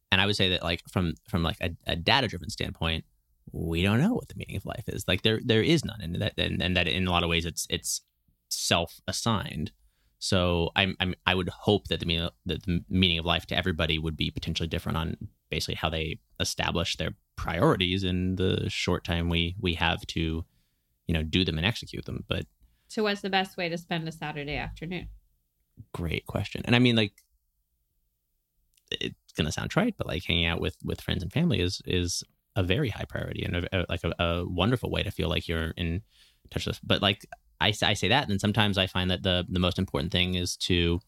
and 0.09 0.21
I 0.21 0.25
would 0.25 0.37
say 0.37 0.49
that 0.49 0.63
like 0.63 0.81
from 0.89 1.15
from 1.27 1.43
like 1.43 1.57
a, 1.61 1.71
a 1.85 1.97
data 1.97 2.29
driven 2.29 2.49
standpoint, 2.49 3.03
we 3.51 3.81
don't 3.81 3.99
know 3.99 4.13
what 4.13 4.29
the 4.29 4.35
meaning 4.37 4.55
of 4.55 4.65
life 4.65 4.85
is. 4.87 5.05
Like 5.05 5.23
there 5.23 5.41
there 5.43 5.61
is 5.61 5.83
none, 5.83 5.99
and 6.01 6.21
that 6.21 6.33
and, 6.37 6.61
and 6.61 6.77
that 6.77 6.87
in 6.87 7.07
a 7.07 7.11
lot 7.11 7.23
of 7.23 7.29
ways 7.29 7.45
it's 7.45 7.67
it's 7.69 8.01
self 8.47 9.01
assigned. 9.05 9.71
So 10.19 10.69
I'm, 10.77 10.95
I'm 11.01 11.13
I 11.25 11.35
would 11.35 11.49
hope 11.49 11.89
that 11.89 11.99
the 11.99 12.05
meaning 12.05 12.29
that 12.45 12.63
the 12.63 12.85
meaning 12.89 13.19
of 13.19 13.25
life 13.25 13.47
to 13.47 13.57
everybody 13.57 13.99
would 13.99 14.15
be 14.15 14.31
potentially 14.31 14.67
different 14.67 14.97
on 14.97 15.17
basically 15.49 15.75
how 15.75 15.89
they 15.89 16.19
establish 16.39 16.95
their 16.95 17.15
priorities 17.35 18.05
in 18.05 18.35
the 18.37 18.69
short 18.69 19.03
time 19.03 19.27
we 19.27 19.55
we 19.59 19.73
have 19.73 20.07
to, 20.07 20.45
you 21.07 21.13
know, 21.13 21.23
do 21.23 21.43
them 21.43 21.57
and 21.57 21.67
execute 21.67 22.05
them. 22.05 22.23
But 22.29 22.45
So 22.91 23.03
what's 23.03 23.21
the 23.21 23.29
best 23.29 23.55
way 23.55 23.69
to 23.69 23.77
spend 23.77 24.05
a 24.05 24.11
Saturday 24.11 24.57
afternoon? 24.57 25.07
great 25.93 26.25
question. 26.25 26.61
And 26.65 26.75
I 26.75 26.79
mean, 26.79 26.95
like, 26.97 27.13
it's 28.91 29.15
gonna 29.37 29.51
sound 29.51 29.69
trite, 29.69 29.95
but 29.97 30.07
like 30.07 30.25
hanging 30.25 30.45
out 30.45 30.59
with 30.59 30.75
with 30.83 30.99
friends 30.99 31.23
and 31.23 31.31
family 31.31 31.61
is 31.61 31.81
is 31.85 32.21
a 32.57 32.63
very 32.63 32.89
high 32.89 33.05
priority 33.05 33.45
and 33.45 33.55
a, 33.55 33.79
a- 33.83 33.85
like 33.87 34.03
a, 34.03 34.11
a 34.21 34.45
wonderful 34.45 34.91
way 34.91 35.03
to 35.03 35.09
feel 35.11 35.29
like 35.29 35.47
you're 35.47 35.71
in 35.77 36.01
touch 36.49 36.65
with. 36.67 36.79
But 36.83 37.01
like 37.01 37.25
I, 37.61 37.73
I 37.81 37.93
say 37.93 38.09
that, 38.09 38.29
and 38.29 38.41
sometimes 38.41 38.77
I 38.77 38.87
find 38.87 39.09
that 39.09 39.23
the 39.23 39.45
the 39.47 39.59
most 39.59 39.79
important 39.79 40.11
thing 40.11 40.35
is 40.35 40.57
to 40.57 40.99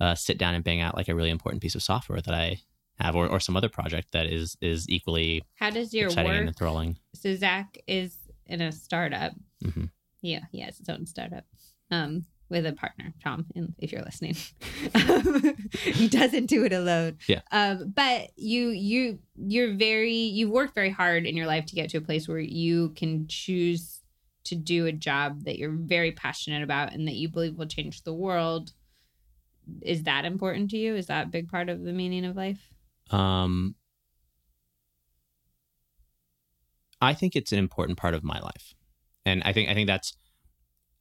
uh, 0.00 0.14
sit 0.14 0.38
down 0.38 0.54
and 0.54 0.64
bang 0.64 0.80
out 0.80 0.96
like 0.96 1.08
a 1.10 1.14
really 1.14 1.30
important 1.30 1.60
piece 1.62 1.74
of 1.74 1.82
software 1.82 2.22
that 2.22 2.34
I 2.34 2.62
have, 2.98 3.14
or, 3.14 3.28
or 3.28 3.38
some 3.38 3.54
other 3.56 3.68
project 3.68 4.12
that 4.12 4.26
is 4.26 4.56
is 4.62 4.88
equally 4.88 5.42
How 5.56 5.68
does 5.68 5.92
your 5.92 6.06
exciting 6.06 6.32
work? 6.32 6.38
and 6.40 6.48
enthralling. 6.48 6.96
So 7.14 7.34
Zach 7.34 7.76
is 7.86 8.16
in 8.46 8.62
a 8.62 8.72
startup. 8.72 9.32
Mhm. 9.62 9.90
Yeah, 10.22 10.40
he 10.50 10.60
has 10.60 10.78
his 10.78 10.88
own 10.88 11.06
startup. 11.06 11.44
Um, 11.90 12.26
with 12.50 12.64
a 12.64 12.72
partner, 12.72 13.12
Tom, 13.22 13.46
if 13.78 13.92
you're 13.92 14.02
listening. 14.02 14.34
he 15.82 16.08
doesn't 16.08 16.46
do 16.46 16.64
it 16.64 16.72
alone. 16.72 17.18
Yeah. 17.28 17.40
Um, 17.52 17.92
but 17.94 18.30
you 18.36 18.68
you 18.68 19.18
you're 19.36 19.74
very 19.74 20.14
you've 20.14 20.50
worked 20.50 20.74
very 20.74 20.90
hard 20.90 21.26
in 21.26 21.36
your 21.36 21.46
life 21.46 21.66
to 21.66 21.74
get 21.74 21.90
to 21.90 21.98
a 21.98 22.02
place 22.02 22.26
where 22.26 22.38
you 22.38 22.90
can 22.90 23.26
choose 23.28 24.00
to 24.44 24.54
do 24.54 24.86
a 24.86 24.92
job 24.92 25.44
that 25.44 25.58
you're 25.58 25.76
very 25.76 26.12
passionate 26.12 26.62
about 26.62 26.94
and 26.94 27.06
that 27.06 27.16
you 27.16 27.28
believe 27.28 27.58
will 27.58 27.66
change 27.66 28.02
the 28.02 28.14
world. 28.14 28.72
Is 29.82 30.04
that 30.04 30.24
important 30.24 30.70
to 30.70 30.78
you? 30.78 30.96
Is 30.96 31.06
that 31.06 31.26
a 31.26 31.30
big 31.30 31.48
part 31.48 31.68
of 31.68 31.82
the 31.82 31.92
meaning 31.92 32.24
of 32.24 32.34
life? 32.34 32.70
Um, 33.10 33.74
I 37.00 37.12
think 37.12 37.36
it's 37.36 37.52
an 37.52 37.58
important 37.58 37.98
part 37.98 38.14
of 38.14 38.24
my 38.24 38.40
life, 38.40 38.74
and 39.28 39.42
I 39.44 39.52
think 39.52 39.68
I 39.68 39.74
think 39.74 39.86
that's. 39.86 40.16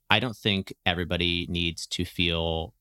I 0.09 0.19
don't 0.19 0.37
think 0.37 0.73
everybody 0.85 1.47
needs 1.49 1.85
to 1.87 2.05
feel 2.05 2.73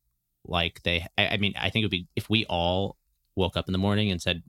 like 0.44 0.82
they. 0.82 1.06
I, 1.18 1.28
I 1.28 1.36
mean, 1.38 1.54
I 1.58 1.70
think 1.70 1.82
it 1.82 1.86
would 1.86 1.90
be 1.90 2.08
if 2.16 2.30
we 2.30 2.44
all 2.46 2.96
woke 3.34 3.56
up 3.56 3.68
in 3.68 3.72
the 3.72 3.78
morning 3.78 4.10
and 4.10 4.20
said, 4.20 4.42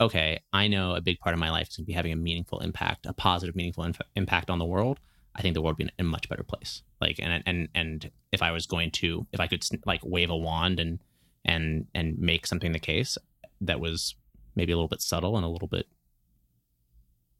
"Okay, 0.00 0.40
I 0.52 0.68
know 0.68 0.94
a 0.94 1.00
big 1.00 1.18
part 1.20 1.34
of 1.34 1.40
my 1.40 1.50
life 1.50 1.68
is 1.68 1.76
going 1.76 1.84
to 1.84 1.88
be 1.88 1.94
having 1.94 2.12
a 2.12 2.16
meaningful 2.16 2.60
impact, 2.60 3.06
a 3.06 3.12
positive, 3.12 3.56
meaningful 3.56 3.84
inf- 3.84 4.00
impact 4.16 4.50
on 4.50 4.58
the 4.58 4.64
world." 4.64 5.00
I 5.34 5.42
think 5.42 5.54
the 5.54 5.62
world 5.62 5.78
would 5.78 5.86
be 5.86 5.92
in 5.98 6.06
a 6.06 6.08
much 6.08 6.28
better 6.28 6.42
place. 6.42 6.82
Like, 7.00 7.20
and 7.20 7.42
and 7.46 7.68
and 7.74 8.10
if 8.32 8.42
I 8.42 8.50
was 8.50 8.66
going 8.66 8.90
to, 8.92 9.26
if 9.32 9.40
I 9.40 9.46
could 9.46 9.64
like 9.86 10.00
wave 10.04 10.30
a 10.30 10.36
wand 10.36 10.80
and 10.80 10.98
and 11.44 11.86
and 11.94 12.18
make 12.18 12.46
something 12.46 12.72
the 12.72 12.78
case 12.78 13.16
that 13.60 13.80
was 13.80 14.14
maybe 14.54 14.72
a 14.72 14.76
little 14.76 14.88
bit 14.88 15.02
subtle 15.02 15.36
and 15.36 15.44
a 15.44 15.48
little 15.48 15.68
bit 15.68 15.86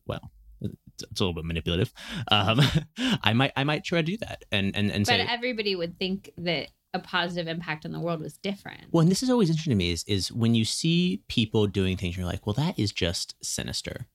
well 0.06 0.30
it's, 0.60 0.74
a 1.20 1.24
little 1.24 1.32
bit 1.34 1.44
manipulative 1.44 1.92
um 2.30 2.60
i 3.22 3.32
might 3.32 3.52
i 3.56 3.62
might 3.64 3.84
try 3.84 4.00
to 4.00 4.06
do 4.06 4.16
that 4.16 4.44
and 4.50 4.74
and 4.76 4.90
and 4.90 5.04
But 5.04 5.12
say 5.12 5.26
everybody 5.28 5.76
would 5.76 5.98
think 5.98 6.30
that 6.38 6.68
a 6.94 6.98
positive 6.98 7.46
impact 7.46 7.84
on 7.84 7.92
the 7.92 8.00
world 8.00 8.20
was 8.20 8.36
different. 8.38 8.84
well 8.90 9.02
and 9.02 9.10
this 9.10 9.22
is 9.22 9.30
always 9.30 9.48
interesting 9.50 9.72
to 9.72 9.76
me 9.76 9.90
is 9.92 10.04
is 10.08 10.32
when 10.32 10.54
you 10.54 10.64
see 10.64 11.22
people 11.28 11.66
doing 11.66 11.96
things 11.96 12.16
you're 12.16 12.26
like 12.26 12.46
well 12.46 12.54
that 12.54 12.78
is 12.78 12.92
just 12.92 13.34
sinister 13.42 14.06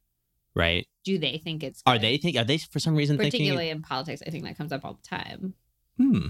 right 0.55 0.87
Do 1.05 1.17
they 1.17 1.37
think 1.37 1.63
it's 1.63 1.81
are 1.85 1.97
they 1.97 2.17
think 2.17 2.35
are 2.37 2.43
they 2.43 2.57
for 2.57 2.79
some 2.79 2.95
reason 2.95 3.17
particularly 3.17 3.67
thinking 3.67 3.77
in 3.77 3.81
politics? 3.81 4.21
I 4.25 4.29
think 4.29 4.43
that 4.43 4.57
comes 4.57 4.71
up 4.71 4.83
all 4.85 4.99
the 5.01 5.07
time. 5.07 5.53
hmm 5.97 6.27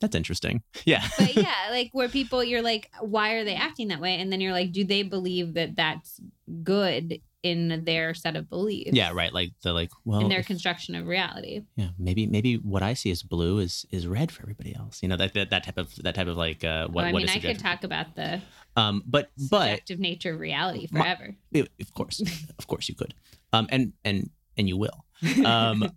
That's 0.00 0.14
interesting. 0.16 0.62
Yeah. 0.84 1.06
but 1.18 1.34
yeah, 1.36 1.68
like 1.70 1.90
where 1.92 2.08
people, 2.08 2.42
you're 2.42 2.60
like, 2.62 2.90
why 3.00 3.32
are 3.34 3.44
they 3.44 3.54
acting 3.54 3.88
that 3.88 4.00
way? 4.00 4.16
And 4.16 4.32
then 4.32 4.40
you're 4.40 4.52
like, 4.52 4.72
do 4.72 4.84
they 4.84 5.02
believe 5.04 5.54
that 5.54 5.76
that's 5.76 6.20
good 6.64 7.20
in 7.42 7.84
their 7.84 8.14
set 8.14 8.36
of 8.36 8.48
beliefs? 8.48 8.90
yeah, 8.92 9.10
right. 9.12 9.32
Like 9.32 9.52
the 9.62 9.72
like, 9.72 9.90
well, 10.04 10.20
In 10.20 10.28
their 10.28 10.40
if- 10.40 10.46
construction 10.46 10.94
of 10.94 11.06
reality. 11.06 11.62
yeah, 11.76 11.88
maybe 11.98 12.26
maybe 12.26 12.54
what 12.56 12.82
I 12.82 12.94
see 12.94 13.10
as 13.10 13.22
blue 13.22 13.58
is 13.58 13.84
is 13.90 14.06
red 14.06 14.30
for 14.30 14.42
everybody 14.42 14.74
else. 14.74 15.02
You 15.02 15.08
know, 15.08 15.16
that 15.16 15.34
that, 15.34 15.50
that 15.50 15.64
type 15.64 15.78
of 15.78 15.94
that 15.96 16.14
type 16.14 16.28
of 16.28 16.36
like 16.36 16.62
uh 16.64 16.86
what 16.86 16.94
well, 16.96 17.04
I 17.06 17.12
what 17.12 17.22
mean, 17.22 17.28
I 17.30 17.38
could 17.40 17.58
talk 17.58 17.82
about 17.84 18.14
the 18.16 18.40
um 18.76 19.02
but 19.06 19.30
but 19.50 19.60
subjective 19.68 19.98
nature 19.98 20.34
of 20.34 20.40
reality 20.40 20.86
forever. 20.86 21.34
Yeah, 21.50 21.64
of 21.80 21.92
course 21.94 22.20
of 22.58 22.66
course 22.66 22.88
you 22.88 22.94
could 22.94 23.14
um 23.52 23.66
and 23.70 23.92
and 24.04 24.30
and 24.56 24.68
you 24.68 24.76
will 24.76 25.04
um 25.44 25.90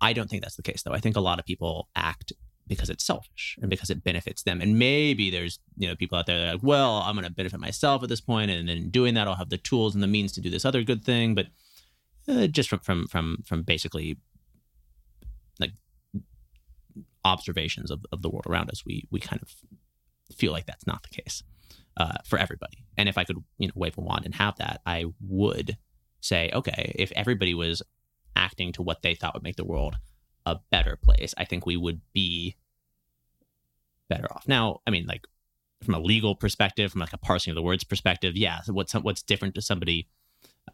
i 0.00 0.12
don't 0.12 0.28
think 0.30 0.42
that's 0.42 0.56
the 0.56 0.62
case 0.62 0.82
though 0.82 0.92
i 0.92 0.98
think 0.98 1.16
a 1.16 1.20
lot 1.20 1.38
of 1.38 1.44
people 1.44 1.88
act 1.94 2.32
because 2.70 2.88
it's 2.88 3.04
selfish 3.04 3.58
and 3.60 3.68
because 3.68 3.90
it 3.90 4.02
benefits 4.02 4.42
them 4.44 4.60
and 4.62 4.78
maybe 4.78 5.28
there's 5.30 5.58
you 5.76 5.86
know 5.86 5.94
people 5.94 6.16
out 6.16 6.24
there 6.24 6.38
that 6.38 6.48
are 6.48 6.52
like 6.54 6.62
well 6.62 7.02
i'm 7.04 7.14
going 7.14 7.26
to 7.26 7.32
benefit 7.32 7.60
myself 7.60 8.02
at 8.02 8.08
this 8.08 8.20
point 8.20 8.50
and 8.50 8.70
in 8.70 8.88
doing 8.88 9.12
that 9.12 9.28
i'll 9.28 9.34
have 9.34 9.50
the 9.50 9.58
tools 9.58 9.94
and 9.94 10.02
the 10.02 10.06
means 10.06 10.32
to 10.32 10.40
do 10.40 10.48
this 10.48 10.64
other 10.64 10.82
good 10.82 11.04
thing 11.04 11.34
but 11.34 11.46
uh, 12.28 12.46
just 12.46 12.70
from 12.70 12.78
from 12.78 13.06
from 13.08 13.42
from 13.44 13.62
basically 13.62 14.16
like 15.58 15.72
observations 17.24 17.90
of, 17.90 18.06
of 18.12 18.22
the 18.22 18.30
world 18.30 18.46
around 18.48 18.70
us 18.70 18.86
we 18.86 19.06
we 19.10 19.20
kind 19.20 19.42
of 19.42 19.54
feel 20.34 20.52
like 20.52 20.66
that's 20.66 20.86
not 20.86 21.02
the 21.02 21.22
case 21.22 21.42
uh, 21.96 22.16
for 22.24 22.38
everybody. 22.38 22.84
And 22.96 23.08
if 23.08 23.18
I 23.18 23.24
could, 23.24 23.36
you 23.58 23.68
know, 23.68 23.72
wave 23.76 23.98
a 23.98 24.00
wand 24.00 24.24
and 24.24 24.34
have 24.34 24.56
that, 24.56 24.80
I 24.86 25.06
would 25.20 25.76
say, 26.20 26.50
okay, 26.52 26.94
if 26.96 27.12
everybody 27.12 27.54
was 27.54 27.82
acting 28.36 28.72
to 28.72 28.82
what 28.82 29.02
they 29.02 29.14
thought 29.14 29.34
would 29.34 29.42
make 29.42 29.56
the 29.56 29.64
world 29.64 29.96
a 30.50 30.60
better 30.70 30.96
place, 30.96 31.34
I 31.38 31.44
think 31.44 31.66
we 31.66 31.76
would 31.76 32.00
be 32.12 32.56
better 34.08 34.26
off. 34.32 34.46
Now, 34.48 34.80
I 34.86 34.90
mean, 34.90 35.06
like 35.06 35.26
from 35.82 35.94
a 35.94 35.98
legal 36.00 36.34
perspective, 36.34 36.92
from 36.92 37.00
like 37.00 37.12
a 37.12 37.18
parsing 37.18 37.52
of 37.52 37.54
the 37.54 37.62
words 37.62 37.84
perspective, 37.84 38.36
yeah. 38.36 38.60
So 38.62 38.72
what's 38.72 38.92
what's 38.94 39.22
different 39.22 39.54
to 39.54 39.62
somebody, 39.62 40.08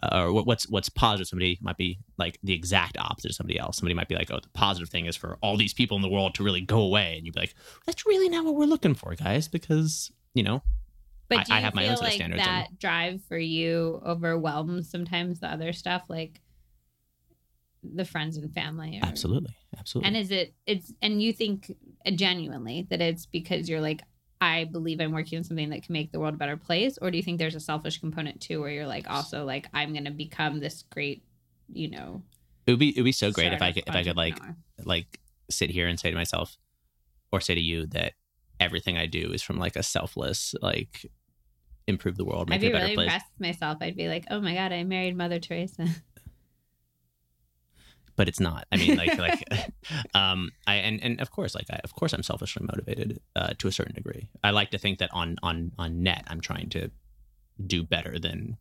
uh, 0.03 0.21
or 0.23 0.33
what- 0.33 0.47
what's 0.47 0.69
what's 0.69 0.89
positive? 0.89 1.29
Somebody 1.29 1.59
might 1.61 1.77
be 1.77 1.99
like 2.19 2.39
the 2.43 2.53
exact 2.55 2.97
opposite 2.99 3.31
of 3.31 3.37
somebody 3.37 3.59
else. 3.59 3.77
Somebody 3.79 3.95
might 3.95 4.09
be 4.09 4.15
like, 4.17 4.31
oh, 4.31 4.41
the 4.41 4.49
positive 4.51 4.89
thing 4.89 5.07
is 5.07 5.15
for 5.17 5.39
all 5.43 5.57
these 5.57 5.75
people 5.75 5.97
in 5.97 6.03
the 6.03 6.09
world 6.09 6.35
to 6.37 6.43
really 6.45 6.61
go 6.63 6.81
away, 6.81 7.17
and 7.17 7.27
you'd 7.27 7.35
be 7.35 7.41
like, 7.41 7.55
that's 7.85 8.05
really 8.07 8.29
not 8.29 8.45
what 8.45 8.57
we're 8.57 8.65
looking 8.67 8.95
for, 8.95 9.15
guys, 9.15 9.49
because 9.49 10.11
you 10.35 10.43
know 10.43 10.63
But 11.29 11.51
I- 11.51 11.59
I 11.59 11.61
have 11.61 11.75
my 11.75 11.89
own 11.89 11.97
set 11.97 11.99
of 11.99 12.05
like 12.05 12.13
standards 12.15 12.43
that 12.45 12.79
drive 12.79 13.23
for 13.25 13.39
you 13.39 14.01
overwhelms 14.05 14.91
sometimes 14.91 15.41
the 15.41 15.49
other 15.49 15.73
stuff, 15.73 16.05
like 16.09 16.41
the 17.95 18.05
friends 18.05 18.37
and 18.37 18.53
family? 18.53 19.01
or- 19.03 19.07
Absolutely, 19.07 19.55
absolutely. 19.79 20.09
And 20.09 20.17
is 20.17 20.31
it 20.31 20.55
it's 20.67 20.93
and 21.03 21.23
you 21.23 21.33
think 21.33 21.73
uh, 22.05 22.11
genuinely 22.11 22.87
that 22.91 23.01
it's 23.01 23.27
because 23.27 23.69
you're 23.69 23.81
like 23.81 24.03
I 24.41 24.65
believe 24.65 25.01
I'm 25.01 25.13
working 25.13 25.39
on 25.39 25.45
something 25.45 25.71
that 25.71 25.83
can 25.83 25.93
make 25.95 26.13
the 26.13 26.21
world 26.21 26.35
a 26.35 26.37
better 26.37 26.59
place, 26.59 26.99
or 27.01 27.11
do 27.11 27.17
you 27.17 27.23
think 27.23 27.39
there's 27.39 27.55
a 27.55 27.61
selfish 27.61 27.99
component 27.99 28.41
too, 28.41 28.61
where 28.61 28.71
you're 28.71 28.87
like 28.87 29.09
also 29.09 29.45
like 29.45 29.67
I'm 29.73 29.93
going 29.93 30.05
to 30.05 30.11
become 30.11 30.61
this 30.61 30.85
great, 30.91 31.23
you 31.73 31.91
know? 31.91 32.23
it 32.67 32.73
would 32.73 32.81
be 32.81 32.91
it 32.91 32.97
would 32.97 33.05
be 33.05 33.13
so 33.13 33.31
great 33.31 33.53
if 33.53 33.63
I 33.63 33.73
could 33.73 33.85
if 33.87 33.95
I 33.95 34.03
could 34.03 34.17
like 34.17 34.39
like 34.85 35.21
sit 35.49 35.71
here 35.71 35.87
and 35.87 35.99
say 35.99 36.11
to 36.11 36.17
myself 36.17 36.57
or 37.33 37.41
say 37.41 37.55
to 37.55 37.61
you 37.61 37.87
that 37.87 38.15
everything 38.59 38.97
I 38.97 39.07
do 39.07 39.31
is 39.33 39.43
from 39.43 39.59
like 39.59 39.77
a 39.77 39.83
selfless 39.83 40.55
like 40.61 41.07
improve 41.87 42.17
the 42.17 42.25
world, 42.25 42.49
I'd 42.51 42.51
make 42.51 42.61
be 42.63 42.67
it 42.67 42.71
a 42.71 42.73
better 42.73 42.85
really 42.85 42.95
place. 42.97 43.07
impressed 43.07 43.27
with 43.39 43.47
myself. 43.47 43.79
I'd 43.81 43.97
be 43.97 44.09
like, 44.09 44.25
oh 44.31 44.41
my 44.41 44.55
god, 44.55 44.73
I 44.73 44.83
married 44.85 45.17
Mother 45.17 45.39
Teresa. 45.39 45.87
But 48.17 48.29
it's 48.29 48.41
not. 48.41 48.67
I 48.73 48.77
mean, 48.77 48.97
like 48.97 49.19
like 49.19 49.45
um 50.15 50.51
I 50.67 50.77
and 50.77 51.03
and 51.03 51.21
of 51.21 51.31
course 51.31 51.55
like 51.55 51.67
I, 51.71 51.81
of 51.85 51.95
course 51.95 52.13
I'm 52.13 52.23
selfishly 52.23 52.67
motivated 52.67 53.21
uh, 53.35 53.53
to 53.59 53.69
a 53.69 53.73
certain 53.73 53.95
degree. 53.95 54.29
I 54.43 54.51
like 54.51 54.71
to 54.71 54.79
think 54.79 54.99
that 54.99 55.11
on 55.13 55.37
on 55.43 55.73
on 55.79 56.03
net 56.03 56.25
I'm 56.29 56.41
trying 56.41 56.71
to 56.71 56.91
do 57.65 57.83
better 57.83 58.19
than 58.19 58.57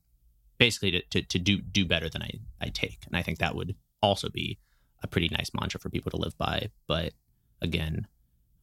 basically 0.57 0.91
to, 0.91 1.01
to, 1.09 1.21
to 1.21 1.39
do 1.39 1.61
do 1.61 1.85
better 1.85 2.09
than 2.09 2.21
I, 2.21 2.31
I 2.61 2.69
take. 2.69 2.99
And 3.07 3.15
I 3.15 3.21
think 3.21 3.39
that 3.39 3.55
would 3.55 3.75
also 4.01 4.29
be 4.29 4.59
a 5.03 5.07
pretty 5.07 5.29
nice 5.29 5.51
mantra 5.53 5.79
for 5.79 5.89
people 5.89 6.11
to 6.11 6.17
live 6.17 6.37
by. 6.37 6.69
But 6.87 7.13
again, 7.61 8.07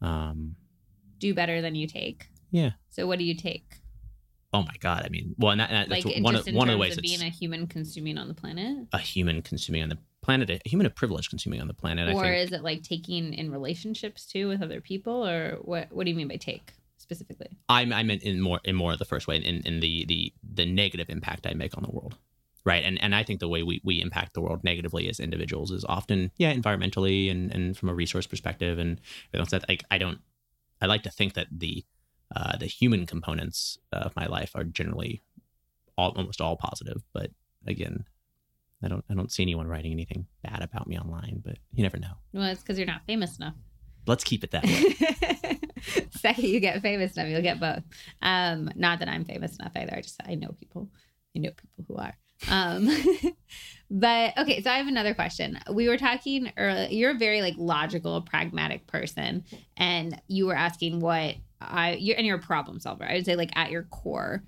um, 0.00 0.56
Do 1.18 1.34
better 1.34 1.60
than 1.62 1.74
you 1.74 1.86
take. 1.86 2.28
Yeah. 2.50 2.72
So 2.90 3.06
what 3.06 3.18
do 3.18 3.24
you 3.24 3.34
take? 3.34 3.82
oh 4.54 4.62
my 4.62 4.74
god, 4.80 5.02
I 5.04 5.08
mean, 5.08 5.34
well, 5.38 5.52
and 5.52 5.60
that, 5.60 5.70
and 5.70 5.90
that's 5.90 6.04
Like 6.04 6.22
one 6.22 6.36
of 6.36 6.46
one 6.48 6.68
of 6.68 6.74
the 6.74 6.78
ways 6.78 6.92
of 6.92 6.98
it's 6.98 7.10
being 7.16 7.26
a 7.26 7.30
human 7.32 7.66
consuming 7.66 8.18
on 8.18 8.28
the 8.28 8.34
planet, 8.34 8.86
a 8.92 8.98
human 8.98 9.42
consuming 9.42 9.82
on 9.82 9.88
the 9.88 9.98
planet, 10.22 10.50
a 10.50 10.60
human 10.68 10.86
of 10.86 10.94
privilege 10.94 11.28
consuming 11.28 11.60
on 11.60 11.68
the 11.68 11.74
planet. 11.74 12.08
I 12.08 12.12
or 12.12 12.32
is 12.32 12.52
it 12.52 12.62
like 12.62 12.82
taking 12.82 13.34
in 13.34 13.50
relationships 13.50 14.24
too 14.24 14.48
with 14.48 14.62
other 14.62 14.80
people, 14.80 15.26
or 15.26 15.58
what? 15.62 15.92
What 15.92 16.04
do 16.04 16.10
you 16.10 16.16
mean 16.16 16.28
by 16.28 16.36
take 16.36 16.72
specifically? 16.96 17.58
I'm 17.68 17.92
I 17.92 18.02
meant 18.02 18.22
in 18.22 18.40
more 18.40 18.60
in 18.64 18.76
more 18.76 18.92
of 18.92 18.98
the 18.98 19.04
first 19.04 19.26
way 19.26 19.36
in, 19.36 19.60
in 19.66 19.80
the 19.80 20.04
the 20.06 20.32
the 20.42 20.64
negative 20.64 21.10
impact 21.10 21.46
I 21.46 21.54
make 21.54 21.76
on 21.76 21.82
the 21.82 21.90
world. 21.90 22.16
Right. 22.64 22.84
And 22.84 23.02
and 23.02 23.14
I 23.14 23.24
think 23.24 23.40
the 23.40 23.48
way 23.48 23.64
we, 23.64 23.80
we 23.82 24.00
impact 24.00 24.34
the 24.34 24.40
world 24.40 24.62
negatively 24.62 25.08
as 25.08 25.18
individuals 25.18 25.72
is 25.72 25.84
often, 25.84 26.30
yeah, 26.36 26.54
environmentally 26.54 27.28
and, 27.28 27.52
and 27.52 27.76
from 27.76 27.88
a 27.88 27.94
resource 27.94 28.26
perspective 28.26 28.78
and 28.78 29.00
you 29.32 29.40
know, 29.40 29.44
that 29.46 29.68
like 29.68 29.84
I 29.90 29.98
don't 29.98 30.20
I 30.80 30.86
like 30.86 31.02
to 31.02 31.10
think 31.10 31.34
that 31.34 31.48
the 31.50 31.84
uh, 32.34 32.56
the 32.56 32.66
human 32.66 33.04
components 33.04 33.78
of 33.92 34.14
my 34.16 34.26
life 34.26 34.52
are 34.54 34.64
generally 34.64 35.22
all 35.98 36.12
almost 36.16 36.40
all 36.40 36.56
positive. 36.56 37.02
But 37.12 37.30
again, 37.66 38.04
I 38.82 38.88
don't 38.88 39.04
I 39.10 39.14
don't 39.14 39.30
see 39.30 39.42
anyone 39.42 39.68
writing 39.68 39.92
anything 39.92 40.26
bad 40.42 40.62
about 40.62 40.86
me 40.86 40.98
online, 40.98 41.42
but 41.44 41.58
you 41.72 41.82
never 41.82 41.98
know. 41.98 42.14
Well, 42.32 42.44
it's 42.44 42.62
because 42.62 42.78
you're 42.78 42.86
not 42.86 43.02
famous 43.06 43.36
enough. 43.38 43.54
Let's 44.06 44.24
keep 44.24 44.42
it 44.42 44.50
that 44.50 44.64
way. 44.64 45.58
Second, 46.10 46.44
you 46.44 46.60
get 46.60 46.82
famous 46.82 47.16
enough, 47.16 47.28
you'll 47.28 47.42
get 47.42 47.60
both. 47.60 47.82
Um, 48.20 48.70
not 48.74 48.98
that 48.98 49.08
I'm 49.08 49.24
famous 49.24 49.56
enough 49.56 49.72
either. 49.76 49.94
I 49.96 50.00
just 50.00 50.20
I 50.26 50.34
know 50.34 50.54
people. 50.58 50.90
I 51.36 51.40
know 51.40 51.50
people 51.50 51.84
who 51.88 51.96
are. 51.96 52.16
Um, 52.48 52.90
but 53.90 54.36
okay, 54.38 54.62
so 54.62 54.70
I 54.70 54.78
have 54.78 54.88
another 54.88 55.14
question. 55.14 55.58
We 55.70 55.88
were 55.88 55.96
talking 55.96 56.52
earlier. 56.56 56.88
You're 56.90 57.12
a 57.12 57.18
very 57.18 57.40
like 57.42 57.54
logical, 57.56 58.22
pragmatic 58.22 58.86
person, 58.86 59.44
and 59.76 60.20
you 60.28 60.46
were 60.46 60.56
asking 60.56 61.00
what 61.00 61.36
I. 61.60 61.94
You're 61.94 62.16
and 62.16 62.26
you're 62.26 62.38
a 62.38 62.42
problem 62.42 62.80
solver. 62.80 63.04
I 63.04 63.14
would 63.14 63.24
say 63.24 63.36
like 63.36 63.56
at 63.56 63.70
your 63.70 63.84
core, 63.84 64.42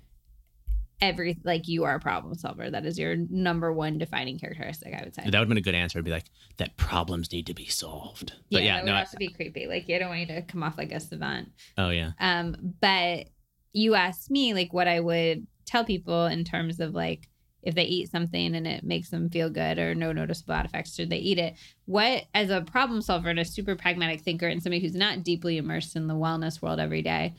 every 1.01 1.37
like 1.43 1.67
you 1.67 1.83
are 1.83 1.95
a 1.95 1.99
problem 1.99 2.35
solver. 2.35 2.69
That 2.69 2.85
is 2.85 2.97
your 2.97 3.15
number 3.29 3.71
one 3.71 3.97
defining 3.97 4.39
characteristic. 4.39 4.93
I 4.93 5.03
would 5.03 5.15
say. 5.15 5.23
that 5.23 5.27
would 5.27 5.35
have 5.35 5.47
been 5.47 5.57
a 5.57 5.61
good 5.61 5.75
answer. 5.75 5.99
It'd 5.99 6.05
be 6.05 6.11
like 6.11 6.29
that 6.57 6.77
problems 6.77 7.31
need 7.31 7.47
to 7.47 7.53
be 7.53 7.65
solved. 7.65 8.33
But 8.51 8.63
yeah, 8.63 8.75
that 8.75 8.83
would 8.83 8.89
no, 8.91 8.95
I- 8.95 8.99
also 9.01 9.17
be 9.17 9.29
creepy. 9.29 9.67
Like 9.67 9.87
you 9.87 9.99
don't 9.99 10.09
want 10.09 10.21
you 10.21 10.27
to 10.27 10.41
come 10.41 10.63
off 10.63 10.77
like 10.77 10.91
a 10.91 10.99
savant. 10.99 11.49
oh 11.77 11.89
yeah. 11.89 12.11
Um, 12.19 12.55
but 12.81 13.27
you 13.73 13.95
asked 13.95 14.31
me 14.31 14.53
like 14.53 14.71
what 14.73 14.87
I 14.87 14.99
would 14.99 15.47
tell 15.65 15.83
people 15.83 16.27
in 16.27 16.43
terms 16.43 16.79
of 16.79 16.93
like 16.93 17.27
if 17.61 17.73
they 17.73 17.83
eat 17.83 18.11
something 18.11 18.55
and 18.55 18.67
it 18.67 18.83
makes 18.83 19.09
them 19.09 19.27
feel 19.27 19.49
good 19.49 19.79
or 19.79 19.95
no 19.95 20.11
noticeable 20.11 20.53
side 20.53 20.65
effects, 20.65 20.93
should 20.93 21.09
they 21.09 21.17
eat 21.17 21.39
it? 21.39 21.55
What, 21.85 22.25
as 22.35 22.51
a 22.51 22.61
problem 22.61 23.01
solver 23.01 23.29
and 23.29 23.39
a 23.39 23.43
super 23.43 23.75
pragmatic 23.75 24.21
thinker 24.21 24.47
and 24.47 24.61
somebody 24.61 24.81
who's 24.81 24.93
not 24.93 25.23
deeply 25.23 25.57
immersed 25.57 25.95
in 25.95 26.05
the 26.05 26.13
wellness 26.13 26.61
world 26.61 26.79
every 26.79 27.01
day, 27.01 27.33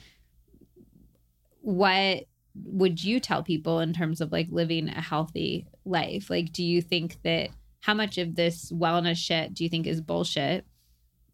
what 1.61 2.24
would 2.64 3.02
you 3.02 3.20
tell 3.20 3.42
people 3.42 3.80
in 3.80 3.92
terms 3.92 4.20
of 4.20 4.32
like 4.32 4.48
living 4.50 4.88
a 4.88 5.00
healthy 5.00 5.66
life? 5.84 6.30
Like, 6.30 6.52
do 6.52 6.64
you 6.64 6.80
think 6.82 7.22
that 7.22 7.50
how 7.80 7.94
much 7.94 8.18
of 8.18 8.34
this 8.34 8.72
wellness 8.72 9.16
shit 9.16 9.54
do 9.54 9.64
you 9.64 9.70
think 9.70 9.86
is 9.86 10.00
bullshit? 10.00 10.66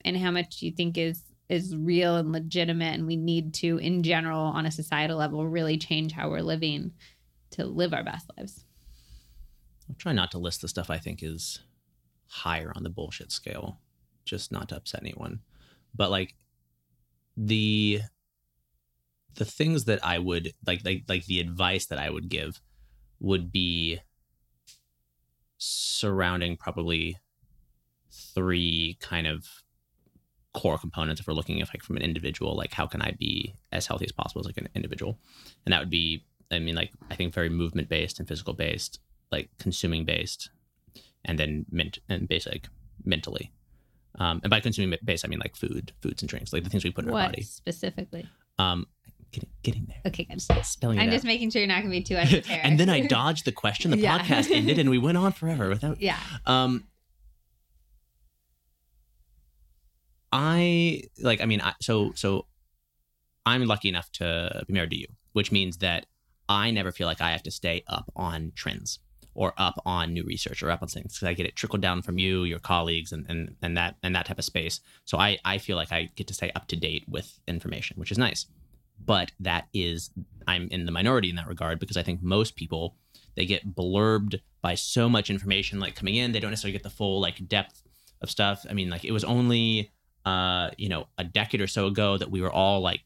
And 0.05 0.17
how 0.17 0.31
much 0.31 0.59
do 0.59 0.67
you 0.67 0.73
think 0.73 0.99
is 0.99 1.23
is 1.49 1.77
real 1.77 2.17
and 2.17 2.33
legitimate 2.33 2.95
and 2.95 3.07
we 3.07 3.17
need 3.17 3.53
to 3.53 3.77
in 3.79 4.03
general 4.03 4.41
on 4.41 4.65
a 4.65 4.71
societal 4.71 5.19
level 5.19 5.47
really 5.47 5.77
change 5.77 6.13
how 6.13 6.31
we're 6.31 6.41
living 6.41 6.93
to 7.51 7.67
live 7.67 7.93
our 7.93 8.03
best 8.03 8.31
lives 8.39 8.65
I'll 9.89 9.97
try 9.97 10.13
not 10.15 10.31
to 10.31 10.39
list 10.39 10.63
the 10.63 10.69
stuff 10.69 10.89
I 10.89 10.97
think 10.97 11.23
is 11.23 11.61
higher 12.27 12.73
on 12.75 12.83
the 12.83 12.89
bullshit 12.89 13.31
scale, 13.31 13.79
just 14.25 14.51
not 14.51 14.71
to 14.71 14.77
upset 14.77 15.03
anyone. 15.03 15.41
But 15.95 16.11
like 16.11 16.35
the 17.37 18.01
the 19.35 19.45
things 19.45 19.85
that 19.85 20.05
I 20.05 20.19
would 20.19 20.53
like 20.67 20.85
like 20.85 21.05
like 21.09 21.27
the 21.27 21.41
advice 21.41 21.87
that 21.87 21.99
I 21.99 22.11
would 22.11 22.29
give 22.29 22.61
would 23.21 23.53
be 23.53 24.01
surrounding 25.59 26.57
probably 26.57 27.17
three 28.11 28.99
kind 29.01 29.27
of 29.27 29.47
core 30.53 30.77
components 30.77 31.21
if 31.21 31.27
we're 31.27 31.33
looking 31.33 31.63
at 31.63 31.69
like 31.69 31.83
from 31.83 31.97
an 31.97 32.03
individual 32.03 32.55
like 32.55 32.75
how 32.75 32.87
can 32.87 33.01
i 33.01 33.11
be 33.13 33.55
as 33.71 33.87
healthy 33.87 34.05
as 34.05 34.13
possible 34.13 34.41
as 34.41 34.47
like 34.47 34.59
an 34.59 34.69
individual. 34.75 35.19
And 35.65 35.73
that 35.73 35.81
would 35.81 35.91
be 35.91 36.25
i 36.51 36.59
mean 36.59 36.75
like 36.75 36.93
i 37.11 37.15
think 37.15 37.33
very 37.33 37.49
movement 37.49 37.89
based 37.89 38.19
and 38.19 38.29
physical 38.29 38.53
based 38.53 38.99
like 39.31 39.49
consuming 39.59 40.05
based 40.05 40.51
and 41.25 41.39
then 41.39 41.65
ment 41.71 41.99
and 42.09 42.29
basic 42.29 42.69
mentally. 43.05 43.53
Um 44.19 44.41
and 44.43 44.51
by 44.51 44.61
consuming 44.61 44.99
based 45.05 45.25
i 45.25 45.29
mean 45.29 45.39
like 45.39 45.57
food 45.57 45.93
foods 46.03 46.23
and 46.23 46.29
drinks 46.29 46.53
like 46.53 46.65
the 46.65 46.71
things 46.71 46.85
we 46.85 46.91
put 46.91 47.05
in 47.05 47.11
our 47.11 47.15
what 47.15 47.31
body. 47.31 47.43
specifically? 47.43 48.29
Um 48.59 48.87
getting 49.33 49.51
getting 49.63 49.87
there 49.87 49.99
okay 50.07 50.25
good 50.25 50.41
spelling 50.65 50.99
i'm 50.99 51.09
out. 51.09 51.13
just 51.13 51.25
making 51.25 51.51
sure 51.51 51.61
you're 51.61 51.69
not 51.69 51.83
going 51.83 51.91
to 51.91 51.99
be 51.99 52.03
too 52.03 52.17
esoteric 52.17 52.47
and 52.65 52.79
then 52.79 52.89
i 52.89 53.01
dodged 53.01 53.45
the 53.45 53.53
question 53.53 53.91
the 53.91 53.97
Yeah. 54.03 54.19
podcast 54.19 54.51
ended 54.55 54.79
and 54.79 54.91
we 54.91 54.99
went 54.99 55.17
on 55.19 55.33
forever 55.33 55.69
without 55.69 56.01
yeah 56.01 56.19
um 56.47 56.85
I 60.33 61.03
like. 61.21 61.41
I 61.43 61.45
mean, 61.47 61.61
I, 61.61 61.75
so 61.81 62.13
so. 62.15 62.47
I'm 63.45 63.67
lucky 63.67 63.89
enough 63.89 64.11
to 64.13 64.63
be 64.69 64.73
married 64.73 64.91
to 64.91 64.97
you, 64.97 65.09
which 65.33 65.51
means 65.51 65.79
that 65.79 66.07
I 66.49 66.71
never 66.71 66.93
feel 66.93 67.09
like 67.09 67.21
I 67.21 67.33
have 67.33 67.43
to 67.43 67.51
stay 67.51 67.83
up 67.89 68.11
on 68.15 68.53
trends 68.55 69.01
or 69.35 69.53
up 69.59 69.83
on 69.85 70.13
new 70.13 70.23
research 70.23 70.63
or 70.63 70.71
up 70.71 70.81
on 70.81 70.87
things 70.89 71.15
because 71.15 71.27
I 71.27 71.35
get 71.35 71.47
it 71.47 71.57
trickled 71.57 71.83
down 71.83 72.03
from 72.03 72.19
you, 72.19 72.45
your 72.45 72.61
colleagues, 72.61 73.11
and, 73.13 73.27
and 73.29 73.57
and 73.61 73.77
that 73.77 73.97
and 74.03 74.15
that 74.15 74.27
type 74.27 74.39
of 74.39 74.45
space. 74.45 74.81
So 75.05 75.19
I 75.19 75.39
I 75.45 75.59
feel 75.59 75.77
like 75.77 75.93
I 75.93 76.09
get 76.15 76.29
to 76.29 76.35
stay 76.35 76.51
up 76.55 76.69
to 76.69 76.77
date 76.77 77.05
with 77.09 77.41
information, 77.49 77.99
which 77.99 78.13
is 78.13 78.19
nice. 78.19 78.47
But 78.99 79.33
that 79.41 79.67
is 79.73 80.11
I'm 80.47 80.69
in 80.71 80.87
the 80.87 80.93
minority 80.93 81.31
in 81.31 81.37
that 81.37 81.49
regard 81.49 81.79
because 81.79 81.97
I 81.97 82.03
think 82.03 82.23
most 82.23 82.57
people 82.57 82.97
they 83.35 83.47
get 83.47 83.75
blurbed 83.75 84.41
by 84.61 84.75
so 84.75 85.09
much 85.09 85.31
information 85.31 85.81
like 85.81 85.95
coming 85.95 86.17
in, 86.17 86.33
they 86.33 86.41
don't 86.41 86.51
necessarily 86.51 86.73
get 86.73 86.83
the 86.83 86.91
full 86.91 87.21
like 87.21 87.49
depth 87.49 87.83
of 88.21 88.31
stuff. 88.31 88.65
I 88.69 88.75
mean, 88.75 88.91
like 88.91 89.05
it 89.05 89.13
was 89.13 89.25
only 89.25 89.93
uh 90.25 90.71
you 90.79 90.89
know 90.89 91.09
a 91.19 91.25
decade 91.25 91.61
or 91.61 91.67
so 91.67 91.87
ago 91.87 92.17
that 92.17 92.31
we 92.31 92.41
were 92.41 92.53
all 92.53 92.81
like 92.81 93.01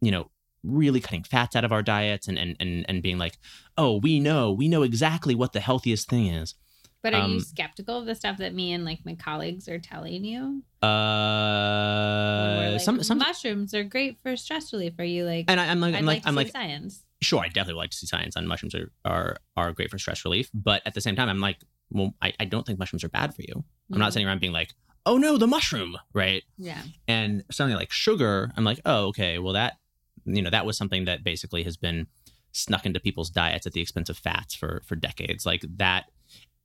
you 0.00 0.10
know 0.10 0.30
really 0.62 1.00
cutting 1.00 1.22
fats 1.22 1.56
out 1.56 1.64
of 1.64 1.72
our 1.72 1.82
diets 1.82 2.28
and 2.28 2.38
and 2.38 2.56
and, 2.60 2.84
and 2.88 3.02
being 3.02 3.18
like 3.18 3.38
oh 3.78 3.98
we 3.98 4.20
know 4.20 4.50
we 4.52 4.68
know 4.68 4.82
exactly 4.82 5.34
what 5.34 5.52
the 5.52 5.60
healthiest 5.60 6.08
thing 6.08 6.26
is 6.26 6.54
But 7.02 7.14
are 7.14 7.28
you 7.28 7.36
Um, 7.36 7.40
skeptical 7.40 7.98
of 7.98 8.06
the 8.06 8.14
stuff 8.14 8.36
that 8.38 8.54
me 8.54 8.72
and 8.72 8.84
like 8.84 9.04
my 9.06 9.14
colleagues 9.14 9.68
are 9.68 9.78
telling 9.78 10.24
you? 10.24 10.62
uh 10.82 12.70
like, 12.72 12.80
some 12.80 13.02
some 13.02 13.18
mushrooms 13.18 13.74
are 13.74 13.84
great 13.84 14.18
for 14.22 14.36
stress 14.36 14.72
relief. 14.72 14.94
Are 14.98 15.04
you 15.04 15.24
like? 15.24 15.46
and 15.48 15.60
I, 15.60 15.66
i'm 15.66 15.80
like 15.80 15.94
I'd 15.94 15.98
i'm 16.00 16.06
like, 16.06 16.22
to 16.22 16.28
i'm 16.28 16.34
like 16.34 16.50
science. 16.50 17.04
sure 17.22 17.40
i 17.40 17.48
definitely 17.48 17.74
would 17.74 17.80
like 17.80 17.90
to 17.90 17.96
see 17.96 18.06
science 18.06 18.36
on 18.36 18.46
mushrooms 18.46 18.74
are, 18.74 18.90
are 19.04 19.36
are 19.56 19.72
great 19.72 19.90
for 19.90 19.98
stress 19.98 20.24
relief 20.24 20.50
but 20.54 20.82
at 20.86 20.94
the 20.94 21.00
same 21.00 21.16
time 21.16 21.28
i'm 21.28 21.40
like 21.40 21.58
well 21.90 22.14
i, 22.22 22.32
I 22.40 22.44
don't 22.44 22.66
think 22.66 22.78
mushrooms 22.78 23.04
are 23.04 23.08
bad 23.08 23.34
for 23.34 23.42
you 23.42 23.64
i'm 23.92 23.98
not 23.98 24.10
Mhm. 24.10 24.12
sitting 24.14 24.28
around 24.28 24.40
being 24.40 24.52
like 24.52 24.74
oh 25.06 25.16
no 25.18 25.36
the 25.36 25.46
mushroom 25.46 25.96
right 26.14 26.42
Yeah. 26.58 26.82
and 27.08 27.44
something 27.50 27.76
like 27.76 27.92
sugar 27.92 28.50
i'm 28.56 28.64
like 28.64 28.80
oh 28.84 29.06
okay 29.08 29.38
well 29.38 29.54
that 29.54 29.78
you 30.24 30.42
know 30.42 30.50
that 30.50 30.66
was 30.66 30.76
something 30.76 31.04
that 31.06 31.24
basically 31.24 31.62
has 31.64 31.76
been 31.76 32.06
snuck 32.52 32.84
into 32.86 33.00
people's 33.00 33.30
diets 33.30 33.66
at 33.66 33.72
the 33.72 33.80
expense 33.80 34.08
of 34.08 34.18
fats 34.18 34.54
for 34.54 34.82
for 34.86 34.96
decades 34.96 35.44
like 35.46 35.64
that 35.76 36.06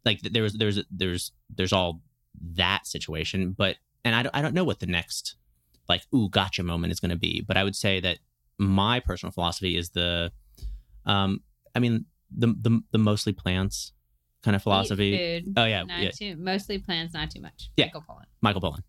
like 0.05 0.21
there's 0.21 0.53
there's 0.53 0.79
there's 0.91 1.31
there's 1.53 1.73
all 1.73 2.01
that 2.53 2.85
situation 2.85 3.51
but 3.57 3.77
and 4.03 4.13
i 4.15 4.23
don't, 4.23 4.35
I 4.35 4.41
don't 4.41 4.53
know 4.53 4.63
what 4.63 4.79
the 4.79 4.85
next 4.87 5.35
like 5.89 6.03
ooh 6.13 6.29
gotcha 6.29 6.63
moment 6.63 6.91
is 6.91 6.99
going 6.99 7.09
to 7.11 7.15
be 7.17 7.41
but 7.47 7.57
i 7.57 7.63
would 7.63 7.75
say 7.75 7.99
that 8.01 8.19
my 8.57 8.99
personal 8.99 9.31
philosophy 9.31 9.75
is 9.77 9.89
the 9.89 10.31
um 11.05 11.41
i 11.75 11.79
mean 11.79 12.05
the 12.35 12.47
the, 12.47 12.81
the 12.91 12.97
mostly 12.97 13.33
plants 13.33 13.93
kind 14.43 14.55
of 14.55 14.61
philosophy 14.63 15.41
food. 15.43 15.53
oh 15.57 15.65
yeah 15.65 15.83
Not 15.83 16.01
yeah 16.01 16.11
too 16.11 16.35
mostly 16.37 16.77
plants, 16.77 17.13
not 17.13 17.31
too 17.31 17.41
much. 17.41 17.69
Yeah. 17.77 17.85
Michael 17.85 18.03
Pollan. 18.07 18.25
michael 18.41 18.61
pollan 18.61 18.83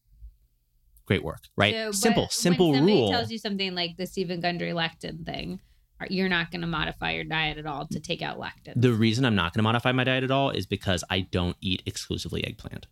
great 1.06 1.22
work 1.24 1.40
right 1.56 1.72
So, 1.74 1.92
simple 1.92 2.28
simple 2.30 2.70
when 2.70 2.80
somebody 2.80 2.98
rule 2.98 3.10
tells 3.10 3.30
you 3.30 3.38
something 3.38 3.74
like 3.74 3.96
the 3.96 4.06
Steven 4.06 4.40
Gundry 4.40 4.72
lectin 4.72 5.24
thing, 5.24 5.60
you're 6.08 6.28
not 6.28 6.50
going 6.50 6.60
to 6.60 6.66
modify 6.66 7.12
your 7.12 7.24
diet 7.24 7.58
at 7.58 7.66
all 7.66 7.86
to 7.88 8.00
take 8.00 8.22
out 8.22 8.38
lectin. 8.38 8.74
The 8.76 8.92
reason 8.92 9.24
I'm 9.24 9.34
not 9.34 9.52
going 9.52 9.60
to 9.60 9.64
modify 9.64 9.92
my 9.92 10.04
diet 10.04 10.24
at 10.24 10.30
all 10.30 10.50
is 10.50 10.66
because 10.66 11.02
I 11.10 11.20
don't 11.20 11.56
eat 11.60 11.82
exclusively 11.86 12.44
eggplant 12.46 12.86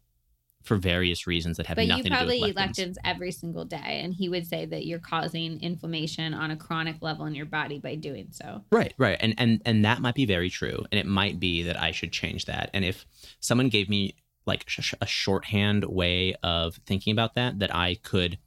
for 0.62 0.76
various 0.76 1.26
reasons 1.26 1.58
that 1.58 1.66
have 1.66 1.76
but 1.76 1.86
nothing 1.86 2.06
you 2.06 2.10
probably 2.10 2.38
to 2.38 2.44
do 2.44 2.48
eat 2.48 2.56
with 2.56 2.64
lectins. 2.64 2.78
lectins 2.78 2.96
every 3.04 3.30
single 3.30 3.64
day, 3.66 4.00
and 4.02 4.14
he 4.14 4.28
would 4.30 4.46
say 4.46 4.64
that 4.64 4.86
you're 4.86 4.98
causing 4.98 5.60
inflammation 5.60 6.32
on 6.32 6.50
a 6.50 6.56
chronic 6.56 6.96
level 7.02 7.26
in 7.26 7.34
your 7.34 7.46
body 7.46 7.78
by 7.78 7.94
doing 7.94 8.28
so. 8.30 8.62
Right, 8.72 8.94
right, 8.96 9.18
and 9.20 9.34
and 9.36 9.60
and 9.66 9.84
that 9.84 10.00
might 10.00 10.14
be 10.14 10.24
very 10.24 10.50
true, 10.50 10.84
and 10.90 10.98
it 10.98 11.06
might 11.06 11.38
be 11.38 11.62
that 11.64 11.80
I 11.80 11.90
should 11.92 12.12
change 12.12 12.46
that. 12.46 12.70
And 12.72 12.84
if 12.84 13.06
someone 13.40 13.68
gave 13.68 13.88
me 13.88 14.16
like 14.46 14.64
sh- 14.66 14.94
a 15.00 15.06
shorthand 15.06 15.84
way 15.84 16.34
of 16.42 16.76
thinking 16.86 17.12
about 17.12 17.34
that, 17.34 17.58
that 17.58 17.74
I 17.74 17.96
could 18.02 18.38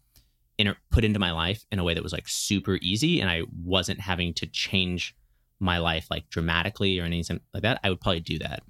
inter- 0.57 0.77
put 0.91 1.03
into 1.05 1.19
my 1.19 1.31
life 1.31 1.65
in 1.71 1.79
a 1.79 1.83
way 1.83 1.93
that 1.93 2.03
was 2.03 2.13
like 2.13 2.27
super 2.27 2.77
easy, 2.81 3.19
and 3.21 3.29
I 3.29 3.43
wasn't 3.63 3.99
having 3.99 4.33
to 4.35 4.47
change 4.47 5.15
my 5.59 5.77
life 5.79 6.07
like 6.11 6.29
dramatically 6.29 6.99
or 6.99 7.03
anything 7.03 7.39
like 7.53 7.63
that, 7.63 7.79
I 7.83 7.89
would 7.89 7.99
probably 8.01 8.19
do 8.19 8.37
that. 8.39 8.61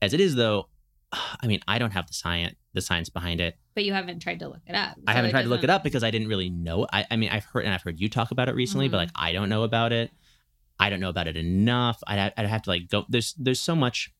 As 0.00 0.14
it 0.14 0.20
is, 0.20 0.34
though, 0.36 0.68
I 1.12 1.46
mean, 1.46 1.60
I 1.66 1.78
don't 1.78 1.92
have 1.92 2.06
the 2.06 2.14
science 2.14 2.54
the 2.72 2.82
science 2.82 3.08
behind 3.08 3.40
it. 3.40 3.56
But 3.74 3.84
you 3.84 3.94
haven't 3.94 4.20
tried 4.20 4.38
to 4.40 4.48
look 4.48 4.60
it 4.66 4.74
up. 4.74 4.96
I 5.06 5.14
haven't 5.14 5.30
tried 5.30 5.44
to 5.44 5.48
look 5.48 5.64
it 5.64 5.70
up 5.70 5.82
because 5.82 6.04
I 6.04 6.10
didn't 6.10 6.28
really 6.28 6.50
know. 6.50 6.86
I, 6.92 7.06
I 7.10 7.16
mean, 7.16 7.30
I've 7.30 7.44
heard 7.46 7.64
and 7.64 7.72
I've 7.72 7.80
heard 7.82 7.98
you 7.98 8.10
talk 8.10 8.32
about 8.32 8.50
it 8.50 8.54
recently, 8.54 8.88
but 8.88 8.96
Mhm. 8.98 9.00
like 9.00 9.10
I 9.14 9.32
don't 9.32 9.48
know 9.48 9.62
about 9.62 9.92
it. 9.92 10.10
I 10.78 10.90
don't 10.90 11.00
know 11.00 11.08
about 11.08 11.26
it 11.26 11.38
enough. 11.38 12.02
I'd, 12.06 12.34
I'd 12.36 12.46
have 12.46 12.62
to 12.62 12.70
like 12.70 12.88
go. 12.90 13.06
There's 13.08 13.32
there's 13.38 13.60
so 13.60 13.74
much. 13.74 14.12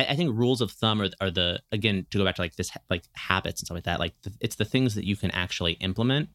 I, 0.00 0.12
I 0.12 0.16
think 0.16 0.36
rules 0.36 0.60
of 0.60 0.70
thumb 0.70 1.00
are, 1.02 1.10
are 1.20 1.30
the 1.30 1.60
again 1.72 2.06
to 2.10 2.18
go 2.18 2.24
back 2.24 2.36
to 2.36 2.42
like 2.42 2.56
this 2.56 2.70
like 2.88 3.04
habits 3.14 3.60
and 3.60 3.66
stuff 3.66 3.76
like 3.76 3.84
that. 3.84 4.00
Like 4.00 4.14
the, 4.22 4.32
it's 4.40 4.56
the 4.56 4.64
things 4.64 4.94
that 4.94 5.04
you 5.04 5.16
can 5.16 5.30
actually 5.30 5.72
implement 5.74 6.28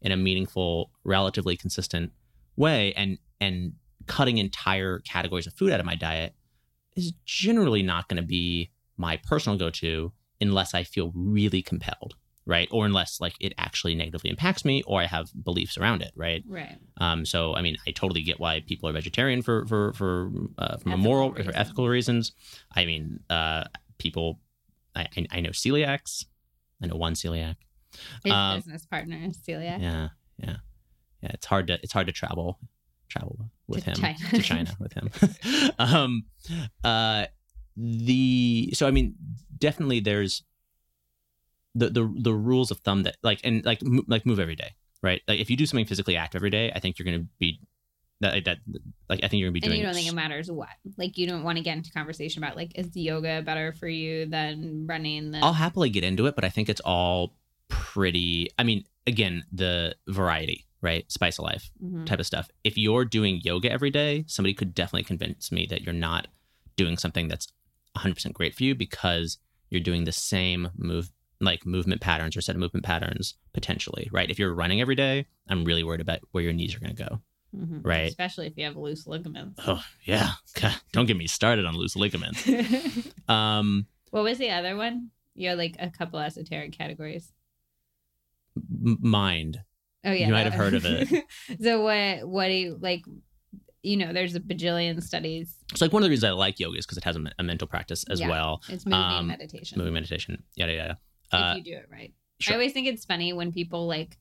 in 0.00 0.12
a 0.12 0.16
meaningful, 0.16 0.90
relatively 1.04 1.56
consistent 1.56 2.12
way, 2.56 2.92
and 2.94 3.18
and 3.40 3.74
cutting 4.06 4.38
entire 4.38 4.98
categories 5.00 5.46
of 5.46 5.54
food 5.54 5.72
out 5.72 5.80
of 5.80 5.86
my 5.86 5.94
diet 5.94 6.34
is 6.96 7.12
generally 7.24 7.82
not 7.82 8.08
going 8.08 8.20
to 8.20 8.26
be 8.26 8.70
my 8.96 9.16
personal 9.16 9.56
go 9.56 9.70
to 9.70 10.12
unless 10.40 10.74
I 10.74 10.82
feel 10.82 11.12
really 11.14 11.62
compelled, 11.62 12.16
right? 12.46 12.68
Or 12.70 12.86
unless 12.86 13.20
like 13.20 13.34
it 13.40 13.52
actually 13.58 13.94
negatively 13.94 14.30
impacts 14.30 14.64
me 14.64 14.82
or 14.86 15.00
I 15.02 15.06
have 15.06 15.30
beliefs 15.44 15.76
around 15.78 16.02
it, 16.02 16.12
right? 16.16 16.42
Right. 16.46 16.76
Um, 16.98 17.24
so 17.24 17.54
I 17.54 17.62
mean, 17.62 17.76
I 17.86 17.90
totally 17.92 18.22
get 18.22 18.40
why 18.40 18.60
people 18.66 18.88
are 18.88 18.92
vegetarian 18.92 19.42
for 19.42 19.66
for 19.66 19.92
for 19.94 20.30
uh, 20.58 20.76
from 20.78 20.92
a 20.92 20.94
Ethical 20.94 20.98
moral 20.98 21.30
for 21.32 21.38
reasons. 21.38 21.56
ethical 21.56 21.88
reasons. 21.88 22.32
I 22.74 22.84
mean, 22.84 23.20
uh, 23.30 23.64
people, 23.98 24.40
I 24.94 25.06
I- 25.16 25.26
I 25.30 25.40
know 25.40 25.50
celiacs. 25.50 26.24
I 26.82 26.86
know 26.86 26.96
one 26.96 27.14
celiac. 27.14 27.56
His 28.24 28.32
Um, 28.32 28.56
business 28.56 28.86
partner 28.86 29.18
is 29.28 29.38
celiac. 29.38 29.80
Yeah, 29.80 30.08
yeah, 30.38 30.56
yeah. 31.22 31.30
It's 31.34 31.46
hard 31.46 31.66
to 31.68 31.74
it's 31.82 31.92
hard 31.92 32.06
to 32.08 32.12
travel 32.12 32.58
travel 33.08 33.50
with 33.68 33.84
To 33.84 33.90
him 33.90 33.96
China. 33.96 34.18
to 34.30 34.42
China 34.42 34.70
with 34.80 34.92
him. 34.94 35.10
um, 35.78 36.24
uh, 36.82 37.26
the 37.76 38.70
so 38.74 38.86
I 38.86 38.90
mean, 38.90 39.14
definitely 39.58 40.00
there's 40.00 40.42
the 41.74 41.90
the 41.90 42.14
the 42.20 42.34
rules 42.34 42.70
of 42.70 42.78
thumb 42.80 43.04
that 43.04 43.16
like 43.22 43.40
and 43.44 43.64
like 43.64 43.82
mo- 43.82 44.04
like 44.06 44.26
move 44.26 44.38
every 44.40 44.56
day, 44.56 44.74
right? 45.02 45.22
Like 45.26 45.40
if 45.40 45.48
you 45.50 45.56
do 45.56 45.66
something 45.66 45.86
physically 45.86 46.16
active 46.16 46.38
every 46.38 46.50
day, 46.50 46.70
I 46.74 46.78
think 46.80 46.98
you're 46.98 47.04
going 47.06 47.20
to 47.22 47.26
be 47.38 47.60
that 48.20 48.44
that 48.44 48.58
like 49.08 49.20
I 49.24 49.28
think 49.28 49.40
you're 49.40 49.50
going 49.50 49.54
to 49.54 49.60
be 49.60 49.66
And 49.66 49.70
doing. 49.72 49.80
you 49.80 49.86
don't 49.86 49.94
think 49.94 50.08
it 50.08 50.14
matters 50.14 50.50
what? 50.50 50.68
Like 50.96 51.18
you 51.18 51.26
don't 51.26 51.42
want 51.42 51.58
to 51.58 51.64
get 51.64 51.76
into 51.76 51.90
conversation 51.92 52.42
about 52.42 52.56
like 52.56 52.72
is 52.78 52.94
yoga 52.94 53.42
better 53.42 53.72
for 53.72 53.88
you 53.88 54.26
than 54.26 54.86
running? 54.86 55.30
Than... 55.32 55.42
I'll 55.42 55.52
happily 55.52 55.90
get 55.90 56.04
into 56.04 56.26
it, 56.26 56.34
but 56.34 56.44
I 56.44 56.48
think 56.50 56.68
it's 56.68 56.80
all 56.84 57.34
pretty. 57.68 58.50
I 58.58 58.62
mean, 58.64 58.84
again, 59.06 59.44
the 59.50 59.96
variety, 60.08 60.66
right? 60.82 61.10
Spice 61.10 61.38
of 61.38 61.44
life. 61.44 61.70
Mhm. 61.82 62.06
type 62.06 62.20
of 62.20 62.26
stuff. 62.26 62.48
If 62.64 62.76
you're 62.76 63.04
doing 63.04 63.40
yoga 63.42 63.70
every 63.72 63.90
day, 63.90 64.24
somebody 64.28 64.54
could 64.54 64.74
definitely 64.74 65.04
convince 65.04 65.50
me 65.50 65.66
that 65.70 65.82
you're 65.82 65.92
not 65.94 66.28
doing 66.76 66.96
something 66.96 67.28
that's 67.28 67.48
100% 67.96 68.32
great 68.32 68.54
for 68.54 68.62
you 68.64 68.74
because 68.74 69.38
you're 69.68 69.80
doing 69.80 70.04
the 70.04 70.12
same 70.12 70.68
move 70.76 71.10
like 71.44 71.66
movement 71.66 72.00
patterns 72.00 72.36
or 72.36 72.40
set 72.40 72.54
of 72.54 72.60
movement 72.60 72.84
patterns 72.86 73.34
potentially, 73.52 74.08
right? 74.12 74.30
If 74.30 74.38
you're 74.38 74.54
running 74.54 74.80
every 74.80 74.94
day, 74.94 75.26
I'm 75.48 75.64
really 75.64 75.84
worried 75.84 76.00
about 76.00 76.20
where 76.30 76.42
your 76.44 76.52
knees 76.52 76.74
are 76.74 76.80
going 76.80 76.94
to 76.96 77.04
go. 77.04 77.20
Mhm. 77.54 77.80
Right. 77.84 78.08
Especially 78.08 78.46
if 78.46 78.54
you 78.56 78.64
have 78.64 78.76
loose 78.76 79.06
ligaments. 79.06 79.60
Oh, 79.66 79.82
yeah. 80.04 80.32
God, 80.60 80.74
don't 80.92 81.06
get 81.06 81.16
me 81.18 81.26
started 81.26 81.66
on 81.66 81.74
loose 81.76 81.96
ligaments. 81.96 82.48
Um 83.28 83.86
what 84.10 84.24
was 84.24 84.38
the 84.38 84.50
other 84.50 84.76
one? 84.76 85.10
You 85.34 85.48
had 85.50 85.58
like 85.58 85.76
a 85.78 85.88
couple 85.90 86.18
esoteric 86.18 86.72
categories. 86.72 87.32
m- 88.56 88.98
mind. 89.00 89.62
Oh 90.04 90.10
yeah, 90.12 90.26
You 90.26 90.32
might 90.32 90.44
have 90.44 90.54
heard 90.54 90.74
of 90.74 90.84
it. 90.84 91.08
so 91.62 91.82
what? 91.82 92.28
What 92.28 92.46
do 92.48 92.52
you 92.52 92.78
like? 92.80 93.04
You 93.82 93.96
know, 93.96 94.12
there's 94.12 94.34
a 94.34 94.40
bajillion 94.40 95.02
studies. 95.02 95.56
So 95.74 95.84
like 95.84 95.92
one 95.92 96.02
of 96.02 96.04
the 96.04 96.10
reasons 96.10 96.24
I 96.24 96.32
like 96.32 96.60
yoga 96.60 96.78
is 96.78 96.86
because 96.86 96.98
it 96.98 97.04
has 97.04 97.16
a, 97.16 97.22
a 97.38 97.42
mental 97.42 97.66
practice 97.68 98.04
as 98.10 98.20
Yeah. 98.20 98.28
well. 98.28 98.62
It's 98.68 98.84
moving 98.86 99.00
Um, 99.00 99.26
meditation. 99.28 99.78
Moving 99.78 99.94
meditation, 99.94 100.42
yada 100.56 100.72
yada. 100.74 100.98
If 101.32 101.38
Uh, 101.40 101.54
you 101.56 101.62
do 101.64 101.72
it 101.74 101.88
right. 101.90 102.12
sure. 102.40 102.52
I 102.52 102.56
always 102.56 102.72
think 102.72 102.86
it's 102.88 103.04
funny 103.04 103.32
when 103.32 103.52
people 103.52 103.86
like 103.86 104.18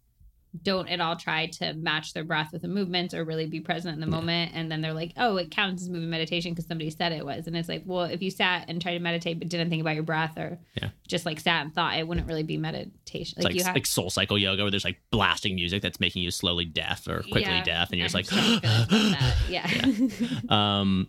don't 0.64 0.90
at 0.90 1.00
all 1.00 1.16
try 1.16 1.46
to 1.46 1.72
match 1.76 2.12
their 2.12 2.26
breath 2.26 2.52
with 2.52 2.62
the 2.62 2.68
movements 2.68 3.14
or 3.14 3.24
really 3.24 3.46
be 3.48 3.62
present 3.62 3.94
in 3.94 4.02
the 4.02 4.06
Yeah. 4.06 4.20
moment 4.20 4.52
and 4.54 4.70
then 4.70 4.82
they're 4.82 4.92
like 4.94 5.14
oh 5.16 5.38
it 5.38 5.50
counts 5.50 5.82
as 5.82 5.88
moving 5.90 6.10
meditation 6.10 6.52
because 6.52 6.66
somebody 6.68 6.90
said 6.90 7.14
it 7.14 7.26
was 7.26 7.48
and 7.48 7.56
it's 7.56 7.70
like 7.70 7.84
well 7.86 8.04
if 8.04 8.22
you 8.22 8.30
sat 8.30 8.66
and 8.68 8.82
tried 8.82 8.96
to 8.96 9.00
meditate 9.00 9.40
but 9.40 9.48
didn't 9.48 9.70
think 9.70 9.80
about 9.80 9.96
your 9.96 10.04
breath 10.04 10.38
or 10.38 10.60
Yeah. 10.76 10.90
just 11.08 11.26
like 11.26 11.40
sat 11.40 11.64
and 11.64 11.74
thought 11.74 11.98
it 11.98 12.06
wouldn't 12.06 12.28
really 12.28 12.44
be 12.44 12.58
meditation 12.58 13.36
like, 13.38 13.46
like, 13.46 13.56
you 13.56 13.64
have 13.64 13.76
like 13.76 13.86
soul 13.86 14.10
cycle 14.10 14.38
yoga 14.38 14.64
where 14.64 14.72
there's 14.72 14.84
like 14.84 15.00
blasting 15.10 15.56
music 15.56 15.82
that's 15.82 16.02
making 16.02 16.22
you 16.22 16.32
slowly 16.32 16.66
deaf 16.66 17.08
or 17.08 17.22
quickly 17.22 17.40
Yeah, 17.40 17.64
deaf 17.64 17.90
and 17.92 18.00
you're 18.00 18.10
just 18.10 18.16
like 18.16 18.28
good 18.28 18.62
yeah, 19.50 19.70
um 20.50 21.08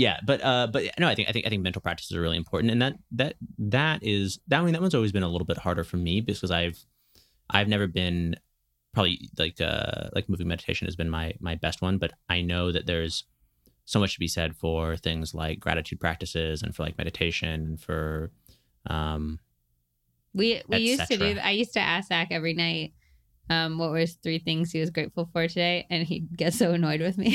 yeah 0.00 0.18
but 0.24 0.42
uh 0.42 0.66
but 0.72 0.84
no 0.98 1.06
i 1.06 1.14
think 1.14 1.28
i 1.28 1.32
think 1.32 1.46
i 1.46 1.48
think 1.48 1.62
mental 1.62 1.82
practices 1.82 2.16
are 2.16 2.20
really 2.20 2.36
important 2.36 2.70
and 2.72 2.80
that 2.80 2.94
that 3.10 3.34
that 3.58 4.02
is 4.02 4.38
that 4.48 4.62
one 4.62 4.72
that 4.72 4.80
one's 4.80 4.94
always 4.94 5.12
been 5.12 5.22
a 5.22 5.28
little 5.28 5.46
bit 5.46 5.58
harder 5.58 5.84
for 5.84 5.96
me 5.98 6.20
because 6.20 6.50
i've 6.50 6.84
i've 7.50 7.68
never 7.68 7.86
been 7.86 8.34
probably 8.94 9.28
like 9.38 9.60
uh 9.60 10.08
like 10.14 10.28
moving 10.28 10.48
meditation 10.48 10.86
has 10.86 10.96
been 10.96 11.10
my 11.10 11.32
my 11.40 11.54
best 11.54 11.82
one 11.82 11.98
but 11.98 12.12
i 12.28 12.40
know 12.40 12.72
that 12.72 12.86
there's 12.86 13.24
so 13.84 14.00
much 14.00 14.14
to 14.14 14.20
be 14.20 14.28
said 14.28 14.56
for 14.56 14.96
things 14.96 15.34
like 15.34 15.60
gratitude 15.60 16.00
practices 16.00 16.62
and 16.62 16.74
for 16.74 16.82
like 16.84 16.96
meditation 16.96 17.48
and 17.48 17.80
for 17.80 18.30
um 18.86 19.38
We 20.32 20.62
we 20.68 20.78
used 20.78 21.08
to 21.08 21.16
do. 21.16 21.38
I 21.42 21.50
used 21.50 21.72
to 21.74 21.80
ask 21.80 22.08
Zach 22.08 22.28
every 22.30 22.54
night, 22.54 22.94
um, 23.48 23.78
what 23.78 23.90
was 23.90 24.14
three 24.14 24.38
things 24.38 24.70
he 24.70 24.78
was 24.78 24.90
grateful 24.90 25.28
for 25.32 25.48
today, 25.48 25.86
and 25.90 26.06
he'd 26.06 26.36
get 26.36 26.54
so 26.54 26.70
annoyed 26.70 27.00
with 27.00 27.18
me. 27.18 27.32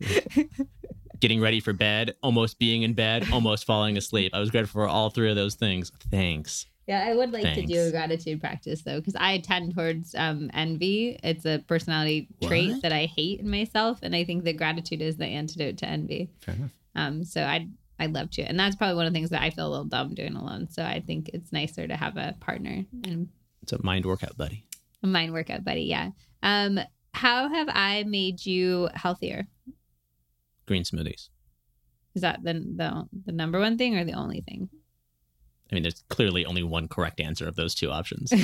Getting 1.22 1.40
ready 1.40 1.60
for 1.60 1.72
bed, 1.72 2.16
almost 2.20 2.58
being 2.58 2.82
in 2.82 2.94
bed, 2.94 3.28
almost 3.32 3.64
falling 3.64 3.96
asleep. 3.96 4.32
I 4.34 4.40
was 4.40 4.50
grateful 4.50 4.82
for 4.82 4.88
all 4.88 5.08
three 5.08 5.30
of 5.30 5.36
those 5.36 5.54
things. 5.54 5.92
Thanks. 6.10 6.66
yeah, 6.88 7.04
I 7.06 7.14
would 7.14 7.32
like 7.32 7.44
to 7.54 7.62
do 7.64 7.80
a 7.80 7.90
gratitude 7.92 8.40
practice 8.40 8.82
though, 8.82 8.98
because 8.98 9.14
I 9.14 9.38
tend 9.38 9.72
towards 9.76 10.16
um, 10.16 10.50
envy. 10.52 11.16
It's 11.22 11.44
a 11.46 11.62
personality 11.68 12.26
trait 12.42 12.82
that 12.82 12.92
I 12.92 13.04
hate 13.06 13.38
in 13.38 13.48
myself, 13.48 14.00
and 14.02 14.16
I 14.16 14.24
think 14.24 14.42
that 14.42 14.56
gratitude 14.56 15.00
is 15.00 15.16
the 15.16 15.26
antidote 15.26 15.76
to 15.78 15.86
envy. 15.86 16.28
Fair 16.40 16.56
enough. 16.56 16.70
Um, 16.96 17.22
so 17.24 17.44
I'd 17.44 17.70
I'd 18.00 18.12
love 18.12 18.30
to, 18.32 18.42
and 18.42 18.58
that's 18.58 18.74
probably 18.74 18.96
one 18.96 19.06
of 19.06 19.12
the 19.12 19.16
things 19.16 19.30
that 19.30 19.42
I 19.42 19.50
feel 19.50 19.68
a 19.68 19.70
little 19.70 19.84
dumb 19.84 20.14
doing 20.14 20.34
alone. 20.34 20.68
So 20.70 20.82
I 20.82 20.98
think 21.06 21.30
it's 21.32 21.52
nicer 21.52 21.86
to 21.86 21.96
have 21.96 22.16
a 22.16 22.34
partner 22.40 22.84
and 23.04 23.28
It's 23.62 23.72
a 23.72 23.80
mind 23.80 24.06
workout, 24.06 24.36
buddy. 24.36 24.66
a 25.04 25.06
mind 25.06 25.32
workout 25.32 25.62
buddy. 25.62 25.82
Yeah. 25.82 26.10
Um, 26.42 26.80
how 27.14 27.48
have 27.48 27.68
I 27.70 28.02
made 28.08 28.44
you 28.44 28.88
healthier? 28.94 29.46
Green 30.66 30.84
smoothies. 30.84 31.28
Is 32.14 32.22
that 32.22 32.42
the 32.42 32.54
the 32.54 33.08
the 33.26 33.32
number 33.32 33.58
one 33.58 33.78
thing 33.78 33.96
or 33.96 34.04
the 34.04 34.12
only 34.12 34.40
thing? 34.40 34.68
I 35.70 35.74
mean, 35.74 35.82
there's 35.82 36.04
clearly 36.10 36.44
only 36.44 36.62
one 36.62 36.86
correct 36.88 37.20
answer 37.20 37.48
of 37.48 37.56
those 37.56 37.74
two 37.74 37.90
options. 37.90 38.32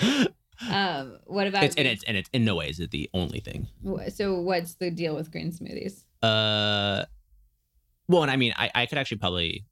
um, 0.70 1.18
what 1.26 1.46
about 1.46 1.64
it's 1.64 1.76
and 1.76 1.86
it's 1.86 2.02
and 2.04 2.16
it's 2.16 2.28
in 2.32 2.44
no 2.44 2.56
way 2.56 2.68
is 2.68 2.80
it 2.80 2.90
the 2.90 3.08
only 3.14 3.40
thing. 3.40 3.68
So 4.14 4.40
what's 4.40 4.74
the 4.74 4.90
deal 4.90 5.14
with 5.14 5.30
green 5.30 5.52
smoothies? 5.52 6.04
Uh, 6.22 7.04
well, 8.08 8.22
and 8.22 8.30
I 8.30 8.36
mean, 8.36 8.52
I, 8.56 8.70
I 8.74 8.86
could 8.86 8.98
actually 8.98 9.18
probably 9.18 9.64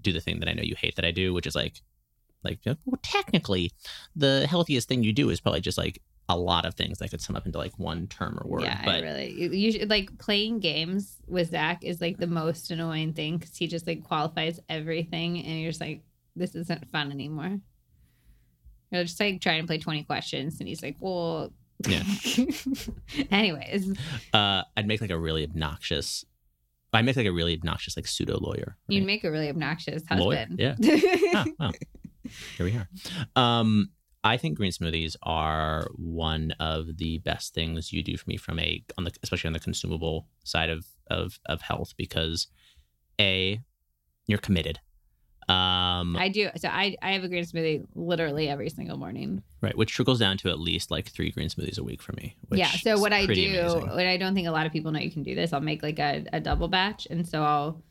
do 0.00 0.12
the 0.12 0.20
thing 0.20 0.40
that 0.40 0.48
I 0.48 0.52
know 0.52 0.62
you 0.62 0.76
hate 0.76 0.96
that 0.96 1.04
I 1.04 1.10
do, 1.10 1.32
which 1.34 1.46
is 1.46 1.54
like, 1.54 1.82
like, 2.44 2.60
well, 2.64 2.98
technically, 3.02 3.72
the 4.14 4.46
healthiest 4.48 4.88
thing 4.88 5.02
you 5.02 5.12
do 5.12 5.30
is 5.30 5.40
probably 5.40 5.60
just 5.60 5.78
like 5.78 6.00
a 6.30 6.36
lot 6.36 6.66
of 6.66 6.74
things 6.74 6.98
that 6.98 7.10
could 7.10 7.20
sum 7.22 7.36
up 7.36 7.46
into 7.46 7.58
like 7.58 7.78
one 7.78 8.06
term 8.06 8.38
or 8.42 8.48
word. 8.50 8.62
yeah, 8.62 8.78
I 8.82 8.84
but 8.84 9.02
really 9.02 9.30
you, 9.32 9.50
you 9.50 9.86
like 9.86 10.16
playing 10.18 10.60
games 10.60 11.16
with 11.26 11.50
Zach 11.50 11.82
is 11.84 12.00
like 12.00 12.18
the 12.18 12.26
most 12.26 12.70
annoying 12.70 13.12
thing 13.14 13.38
because 13.38 13.56
he 13.56 13.66
just 13.66 13.86
like 13.86 14.04
qualifies 14.04 14.60
everything, 14.68 15.42
and 15.44 15.60
you're 15.60 15.70
just 15.70 15.80
like, 15.80 16.02
this 16.36 16.54
isn't 16.54 16.90
fun 16.92 17.10
anymore. 17.12 17.58
You're 18.90 19.04
just 19.04 19.20
like 19.20 19.40
trying 19.40 19.62
to 19.62 19.66
play 19.66 19.78
twenty 19.78 20.02
questions, 20.04 20.60
and 20.60 20.68
he's 20.68 20.82
like, 20.82 20.96
well, 21.00 21.52
Yeah. 21.86 22.02
Anyways, 23.30 23.96
uh, 24.32 24.62
I'd 24.76 24.86
make 24.86 25.00
like 25.00 25.10
a 25.10 25.18
really 25.18 25.44
obnoxious. 25.44 26.24
I 26.92 27.02
make 27.02 27.16
like 27.16 27.26
a 27.26 27.32
really 27.32 27.54
obnoxious 27.54 27.96
like 27.96 28.06
pseudo 28.06 28.38
lawyer. 28.38 28.76
you'd 28.88 29.04
make 29.04 29.24
a 29.24 29.30
really 29.30 29.48
obnoxious 29.50 30.02
Lawyer, 30.10 30.38
husband. 30.38 30.58
yeah. 30.58 30.74
oh, 31.44 31.44
well, 31.58 31.72
here 32.56 32.66
we 32.66 32.72
are. 32.76 32.88
Um, 33.36 33.90
I 34.24 34.36
think 34.36 34.56
green 34.56 34.72
smoothies 34.72 35.16
are 35.22 35.88
one 35.94 36.52
of 36.58 36.96
the 36.96 37.18
best 37.18 37.54
things 37.54 37.92
you 37.92 38.02
do 38.02 38.16
for 38.16 38.28
me 38.28 38.36
from 38.36 38.58
a 38.58 38.82
on 38.96 39.04
the 39.04 39.12
especially 39.22 39.48
on 39.48 39.52
the 39.52 39.60
consumable 39.60 40.26
side 40.44 40.70
of 40.70 40.86
of 41.08 41.38
of 41.46 41.62
health 41.62 41.94
because 41.96 42.48
a 43.20 43.60
you're 44.26 44.38
committed. 44.38 44.80
Um, 45.48 46.14
I 46.16 46.28
do. 46.28 46.50
So 46.56 46.68
I 46.68 46.96
I 47.00 47.12
have 47.12 47.24
a 47.24 47.28
green 47.28 47.44
smoothie 47.44 47.86
literally 47.94 48.48
every 48.50 48.68
single 48.68 48.98
morning. 48.98 49.42
right, 49.62 49.76
which 49.76 49.92
trickles 49.92 50.18
down 50.18 50.36
to 50.38 50.50
at 50.50 50.58
least 50.58 50.90
like 50.90 51.08
three 51.08 51.30
green 51.30 51.48
smoothies 51.48 51.78
a 51.78 51.84
week 51.84 52.02
for 52.02 52.12
me. 52.12 52.36
Which 52.48 52.58
yeah. 52.58 52.70
So 52.70 52.98
what 52.98 53.14
I 53.14 53.24
do, 53.24 53.32
amazing. 53.32 53.88
what 53.88 54.06
I 54.06 54.18
don't 54.18 54.34
think 54.34 54.46
a 54.46 54.50
lot 54.50 54.66
of 54.66 54.72
people 54.72 54.92
know 54.92 55.00
you 55.00 55.10
can 55.10 55.22
do 55.22 55.34
this. 55.34 55.54
I'll 55.54 55.60
make 55.60 55.82
like 55.82 55.98
a, 55.98 56.26
a 56.34 56.40
double 56.40 56.68
batch, 56.68 57.06
and 57.08 57.26
so 57.26 57.42
I'll 57.42 57.82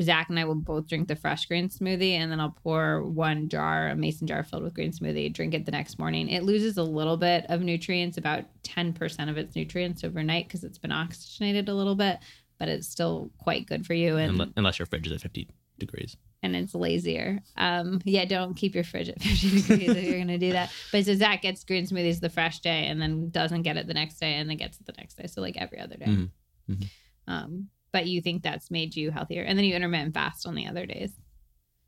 Zach 0.00 0.28
and 0.28 0.38
I 0.38 0.44
will 0.44 0.54
both 0.54 0.88
drink 0.88 1.08
the 1.08 1.16
fresh 1.16 1.46
green 1.46 1.68
smoothie, 1.68 2.12
and 2.12 2.30
then 2.30 2.40
I'll 2.40 2.56
pour 2.62 3.02
one 3.02 3.48
jar, 3.48 3.88
a 3.88 3.96
mason 3.96 4.26
jar 4.26 4.42
filled 4.44 4.62
with 4.62 4.74
green 4.74 4.92
smoothie, 4.92 5.32
drink 5.32 5.54
it 5.54 5.64
the 5.66 5.72
next 5.72 5.98
morning. 5.98 6.28
It 6.28 6.42
loses 6.42 6.76
a 6.78 6.82
little 6.82 7.16
bit 7.16 7.46
of 7.48 7.60
nutrients, 7.62 8.16
about 8.18 8.44
ten 8.62 8.92
percent 8.92 9.30
of 9.30 9.36
its 9.38 9.54
nutrients 9.56 10.04
overnight 10.04 10.48
because 10.48 10.64
it's 10.64 10.78
been 10.78 10.92
oxygenated 10.92 11.68
a 11.68 11.74
little 11.74 11.94
bit, 11.96 12.18
but 12.58 12.68
it's 12.68 12.88
still 12.88 13.30
quite 13.38 13.66
good 13.66 13.86
for 13.86 13.94
you. 13.94 14.16
And 14.16 14.52
unless 14.56 14.78
your 14.78 14.86
fridge 14.86 15.06
is 15.06 15.12
at 15.12 15.20
fifty 15.20 15.48
degrees. 15.78 16.16
and 16.42 16.56
it's 16.56 16.74
lazier. 16.74 17.40
Um, 17.56 18.00
yeah, 18.04 18.24
don't 18.24 18.54
keep 18.54 18.74
your 18.74 18.84
fridge 18.84 19.08
at 19.10 19.20
50 19.22 19.50
degrees 19.62 19.88
if 19.90 20.04
you're 20.04 20.18
gonna 20.18 20.38
do 20.38 20.52
that. 20.52 20.72
But 20.92 21.04
so 21.04 21.14
Zach 21.14 21.42
gets 21.42 21.64
green 21.64 21.86
smoothies 21.86 22.20
the 22.20 22.30
fresh 22.30 22.60
day 22.60 22.86
and 22.86 23.00
then 23.02 23.28
doesn't 23.30 23.62
get 23.62 23.76
it 23.76 23.86
the 23.86 23.92
next 23.94 24.18
day 24.20 24.34
and 24.34 24.48
then 24.48 24.56
gets 24.56 24.78
it 24.80 24.86
the 24.86 24.94
next 24.96 25.14
day. 25.18 25.26
So 25.26 25.40
like 25.42 25.56
every 25.58 25.78
other 25.80 25.96
day. 25.96 26.06
Mhm. 26.06 26.30
Mhm. 26.70 26.86
Um, 27.28 27.68
but 27.96 28.06
you 28.06 28.20
think 28.20 28.42
that's 28.42 28.70
made 28.70 28.94
you 28.94 29.10
healthier. 29.10 29.42
And 29.42 29.56
then 29.56 29.64
you 29.64 29.74
intermittent 29.74 30.12
fast 30.12 30.46
on 30.46 30.54
the 30.54 30.66
other 30.66 30.84
days. 30.84 31.12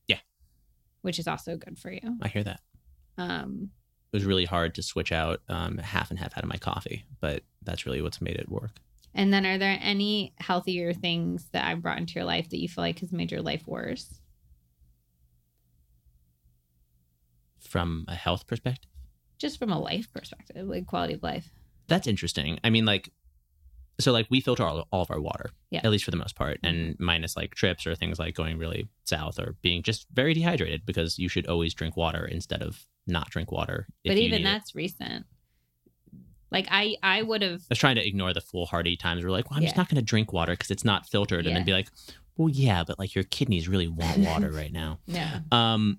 Yeah. 0.07 0.21
Which 1.03 1.19
is 1.19 1.29
also 1.29 1.59
good 1.59 1.79
for 1.79 1.93
you. 1.93 2.17
I 2.23 2.29
hear 2.29 2.43
that. 2.45 2.61
Um, 3.19 3.69
It 4.11 4.17
was 4.17 4.25
really 4.25 4.47
hard 4.47 4.75
to 4.77 4.83
switch 4.83 5.13
out 5.13 5.43
um, 5.51 5.77
half 5.77 6.09
and 6.09 6.19
half 6.19 6.33
out 6.35 6.45
of 6.45 6.49
my 6.49 6.57
coffee, 6.57 7.05
but 7.21 7.43
that's 7.63 7.85
really 7.85 8.01
what's 8.01 8.23
made 8.23 8.37
it 8.37 8.49
work. 8.49 8.71
and 9.15 9.35
then 9.35 9.45
are 9.45 9.59
there 9.59 9.79
any 9.83 10.33
healthier 10.39 10.95
things 10.95 11.49
that 11.53 11.67
I've 11.67 11.83
brought 11.83 11.99
into 11.99 12.15
your 12.15 12.25
life 12.25 12.49
that 12.51 12.59
you 12.59 12.69
feel 12.69 12.83
like 12.85 13.01
has 13.01 13.13
made 13.13 13.31
your 13.31 13.43
life 13.43 13.67
worse? 13.67 14.21
From 17.61 18.07
a 18.09 18.15
health 18.15 18.47
perspective. 18.47 18.91
Just 19.37 19.59
from 19.59 19.71
a 19.71 19.79
life 19.79 20.11
perspective, 20.13 20.67
like 20.67 20.87
quality 20.87 21.13
of 21.15 21.23
life. 21.23 21.51
That's 21.87 22.07
interesting. 22.07 22.59
I 22.65 22.71
mean, 22.71 22.87
like, 22.87 23.11
so 24.01 24.13
like 24.13 24.27
we 24.31 24.41
filter 24.41 24.63
all, 24.65 24.87
all 24.93 25.03
of 25.03 25.11
our 25.11 25.21
water, 25.21 25.51
Yeah. 25.71 25.81
at 25.83 25.91
least 25.91 26.05
for 26.05 26.11
the 26.13 26.17
most 26.17 26.37
part, 26.37 26.59
and 26.63 26.95
minus 26.99 27.37
like 27.37 27.55
trips 27.55 27.87
or 27.87 27.95
things 27.95 28.19
like 28.19 28.35
going 28.35 28.57
really 28.59 28.89
south 29.05 29.39
or 29.39 29.57
being 29.63 29.83
just 29.83 30.07
very 30.13 30.35
dehydrated 30.35 30.87
because 30.87 31.19
you 31.19 31.29
should 31.29 31.47
always 31.49 31.75
drink 31.75 31.97
water 31.97 32.25
instead 32.25 32.63
of 32.63 32.87
not 33.07 33.31
drink 33.31 33.51
water. 33.51 33.87
if 34.05 34.11
but 34.11 34.17
even 34.19 34.39
need 34.39 34.41
it. 34.43 34.45
that's 34.45 34.75
recent. 34.75 35.27
Like 36.51 36.67
I, 36.71 36.97
I 37.03 37.23
would 37.23 37.43
have 37.43 37.61
I 37.63 37.67
was 37.71 37.79
trying 37.79 37.97
to 37.97 38.07
ignore 38.07 38.33
the 38.33 38.41
foolhardy 38.41 38.97
times 38.97 39.23
where 39.23 39.31
like, 39.31 39.51
well, 39.51 39.59
I'm 39.59 39.65
just 39.65 39.77
not 39.77 39.89
going 39.89 39.97
to 39.97 40.03
drink 40.05 40.33
water 40.33 40.53
because 40.53 40.71
it's 40.71 40.85
not 40.85 41.07
filtered, 41.07 41.47
and 41.47 41.55
then 41.55 41.65
be 41.65 41.73
like, 41.73 41.89
well, 42.37 42.49
yeah, 42.49 42.85
but 42.85 42.99
like 42.99 43.15
your 43.15 43.25
kidneys 43.25 43.69
really 43.69 43.89
want 43.89 44.19
water 44.19 44.51
right 44.53 44.73
now. 44.73 44.99
Yeah. 45.07 45.41
um 45.53 45.99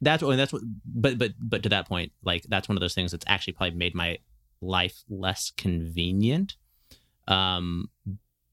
that's 0.00 0.20
what 0.22 0.36
that's 0.36 0.52
what 0.52 0.62
but 0.84 1.16
but 1.18 1.32
but 1.38 1.62
to 1.62 1.68
that 1.68 1.86
point 1.88 2.10
like 2.24 2.44
that's 2.48 2.68
one 2.68 2.76
of 2.76 2.80
those 2.80 2.92
things 2.94 3.12
that's 3.12 3.24
actually 3.28 3.52
probably 3.52 3.76
made 3.78 3.94
my 3.94 4.18
life 4.60 5.04
less 5.08 5.52
convenient 5.56 6.56
um 7.28 7.88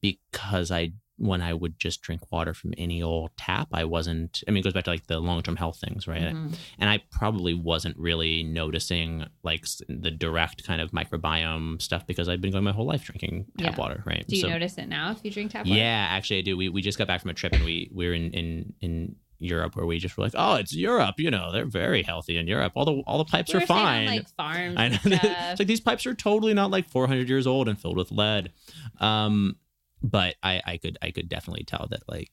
because 0.01 0.71
i 0.71 0.91
when 1.17 1.41
i 1.41 1.53
would 1.53 1.77
just 1.77 2.01
drink 2.01 2.21
water 2.31 2.53
from 2.53 2.73
any 2.77 3.01
old 3.03 3.29
tap 3.37 3.67
i 3.73 3.83
wasn't 3.83 4.41
i 4.47 4.51
mean 4.51 4.61
it 4.61 4.63
goes 4.63 4.71
back 4.71 4.85
to 4.85 4.89
like 4.89 5.05
the 5.07 5.19
long-term 5.19 5.57
health 5.57 5.77
things 5.77 6.07
right 6.07 6.21
Mhm. 6.21 6.55
and 6.79 6.89
i 6.89 7.01
probably 7.11 7.53
wasn't 7.53 7.97
really 7.97 8.41
noticing 8.43 9.25
like 9.43 9.65
the 9.89 10.11
direct 10.11 10.63
kind 10.65 10.79
of 10.79 10.91
microbiome 10.91 11.81
stuff 11.81 12.07
because 12.07 12.29
i'd 12.29 12.39
been 12.39 12.51
going 12.51 12.63
my 12.63 12.71
whole 12.71 12.85
life 12.85 13.03
drinking 13.03 13.47
tap 13.57 13.73
Yeah. 13.73 13.77
water 13.77 14.03
right 14.05 14.25
Do 14.27 14.35
you 14.37 14.43
So- 14.43 14.49
notice 14.49 14.77
it 14.77 14.87
now 14.87 15.11
if 15.11 15.19
you 15.25 15.31
drink 15.31 15.51
tap 15.51 15.65
water? 15.65 15.77
yeah, 15.77 16.07
actually, 16.09 16.37
I 16.37 16.41
do. 16.41 16.55
We 16.55 16.69
we 16.69 16.81
just 16.81 16.97
got 16.97 17.07
back 17.07 17.19
from 17.21 17.31
a 17.31 17.33
trip 17.33 17.51
and 17.53 17.65
we 17.65 17.89
we 17.93 18.07
were 18.07 18.13
in 18.13 18.31
in 18.31 18.73
in 18.79 19.15
Europe 19.39 19.75
where 19.75 19.85
we 19.85 19.99
just 19.99 20.17
were 20.17 20.23
like, 20.23 20.33
oh, 20.35 20.55
it's 20.55 20.75
Europe. 20.75 21.15
You 21.17 21.31
know, 21.31 21.51
they're 21.51 21.65
very 21.65 22.03
healthy 22.03 22.37
in 22.37 22.47
Europe. 22.47 22.73
All 22.75 22.85
the 22.85 23.01
all 23.07 23.17
the 23.17 23.25
pipes 23.25 23.53
We 23.53 23.59
are 23.59 23.65
staying 23.65 23.79
on, 23.79 23.85
fine. 23.85 24.07
like 24.07 24.29
farms. 24.35 24.75
I 24.77 24.89
know. 24.89 24.97
it's 25.05 25.59
like 25.59 25.67
these 25.67 25.81
pipes 25.81 26.05
are 26.05 26.13
totally 26.13 26.53
not 26.53 26.71
like 26.71 26.87
400 26.87 27.27
years 27.29 27.47
old 27.47 27.67
and 27.67 27.79
filled 27.79 27.97
with 27.97 28.11
lead. 28.11 28.51
Um, 28.99 29.55
but 30.01 30.35
I 30.43 30.61
I 30.65 30.77
could 30.77 30.97
I 31.01 31.11
could 31.11 31.29
definitely 31.29 31.63
tell 31.63 31.87
that 31.89 32.03
like, 32.07 32.31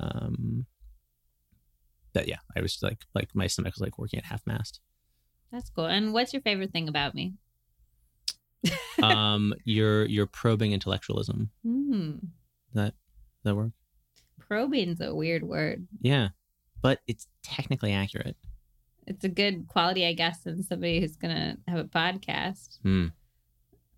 um, 0.00 0.66
that 2.14 2.28
yeah, 2.28 2.38
I 2.56 2.60
was 2.60 2.78
like 2.82 3.04
like 3.14 3.28
my 3.34 3.46
stomach 3.46 3.74
was 3.74 3.80
like 3.82 3.98
working 3.98 4.18
at 4.18 4.26
half 4.26 4.46
mast. 4.46 4.80
That's 5.50 5.70
cool. 5.70 5.86
And 5.86 6.12
what's 6.14 6.32
your 6.32 6.42
favorite 6.42 6.72
thing 6.72 6.88
about 6.88 7.14
me? 7.14 7.34
Um, 9.02 9.54
your 9.64 10.06
your 10.06 10.26
probing 10.26 10.72
intellectualism. 10.72 11.50
Hmm. 11.62 12.12
That 12.74 12.94
that 13.44 13.54
work? 13.54 13.72
Probing's 14.52 15.00
a 15.00 15.14
weird 15.14 15.42
word. 15.42 15.86
Yeah, 16.00 16.28
but 16.82 17.00
it's 17.06 17.26
technically 17.42 17.92
accurate. 17.92 18.36
It's 19.06 19.24
a 19.24 19.28
good 19.28 19.66
quality, 19.68 20.06
I 20.06 20.12
guess, 20.12 20.44
in 20.46 20.62
somebody 20.62 21.00
who's 21.00 21.16
gonna 21.16 21.56
have 21.66 21.78
a 21.78 21.84
podcast. 21.84 22.78
Hmm. 22.82 23.06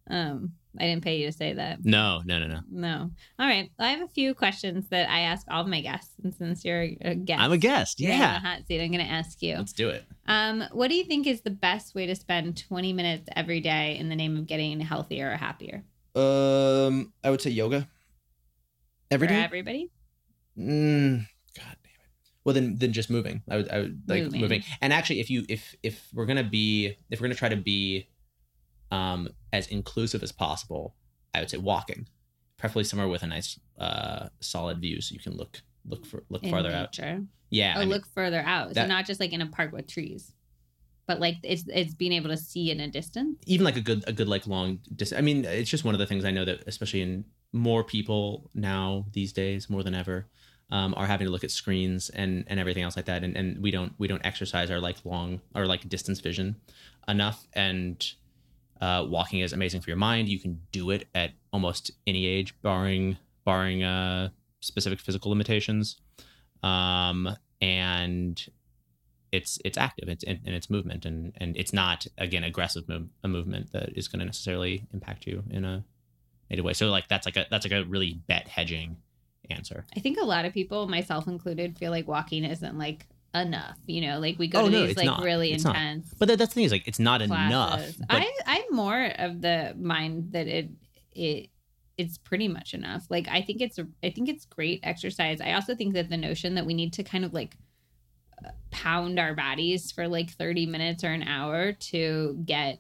Um, 0.09 0.53
I 0.79 0.85
didn't 0.85 1.03
pay 1.05 1.19
you 1.19 1.27
to 1.27 1.33
say 1.33 1.55
that. 1.55 1.85
No, 1.85 2.21
no, 2.25 2.39
no, 2.39 2.47
no. 2.47 2.61
No. 2.71 3.11
All 3.39 3.47
right. 3.47 3.71
I 3.79 3.89
have 3.89 4.03
a 4.03 4.09
few 4.09 4.35
questions 4.35 4.87
that 4.91 5.09
I 5.11 5.21
ask 5.21 5.47
all 5.51 5.63
of 5.63 5.69
my 5.69 5.81
guests, 5.81 6.13
and 6.23 6.35
since 6.35 6.65
you're 6.65 6.83
a 7.01 7.15
guest, 7.15 7.41
I'm 7.41 7.53
a 7.53 7.59
guest. 7.59 8.01
you're 8.01 8.13
in 8.13 8.19
Yeah. 8.19 8.35
the 8.35 8.41
hot 8.47 8.67
seat. 8.67 8.81
I'm 8.83 8.91
gonna 8.93 9.05
ask 9.05 9.41
you. 9.43 9.57
Let's 9.57 9.73
do 9.73 9.89
it. 9.89 10.05
Um, 10.27 10.65
what 10.73 10.89
do 10.89 10.95
you 10.95 11.05
think 11.05 11.27
is 11.27 11.41
the 11.41 11.51
best 11.51 11.95
way 11.95 12.07
to 12.07 12.15
spend 12.15 12.57
20 12.57 12.93
minutes 12.93 13.29
every 13.35 13.61
day 13.61 13.97
in 13.99 14.09
the 14.09 14.17
name 14.17 14.37
of 14.37 14.47
getting 14.47 14.79
healthier 14.81 15.31
or 15.33 15.37
happier 15.37 15.85
Um, 16.15 17.13
I 17.25 17.31
would 17.31 17.41
say 17.41 17.51
yoga. 17.51 17.89
Every 19.11 19.27
for 19.29 19.35
day. 19.35 19.41
everybody? 19.43 19.91
Mm, 20.59 21.27
God 21.57 21.77
damn 21.83 21.93
it. 22.05 22.11
Well, 22.45 22.55
then, 22.55 22.77
then 22.79 22.93
just 22.93 23.11
moving. 23.11 23.43
I 23.51 23.57
would, 23.57 23.69
I 23.71 23.79
would 23.81 24.03
like 24.07 24.23
Moving. 24.25 24.41
moving. 24.41 24.63
And 24.81 24.93
actually, 24.93 25.21
if 25.21 25.31
you, 25.31 25.45
if, 25.49 25.75
if 25.83 26.09
we're 26.13 26.27
gonna 26.27 26.45
be, 26.45 26.97
if 27.11 27.21
we're 27.21 27.27
gonna 27.27 27.35
try 27.35 27.49
to 27.49 27.57
be, 27.57 28.09
um, 28.91 29.29
as 29.53 29.67
inclusive 29.69 30.23
as 30.23 30.31
possible, 30.33 30.95
I 31.35 31.41
would 31.41 31.51
say 31.51 31.59
walking, 31.59 32.07
preferably 32.57 32.85
somewhere 32.85 33.09
with 33.09 33.23
a 33.23 33.27
nice, 33.27 33.59
uh, 33.79 34.29
solid 34.41 34.81
view, 34.81 35.01
so 35.01 35.15
you 35.15 35.21
can 35.21 35.37
look, 35.37 35.63
look 35.87 36.07
for, 36.07 36.23
look 36.29 36.45
In 36.45 36.51
farther 36.51 36.71
out. 36.71 36.97
nature. 36.97 37.25
Yeah, 37.51 37.75
or 37.75 37.79
I 37.79 37.81
mean, 37.81 37.91
look 37.91 38.07
further 38.15 38.41
out. 38.41 38.75
so 38.75 38.87
not 38.87 39.07
just 39.07 39.21
like 39.21 39.33
in 39.33 39.41
a 39.41 39.47
park 39.47 39.73
with 39.73 39.87
trees, 39.87 40.33
but 41.07 41.21
like 41.21 41.37
it's 41.45 41.65
it's 41.69 41.95
being 41.95 42.13
able 42.13 42.31
to 42.31 42.37
see 42.37 42.71
in 42.71 42.81
a 42.81 42.89
distance. 42.89 43.37
even 43.47 43.65
like 43.65 43.77
a 43.77 43.81
good 43.81 44.03
a 44.09 44.13
good 44.13 44.27
like 44.29 44.47
long 44.47 44.81
dis- 44.97 45.13
I 45.13 45.21
mean, 45.21 45.45
it's 45.45 45.71
just 45.71 45.85
one 45.85 45.95
of 45.95 45.99
the 46.01 46.07
things 46.07 46.25
I 46.25 46.31
know 46.33 46.45
that 46.47 46.65
especially 46.67 47.03
in 47.03 47.25
more 47.53 47.85
people 47.85 48.51
now 48.55 49.05
these 49.13 49.33
days 49.33 49.71
more 49.71 49.83
than 49.85 49.95
ever 49.95 50.27
um, 50.71 50.95
are 50.97 51.07
having 51.07 51.27
to 51.27 51.31
look 51.31 51.45
at 51.45 51.51
screens 51.51 52.11
and 52.11 52.45
and 52.47 52.59
everything 52.61 52.83
else 52.83 52.97
like 52.97 53.07
that, 53.07 53.25
and 53.25 53.37
and 53.37 53.63
we 53.63 53.71
don't 53.71 53.93
we 53.99 54.09
don't 54.09 54.25
exercise 54.25 54.71
our 54.71 54.81
like 54.81 54.97
long 55.05 55.41
or 55.55 55.67
like 55.67 55.89
distance 55.89 56.21
vision 56.21 56.57
enough 57.09 57.47
and. 57.55 58.13
Uh, 58.81 59.07
walking 59.09 59.39
is 59.39 59.53
amazing 59.53 59.81
for 59.81 59.89
your 59.89 59.97
mind. 59.97 60.29
You 60.29 60.39
can 60.39 60.61
do 60.71 60.91
it 60.91 61.07
at 61.15 61.31
almost 61.53 61.93
any 62.07 62.27
age, 62.27 62.55
barring 62.61 63.17
barring 63.45 63.83
uh, 63.83 64.29
specific 64.61 65.01
physical 65.01 65.31
limitations. 65.31 65.97
Um, 66.63 67.35
and 67.63 68.47
it's 69.35 69.59
it's 69.65 69.77
active 69.77 70.09
it's 70.09 70.23
and, 70.25 70.39
and 70.47 70.55
it's 70.55 70.71
movement 70.71 71.05
and 71.05 71.33
and 71.39 71.57
it's 71.57 71.73
not 71.73 72.07
again 72.19 72.45
aggressive 72.45 72.85
a 73.25 73.29
movement 73.29 73.73
that 73.73 73.91
is 73.97 74.07
going 74.07 74.21
to 74.21 74.25
necessarily 74.25 74.87
impact 74.93 75.27
you 75.27 75.43
in 75.51 75.65
a 75.65 75.85
negative 76.49 76.65
way 76.65 76.73
so 76.73 76.89
like 76.89 77.09
that's 77.09 77.27
like 77.27 77.37
a 77.37 77.47
that's 77.51 77.67
like 77.67 77.73
a 77.73 77.85
really 77.85 78.13
bet 78.29 78.47
hedging 78.47 78.97
answer 79.51 79.85
I 79.97 80.01
think 80.01 80.19
a 80.21 80.25
lot 80.25 80.45
of 80.45 80.53
people, 80.53 80.89
myself 80.89 81.27
included, 81.29 81.79
feel 81.79 81.91
like 81.91 82.07
walking 82.09 82.45
isn't 82.45 82.79
like 82.79 83.07
enough. 83.35 83.77
You 83.87 84.01
know, 84.03 84.19
like 84.21 84.39
we 84.39 84.47
go 84.49 84.61
Oh, 84.61 84.65
to 84.67 84.71
no, 84.71 84.87
these 84.87 84.97
like 84.97 85.07
not. 85.07 85.23
really 85.25 85.53
It's 85.53 85.65
not. 85.65 85.75
intense 85.77 86.15
but 86.19 86.29
that, 86.29 86.39
that's 86.39 86.51
the 86.51 86.55
thing 86.57 86.65
is 86.65 86.73
like 86.73 86.87
it's 86.87 86.99
not 87.01 87.21
enough 87.23 87.49
classes. 87.79 87.97
but 87.97 88.07
I 88.11 88.33
I'm 88.47 88.63
more 88.71 89.07
of 89.19 89.41
the 89.41 89.75
mind 89.79 90.33
that 90.33 90.47
it 90.47 90.71
it 91.13 91.51
it's 91.97 92.19
pretty 92.19 92.49
much 92.49 92.75
enough. 92.75 93.07
Like 93.09 93.29
I 93.29 93.43
think 93.43 93.61
it's 93.61 93.79
I 94.03 94.11
think 94.11 94.29
it's 94.29 94.45
great 94.45 94.81
exercise. 94.83 95.41
I 95.41 95.53
also 95.53 95.75
think 95.75 95.95
that 95.95 96.09
the 96.11 96.17
notion 96.17 96.55
that 96.57 96.67
we 96.67 96.75
need 96.75 96.93
to 96.95 97.03
kind 97.05 97.25
of 97.25 97.33
like 97.33 97.57
pound 98.71 99.19
our 99.19 99.35
bodies 99.35 99.93
for 99.93 100.09
like 100.09 100.31
30 100.31 100.67
minutes 100.67 101.05
or 101.05 101.09
an 101.13 101.23
hour 101.23 101.73
to 101.73 102.41
get 102.45 102.79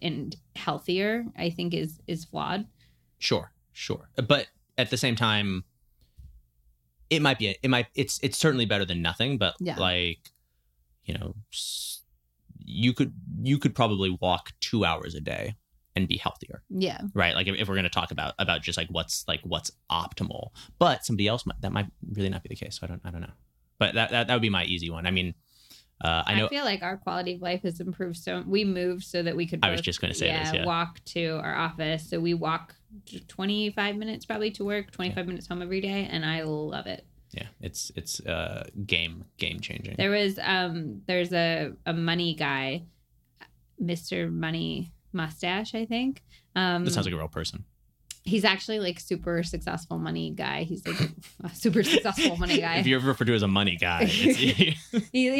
and 0.00 0.36
healthier, 0.54 1.24
I 1.36 1.50
think 1.50 1.74
is 1.74 2.00
is 2.06 2.24
flawed. 2.24 2.66
sure 3.18 3.52
sure 3.72 4.08
but 4.28 4.46
at 4.78 4.90
the 4.90 4.96
same 4.96 5.16
time 5.16 5.64
it 7.10 7.22
might 7.22 7.38
be 7.38 7.56
it 7.62 7.68
might 7.68 7.86
it's 7.94 8.18
it's 8.22 8.36
certainly 8.38 8.64
better 8.66 8.84
than 8.84 9.00
nothing 9.02 9.38
but 9.38 9.54
Yeah. 9.60 9.76
like 9.76 10.30
you 11.04 11.14
know 11.14 11.34
you 12.64 12.92
could 12.92 13.12
you 13.42 13.58
could 13.58 13.74
probably 13.74 14.16
walk 14.20 14.52
two 14.60 14.84
hours 14.84 15.14
a 15.14 15.20
day 15.20 15.54
and 15.94 16.08
be 16.08 16.16
healthier 16.16 16.62
Yeah. 16.68 17.00
right 17.14 17.34
like 17.34 17.46
if, 17.46 17.54
if 17.56 17.68
we're 17.68 17.74
going 17.74 17.84
to 17.84 17.90
talk 17.90 18.10
about 18.10 18.34
about 18.38 18.62
just 18.62 18.76
like 18.76 18.88
what's 18.90 19.24
like 19.28 19.40
what's 19.44 19.70
optimal 19.90 20.48
but 20.78 21.04
somebody 21.04 21.26
else 21.28 21.46
might 21.46 21.60
that 21.60 21.72
might 21.72 21.86
really 22.12 22.28
not 22.28 22.42
be 22.42 22.48
the 22.48 22.56
case 22.56 22.78
so 22.80 22.84
i 22.84 22.88
don't 22.88 23.00
i 23.04 23.10
don't 23.10 23.20
know 23.20 23.32
but 23.78 23.94
that 23.94 24.10
that, 24.10 24.26
that 24.26 24.34
would 24.34 24.42
be 24.42 24.50
my 24.50 24.64
easy 24.64 24.90
one 24.90 25.06
i 25.06 25.10
mean 25.10 25.34
uh, 25.98 26.22
I 26.26 26.34
know. 26.34 26.44
I 26.44 26.48
feel 26.50 26.64
like 26.66 26.82
our 26.82 26.98
quality 26.98 27.36
of 27.36 27.40
life 27.40 27.62
has 27.62 27.80
improved 27.80 28.18
so 28.18 28.44
we 28.46 28.66
moved 28.66 29.02
so 29.04 29.22
that 29.22 29.34
we 29.34 29.46
could 29.46 29.60
I 29.64 29.70
was 29.70 29.80
just 29.80 29.98
gonna 29.98 30.12
say 30.12 30.30
this, 30.30 30.52
yeah. 30.52 30.66
walk 30.66 31.02
to 31.06 31.40
our 31.42 31.56
office. 31.56 32.10
So 32.10 32.20
we 32.20 32.34
walk 32.34 32.75
25 33.28 33.96
minutes 33.96 34.24
probably 34.24 34.50
to 34.52 34.64
work, 34.64 34.90
25 34.90 35.26
minutes 35.26 35.46
home 35.48 35.62
every 35.62 35.80
day 35.80 36.08
and 36.10 36.24
I 36.24 36.42
love 36.42 36.86
it. 36.86 37.04
yeah, 37.32 37.46
it's 37.60 37.90
it's 37.96 38.20
uh 38.20 38.66
game 38.86 39.24
game 39.38 39.60
changing. 39.60 39.94
There 39.96 40.10
was 40.10 40.38
um 40.42 41.02
there's 41.06 41.32
a 41.32 41.72
a 41.84 41.92
money 41.92 42.34
guy 42.34 42.84
Mr. 43.82 44.32
Money 44.32 44.92
Mustache, 45.12 45.74
I 45.74 45.84
think. 45.84 46.22
Um 46.54 46.84
That 46.84 46.92
sounds 46.92 47.06
like 47.06 47.14
a 47.14 47.18
real 47.18 47.28
person. 47.28 47.64
he's 48.24 48.44
actually 48.44 48.80
like 48.80 48.98
super 48.98 49.42
successful 49.42 49.98
money 49.98 50.30
guy. 50.30 50.64
He's 50.64 50.84
like 50.86 50.98
a 51.44 51.48
super 51.54 51.82
successful 51.82 52.36
money 52.36 52.58
guy. 52.66 52.76
If 52.78 52.86
you're 52.86 52.98
ever 52.98 53.08
refer 53.08 53.24
to 53.26 53.34
as 53.34 53.42
a 53.42 53.48
money 53.48 53.76
guy, 53.76 54.04
he 54.06 54.74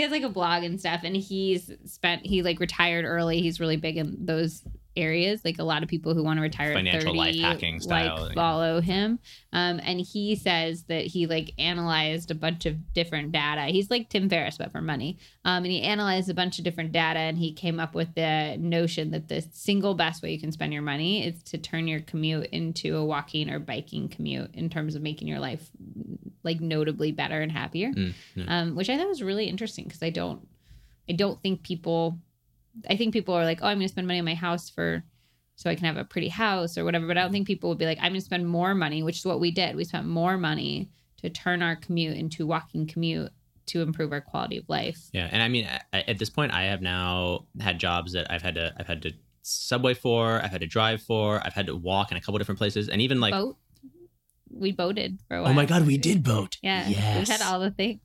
has 0.00 0.10
like 0.10 0.22
a 0.22 0.28
blog 0.28 0.62
and 0.64 0.78
stuff 0.78 1.00
and 1.02 1.16
he's 1.16 1.70
spent 1.86 2.24
he 2.26 2.42
like 2.42 2.60
retired 2.60 3.04
early 3.04 3.40
he's 3.40 3.58
really 3.60 3.76
big 3.76 3.96
in 3.96 4.16
those 4.26 4.62
areas 4.96 5.42
like 5.44 5.58
a 5.58 5.64
lot 5.64 5.82
of 5.82 5.88
people 5.88 6.14
who 6.14 6.22
want 6.22 6.36
to 6.38 6.42
retire 6.42 6.72
Financial 6.74 7.00
at 7.00 7.06
30 7.06 7.18
life 7.18 7.36
hacking 7.36 7.80
style, 7.80 8.16
like 8.16 8.28
yeah. 8.28 8.34
follow 8.34 8.80
him 8.80 9.18
um 9.52 9.80
and 9.82 10.00
he 10.00 10.36
says 10.36 10.84
that 10.84 11.06
he 11.06 11.26
like 11.26 11.52
analyzed 11.58 12.30
a 12.30 12.34
bunch 12.34 12.66
of 12.66 12.92
different 12.92 13.32
data 13.32 13.62
he's 13.62 13.90
like 13.90 14.08
tim 14.08 14.28
ferriss 14.28 14.58
but 14.58 14.70
for 14.70 14.80
money 14.82 15.18
um 15.44 15.64
and 15.64 15.72
he 15.72 15.82
analyzed 15.82 16.28
a 16.28 16.34
bunch 16.34 16.58
of 16.58 16.64
different 16.64 16.92
data 16.92 17.18
and 17.18 17.38
he 17.38 17.52
came 17.52 17.80
up 17.80 17.94
with 17.94 18.14
the 18.14 18.56
notion 18.58 19.10
that 19.10 19.28
the 19.28 19.40
single 19.52 19.94
best 19.94 20.22
way 20.22 20.32
you 20.32 20.40
can 20.40 20.52
spend 20.52 20.72
your 20.72 20.82
money 20.82 21.26
is 21.26 21.42
to 21.42 21.58
turn 21.58 21.88
your 21.88 22.00
commute 22.00 22.46
into 22.52 22.96
a 22.96 23.04
walking 23.04 23.50
or 23.50 23.58
biking 23.58 24.08
commute 24.08 24.54
in 24.54 24.68
terms 24.68 24.94
of 24.94 25.02
making 25.02 25.26
your 25.26 25.40
life 25.40 25.70
like 26.42 26.60
notably 26.60 27.10
better 27.10 27.40
and 27.40 27.50
happier 27.52 27.86
Mm, 27.96 28.14
yeah. 28.34 28.44
um, 28.48 28.74
which 28.74 28.90
I 28.90 28.96
thought 28.96 29.08
was 29.08 29.22
really 29.22 29.46
interesting 29.46 29.84
because 29.84 30.02
I 30.02 30.10
don't, 30.10 30.46
I 31.08 31.12
don't 31.12 31.40
think 31.42 31.62
people, 31.62 32.18
I 32.88 32.96
think 32.96 33.12
people 33.12 33.34
are 33.34 33.44
like, 33.44 33.60
oh, 33.62 33.66
I'm 33.66 33.78
going 33.78 33.86
to 33.86 33.92
spend 33.92 34.06
money 34.06 34.18
on 34.18 34.24
my 34.24 34.34
house 34.34 34.68
for, 34.70 35.02
so 35.54 35.70
I 35.70 35.74
can 35.74 35.86
have 35.86 35.96
a 35.96 36.04
pretty 36.04 36.28
house 36.28 36.76
or 36.76 36.84
whatever. 36.84 37.06
But 37.06 37.18
I 37.18 37.22
don't 37.22 37.32
think 37.32 37.46
people 37.46 37.68
would 37.70 37.78
be 37.78 37.86
like, 37.86 37.98
I'm 37.98 38.12
going 38.12 38.20
to 38.20 38.24
spend 38.24 38.46
more 38.46 38.74
money, 38.74 39.02
which 39.02 39.18
is 39.18 39.24
what 39.24 39.40
we 39.40 39.50
did. 39.50 39.76
We 39.76 39.84
spent 39.84 40.06
more 40.06 40.36
money 40.36 40.90
to 41.22 41.30
turn 41.30 41.62
our 41.62 41.76
commute 41.76 42.16
into 42.16 42.46
walking 42.46 42.86
commute 42.86 43.32
to 43.66 43.82
improve 43.82 44.12
our 44.12 44.20
quality 44.20 44.58
of 44.58 44.68
life. 44.68 45.08
yeah, 45.12 45.28
and 45.32 45.42
I 45.42 45.48
mean, 45.48 45.66
at, 45.92 46.08
at 46.08 46.18
this 46.18 46.30
point, 46.30 46.52
I 46.52 46.64
have 46.64 46.82
now 46.82 47.46
had 47.60 47.80
jobs 47.80 48.12
that 48.12 48.30
I've 48.30 48.42
had 48.42 48.54
to 48.54 48.72
I've 48.78 48.86
had 48.86 49.02
to 49.02 49.12
subway 49.42 49.94
for, 49.94 50.40
I've 50.42 50.50
had 50.50 50.60
to 50.60 50.66
drive 50.66 51.02
for, 51.02 51.40
I've 51.44 51.54
had 51.54 51.66
to 51.66 51.74
walk 51.76 52.10
in 52.10 52.16
a 52.16 52.20
couple 52.20 52.38
different 52.38 52.58
places, 52.58 52.88
and 52.88 53.00
even 53.00 53.20
like, 53.20 53.32
Boat. 53.32 53.56
We 54.48 54.72
boated 54.72 55.18
for 55.26 55.36
a 55.36 55.42
while. 55.42 55.50
oh 55.50 55.54
my 55.54 55.66
god, 55.66 55.86
we 55.86 55.98
did 55.98 56.22
boat. 56.22 56.56
Yeah. 56.62 56.88
yes. 56.88 57.28
We 57.28 57.32
had 57.32 57.42
all 57.42 57.58
the 57.60 57.72
things. 57.72 58.00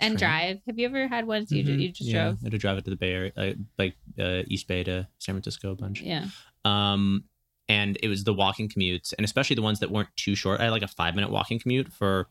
And 0.00 0.18
Train. 0.18 0.30
drive. 0.30 0.60
Have 0.66 0.78
you 0.78 0.86
ever 0.86 1.06
had 1.08 1.26
ones 1.26 1.52
you, 1.52 1.62
Mhm. 1.62 1.80
you 1.80 1.88
just 1.92 2.08
yeah, 2.10 2.22
drove? 2.24 2.38
I 2.42 2.44
had 2.46 2.52
to 2.52 2.58
drive 2.58 2.78
it 2.78 2.84
to 2.84 2.90
the 2.90 2.96
Bay 2.96 3.12
Area, 3.12 3.32
uh, 3.36 3.52
like 3.78 3.96
uh, 4.18 4.42
East 4.48 4.66
Bay 4.66 4.82
to 4.84 5.06
San 5.18 5.34
Francisco 5.34 5.72
a 5.72 5.76
bunch. 5.76 6.00
Yeah. 6.00 6.26
um 6.64 7.24
and 7.68 7.96
it 8.02 8.08
was 8.08 8.24
the 8.24 8.34
walking 8.34 8.68
commutes 8.68 9.14
and 9.16 9.24
especially 9.24 9.54
the 9.56 9.62
ones 9.62 9.78
that 9.80 9.90
weren't 9.90 10.08
too 10.16 10.34
short 10.34 10.60
i 10.60 10.64
had 10.64 10.70
like 10.72 10.82
a 10.82 10.88
five 10.88 11.14
minute 11.14 11.30
walking 11.30 11.58
commute 11.58 11.90
for 11.90 12.26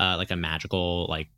uh 0.00 0.16
like 0.16 0.30
a 0.32 0.36
magical 0.36 1.06
like 1.08 1.28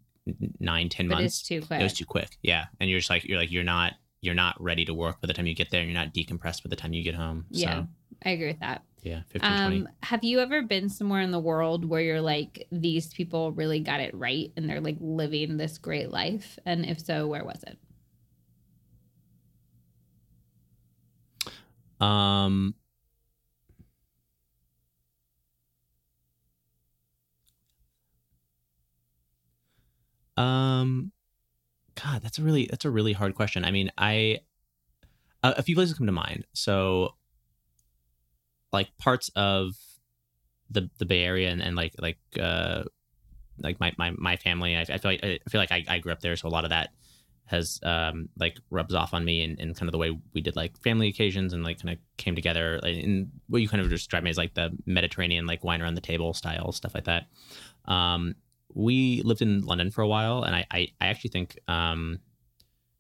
nine 0.58 0.88
ten 0.88 1.08
But 1.08 1.16
months 1.16 1.40
it's 1.40 1.42
too 1.48 1.60
quick. 1.60 1.80
it 1.80 1.82
was 1.82 1.92
too 1.92 2.06
quick 2.06 2.38
yeah 2.42 2.66
and 2.78 2.88
you're 2.88 2.98
just 3.00 3.10
like 3.10 3.24
you're 3.24 3.36
like 3.38 3.50
you're 3.50 3.64
not 3.64 3.94
you're 4.22 4.34
not 4.36 4.54
ready 4.62 4.84
to 4.86 4.94
work 4.94 5.20
by 5.20 5.26
the 5.26 5.34
time 5.34 5.46
you 5.46 5.54
get 5.54 5.70
there 5.70 5.80
and 5.82 5.90
you're 5.90 5.98
not 6.02 6.14
decompressed 6.14 6.62
by 6.62 6.68
the 6.68 6.76
time 6.76 6.92
you 6.94 7.02
get 7.02 7.14
home 7.14 7.44
yeah. 7.50 7.80
so 7.82 7.88
I 8.24 8.30
agree 8.30 8.48
with 8.48 8.60
that. 8.60 8.82
Yeah 9.02 9.22
15 9.28 9.50
20 9.56 9.80
Um, 9.80 9.88
have 10.02 10.24
you 10.24 10.40
ever 10.40 10.62
been 10.62 10.88
somewhere 10.88 11.20
in 11.22 11.30
the 11.30 11.40
world 11.40 11.84
where 11.84 12.00
you're 12.00 12.20
like, 12.20 12.66
these 12.70 13.12
people 13.14 13.52
really 13.52 13.80
got 13.80 14.00
it 14.00 14.14
right 14.14 14.52
and 14.56 14.68
they're 14.68 14.80
like 14.80 14.96
living 15.00 15.56
this 15.56 15.78
great 15.78 16.10
life? 16.10 16.58
And 16.66 16.84
if 16.84 17.00
so, 17.00 17.26
where 17.26 17.44
was 17.44 17.62
it? 17.64 17.78
um 22.00 22.74
um 30.36 31.12
god 32.02 32.22
that's 32.22 32.38
a 32.38 32.42
really 32.42 32.66
that's 32.70 32.84
a 32.84 32.90
really 32.90 33.12
hard 33.12 33.34
question 33.34 33.64
i 33.64 33.70
mean 33.70 33.90
i 33.98 34.38
a, 35.42 35.54
a 35.58 35.62
few 35.62 35.74
places 35.74 35.96
come 35.96 36.06
to 36.06 36.12
mind 36.12 36.46
so 36.52 37.14
like 38.72 38.96
parts 38.98 39.30
of 39.36 39.74
the 40.70 40.88
the 40.98 41.06
bay 41.06 41.22
area 41.22 41.50
and, 41.50 41.62
and 41.62 41.76
like 41.76 41.94
like 41.98 42.18
uh 42.40 42.82
like 43.62 43.78
my 43.80 43.92
my, 43.98 44.12
my 44.16 44.36
family. 44.36 44.76
I, 44.76 44.82
I 44.82 44.98
feel 44.98 45.10
like 45.10 45.24
i 45.24 45.38
feel 45.48 45.60
like 45.60 45.72
I, 45.72 45.84
I 45.88 45.98
grew 45.98 46.12
up 46.12 46.20
there 46.20 46.36
so 46.36 46.48
a 46.48 46.50
lot 46.50 46.64
of 46.64 46.70
that 46.70 46.90
has 47.46 47.80
um 47.82 48.28
like 48.38 48.58
rubs 48.70 48.94
off 48.94 49.12
on 49.12 49.24
me 49.24 49.42
and, 49.42 49.58
and 49.58 49.76
kind 49.76 49.88
of 49.88 49.92
the 49.92 49.98
way 49.98 50.16
we 50.34 50.40
did 50.40 50.54
like 50.54 50.78
family 50.82 51.08
occasions 51.08 51.52
and 51.52 51.64
like 51.64 51.82
kind 51.82 51.94
of 51.94 51.98
came 52.16 52.36
together. 52.36 52.80
And 52.82 53.30
what 53.48 53.60
you 53.60 53.68
kind 53.68 53.82
of 53.82 53.90
described 53.90 54.24
me 54.24 54.30
as 54.30 54.38
like 54.38 54.54
the 54.54 54.70
mediterranean 54.86 55.46
like 55.46 55.64
wine 55.64 55.82
around 55.82 55.94
the 55.94 56.00
table 56.00 56.32
style 56.32 56.72
stuff 56.72 56.94
like 56.94 57.04
that. 57.04 57.26
Um 57.86 58.36
we 58.72 59.20
lived 59.22 59.42
in 59.42 59.62
london 59.62 59.90
for 59.90 60.02
a 60.02 60.06
while 60.06 60.44
and 60.44 60.54
i 60.54 60.64
i, 60.70 60.88
I 61.00 61.06
actually 61.08 61.30
think 61.30 61.58
um 61.66 62.20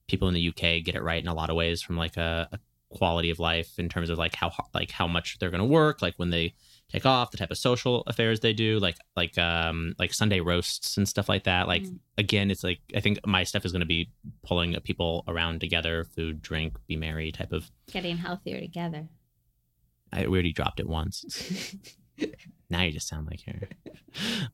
people 0.08 0.26
in 0.26 0.34
the 0.34 0.48
uk 0.48 0.56
get 0.56 0.96
it 0.96 1.02
right 1.02 1.22
in 1.22 1.28
a 1.28 1.34
lot 1.34 1.48
of 1.48 1.54
ways 1.54 1.80
from 1.80 1.96
like 1.96 2.16
a, 2.16 2.48
a 2.50 2.58
quality 2.90 3.30
of 3.30 3.38
life 3.38 3.78
in 3.78 3.88
terms 3.88 4.10
of 4.10 4.18
like 4.18 4.34
how 4.34 4.50
like 4.74 4.90
how 4.90 5.06
much 5.06 5.38
they're 5.38 5.50
going 5.50 5.60
to 5.60 5.64
work 5.64 6.02
like 6.02 6.14
when 6.16 6.30
they 6.30 6.52
take 6.90 7.06
off 7.06 7.30
the 7.30 7.36
type 7.36 7.50
of 7.52 7.56
social 7.58 8.02
affairs 8.08 8.40
they 8.40 8.52
do 8.52 8.78
like 8.80 8.96
like 9.16 9.38
um 9.38 9.94
like 9.98 10.12
sunday 10.12 10.40
roasts 10.40 10.96
and 10.96 11.08
stuff 11.08 11.28
like 11.28 11.44
that 11.44 11.68
like 11.68 11.82
Mm. 11.84 11.98
again 12.18 12.50
it's 12.50 12.64
like 12.64 12.80
i 12.96 13.00
think 13.00 13.24
my 13.24 13.44
stuff 13.44 13.64
is 13.64 13.70
going 13.70 13.80
to 13.80 13.86
be 13.86 14.10
pulling 14.42 14.74
people 14.80 15.22
around 15.28 15.60
together 15.60 16.04
food 16.16 16.42
drink 16.42 16.76
be 16.88 16.96
merry 16.96 17.30
type 17.30 17.52
of 17.52 17.70
Getting 17.92 18.16
healthier 18.16 18.58
together. 18.60 19.08
i 20.12 20.22
we 20.22 20.26
already 20.26 20.52
dropped 20.52 20.80
it 20.80 20.88
once 20.88 21.76
now 22.70 22.82
you 22.82 22.90
just 22.90 23.06
sound 23.06 23.28
like 23.28 23.40
her 23.46 23.68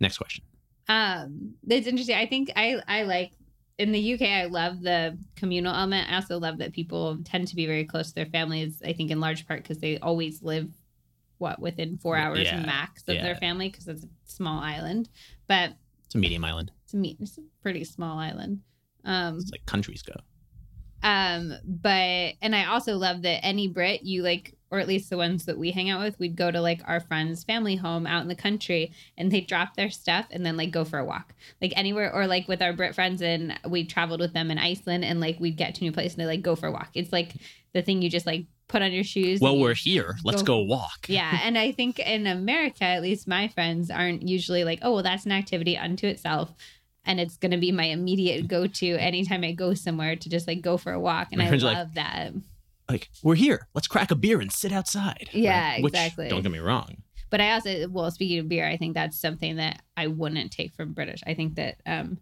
next 0.00 0.18
question 0.18 0.44
um, 0.88 1.54
it's 1.68 1.86
interesting. 1.86 2.16
I 2.16 2.26
think 2.26 2.50
I, 2.56 2.76
I 2.88 3.04
like 3.04 3.30
in 3.78 3.92
the 3.92 4.14
UK, 4.14 4.22
I 4.22 4.44
love 4.46 4.82
the 4.82 5.18
communal 5.36 5.74
element. 5.74 6.10
I 6.10 6.16
also 6.16 6.38
love 6.38 6.58
that 6.58 6.72
people 6.72 7.18
tend 7.24 7.48
to 7.48 7.56
be 7.56 7.66
very 7.66 7.84
close 7.84 8.08
to 8.08 8.14
their 8.14 8.26
families. 8.26 8.82
I 8.84 8.92
think 8.92 9.10
in 9.10 9.20
large 9.20 9.46
part 9.46 9.62
because 9.62 9.78
they 9.78 9.98
always 9.98 10.42
live 10.42 10.70
what 11.38 11.58
within 11.58 11.96
four 11.98 12.16
hours 12.16 12.44
Yeah, 12.44 12.60
max 12.64 13.02
of 13.08 13.16
yeah. 13.16 13.22
their 13.22 13.36
family 13.36 13.68
because 13.68 13.88
it's 13.88 14.04
a 14.04 14.08
small 14.24 14.60
island. 14.62 15.08
But 15.48 15.72
It's 16.04 16.14
a 16.14 16.18
medium 16.18 16.44
island. 16.44 16.70
It's 16.84 16.94
a 16.94 16.96
meet. 16.98 17.16
It's 17.20 17.38
a 17.38 17.42
pretty 17.62 17.84
small 17.84 18.18
island. 18.18 18.60
Um, 19.04 19.36
It's 19.38 19.50
like 19.50 19.66
countries 19.66 20.02
go. 20.02 20.14
um, 21.02 21.54
but 21.64 22.34
and 22.42 22.54
I 22.54 22.66
also 22.66 22.96
love 22.96 23.22
that 23.22 23.44
any 23.44 23.66
Brit 23.68 24.02
you 24.04 24.22
like, 24.22 24.54
or 24.72 24.78
at 24.78 24.88
least 24.88 25.10
the 25.10 25.18
ones 25.18 25.44
that 25.44 25.58
we 25.58 25.70
hang 25.70 25.90
out 25.90 26.00
with, 26.00 26.18
we'd 26.18 26.34
go 26.34 26.50
to 26.50 26.60
like 26.60 26.80
our 26.86 26.98
friend's 26.98 27.44
family 27.44 27.76
home 27.76 28.06
out 28.06 28.22
in 28.22 28.28
the 28.28 28.34
country, 28.34 28.90
and 29.18 29.30
they'd 29.30 29.46
drop 29.46 29.76
their 29.76 29.90
stuff 29.90 30.26
and 30.30 30.44
then 30.46 30.56
like 30.56 30.70
go 30.70 30.82
for 30.82 30.98
a 30.98 31.04
walk, 31.04 31.34
like 31.60 31.74
anywhere, 31.76 32.12
or 32.12 32.26
like 32.26 32.48
with 32.48 32.62
our 32.62 32.72
Brit 32.72 32.94
friends, 32.94 33.20
and 33.20 33.58
we 33.68 33.84
traveled 33.84 34.20
with 34.20 34.32
them 34.32 34.50
in 34.50 34.58
Iceland, 34.58 35.04
and 35.04 35.20
like 35.20 35.38
we'd 35.38 35.58
get 35.58 35.74
to 35.74 35.82
a 35.82 35.84
new 35.84 35.92
place 35.92 36.14
and 36.14 36.22
they 36.22 36.26
like 36.26 36.42
go 36.42 36.56
for 36.56 36.68
a 36.68 36.72
walk. 36.72 36.88
It's 36.94 37.12
like 37.12 37.34
the 37.74 37.82
thing 37.82 38.00
you 38.00 38.08
just 38.08 38.26
like 38.26 38.46
put 38.66 38.80
on 38.80 38.92
your 38.92 39.04
shoes. 39.04 39.40
Well, 39.40 39.58
we're 39.58 39.74
here. 39.74 40.16
Let's 40.24 40.42
go- 40.42 40.58
go 40.60 40.64
walk. 40.64 41.06
yeah 41.06 41.38
and 41.44 41.58
i 41.58 41.72
think 41.72 41.98
in 41.98 42.26
america 42.26 42.84
at 42.84 43.02
least 43.02 43.28
my 43.28 43.48
friends 43.48 43.90
aren't 43.90 44.22
usually 44.22 44.64
like 44.64 44.78
oh 44.82 44.94
well 44.94 45.02
that's 45.02 45.26
an 45.26 45.32
activity 45.32 45.76
unto 45.76 46.06
itself 46.06 46.52
and 47.04 47.20
it's 47.20 47.36
going 47.36 47.50
to 47.50 47.58
be 47.58 47.72
my 47.72 47.84
immediate 47.84 48.48
go-to 48.48 48.96
anytime 48.96 49.44
i 49.44 49.52
go 49.52 49.74
somewhere 49.74 50.16
to 50.16 50.28
just 50.28 50.46
like 50.46 50.62
go 50.62 50.76
for 50.76 50.92
a 50.92 51.00
walk 51.00 51.28
and 51.32 51.42
i 51.42 51.50
love 51.50 51.62
like, 51.62 51.94
that 51.94 52.32
Like 52.92 53.08
we're 53.22 53.34
here. 53.34 53.66
Let's 53.74 53.88
crack 53.88 54.10
a 54.10 54.14
beer 54.14 54.40
and 54.40 54.52
sit 54.52 54.70
outside. 54.72 55.30
Yeah, 55.32 55.80
Which, 55.80 55.94
exactly. 55.94 56.28
Don't 56.28 56.42
get 56.42 56.52
me 56.52 56.58
wrong. 56.58 56.98
but 57.30 57.40
i 57.40 57.50
also 57.52 57.88
well 57.88 58.10
speaking 58.10 58.38
of 58.40 58.48
beer 58.48 58.66
i 58.68 58.76
think 58.76 58.92
that's 58.94 59.18
something 59.18 59.56
that 59.56 59.80
i 59.96 60.06
wouldn't 60.06 60.52
take 60.52 60.74
from 60.74 60.92
british 60.92 61.20
i 61.26 61.32
think 61.32 61.54
that 61.54 61.76
um 61.86 62.18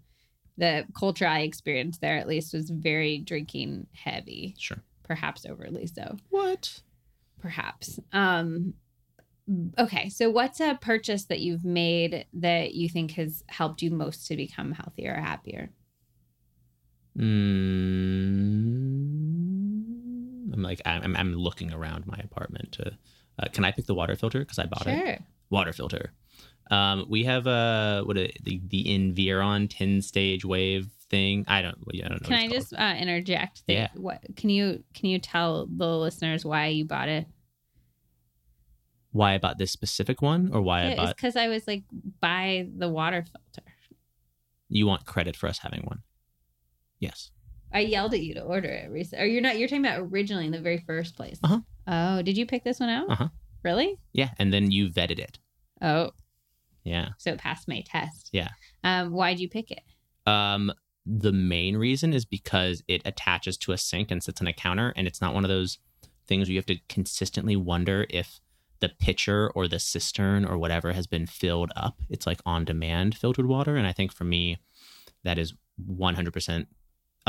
the 0.56 0.84
culture 0.96 1.26
i 1.26 1.40
experienced 1.40 2.00
there 2.00 2.16
at 2.16 2.28
least 2.28 2.54
was 2.54 2.70
very 2.70 3.18
drinking 3.18 3.88
heavy 3.92 4.54
Sure. 4.56 4.78
perhaps 5.02 5.44
overly 5.44 5.86
so 5.88 6.16
What? 6.28 6.80
perhaps. 7.40 7.98
Um, 8.12 8.74
okay, 9.78 10.10
so 10.10 10.30
what's 10.30 10.60
a 10.60 10.78
purchase 10.80 11.24
that 11.24 11.40
you've 11.40 11.64
made 11.64 12.26
that 12.34 12.74
you 12.74 12.88
think 12.88 13.12
has 13.12 13.42
helped 13.48 13.80
you 13.82 13.90
most 13.90 14.26
to 14.28 14.36
become 14.36 14.70
healthier 14.72 15.14
or 15.16 15.20
happier? 15.22 15.70
Mm, 17.18 17.89
like 20.70 20.80
I'm 20.86 21.16
I'm 21.16 21.34
looking 21.34 21.72
around 21.72 22.06
my 22.06 22.18
apartment 22.22 22.72
to. 22.72 22.92
Uh, 23.38 23.48
can 23.52 23.64
I 23.64 23.72
pick 23.72 23.86
the 23.86 23.94
water 23.94 24.14
filter 24.16 24.38
because 24.40 24.58
I 24.58 24.66
bought 24.66 24.86
it? 24.86 24.98
Sure. 24.98 25.18
Water 25.50 25.72
filter. 25.72 26.12
Um, 26.70 27.06
we 27.08 27.24
have 27.24 27.46
a 27.46 28.02
what 28.04 28.16
a, 28.16 28.32
the 28.42 28.60
the 28.68 28.94
Environ 28.94 29.66
ten 29.68 30.00
stage 30.02 30.44
wave 30.44 30.88
thing. 31.08 31.44
I 31.48 31.62
don't. 31.62 31.78
Yeah, 31.92 32.06
I 32.06 32.08
don't 32.10 32.22
know. 32.22 32.28
Can 32.28 32.38
I 32.38 32.44
it's 32.44 32.52
just 32.54 32.72
uh, 32.74 32.94
interject? 32.98 33.62
that- 33.66 33.72
Yeah. 33.72 33.88
What 33.94 34.20
can 34.36 34.50
you 34.50 34.84
can 34.94 35.10
you 35.10 35.18
tell 35.18 35.66
the 35.66 35.88
listeners 35.98 36.44
why 36.44 36.66
you 36.68 36.84
bought 36.84 37.08
it? 37.08 37.26
why 39.12 39.34
I 39.34 39.38
bought 39.38 39.58
this 39.58 39.72
specific 39.72 40.22
one 40.22 40.50
or 40.52 40.60
why 40.62 40.80
I 40.80 40.84
Yeah, 40.84 40.88
it's 40.90 40.96
bought. 41.00 41.16
because 41.16 41.36
I 41.36 41.48
was 41.48 41.66
like, 41.66 41.82
buy 42.20 42.68
the 42.76 42.88
water 42.88 43.24
filter. 43.24 43.68
You 44.68 44.86
want 44.86 45.04
credit 45.04 45.34
for 45.34 45.48
us 45.48 45.58
having 45.58 45.80
one? 45.82 46.02
Yes. 47.00 47.32
I 47.72 47.80
yelled 47.80 48.14
at 48.14 48.20
you 48.22 48.34
to 48.34 48.42
order 48.42 48.68
it 48.68 48.90
recently. 48.90 49.24
Or 49.24 49.28
you're 49.28 49.42
not. 49.42 49.58
You're 49.58 49.68
talking 49.68 49.84
about 49.84 50.00
originally 50.00 50.46
in 50.46 50.52
the 50.52 50.60
very 50.60 50.78
first 50.86 51.16
place. 51.16 51.38
Uh-huh. 51.42 51.60
Oh, 51.86 52.22
did 52.22 52.36
you 52.36 52.46
pick 52.46 52.64
this 52.64 52.80
one 52.80 52.88
out? 52.88 53.10
Uh-huh. 53.10 53.28
Really? 53.62 53.96
Yeah, 54.12 54.30
and 54.38 54.52
then 54.52 54.70
you 54.70 54.88
vetted 54.88 55.18
it. 55.18 55.38
Oh, 55.82 56.10
Yeah. 56.84 57.10
so 57.18 57.32
it 57.32 57.38
passed 57.38 57.68
my 57.68 57.82
test. 57.86 58.30
Yeah. 58.32 58.48
Um, 58.84 59.12
why'd 59.12 59.38
you 59.40 59.48
pick 59.48 59.70
it? 59.70 59.82
Um, 60.26 60.72
the 61.06 61.32
main 61.32 61.76
reason 61.76 62.12
is 62.12 62.24
because 62.24 62.82
it 62.88 63.02
attaches 63.04 63.56
to 63.58 63.72
a 63.72 63.78
sink 63.78 64.10
and 64.10 64.22
sits 64.22 64.40
on 64.40 64.46
a 64.46 64.52
counter, 64.52 64.92
and 64.96 65.06
it's 65.06 65.20
not 65.20 65.34
one 65.34 65.44
of 65.44 65.48
those 65.48 65.78
things 66.26 66.48
where 66.48 66.52
you 66.52 66.58
have 66.58 66.66
to 66.66 66.78
consistently 66.88 67.56
wonder 67.56 68.06
if 68.10 68.40
the 68.80 68.88
pitcher 68.88 69.50
or 69.54 69.68
the 69.68 69.78
cistern 69.78 70.44
or 70.44 70.56
whatever 70.56 70.92
has 70.92 71.06
been 71.06 71.26
filled 71.26 71.70
up. 71.76 71.96
It's 72.08 72.26
like 72.26 72.40
on 72.46 72.64
demand 72.64 73.14
filtered 73.16 73.46
water, 73.46 73.76
and 73.76 73.86
I 73.86 73.92
think 73.92 74.12
for 74.12 74.24
me, 74.24 74.58
that 75.24 75.38
is 75.38 75.52
one 75.76 76.14
hundred 76.14 76.32
percent. 76.32 76.68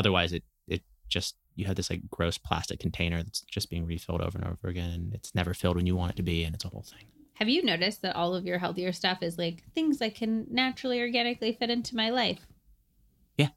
Otherwise, 0.01 0.33
it 0.33 0.43
it 0.67 0.81
just 1.07 1.35
you 1.55 1.65
have 1.65 1.75
this 1.75 1.89
like 1.91 2.01
gross 2.09 2.37
plastic 2.39 2.79
container 2.79 3.21
that's 3.21 3.41
just 3.41 3.69
being 3.69 3.85
refilled 3.85 4.21
over 4.21 4.35
and 4.39 4.47
over 4.47 4.67
again, 4.67 4.89
and 4.89 5.13
it's 5.13 5.35
never 5.35 5.53
filled 5.53 5.75
when 5.75 5.85
you 5.85 5.95
want 5.95 6.11
it 6.13 6.15
to 6.17 6.23
be, 6.23 6.43
and 6.43 6.55
it's 6.55 6.65
a 6.65 6.69
whole 6.69 6.81
thing. 6.93 7.05
Have 7.35 7.49
you 7.49 7.61
noticed 7.63 8.01
that 8.01 8.15
all 8.15 8.33
of 8.35 8.45
your 8.45 8.57
healthier 8.57 8.91
stuff 8.91 9.21
is 9.21 9.37
like 9.37 9.63
things 9.75 9.97
that 9.99 10.15
can 10.15 10.47
naturally, 10.49 10.99
organically 11.01 11.53
fit 11.53 11.69
into 11.69 11.95
my 11.95 12.09
life? 12.09 12.39
Yeah, 13.37 13.49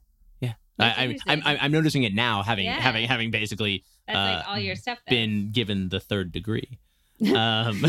That's 0.77 0.99
I, 0.99 1.03
I, 1.03 1.33
I'm, 1.33 1.57
I'm 1.61 1.71
noticing 1.71 2.03
it 2.03 2.13
now, 2.13 2.43
having 2.43 2.65
Yeah. 2.65 2.79
having 2.81 3.07
having 3.07 3.31
basically 3.31 3.83
That's 4.07 4.17
like 4.17 4.45
Uh, 4.45 4.49
all 4.49 4.59
your 4.59 4.75
stuff. 4.75 4.99
Then. 5.07 5.15
been 5.29 5.51
given 5.51 5.89
the 5.89 5.99
third 5.99 6.31
degree. 6.31 6.79
Um, 7.33 7.79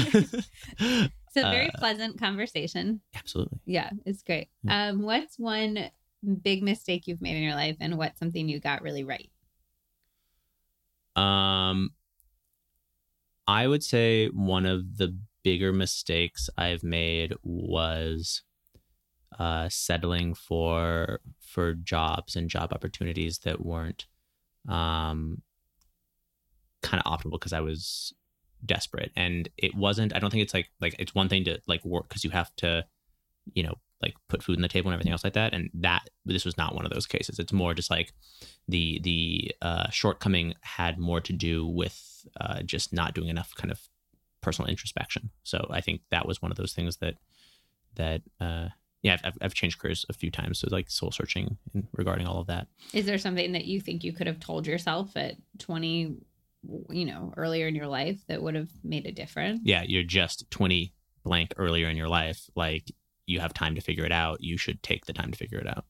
So 1.35 1.43
very 1.43 1.69
uh, 1.75 1.79
pleasant 1.79 2.19
conversation. 2.19 3.01
absolutely. 3.15 3.59
Yeah, 3.67 3.91
it's 4.07 4.23
great. 4.23 4.49
Um, 4.69 5.03
what's 5.03 5.37
one 5.39 5.91
big 6.27 6.63
mistake 6.63 7.07
you've 7.07 7.23
made 7.23 7.37
in 7.37 7.43
your 7.43 7.55
life, 7.55 7.77
and 7.81 7.97
what's 7.97 8.19
something 8.19 8.49
you 8.49 8.61
got 8.61 8.83
really 8.83 9.05
right? 9.05 9.31
Um, 11.15 11.91
I 13.47 13.67
would 13.67 13.83
say 13.83 14.29
one 14.29 14.67
of 14.67 14.99
the 14.99 15.17
bigger 15.43 15.73
mistakes 15.73 16.51
I've 16.59 16.83
made 16.83 17.35
was 17.43 18.43
uh, 19.39 19.69
settling 19.69 20.35
for 20.35 21.21
for 21.41 21.75
jobs 21.75 22.37
and 22.37 22.51
job 22.51 22.73
opportunities 22.73 23.39
that 23.39 23.65
weren't 23.65 24.07
um, 24.69 25.43
kind 26.83 27.03
of 27.05 27.11
optimal 27.11 27.33
because 27.33 27.53
I 27.53 27.61
was 27.61 28.13
desperate 28.65 29.13
and 29.17 29.49
it 29.57 29.75
wasn't. 29.75 30.15
I 30.15 30.19
don't 30.19 30.31
think 30.31 30.43
it's 30.43 30.55
like 30.55 30.71
like 30.81 30.97
it's 30.99 31.15
one 31.15 31.29
thing 31.29 31.45
to 31.45 31.61
like 31.67 31.85
work 31.85 32.09
because 32.09 32.25
you 32.25 32.31
have 32.31 32.55
to, 32.57 32.85
you 33.55 33.63
know, 33.63 33.75
like 34.03 34.15
put 34.29 34.43
food 34.43 34.57
on 34.57 34.63
the 34.63 34.69
table 34.69 34.89
and 34.91 34.95
everything 34.95 35.13
else 35.13 35.25
like 35.25 35.33
that. 35.33 35.55
And 35.55 35.71
that 35.75 36.11
this 36.25 36.45
was 36.45 36.57
not 36.59 36.75
one 36.75 36.85
of 36.85 36.93
those 36.93 37.07
cases. 37.07 37.39
It's 37.39 37.53
more 37.53 37.75
just 37.75 37.91
like 37.91 38.13
the 38.69 39.01
the 39.03 39.53
uh, 39.63 39.91
shortcoming 39.91 40.55
had 40.61 40.99
more 40.99 41.21
to 41.21 41.33
do 41.33 41.67
with 41.67 42.27
uh, 42.41 42.63
just 42.63 42.93
not 42.93 43.15
doing 43.15 43.29
enough 43.29 43.55
kind 43.55 43.71
of 43.71 43.81
personal 44.43 44.69
introspection. 44.69 45.31
So 45.45 45.67
I 45.71 45.81
think 45.81 46.03
that 46.11 46.27
was 46.27 46.43
one 46.43 46.51
of 46.51 46.57
those 46.57 46.73
things 46.73 46.99
that 46.99 47.15
that 47.95 48.23
uh, 48.41 48.69
yeah 49.03 49.17
I've- 49.25 49.39
I've, 49.41 49.55
changed 49.55 49.79
careers 49.79 50.05
a 50.09 50.13
few 50.13 50.31
times. 50.31 50.59
So 50.59 50.67
it's 50.67 50.73
like 50.73 50.91
soul 50.91 51.11
searching 51.11 51.57
in, 51.75 51.89
regarding 51.93 52.27
all 52.27 52.41
of 52.41 52.47
that. 52.49 52.67
Is 52.93 53.07
there 53.07 53.19
something 53.19 53.53
that 53.53 53.65
you 53.65 53.81
think 53.81 54.05
you 54.05 54.13
could 54.13 54.27
have 54.27 54.41
told 54.41 54.67
yourself 54.67 55.17
at 55.17 55.37
twenty, 55.59 56.17
you 56.91 57.05
know, 57.07 57.33
earlier 57.37 57.67
in 57.67 57.75
your 57.75 57.87
life 57.87 58.21
that 58.29 58.43
would 58.43 58.55
have 58.55 58.69
made 58.85 59.07
a 59.07 59.13
difference? 59.13 59.61
Yeah, 59.65 59.85
you're 59.87 60.03
just 60.03 60.51
twenty 60.51 60.93
blank 61.25 61.55
earlier 61.57 61.89
in 61.89 61.97
your 61.97 62.09
life. 62.09 62.49
Like 62.55 62.93
you 63.27 63.41
have 63.41 63.53
time 63.53 63.75
to 63.75 63.81
figure 63.81 64.05
it 64.05 64.13
out. 64.13 64.41
You 64.41 64.57
should 64.57 64.83
take 64.83 65.07
the 65.07 65.13
time 65.13 65.31
to 65.31 65.37
figure 65.37 65.59
it 65.59 65.67
out. 65.67 65.85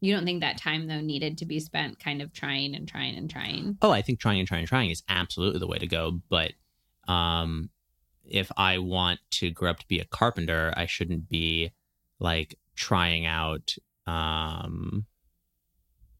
You 0.00 0.14
don't 0.14 0.24
think 0.24 0.40
that 0.40 0.56
time 0.56 0.86
though 0.86 1.00
needed 1.00 1.38
to 1.38 1.44
be 1.46 1.60
spent 1.60 1.98
kind 1.98 2.22
of 2.22 2.32
trying 2.32 2.74
and 2.74 2.88
trying 2.88 3.16
and 3.16 3.28
trying? 3.30 3.76
Oh, 3.82 3.90
I 3.90 4.00
think 4.00 4.18
trying 4.18 4.38
and 4.38 4.48
trying 4.48 4.60
and 4.60 4.68
trying 4.68 4.90
is 4.90 5.02
absolutely 5.08 5.60
the 5.60 5.66
way 5.66 5.78
to 5.78 5.86
go. 5.86 6.20
But 6.30 6.52
um, 7.06 7.68
if 8.24 8.50
I 8.56 8.78
want 8.78 9.20
to 9.32 9.50
grow 9.50 9.70
up 9.70 9.78
to 9.80 9.88
be 9.88 10.00
a 10.00 10.06
carpenter, 10.06 10.72
I 10.74 10.86
shouldn't 10.86 11.28
be 11.28 11.72
like 12.18 12.58
trying 12.76 13.26
out, 13.26 13.74
um, 14.06 15.04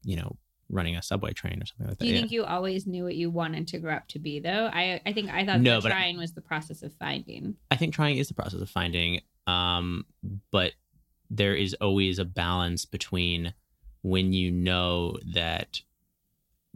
you 0.03 0.15
know, 0.15 0.37
running 0.69 0.95
a 0.95 1.01
subway 1.01 1.33
train 1.33 1.61
or 1.61 1.65
something 1.65 1.87
like 1.87 1.97
that. 1.97 2.03
Do 2.03 2.07
you 2.07 2.13
Yeah. 2.13 2.19
think 2.21 2.31
you 2.31 2.43
always 2.45 2.85
knew 2.85 3.03
what 3.03 3.15
you 3.15 3.29
wanted 3.31 3.67
to 3.69 3.79
grow 3.79 3.95
up 3.95 4.07
to 4.09 4.19
be 4.19 4.39
though? 4.39 4.69
I 4.71 5.01
I 5.07 5.13
think 5.13 5.31
I 5.31 5.43
thought 5.43 5.59
No, 5.59 5.81
trying 5.81 6.17
was 6.17 6.33
the 6.33 6.41
process 6.41 6.83
of 6.83 6.93
finding. 6.93 7.55
I 7.71 7.77
think 7.77 7.95
trying 7.95 8.17
is 8.17 8.27
the 8.27 8.35
process 8.35 8.61
of 8.61 8.69
finding, 8.69 9.21
um, 9.51 10.05
but 10.51 10.71
there 11.29 11.55
is 11.55 11.73
always 11.81 12.19
a 12.19 12.25
balance 12.25 12.85
between 12.85 13.53
when 14.01 14.33
you 14.33 14.51
know 14.51 15.17
that 15.33 15.81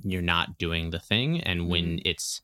you're 0.03 0.21
not 0.21 0.57
doing 0.57 0.89
the 0.89 0.99
thing 0.99 1.41
and 1.41 1.69
when 1.69 1.99
it's 2.05 2.41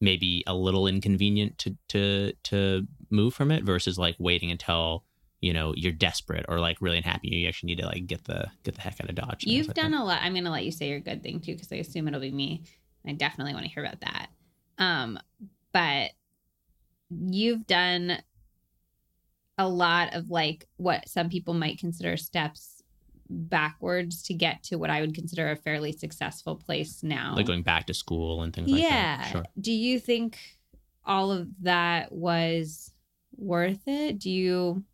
maybe 0.00 0.42
a 0.46 0.54
little 0.54 0.86
inconvenient 0.86 1.58
to 1.58 1.76
to 1.88 2.32
to 2.42 2.86
move 3.10 3.34
from 3.34 3.50
it 3.50 3.64
versus 3.64 3.98
like 3.98 4.16
waiting 4.18 4.50
until 4.50 5.04
you 5.40 5.52
know 5.52 5.74
you're 5.76 5.92
desperate 5.92 6.44
or 6.48 6.58
like 6.60 6.76
really 6.80 6.96
unhappy 6.96 7.28
you 7.28 7.48
actually 7.48 7.68
need 7.68 7.78
to 7.80 7.86
like 7.86 8.06
get 8.06 8.24
the 8.24 8.46
get 8.62 8.74
the 8.74 8.80
heck 8.80 9.00
out 9.00 9.08
of 9.08 9.14
dodge 9.14 9.44
You've 9.44 9.68
like 9.68 9.76
done 9.76 9.92
that. 9.92 10.00
a 10.00 10.04
lot. 10.04 10.20
I'm 10.22 10.32
going 10.32 10.44
to 10.44 10.50
let 10.50 10.64
you 10.64 10.72
say 10.72 10.88
your 10.88 11.00
good 11.00 11.22
thing 11.22 11.40
too, 11.40 11.54
because 11.54 11.72
I 11.72 11.76
assume 11.76 12.08
it'll 12.08 12.20
be 12.20 12.30
me. 12.30 12.62
I 13.06 13.12
definitely 13.12 13.52
want 13.54 13.66
to 13.66 13.72
hear 13.72 13.84
about 13.84 14.00
that. 14.00 14.28
Um, 14.78 15.18
but 15.72 16.10
you've 17.10 17.66
done 17.66 18.18
a 19.58 19.68
lot 19.68 20.14
of 20.14 20.30
like 20.30 20.66
what 20.76 21.08
some 21.08 21.28
people 21.28 21.54
might 21.54 21.78
consider 21.78 22.16
steps 22.16 22.82
backwards 23.28 24.22
to 24.24 24.34
get 24.34 24.62
to 24.64 24.76
what 24.76 24.90
I 24.90 25.00
would 25.00 25.14
consider 25.14 25.50
a 25.50 25.56
fairly 25.56 25.92
successful 25.92 26.56
place 26.56 27.02
now. 27.02 27.34
like 27.36 27.46
going 27.46 27.62
back 27.62 27.86
to 27.86 27.94
school 27.94 28.42
and 28.42 28.52
things 28.54 28.70
like 28.70 28.82
yeah. 28.82 29.16
that 29.18 29.30
sure 29.32 29.44
Do 29.60 29.72
you 29.72 29.98
think 29.98 30.38
all 31.04 31.30
of 31.32 31.48
that 31.62 32.12
was 32.12 32.92
worth 33.36 33.86
it? 33.86 34.18
Do 34.18 34.30
you 34.30 34.84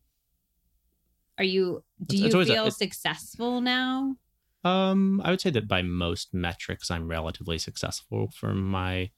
are 1.37 1.45
you 1.45 1.85
do 2.05 2.17
It's- 2.17 2.33
you 2.33 2.41
it's 2.41 2.51
a- 2.51 2.53
feel 2.53 2.63
it's- 2.65 2.79
successful 2.79 3.61
now? 3.61 4.17
Um, 4.65 5.21
I 5.25 5.31
would 5.31 5.41
say 5.41 5.51
that 5.51 5.69
by 5.69 5.83
most 5.83 6.35
metrics, 6.35 6.91
I'm 6.91 7.07
relatively 7.09 7.59
successful 7.59 8.29
for 8.35 8.53
my 8.55 9.11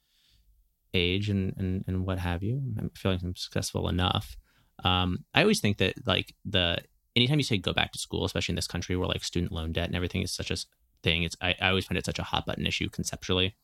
age 0.92 1.28
and 1.30 1.54
and, 1.56 1.82
and 1.86 2.06
what 2.06 2.18
have 2.18 2.42
you. 2.42 2.62
I'm 2.78 2.90
feeling 2.90 3.20
I'm 3.24 3.36
successful 3.36 3.88
enough. 3.88 4.36
Um, 4.84 5.24
I 5.34 5.42
always 5.42 5.60
think 5.60 5.78
that 5.78 6.06
like 6.06 6.34
the 6.44 6.78
anytime 7.16 7.38
you 7.38 7.44
say 7.44 7.58
go 7.58 7.72
back 7.72 7.92
to 7.92 7.98
school, 7.98 8.24
especially 8.24 8.52
in 8.52 8.56
this 8.56 8.66
country 8.66 8.96
where 8.96 9.08
like 9.08 9.24
student 9.24 9.52
loan 9.52 9.72
debt 9.72 9.86
and 9.86 9.96
everything 9.96 10.22
is 10.22 10.32
such 10.32 10.50
a 10.50 10.56
thing, 11.02 11.22
it's 11.22 11.36
I, 11.40 11.54
I 11.60 11.68
always 11.68 11.86
find 11.86 11.98
it 11.98 12.04
such 12.04 12.18
a 12.18 12.24
hot 12.24 12.46
button 12.46 12.66
issue 12.66 12.88
conceptually. 12.88 13.56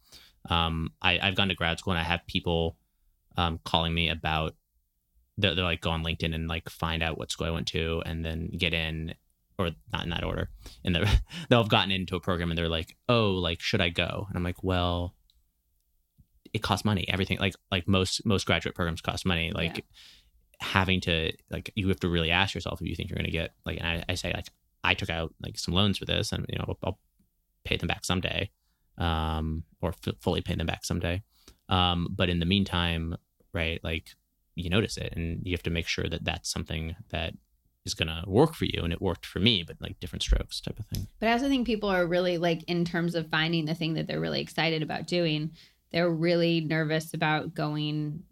Um, 0.49 0.91
I, 1.03 1.19
I've 1.21 1.35
gone 1.35 1.49
to 1.49 1.55
grad 1.55 1.79
school 1.79 1.93
and 1.93 2.01
I 2.01 2.05
have 2.05 2.27
people 2.27 2.77
um, 3.37 3.59
calling 3.65 3.95
me 3.95 4.09
about 4.09 4.55
they're, 5.39 5.55
they're 5.55 5.65
like 5.65 5.81
go 5.81 5.91
on 5.91 6.05
LinkedIn 6.05 6.35
and 6.35 6.49
like 6.49 6.69
find 6.71 7.03
out 7.03 7.19
what 7.19 7.31
school 7.31 7.47
I 7.47 7.51
went 7.51 7.67
to 7.69 8.03
and 8.07 8.25
then 8.25 8.51
get 8.57 8.73
in 8.73 9.15
or 9.59 9.71
not 9.93 10.05
in 10.05 10.11
that 10.11 10.25
order. 10.25 10.51
And 10.85 10.95
they'll 11.49 11.63
have 11.63 11.69
gotten 11.69 11.91
into 11.91 12.17
a 12.17 12.21
program 12.21 12.51
and 12.51 12.59
they're 12.59 12.69
like, 12.69 12.97
oh, 13.09 13.33
like 13.33 13.61
should 13.61 13.81
I 13.81 13.89
go? 13.89 14.27
And 14.29 14.37
I'm 14.37 14.45
like, 14.45 14.63
well, 14.63 15.15
it 16.53 16.63
costs 16.63 16.85
money. 16.85 17.07
Everything 17.09 17.39
like 17.39 17.55
like 17.71 17.87
most 17.87 18.25
most 18.25 18.47
graduate 18.47 18.75
programs 18.75 19.01
cost 19.01 19.27
money. 19.27 19.53
Like 19.53 19.79
yeah. 19.79 19.85
Having 20.61 21.01
to 21.03 21.33
like 21.51 21.71
you 21.75 21.89
have 21.89 22.01
to 22.01 22.09
really 22.09 22.31
ask 22.31 22.55
yourself 22.55 22.81
if 22.81 22.89
you 22.89 22.97
think 22.97 23.11
you're 23.11 23.17
going 23.17 23.27
to 23.27 23.31
get 23.31 23.53
like. 23.65 23.81
I, 23.83 24.05
I, 24.09 24.15
say 24.15 24.33
like 24.33 24.49
I 24.83 24.95
took 24.95 25.11
out 25.11 25.35
like 25.43 25.59
some 25.59 25.75
loans 25.75 25.99
for 25.99 26.05
this, 26.05 26.33
and 26.33 26.47
you 26.49 26.59
know 26.59 26.77
I'll, 26.83 26.99
pay 27.65 27.77
them 27.77 27.89
back 27.89 28.05
someday, 28.05 28.49
um, 28.97 29.65
or 29.83 29.89
f- 29.89 30.15
fully 30.21 30.41
pay 30.41 30.55
them 30.55 30.69
back 30.69 30.85
someday. 30.85 31.21
Um, 31.69 32.07
but 32.15 32.29
in 32.29 32.39
the 32.39 32.47
meantime, 32.47 33.17
right, 33.53 33.81
like 33.83 34.11
you 34.55 34.71
notice 34.71 34.97
it, 34.97 35.13
and 35.17 35.41
you 35.45 35.53
have 35.53 35.65
to 35.65 35.71
make 35.71 35.89
sure 35.89 36.09
that 36.09 36.25
that's 36.25 36.49
something 36.49 36.95
that 37.11 37.35
is 37.85 37.95
going 37.95 38.09
to 38.09 38.23
work 38.27 38.55
for 38.55 38.65
you 38.65 38.83
and 38.83 38.93
it 38.93 39.01
worked 39.01 39.25
for 39.25 39.39
me 39.39 39.63
but 39.65 39.77
like 39.81 39.99
different 40.01 40.23
strokes 40.23 40.61
type 40.61 40.77
of 40.79 40.85
thing 40.87 41.07
but 41.21 41.29
i 41.29 41.33
also 41.33 41.49
think 41.49 41.65
people 41.65 41.89
are 41.89 42.05
really 42.05 42.37
like 42.37 42.65
in 42.65 42.85
terms 42.85 43.15
of 43.15 43.31
finding 43.31 43.65
the 43.65 43.77
thing 43.77 43.95
that 43.95 44.09
they're 44.09 44.19
really 44.19 44.41
excited 44.41 44.83
about 44.83 45.07
doing 45.07 45.53
they're 45.93 46.11
really 46.11 46.61
nervous 46.61 47.15
about 47.15 47.55
going 47.55 48.25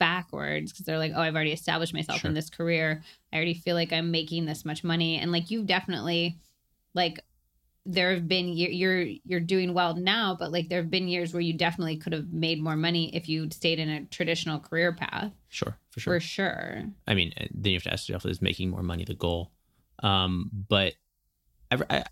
backwards 0.00 0.72
because 0.72 0.84
they're 0.84 0.98
like, 0.98 1.12
oh, 1.14 1.20
I've 1.20 1.36
already 1.36 1.52
established 1.52 1.94
myself 1.94 2.20
sure. 2.20 2.28
in 2.28 2.34
this 2.34 2.50
career. 2.50 3.02
I 3.32 3.36
already 3.36 3.54
feel 3.54 3.76
like 3.76 3.92
I'm 3.92 4.10
making 4.10 4.46
this 4.46 4.64
much 4.64 4.82
money. 4.82 5.18
And 5.18 5.30
like 5.30 5.52
you've 5.52 5.66
definitely 5.66 6.38
like 6.94 7.20
there 7.86 8.12
have 8.12 8.26
been 8.26 8.48
you're 8.48 9.02
you're 9.24 9.40
doing 9.40 9.74
well 9.74 9.94
now, 9.94 10.36
but 10.36 10.50
like 10.50 10.68
there 10.68 10.80
have 10.80 10.90
been 10.90 11.06
years 11.06 11.32
where 11.32 11.40
you 11.40 11.52
definitely 11.52 11.96
could 11.96 12.12
have 12.12 12.32
made 12.32 12.60
more 12.60 12.76
money 12.76 13.14
if 13.14 13.28
you 13.28 13.48
stayed 13.50 13.78
in 13.78 13.88
a 13.88 14.04
traditional 14.06 14.58
career 14.58 14.92
path. 14.92 15.30
Sure, 15.48 15.76
for 15.90 16.00
sure. 16.00 16.14
For 16.14 16.20
sure. 16.20 16.84
I 17.06 17.14
mean, 17.14 17.32
uh, 17.40 17.46
then 17.52 17.72
you 17.72 17.76
have 17.76 17.84
to 17.84 17.92
ask 17.92 18.08
yourself: 18.08 18.26
Is 18.26 18.42
making 18.42 18.70
more 18.70 18.82
money 18.82 19.04
the 19.04 19.14
goal? 19.14 19.52
Um, 20.02 20.50
but 20.68 20.94
I, 21.70 21.78
I 21.88 22.04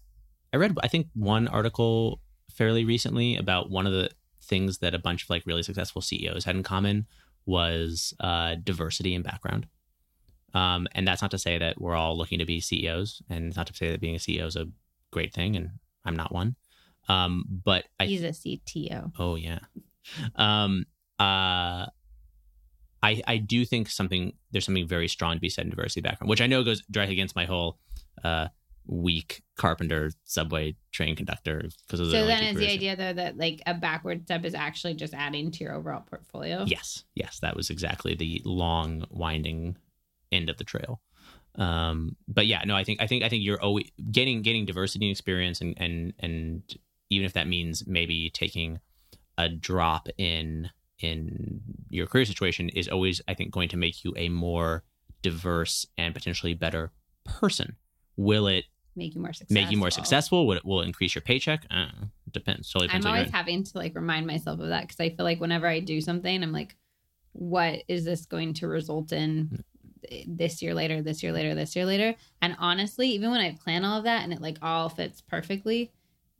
I 0.52 0.56
read 0.56 0.78
I 0.82 0.88
think 0.88 1.08
one 1.14 1.48
article 1.48 2.20
fairly 2.50 2.84
recently 2.84 3.36
about 3.36 3.70
one 3.70 3.86
of 3.86 3.92
the 3.92 4.10
things 4.42 4.78
that 4.78 4.94
a 4.94 4.98
bunch 4.98 5.24
of 5.24 5.30
like 5.30 5.44
really 5.46 5.62
successful 5.62 6.02
CEOs 6.02 6.44
had 6.44 6.56
in 6.56 6.62
common 6.62 7.06
was 7.48 8.12
uh, 8.20 8.56
diversity 8.62 9.14
in 9.14 9.22
background. 9.22 9.66
Um, 10.54 10.86
and 10.92 11.08
that's 11.08 11.22
not 11.22 11.30
to 11.32 11.38
say 11.38 11.58
that 11.58 11.80
we're 11.80 11.96
all 11.96 12.16
looking 12.16 12.38
to 12.38 12.44
be 12.44 12.60
CEOs, 12.60 13.22
and 13.28 13.46
it's 13.46 13.56
not 13.56 13.66
to 13.66 13.74
say 13.74 13.90
that 13.90 14.00
being 14.00 14.14
a 14.14 14.18
CEO 14.18 14.46
is 14.46 14.56
a 14.56 14.68
great 15.10 15.32
thing, 15.32 15.56
and 15.56 15.70
I'm 16.04 16.16
not 16.16 16.32
one. 16.32 16.56
Um, 17.08 17.44
but 17.48 17.84
I, 17.98 18.06
he's 18.06 18.22
a 18.22 18.28
CTO. 18.28 19.12
Oh 19.18 19.34
yeah. 19.36 19.60
Um, 20.36 20.86
uh, 21.18 21.86
I 23.02 23.22
I 23.26 23.36
do 23.38 23.64
think 23.64 23.88
something 23.88 24.34
there's 24.50 24.64
something 24.64 24.86
very 24.86 25.08
strong 25.08 25.34
to 25.34 25.40
be 25.40 25.50
said 25.50 25.64
in 25.64 25.70
diversity 25.70 26.00
background, 26.00 26.30
which 26.30 26.40
I 26.40 26.46
know 26.46 26.62
goes 26.64 26.82
directly 26.90 27.14
against 27.14 27.36
my 27.36 27.44
whole 27.44 27.78
uh, 28.24 28.48
weak 28.88 29.42
carpenter 29.56 30.10
subway 30.24 30.74
train 30.92 31.14
conductor 31.14 31.68
because 31.86 32.00
the 32.00 32.10
so 32.10 32.26
then 32.26 32.42
is 32.42 32.56
the 32.56 32.70
idea 32.70 32.96
though 32.96 33.12
that 33.12 33.36
like 33.36 33.62
a 33.66 33.74
backward 33.74 34.24
step 34.24 34.44
is 34.44 34.54
actually 34.54 34.94
just 34.94 35.14
adding 35.14 35.50
to 35.50 35.64
your 35.64 35.74
overall 35.74 36.02
portfolio? 36.08 36.64
Yes. 36.66 37.04
Yes. 37.14 37.38
That 37.40 37.56
was 37.56 37.70
exactly 37.70 38.14
the 38.14 38.40
long 38.44 39.04
winding 39.10 39.76
end 40.32 40.48
of 40.50 40.56
the 40.56 40.64
trail. 40.64 41.00
Um 41.56 42.16
but 42.26 42.46
yeah 42.46 42.62
no 42.64 42.76
i 42.76 42.84
think 42.84 43.02
i 43.02 43.06
think 43.06 43.24
i 43.24 43.28
think 43.28 43.42
you're 43.42 43.60
always 43.60 43.90
getting 44.10 44.42
getting 44.42 44.64
diversity 44.64 45.06
and 45.06 45.12
experience 45.12 45.60
and 45.60 45.74
and 45.78 46.12
and 46.20 46.62
even 47.10 47.24
if 47.24 47.32
that 47.32 47.48
means 47.48 47.86
maybe 47.86 48.30
taking 48.30 48.78
a 49.36 49.48
drop 49.48 50.08
in 50.18 50.70
in 51.00 51.60
your 51.88 52.06
career 52.06 52.24
situation 52.24 52.68
is 52.68 52.86
always 52.86 53.20
i 53.26 53.34
think 53.34 53.50
going 53.50 53.68
to 53.70 53.76
make 53.76 54.04
you 54.04 54.12
a 54.16 54.28
more 54.28 54.84
diverse 55.22 55.86
and 55.96 56.14
potentially 56.14 56.54
better 56.54 56.92
person. 57.24 57.76
Will 58.16 58.46
it 58.46 58.64
make 58.98 59.14
you 59.14 59.20
more 59.20 59.32
successful. 59.32 59.54
Make 59.54 59.70
you 59.70 59.78
more 59.78 59.90
successful. 59.90 60.46
Will 60.46 60.56
it 60.56 60.64
will 60.64 60.82
increase 60.82 61.14
your 61.14 61.22
paycheck? 61.22 61.64
Uh, 61.70 61.86
depends. 62.30 62.70
Totally 62.70 62.88
depends 62.88 63.06
I'm 63.06 63.12
always 63.12 63.30
having 63.30 63.64
to 63.64 63.78
like 63.78 63.94
remind 63.94 64.26
myself 64.26 64.60
of 64.60 64.68
that 64.68 64.82
because 64.82 65.00
I 65.00 65.10
feel 65.10 65.24
like 65.24 65.40
whenever 65.40 65.66
I 65.66 65.80
do 65.80 66.00
something, 66.00 66.42
I'm 66.42 66.52
like, 66.52 66.76
what 67.32 67.82
is 67.88 68.04
this 68.04 68.26
going 68.26 68.54
to 68.54 68.68
result 68.68 69.12
in 69.12 69.64
this 70.26 70.60
year 70.60 70.74
later, 70.74 71.02
this 71.02 71.22
year 71.22 71.32
later, 71.32 71.54
this 71.54 71.76
year 71.76 71.86
later? 71.86 72.14
And 72.42 72.56
honestly, 72.58 73.08
even 73.10 73.30
when 73.30 73.40
I 73.40 73.56
plan 73.62 73.84
all 73.84 73.98
of 73.98 74.04
that 74.04 74.24
and 74.24 74.32
it 74.32 74.40
like 74.40 74.58
all 74.60 74.88
fits 74.88 75.20
perfectly, 75.20 75.92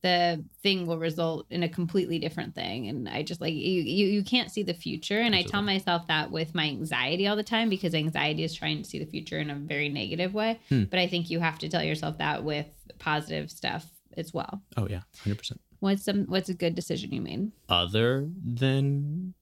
the 0.02 0.44
thing 0.62 0.86
will 0.86 0.98
result 0.98 1.46
in 1.50 1.62
a 1.62 1.68
completely 1.68 2.18
different 2.18 2.54
thing. 2.54 2.88
And 2.88 3.08
i 3.08 3.22
just 3.22 3.40
like 3.40 3.52
you 3.52 3.82
you, 3.82 4.06
you 4.06 4.22
can't 4.22 4.50
see 4.50 4.62
the 4.62 4.74
future. 4.74 5.18
And 5.18 5.34
Absolutely. 5.34 5.48
i 5.48 5.50
tell 5.50 5.62
myself 5.62 6.06
that 6.06 6.30
with 6.30 6.54
my 6.54 6.66
anxiety 6.66 7.26
all 7.26 7.36
the 7.36 7.42
time 7.42 7.68
because 7.68 7.94
anxiety 7.94 8.44
is 8.44 8.54
trying 8.54 8.82
to 8.82 8.88
see 8.88 8.98
the 8.98 9.10
future 9.10 9.38
in 9.38 9.50
a 9.50 9.54
very 9.54 9.88
negative 9.88 10.34
way. 10.34 10.60
Hmm. 10.68 10.84
but 10.84 10.98
i 10.98 11.06
think 11.06 11.30
you 11.30 11.40
have 11.40 11.58
to 11.60 11.68
tell 11.68 11.82
yourself 11.82 12.18
that 12.18 12.44
with 12.44 12.66
positive 12.98 13.50
stuff 13.50 13.86
as 14.16 14.32
well. 14.34 14.62
Oh 14.76 14.86
yeah. 14.88 15.02
100% 15.24 15.58
what's 15.80 16.04
some 16.04 16.24
what's 16.26 16.48
a 16.48 16.54
good 16.54 16.74
decision 16.74 17.12
you 17.12 17.20
made? 17.20 17.52
Other 17.68 18.28
than 18.44 19.34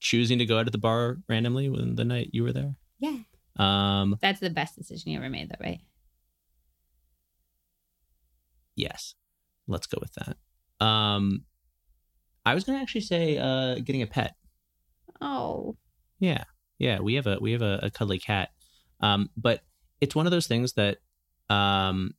choosing 0.00 0.38
to 0.38 0.46
go 0.46 0.58
out 0.58 0.66
at 0.66 0.72
the 0.72 0.78
bar 0.78 1.18
randomly 1.28 1.68
when 1.68 1.94
the 1.94 2.04
night 2.04 2.30
you 2.32 2.42
were 2.42 2.52
there? 2.52 2.74
Yeah. 2.98 3.18
Um 3.56 4.18
that's 4.20 4.40
the 4.40 4.50
best 4.50 4.76
decision 4.76 5.12
you 5.12 5.18
ever 5.18 5.28
made 5.28 5.50
though 5.50 5.62
right? 5.64 5.80
Yes 8.76 9.14
Let's 9.66 9.86
go 9.86 9.98
with 10.00 10.12
that. 10.14 10.84
Um, 10.84 11.44
I 12.44 12.54
was 12.54 12.64
gonna 12.64 12.80
actually 12.80 13.00
say 13.02 13.38
uh, 13.38 13.76
getting 13.76 14.02
a 14.02 14.06
pet. 14.06 14.34
Oh. 15.20 15.76
Yeah, 16.18 16.44
yeah. 16.78 17.00
We 17.00 17.14
have 17.14 17.26
a 17.26 17.38
we 17.40 17.52
have 17.52 17.62
a, 17.62 17.80
a 17.82 17.90
cuddly 17.90 18.18
cat, 18.18 18.50
um, 19.00 19.30
but 19.36 19.62
it's 20.00 20.14
one 20.14 20.26
of 20.26 20.32
those 20.32 20.46
things 20.46 20.74
that, 20.74 20.98
um, 21.48 22.14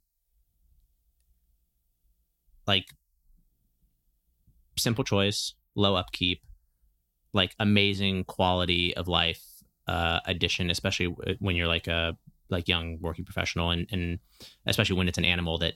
like, 2.68 2.86
simple 4.78 5.04
choice, 5.04 5.54
low 5.76 5.96
upkeep, 5.96 6.42
like 7.34 7.56
amazing 7.60 8.24
quality 8.24 8.96
of 8.96 9.08
life 9.08 9.44
uh, 9.88 10.20
addition, 10.26 10.70
especially 10.70 11.16
when 11.40 11.56
you're 11.56 11.68
like 11.68 11.88
a 11.88 12.18
like 12.50 12.68
young 12.68 12.98
working 13.02 13.26
professional, 13.26 13.72
and 13.72 13.88
and 13.92 14.20
especially 14.66 14.98
when 14.98 15.08
it's 15.08 15.18
an 15.18 15.26
animal 15.26 15.58
that 15.60 15.76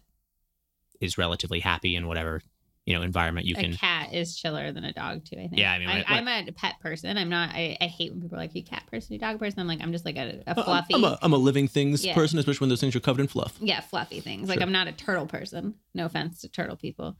is 0.99 1.17
relatively 1.17 1.59
happy 1.59 1.95
in 1.95 2.07
whatever 2.07 2.41
you 2.89 2.95
know 2.95 3.03
environment 3.03 3.45
you 3.45 3.55
a 3.55 3.61
can. 3.61 3.73
A 3.73 3.77
cat 3.77 4.13
is 4.13 4.35
chiller 4.35 4.71
than 4.71 4.84
a 4.84 4.91
dog 4.91 5.23
too. 5.23 5.35
I 5.35 5.47
think. 5.47 5.59
Yeah, 5.59 5.71
I 5.71 5.80
mean, 5.80 5.89
I, 5.89 6.17
am 6.17 6.27
a 6.27 6.51
pet 6.51 6.80
person. 6.81 7.17
I'm 7.17 7.30
not. 7.30 7.51
I, 7.51 7.77
I, 7.80 7.85
hate 7.85 8.11
when 8.11 8.19
people 8.19 8.35
are 8.35 8.41
like, 8.41 8.55
"You 8.55 8.63
cat 8.63 8.84
person, 8.89 9.13
you 9.13 9.19
dog 9.19 9.38
person." 9.38 9.59
I'm 9.59 9.67
like, 9.67 9.80
I'm 9.81 9.91
just 9.91 10.05
like 10.05 10.17
a, 10.17 10.41
a 10.47 10.55
fluffy. 10.55 10.95
I'm 10.95 11.03
a, 11.03 11.19
I'm 11.21 11.31
a 11.31 11.38
living 11.38 11.67
things 11.67 12.03
yeah. 12.03 12.15
person, 12.15 12.39
especially 12.39 12.65
when 12.65 12.69
those 12.69 12.81
things 12.81 12.95
are 12.95 12.99
covered 12.99 13.21
in 13.21 13.27
fluff. 13.27 13.57
Yeah, 13.61 13.81
fluffy 13.81 14.21
things. 14.21 14.47
Sure. 14.47 14.55
Like 14.55 14.61
I'm 14.61 14.71
not 14.71 14.88
a 14.88 14.91
turtle 14.91 15.27
person. 15.27 15.76
No 15.93 16.05
offense 16.05 16.41
to 16.41 16.49
turtle 16.49 16.77
people, 16.77 17.15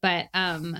but 0.00 0.28
um, 0.32 0.78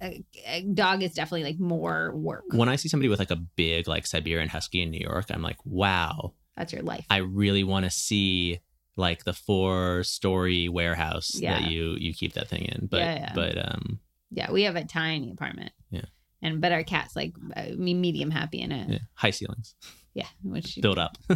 a, 0.00 0.24
a, 0.46 0.62
dog 0.62 1.02
is 1.02 1.12
definitely 1.12 1.42
like 1.42 1.58
more 1.58 2.12
work. 2.14 2.44
When 2.52 2.68
I 2.68 2.76
see 2.76 2.88
somebody 2.88 3.08
with 3.08 3.18
like 3.18 3.32
a 3.32 3.36
big 3.36 3.88
like 3.88 4.06
Siberian 4.06 4.48
Husky 4.48 4.82
in 4.82 4.92
New 4.92 5.00
York, 5.00 5.26
I'm 5.30 5.42
like, 5.42 5.58
wow, 5.64 6.34
that's 6.56 6.72
your 6.72 6.82
life. 6.82 7.06
I 7.10 7.18
really 7.18 7.64
want 7.64 7.86
to 7.86 7.90
see 7.90 8.60
like 8.96 9.24
the 9.24 9.32
four 9.32 10.02
story 10.04 10.68
warehouse 10.68 11.32
yeah. 11.34 11.60
that 11.60 11.70
you 11.70 11.96
you 11.98 12.14
keep 12.14 12.34
that 12.34 12.48
thing 12.48 12.64
in. 12.64 12.86
But 12.86 13.00
yeah, 13.00 13.14
yeah. 13.14 13.32
but 13.34 13.58
um 13.58 14.00
yeah, 14.30 14.50
we 14.50 14.62
have 14.62 14.76
a 14.76 14.84
tiny 14.84 15.30
apartment. 15.30 15.72
Yeah. 15.90 16.04
And 16.42 16.60
but 16.60 16.72
our 16.72 16.84
cat's 16.84 17.16
like 17.16 17.34
uh, 17.56 17.70
medium 17.76 18.30
happy 18.30 18.60
in 18.60 18.72
it. 18.72 18.88
Yeah. 18.88 18.98
High 19.14 19.30
ceilings. 19.30 19.74
Yeah, 20.12 20.28
which 20.42 20.78
build 20.82 20.98
up. 20.98 21.18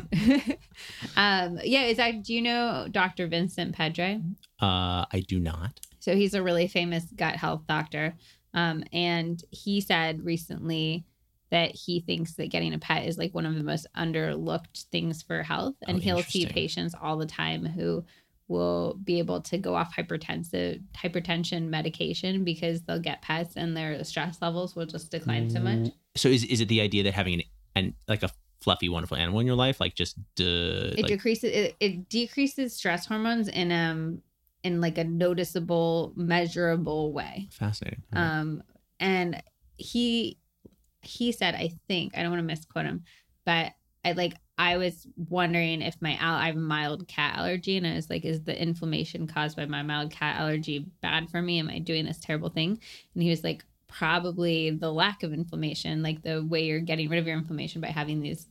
um 1.16 1.59
yeah, 1.64 1.85
is 1.85 1.97
that 1.97 2.22
do 2.22 2.35
you 2.35 2.43
know 2.43 2.86
Dr. 2.90 3.26
Vincent 3.26 3.74
Pedre? 3.74 4.20
Uh 4.60 5.05
I 5.12 5.24
do 5.26 5.40
not. 5.40 5.80
So 6.01 6.14
he's 6.14 6.35
a 6.35 6.43
really 6.43 6.68
famous 6.68 7.05
gut 7.16 7.36
health 7.36 7.62
doctor. 7.66 8.14
Um 8.55 8.85
and 8.93 9.43
he 9.51 9.80
said 9.80 10.24
recently 10.24 11.05
that 11.50 11.74
he 11.74 12.00
thinks 12.00 12.34
that 12.34 12.50
getting 12.50 12.74
a 12.74 12.78
pet 12.78 13.06
is 13.06 13.18
like 13.18 13.34
one 13.34 13.46
of 13.46 13.54
the 13.54 13.64
most 13.64 13.86
underlooked 13.96 14.84
things 14.90 15.22
for 15.22 15.42
health. 15.42 15.74
And 15.86 15.98
oh, 15.98 16.00
he'll 16.00 16.22
see 16.22 16.46
patients 16.46 16.94
all 17.00 17.16
the 17.16 17.26
time 17.26 17.64
who 17.64 18.04
will 18.48 18.98
be 19.04 19.18
able 19.18 19.40
to 19.42 19.58
go 19.58 19.74
off 19.74 19.94
hypertensive 19.94 20.82
hypertension 20.96 21.68
medication 21.68 22.44
because 22.44 22.82
they'll 22.82 22.98
get 22.98 23.22
pets 23.22 23.56
and 23.56 23.76
their 23.76 24.02
stress 24.04 24.40
levels 24.40 24.74
will 24.74 24.86
just 24.86 25.10
decline 25.10 25.50
so 25.50 25.60
much. 25.60 25.78
Mm. 25.78 25.92
so 26.16 26.28
is, 26.28 26.44
is 26.44 26.60
it 26.60 26.68
the 26.68 26.80
idea 26.80 27.02
that 27.04 27.12
having 27.12 27.34
an, 27.34 27.42
an 27.76 27.94
like 28.08 28.22
a 28.22 28.30
fluffy 28.60 28.88
wonderful 28.88 29.16
animal 29.16 29.38
in 29.38 29.46
your 29.46 29.54
life 29.54 29.78
like 29.78 29.94
just 29.94 30.18
uh, 30.40 30.42
it 30.42 30.96
like... 30.96 31.06
decreases 31.06 31.52
it, 31.52 31.76
it 31.78 32.08
decreases 32.08 32.74
stress 32.74 33.06
hormones 33.06 33.48
in 33.48 33.70
um 33.70 34.20
in 34.64 34.80
like 34.80 34.98
a 34.98 35.04
noticeable 35.04 36.12
measurable 36.16 37.12
way. 37.12 37.48
Fascinating. 37.52 38.02
Um 38.12 38.62
and 38.98 39.40
he 39.76 40.38
he 41.02 41.32
said, 41.32 41.54
I 41.54 41.70
think, 41.86 42.16
I 42.16 42.22
don't 42.22 42.30
want 42.30 42.40
to 42.40 42.46
misquote 42.46 42.84
him, 42.84 43.04
but 43.44 43.72
I 44.04 44.12
like 44.12 44.34
I 44.56 44.76
was 44.76 45.06
wondering 45.16 45.82
if 45.82 46.00
my 46.00 46.16
al- 46.16 46.34
I 46.36 46.46
have 46.46 46.56
mild 46.56 47.06
cat 47.08 47.36
allergy, 47.36 47.76
and 47.76 47.86
I 47.86 47.94
was 47.94 48.08
like, 48.10 48.24
"Is 48.24 48.42
the 48.42 48.60
inflammation 48.60 49.26
caused 49.26 49.56
by 49.56 49.66
my 49.66 49.82
mild 49.82 50.10
cat 50.10 50.40
allergy 50.40 50.86
bad 51.00 51.30
for 51.30 51.40
me? 51.42 51.58
Am 51.58 51.68
I 51.68 51.78
doing 51.78 52.04
this 52.04 52.18
terrible 52.18 52.48
thing?" 52.48 52.80
And 53.14 53.22
he 53.22 53.30
was 53.30 53.44
like, 53.44 53.64
"Probably 53.88 54.70
the 54.70 54.92
lack 54.92 55.22
of 55.22 55.32
inflammation, 55.32 56.02
like 56.02 56.22
the 56.22 56.44
way 56.44 56.64
you're 56.64 56.80
getting 56.80 57.08
rid 57.08 57.18
of 57.18 57.26
your 57.26 57.36
inflammation 57.36 57.80
by 57.80 57.88
having 57.88 58.20
these 58.20 58.46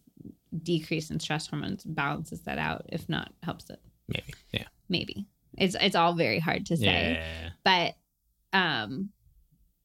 decrease 0.64 1.10
in 1.12 1.20
stress 1.20 1.48
hormones 1.48 1.84
balances 1.84 2.42
that 2.42 2.58
out. 2.58 2.86
If 2.90 3.10
not, 3.10 3.32
helps 3.44 3.70
it. 3.70 3.80
Maybe. 4.08 4.34
Yeah. 4.54 4.68
Maybe 4.90 5.26
it's 5.58 5.76
it's 5.80 5.96
all 5.96 6.14
very 6.14 6.40
hard 6.40 6.66
to 6.68 6.78
say, 6.78 7.20
Yeah. 7.20 7.50
but 7.64 8.58
um." 8.58 9.10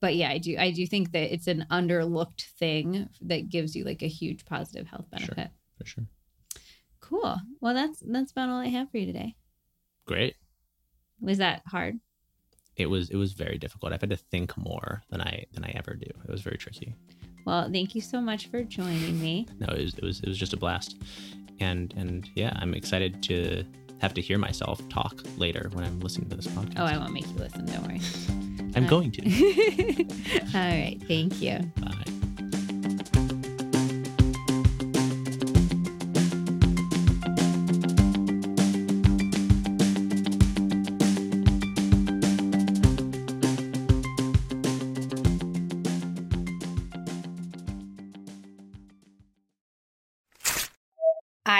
But 0.03 0.16
yeah, 0.16 0.31
I 0.31 0.39
do. 0.39 0.57
I 0.59 0.73
do 0.73 0.85
think 0.85 1.12
that 1.12 1.33
it's 1.33 1.47
an 1.47 1.65
underlooked 1.70 2.43
thing 2.59 3.09
that 3.20 3.49
gives 3.49 3.77
you 3.77 3.85
like 3.85 4.03
a 4.03 4.09
huge 4.09 4.45
positive 4.45 4.89
health 4.89 5.09
benefit. 5.12 5.37
Sure. 5.37 5.51
For 5.79 5.87
sure. 5.87 6.05
Cool. 7.01 7.37
Well, 7.61 7.73
that's 7.73 8.03
that's 8.05 8.33
about 8.33 8.49
all 8.49 8.59
I 8.59 8.66
have 8.66 8.91
for 8.91 8.99
you 8.99 9.07
today. 9.07 9.37
Great. 10.05 10.35
Was 11.20 11.39
that 11.39 11.62
hard? 11.69 12.01
It 12.74 12.87
was 12.87 13.11
it 13.11 13.16
was 13.16 13.33
very 13.33 13.59
difficult. 13.59 13.93
I've 13.93 14.01
had 14.01 14.11
to 14.11 14.16
think 14.16 14.57
more 14.57 15.05
than 15.09 15.20
I 15.20 15.45
than 15.53 15.65
I 15.65 15.70
ever 15.77 15.95
do. 15.95 16.11
It 16.24 16.31
was 16.31 16.43
very 16.43 16.59
tricky. 16.59 16.97
Well, 17.47 17.70
thank 17.70 17.95
you 17.95 18.01
so 18.01 18.20
much 18.20 18.49
for 18.49 18.65
joining 18.65 19.20
me. 19.20 19.47
No, 19.61 19.69
it 19.69 19.83
was 19.83 19.95
it 19.95 20.03
was 20.03 20.19
it 20.19 20.27
was 20.27 20.37
just 20.37 20.53
a 20.53 20.57
blast. 20.57 20.97
And 21.61 21.95
and 21.97 22.29
yeah, 22.35 22.53
I'm 22.57 22.74
excited 22.74 23.23
to 23.24 23.65
have 24.01 24.15
to 24.15 24.20
hear 24.20 24.37
myself 24.37 24.81
talk 24.89 25.23
later 25.37 25.70
when 25.74 25.85
I'm 25.85 26.01
listening 26.01 26.29
to 26.31 26.35
this 26.35 26.49
podcast. 26.49 26.74
Oh, 26.79 26.85
I 26.87 26.99
won't 26.99 27.12
make 27.12 27.29
you 27.29 27.37
listen. 27.37 27.66
Don't 27.66 27.87
worry. 27.87 28.01
I'm 28.74 28.86
going 28.86 29.11
to. 29.12 29.23
all 30.55 30.61
right. 30.61 30.99
Thank 31.07 31.40
you. 31.43 31.59
Bye. 31.81 32.22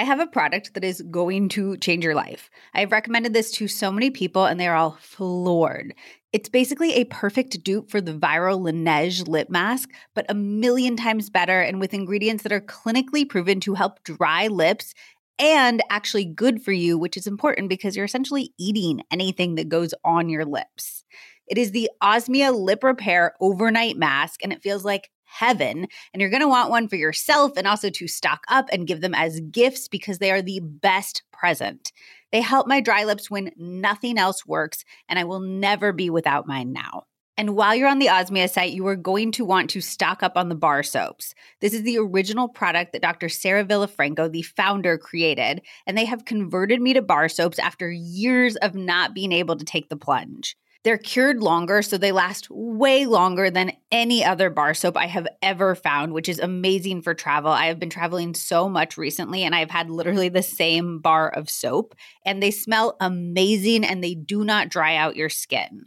I 0.03 0.05
have 0.05 0.19
a 0.19 0.27
product 0.27 0.75
that 0.75 0.83
is 0.83 1.01
going 1.13 1.49
to 1.51 1.77
change 1.77 2.03
your 2.03 2.17
life. 2.17 2.51
I've 2.75 2.91
recommended 2.91 3.35
this 3.35 3.53
to 3.53 3.69
so 3.69 3.93
many 3.93 4.11
people 4.11 4.47
and 4.47 4.59
they're 4.59 4.75
all 4.75 4.99
floored. 5.01 5.95
It's 6.33 6.49
basically 6.49 6.95
a 6.95 7.05
perfect 7.05 7.63
dupe 7.63 7.89
for 7.89 8.01
the 8.01 8.13
viral 8.13 8.61
Laneige 8.61 9.29
lip 9.29 9.49
mask, 9.49 9.91
but 10.13 10.27
a 10.29 10.35
million 10.35 10.97
times 10.97 11.31
better 11.31 11.61
and 11.61 11.79
with 11.79 11.95
ingredients 11.95 12.43
that 12.43 12.51
are 12.51 12.61
clinically 12.61 13.29
proven 13.29 13.61
to 13.61 13.75
help 13.75 14.03
dry 14.03 14.49
lips 14.49 14.93
and 15.39 15.81
actually 15.89 16.25
good 16.25 16.65
for 16.65 16.73
you, 16.73 16.99
which 16.99 17.17
is 17.17 17.29
important 17.29 17.69
because 17.69 17.95
you're 17.95 18.05
essentially 18.05 18.53
eating 18.59 19.03
anything 19.13 19.55
that 19.55 19.69
goes 19.69 19.95
on 20.05 20.29
your 20.29 20.45
lips. 20.45 21.05
It 21.47 21.59
is 21.59 21.71
the 21.71 21.89
Osmia 22.03 22.53
Lip 22.53 22.83
Repair 22.83 23.35
Overnight 23.41 23.97
Mask, 23.97 24.41
and 24.43 24.53
it 24.53 24.63
feels 24.63 24.85
like 24.85 25.11
heaven. 25.33 25.87
And 26.13 26.21
you're 26.21 26.31
going 26.31 26.43
to 26.43 26.49
want 26.49 26.71
one 26.71 26.89
for 26.89 26.97
yourself 26.97 27.53
and 27.57 27.67
also 27.67 27.91
to 27.91 28.09
stock 28.09 28.45
up 28.49 28.69
and 28.73 28.87
give 28.87 29.01
them 29.01 29.15
as 29.15 29.41
gifts 29.41 29.89
because 29.89 30.19
they 30.19 30.31
are 30.31 30.43
the 30.43 30.61
best 30.61 31.23
present. 31.33 31.93
They 32.31 32.41
help 32.41 32.67
my 32.67 32.81
dry 32.81 33.05
lips 33.05 33.31
when 33.31 33.53
nothing 33.57 34.19
else 34.19 34.47
works, 34.47 34.85
and 35.09 35.19
I 35.19 35.25
will 35.25 35.41
never 35.41 35.93
be 35.93 36.09
without 36.09 36.47
mine 36.47 36.73
now. 36.73 37.05
And 37.39 37.57
while 37.57 37.75
you're 37.75 37.89
on 37.89 37.99
the 37.99 38.09
Osmia 38.09 38.49
site, 38.49 38.73
you 38.73 38.87
are 38.87 38.97
going 38.97 39.33
to 39.33 39.45
want 39.45 39.71
to 39.71 39.81
stock 39.81 40.23
up 40.23 40.37
on 40.37 40.51
the 40.51 40.55
bar 40.55 40.83
soaps. 40.83 41.35
This 41.61 41.73
is 41.73 41.83
the 41.83 41.97
original 41.99 42.47
product 42.47 42.93
that 42.93 43.03
Dr. 43.03 43.31
Sarah 43.31 43.65
Villafranco, 43.65 44.31
the 44.31 44.43
founder, 44.43 44.99
created, 44.99 45.63
and 45.87 45.97
they 45.97 46.05
have 46.05 46.27
converted 46.27 46.81
me 46.81 46.93
to 46.93 47.01
bar 47.01 47.31
soaps 47.31 47.59
after 47.59 47.91
years 47.91 48.57
of 48.57 48.75
not 48.75 49.15
being 49.15 49.33
able 49.33 49.57
to 49.57 49.65
take 49.65 49.89
the 49.89 49.97
plunge. 49.97 50.57
They're 50.85 50.99
cured 50.99 51.41
longer, 51.43 51.81
so 51.81 51.97
they 51.97 52.11
last 52.11 52.49
way 52.51 53.07
longer 53.07 53.51
than 53.51 53.73
any 53.93 54.25
other 54.25 54.51
bar 54.51 54.75
soap 54.75 54.97
I 54.97 55.07
have 55.07 55.29
ever 55.41 55.77
found, 55.77 56.13
which 56.13 56.29
is 56.29 56.41
amazing 56.41 57.03
for 57.03 57.15
travel. 57.15 57.53
I 57.53 57.67
have 57.67 57.79
been 57.79 57.89
traveling 57.89 58.35
so 58.35 58.69
much 58.69 58.99
recently, 58.99 59.45
and 59.45 59.55
I've 59.55 59.71
had 59.71 59.91
literally 59.91 60.29
the 60.29 60.43
same 60.43 60.99
bar 60.99 61.29
of 61.29 61.49
soap, 61.49 61.95
and 62.27 62.43
they 62.43 62.51
smell 62.51 62.97
amazing 63.01 63.85
and 63.85 64.03
they 64.03 64.15
do 64.15 64.45
not 64.45 64.71
dry 64.71 64.97
out 64.97 65.15
your 65.15 65.29
skin. 65.29 65.85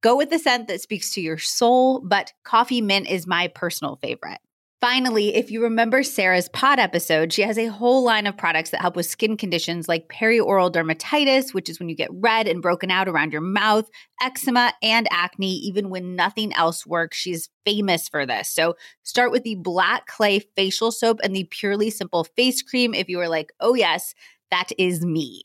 Go 0.00 0.16
with 0.16 0.30
the 0.30 0.38
scent 0.38 0.68
that 0.68 0.80
speaks 0.80 1.12
to 1.14 1.20
your 1.20 1.38
soul, 1.38 2.00
but 2.00 2.32
coffee 2.44 2.80
mint 2.80 3.08
is 3.08 3.26
my 3.26 3.48
personal 3.48 3.96
favorite. 3.96 4.38
Finally, 4.82 5.34
if 5.34 5.50
you 5.50 5.62
remember 5.62 6.02
Sarah's 6.02 6.50
pod 6.50 6.78
episode, 6.78 7.32
she 7.32 7.40
has 7.40 7.56
a 7.56 7.66
whole 7.66 8.04
line 8.04 8.26
of 8.26 8.36
products 8.36 8.70
that 8.70 8.82
help 8.82 8.94
with 8.94 9.06
skin 9.06 9.34
conditions 9.38 9.88
like 9.88 10.08
perioral 10.08 10.70
dermatitis, 10.70 11.54
which 11.54 11.70
is 11.70 11.78
when 11.78 11.88
you 11.88 11.96
get 11.96 12.10
red 12.12 12.46
and 12.46 12.60
broken 12.60 12.90
out 12.90 13.08
around 13.08 13.32
your 13.32 13.40
mouth, 13.40 13.88
eczema, 14.20 14.74
and 14.82 15.08
acne, 15.10 15.50
even 15.50 15.88
when 15.88 16.14
nothing 16.14 16.52
else 16.52 16.86
works. 16.86 17.16
She's 17.16 17.48
famous 17.64 18.06
for 18.06 18.26
this. 18.26 18.50
So 18.50 18.74
start 19.02 19.32
with 19.32 19.44
the 19.44 19.54
black 19.54 20.06
clay 20.08 20.40
facial 20.56 20.92
soap 20.92 21.20
and 21.24 21.34
the 21.34 21.44
purely 21.44 21.88
simple 21.88 22.24
face 22.36 22.60
cream 22.60 22.92
if 22.92 23.08
you 23.08 23.18
are 23.20 23.30
like, 23.30 23.54
oh, 23.60 23.74
yes, 23.74 24.14
that 24.50 24.68
is 24.76 25.02
me. 25.02 25.42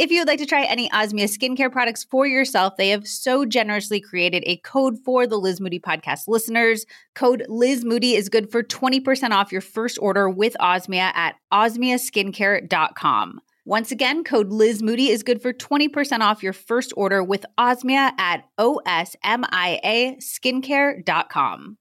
If 0.00 0.10
you 0.10 0.20
would 0.22 0.28
like 0.28 0.38
to 0.38 0.46
try 0.46 0.64
any 0.64 0.88
Osmia 0.88 1.24
skincare 1.24 1.70
products 1.70 2.04
for 2.04 2.26
yourself, 2.26 2.78
they 2.78 2.88
have 2.88 3.06
so 3.06 3.44
generously 3.44 4.00
created 4.00 4.42
a 4.46 4.56
code 4.56 4.96
for 5.04 5.26
the 5.26 5.36
Liz 5.36 5.60
Moody 5.60 5.78
podcast 5.78 6.26
listeners. 6.26 6.86
Code 7.14 7.44
Liz 7.50 7.84
Moody 7.84 8.14
is 8.14 8.30
good 8.30 8.50
for 8.50 8.62
20% 8.62 9.32
off 9.32 9.52
your 9.52 9.60
first 9.60 9.98
order 10.00 10.30
with 10.30 10.56
Osmia 10.58 11.12
at 11.14 11.34
osmiaskincare.com. 11.52 13.40
Once 13.66 13.92
again, 13.92 14.24
code 14.24 14.48
Liz 14.48 14.82
Moody 14.82 15.10
is 15.10 15.22
good 15.22 15.42
for 15.42 15.52
20% 15.52 16.20
off 16.20 16.42
your 16.42 16.54
first 16.54 16.94
order 16.96 17.22
with 17.22 17.44
Osmia 17.58 18.18
at 18.18 18.44
osmia 18.58 20.16
skincare.com. 20.16 21.76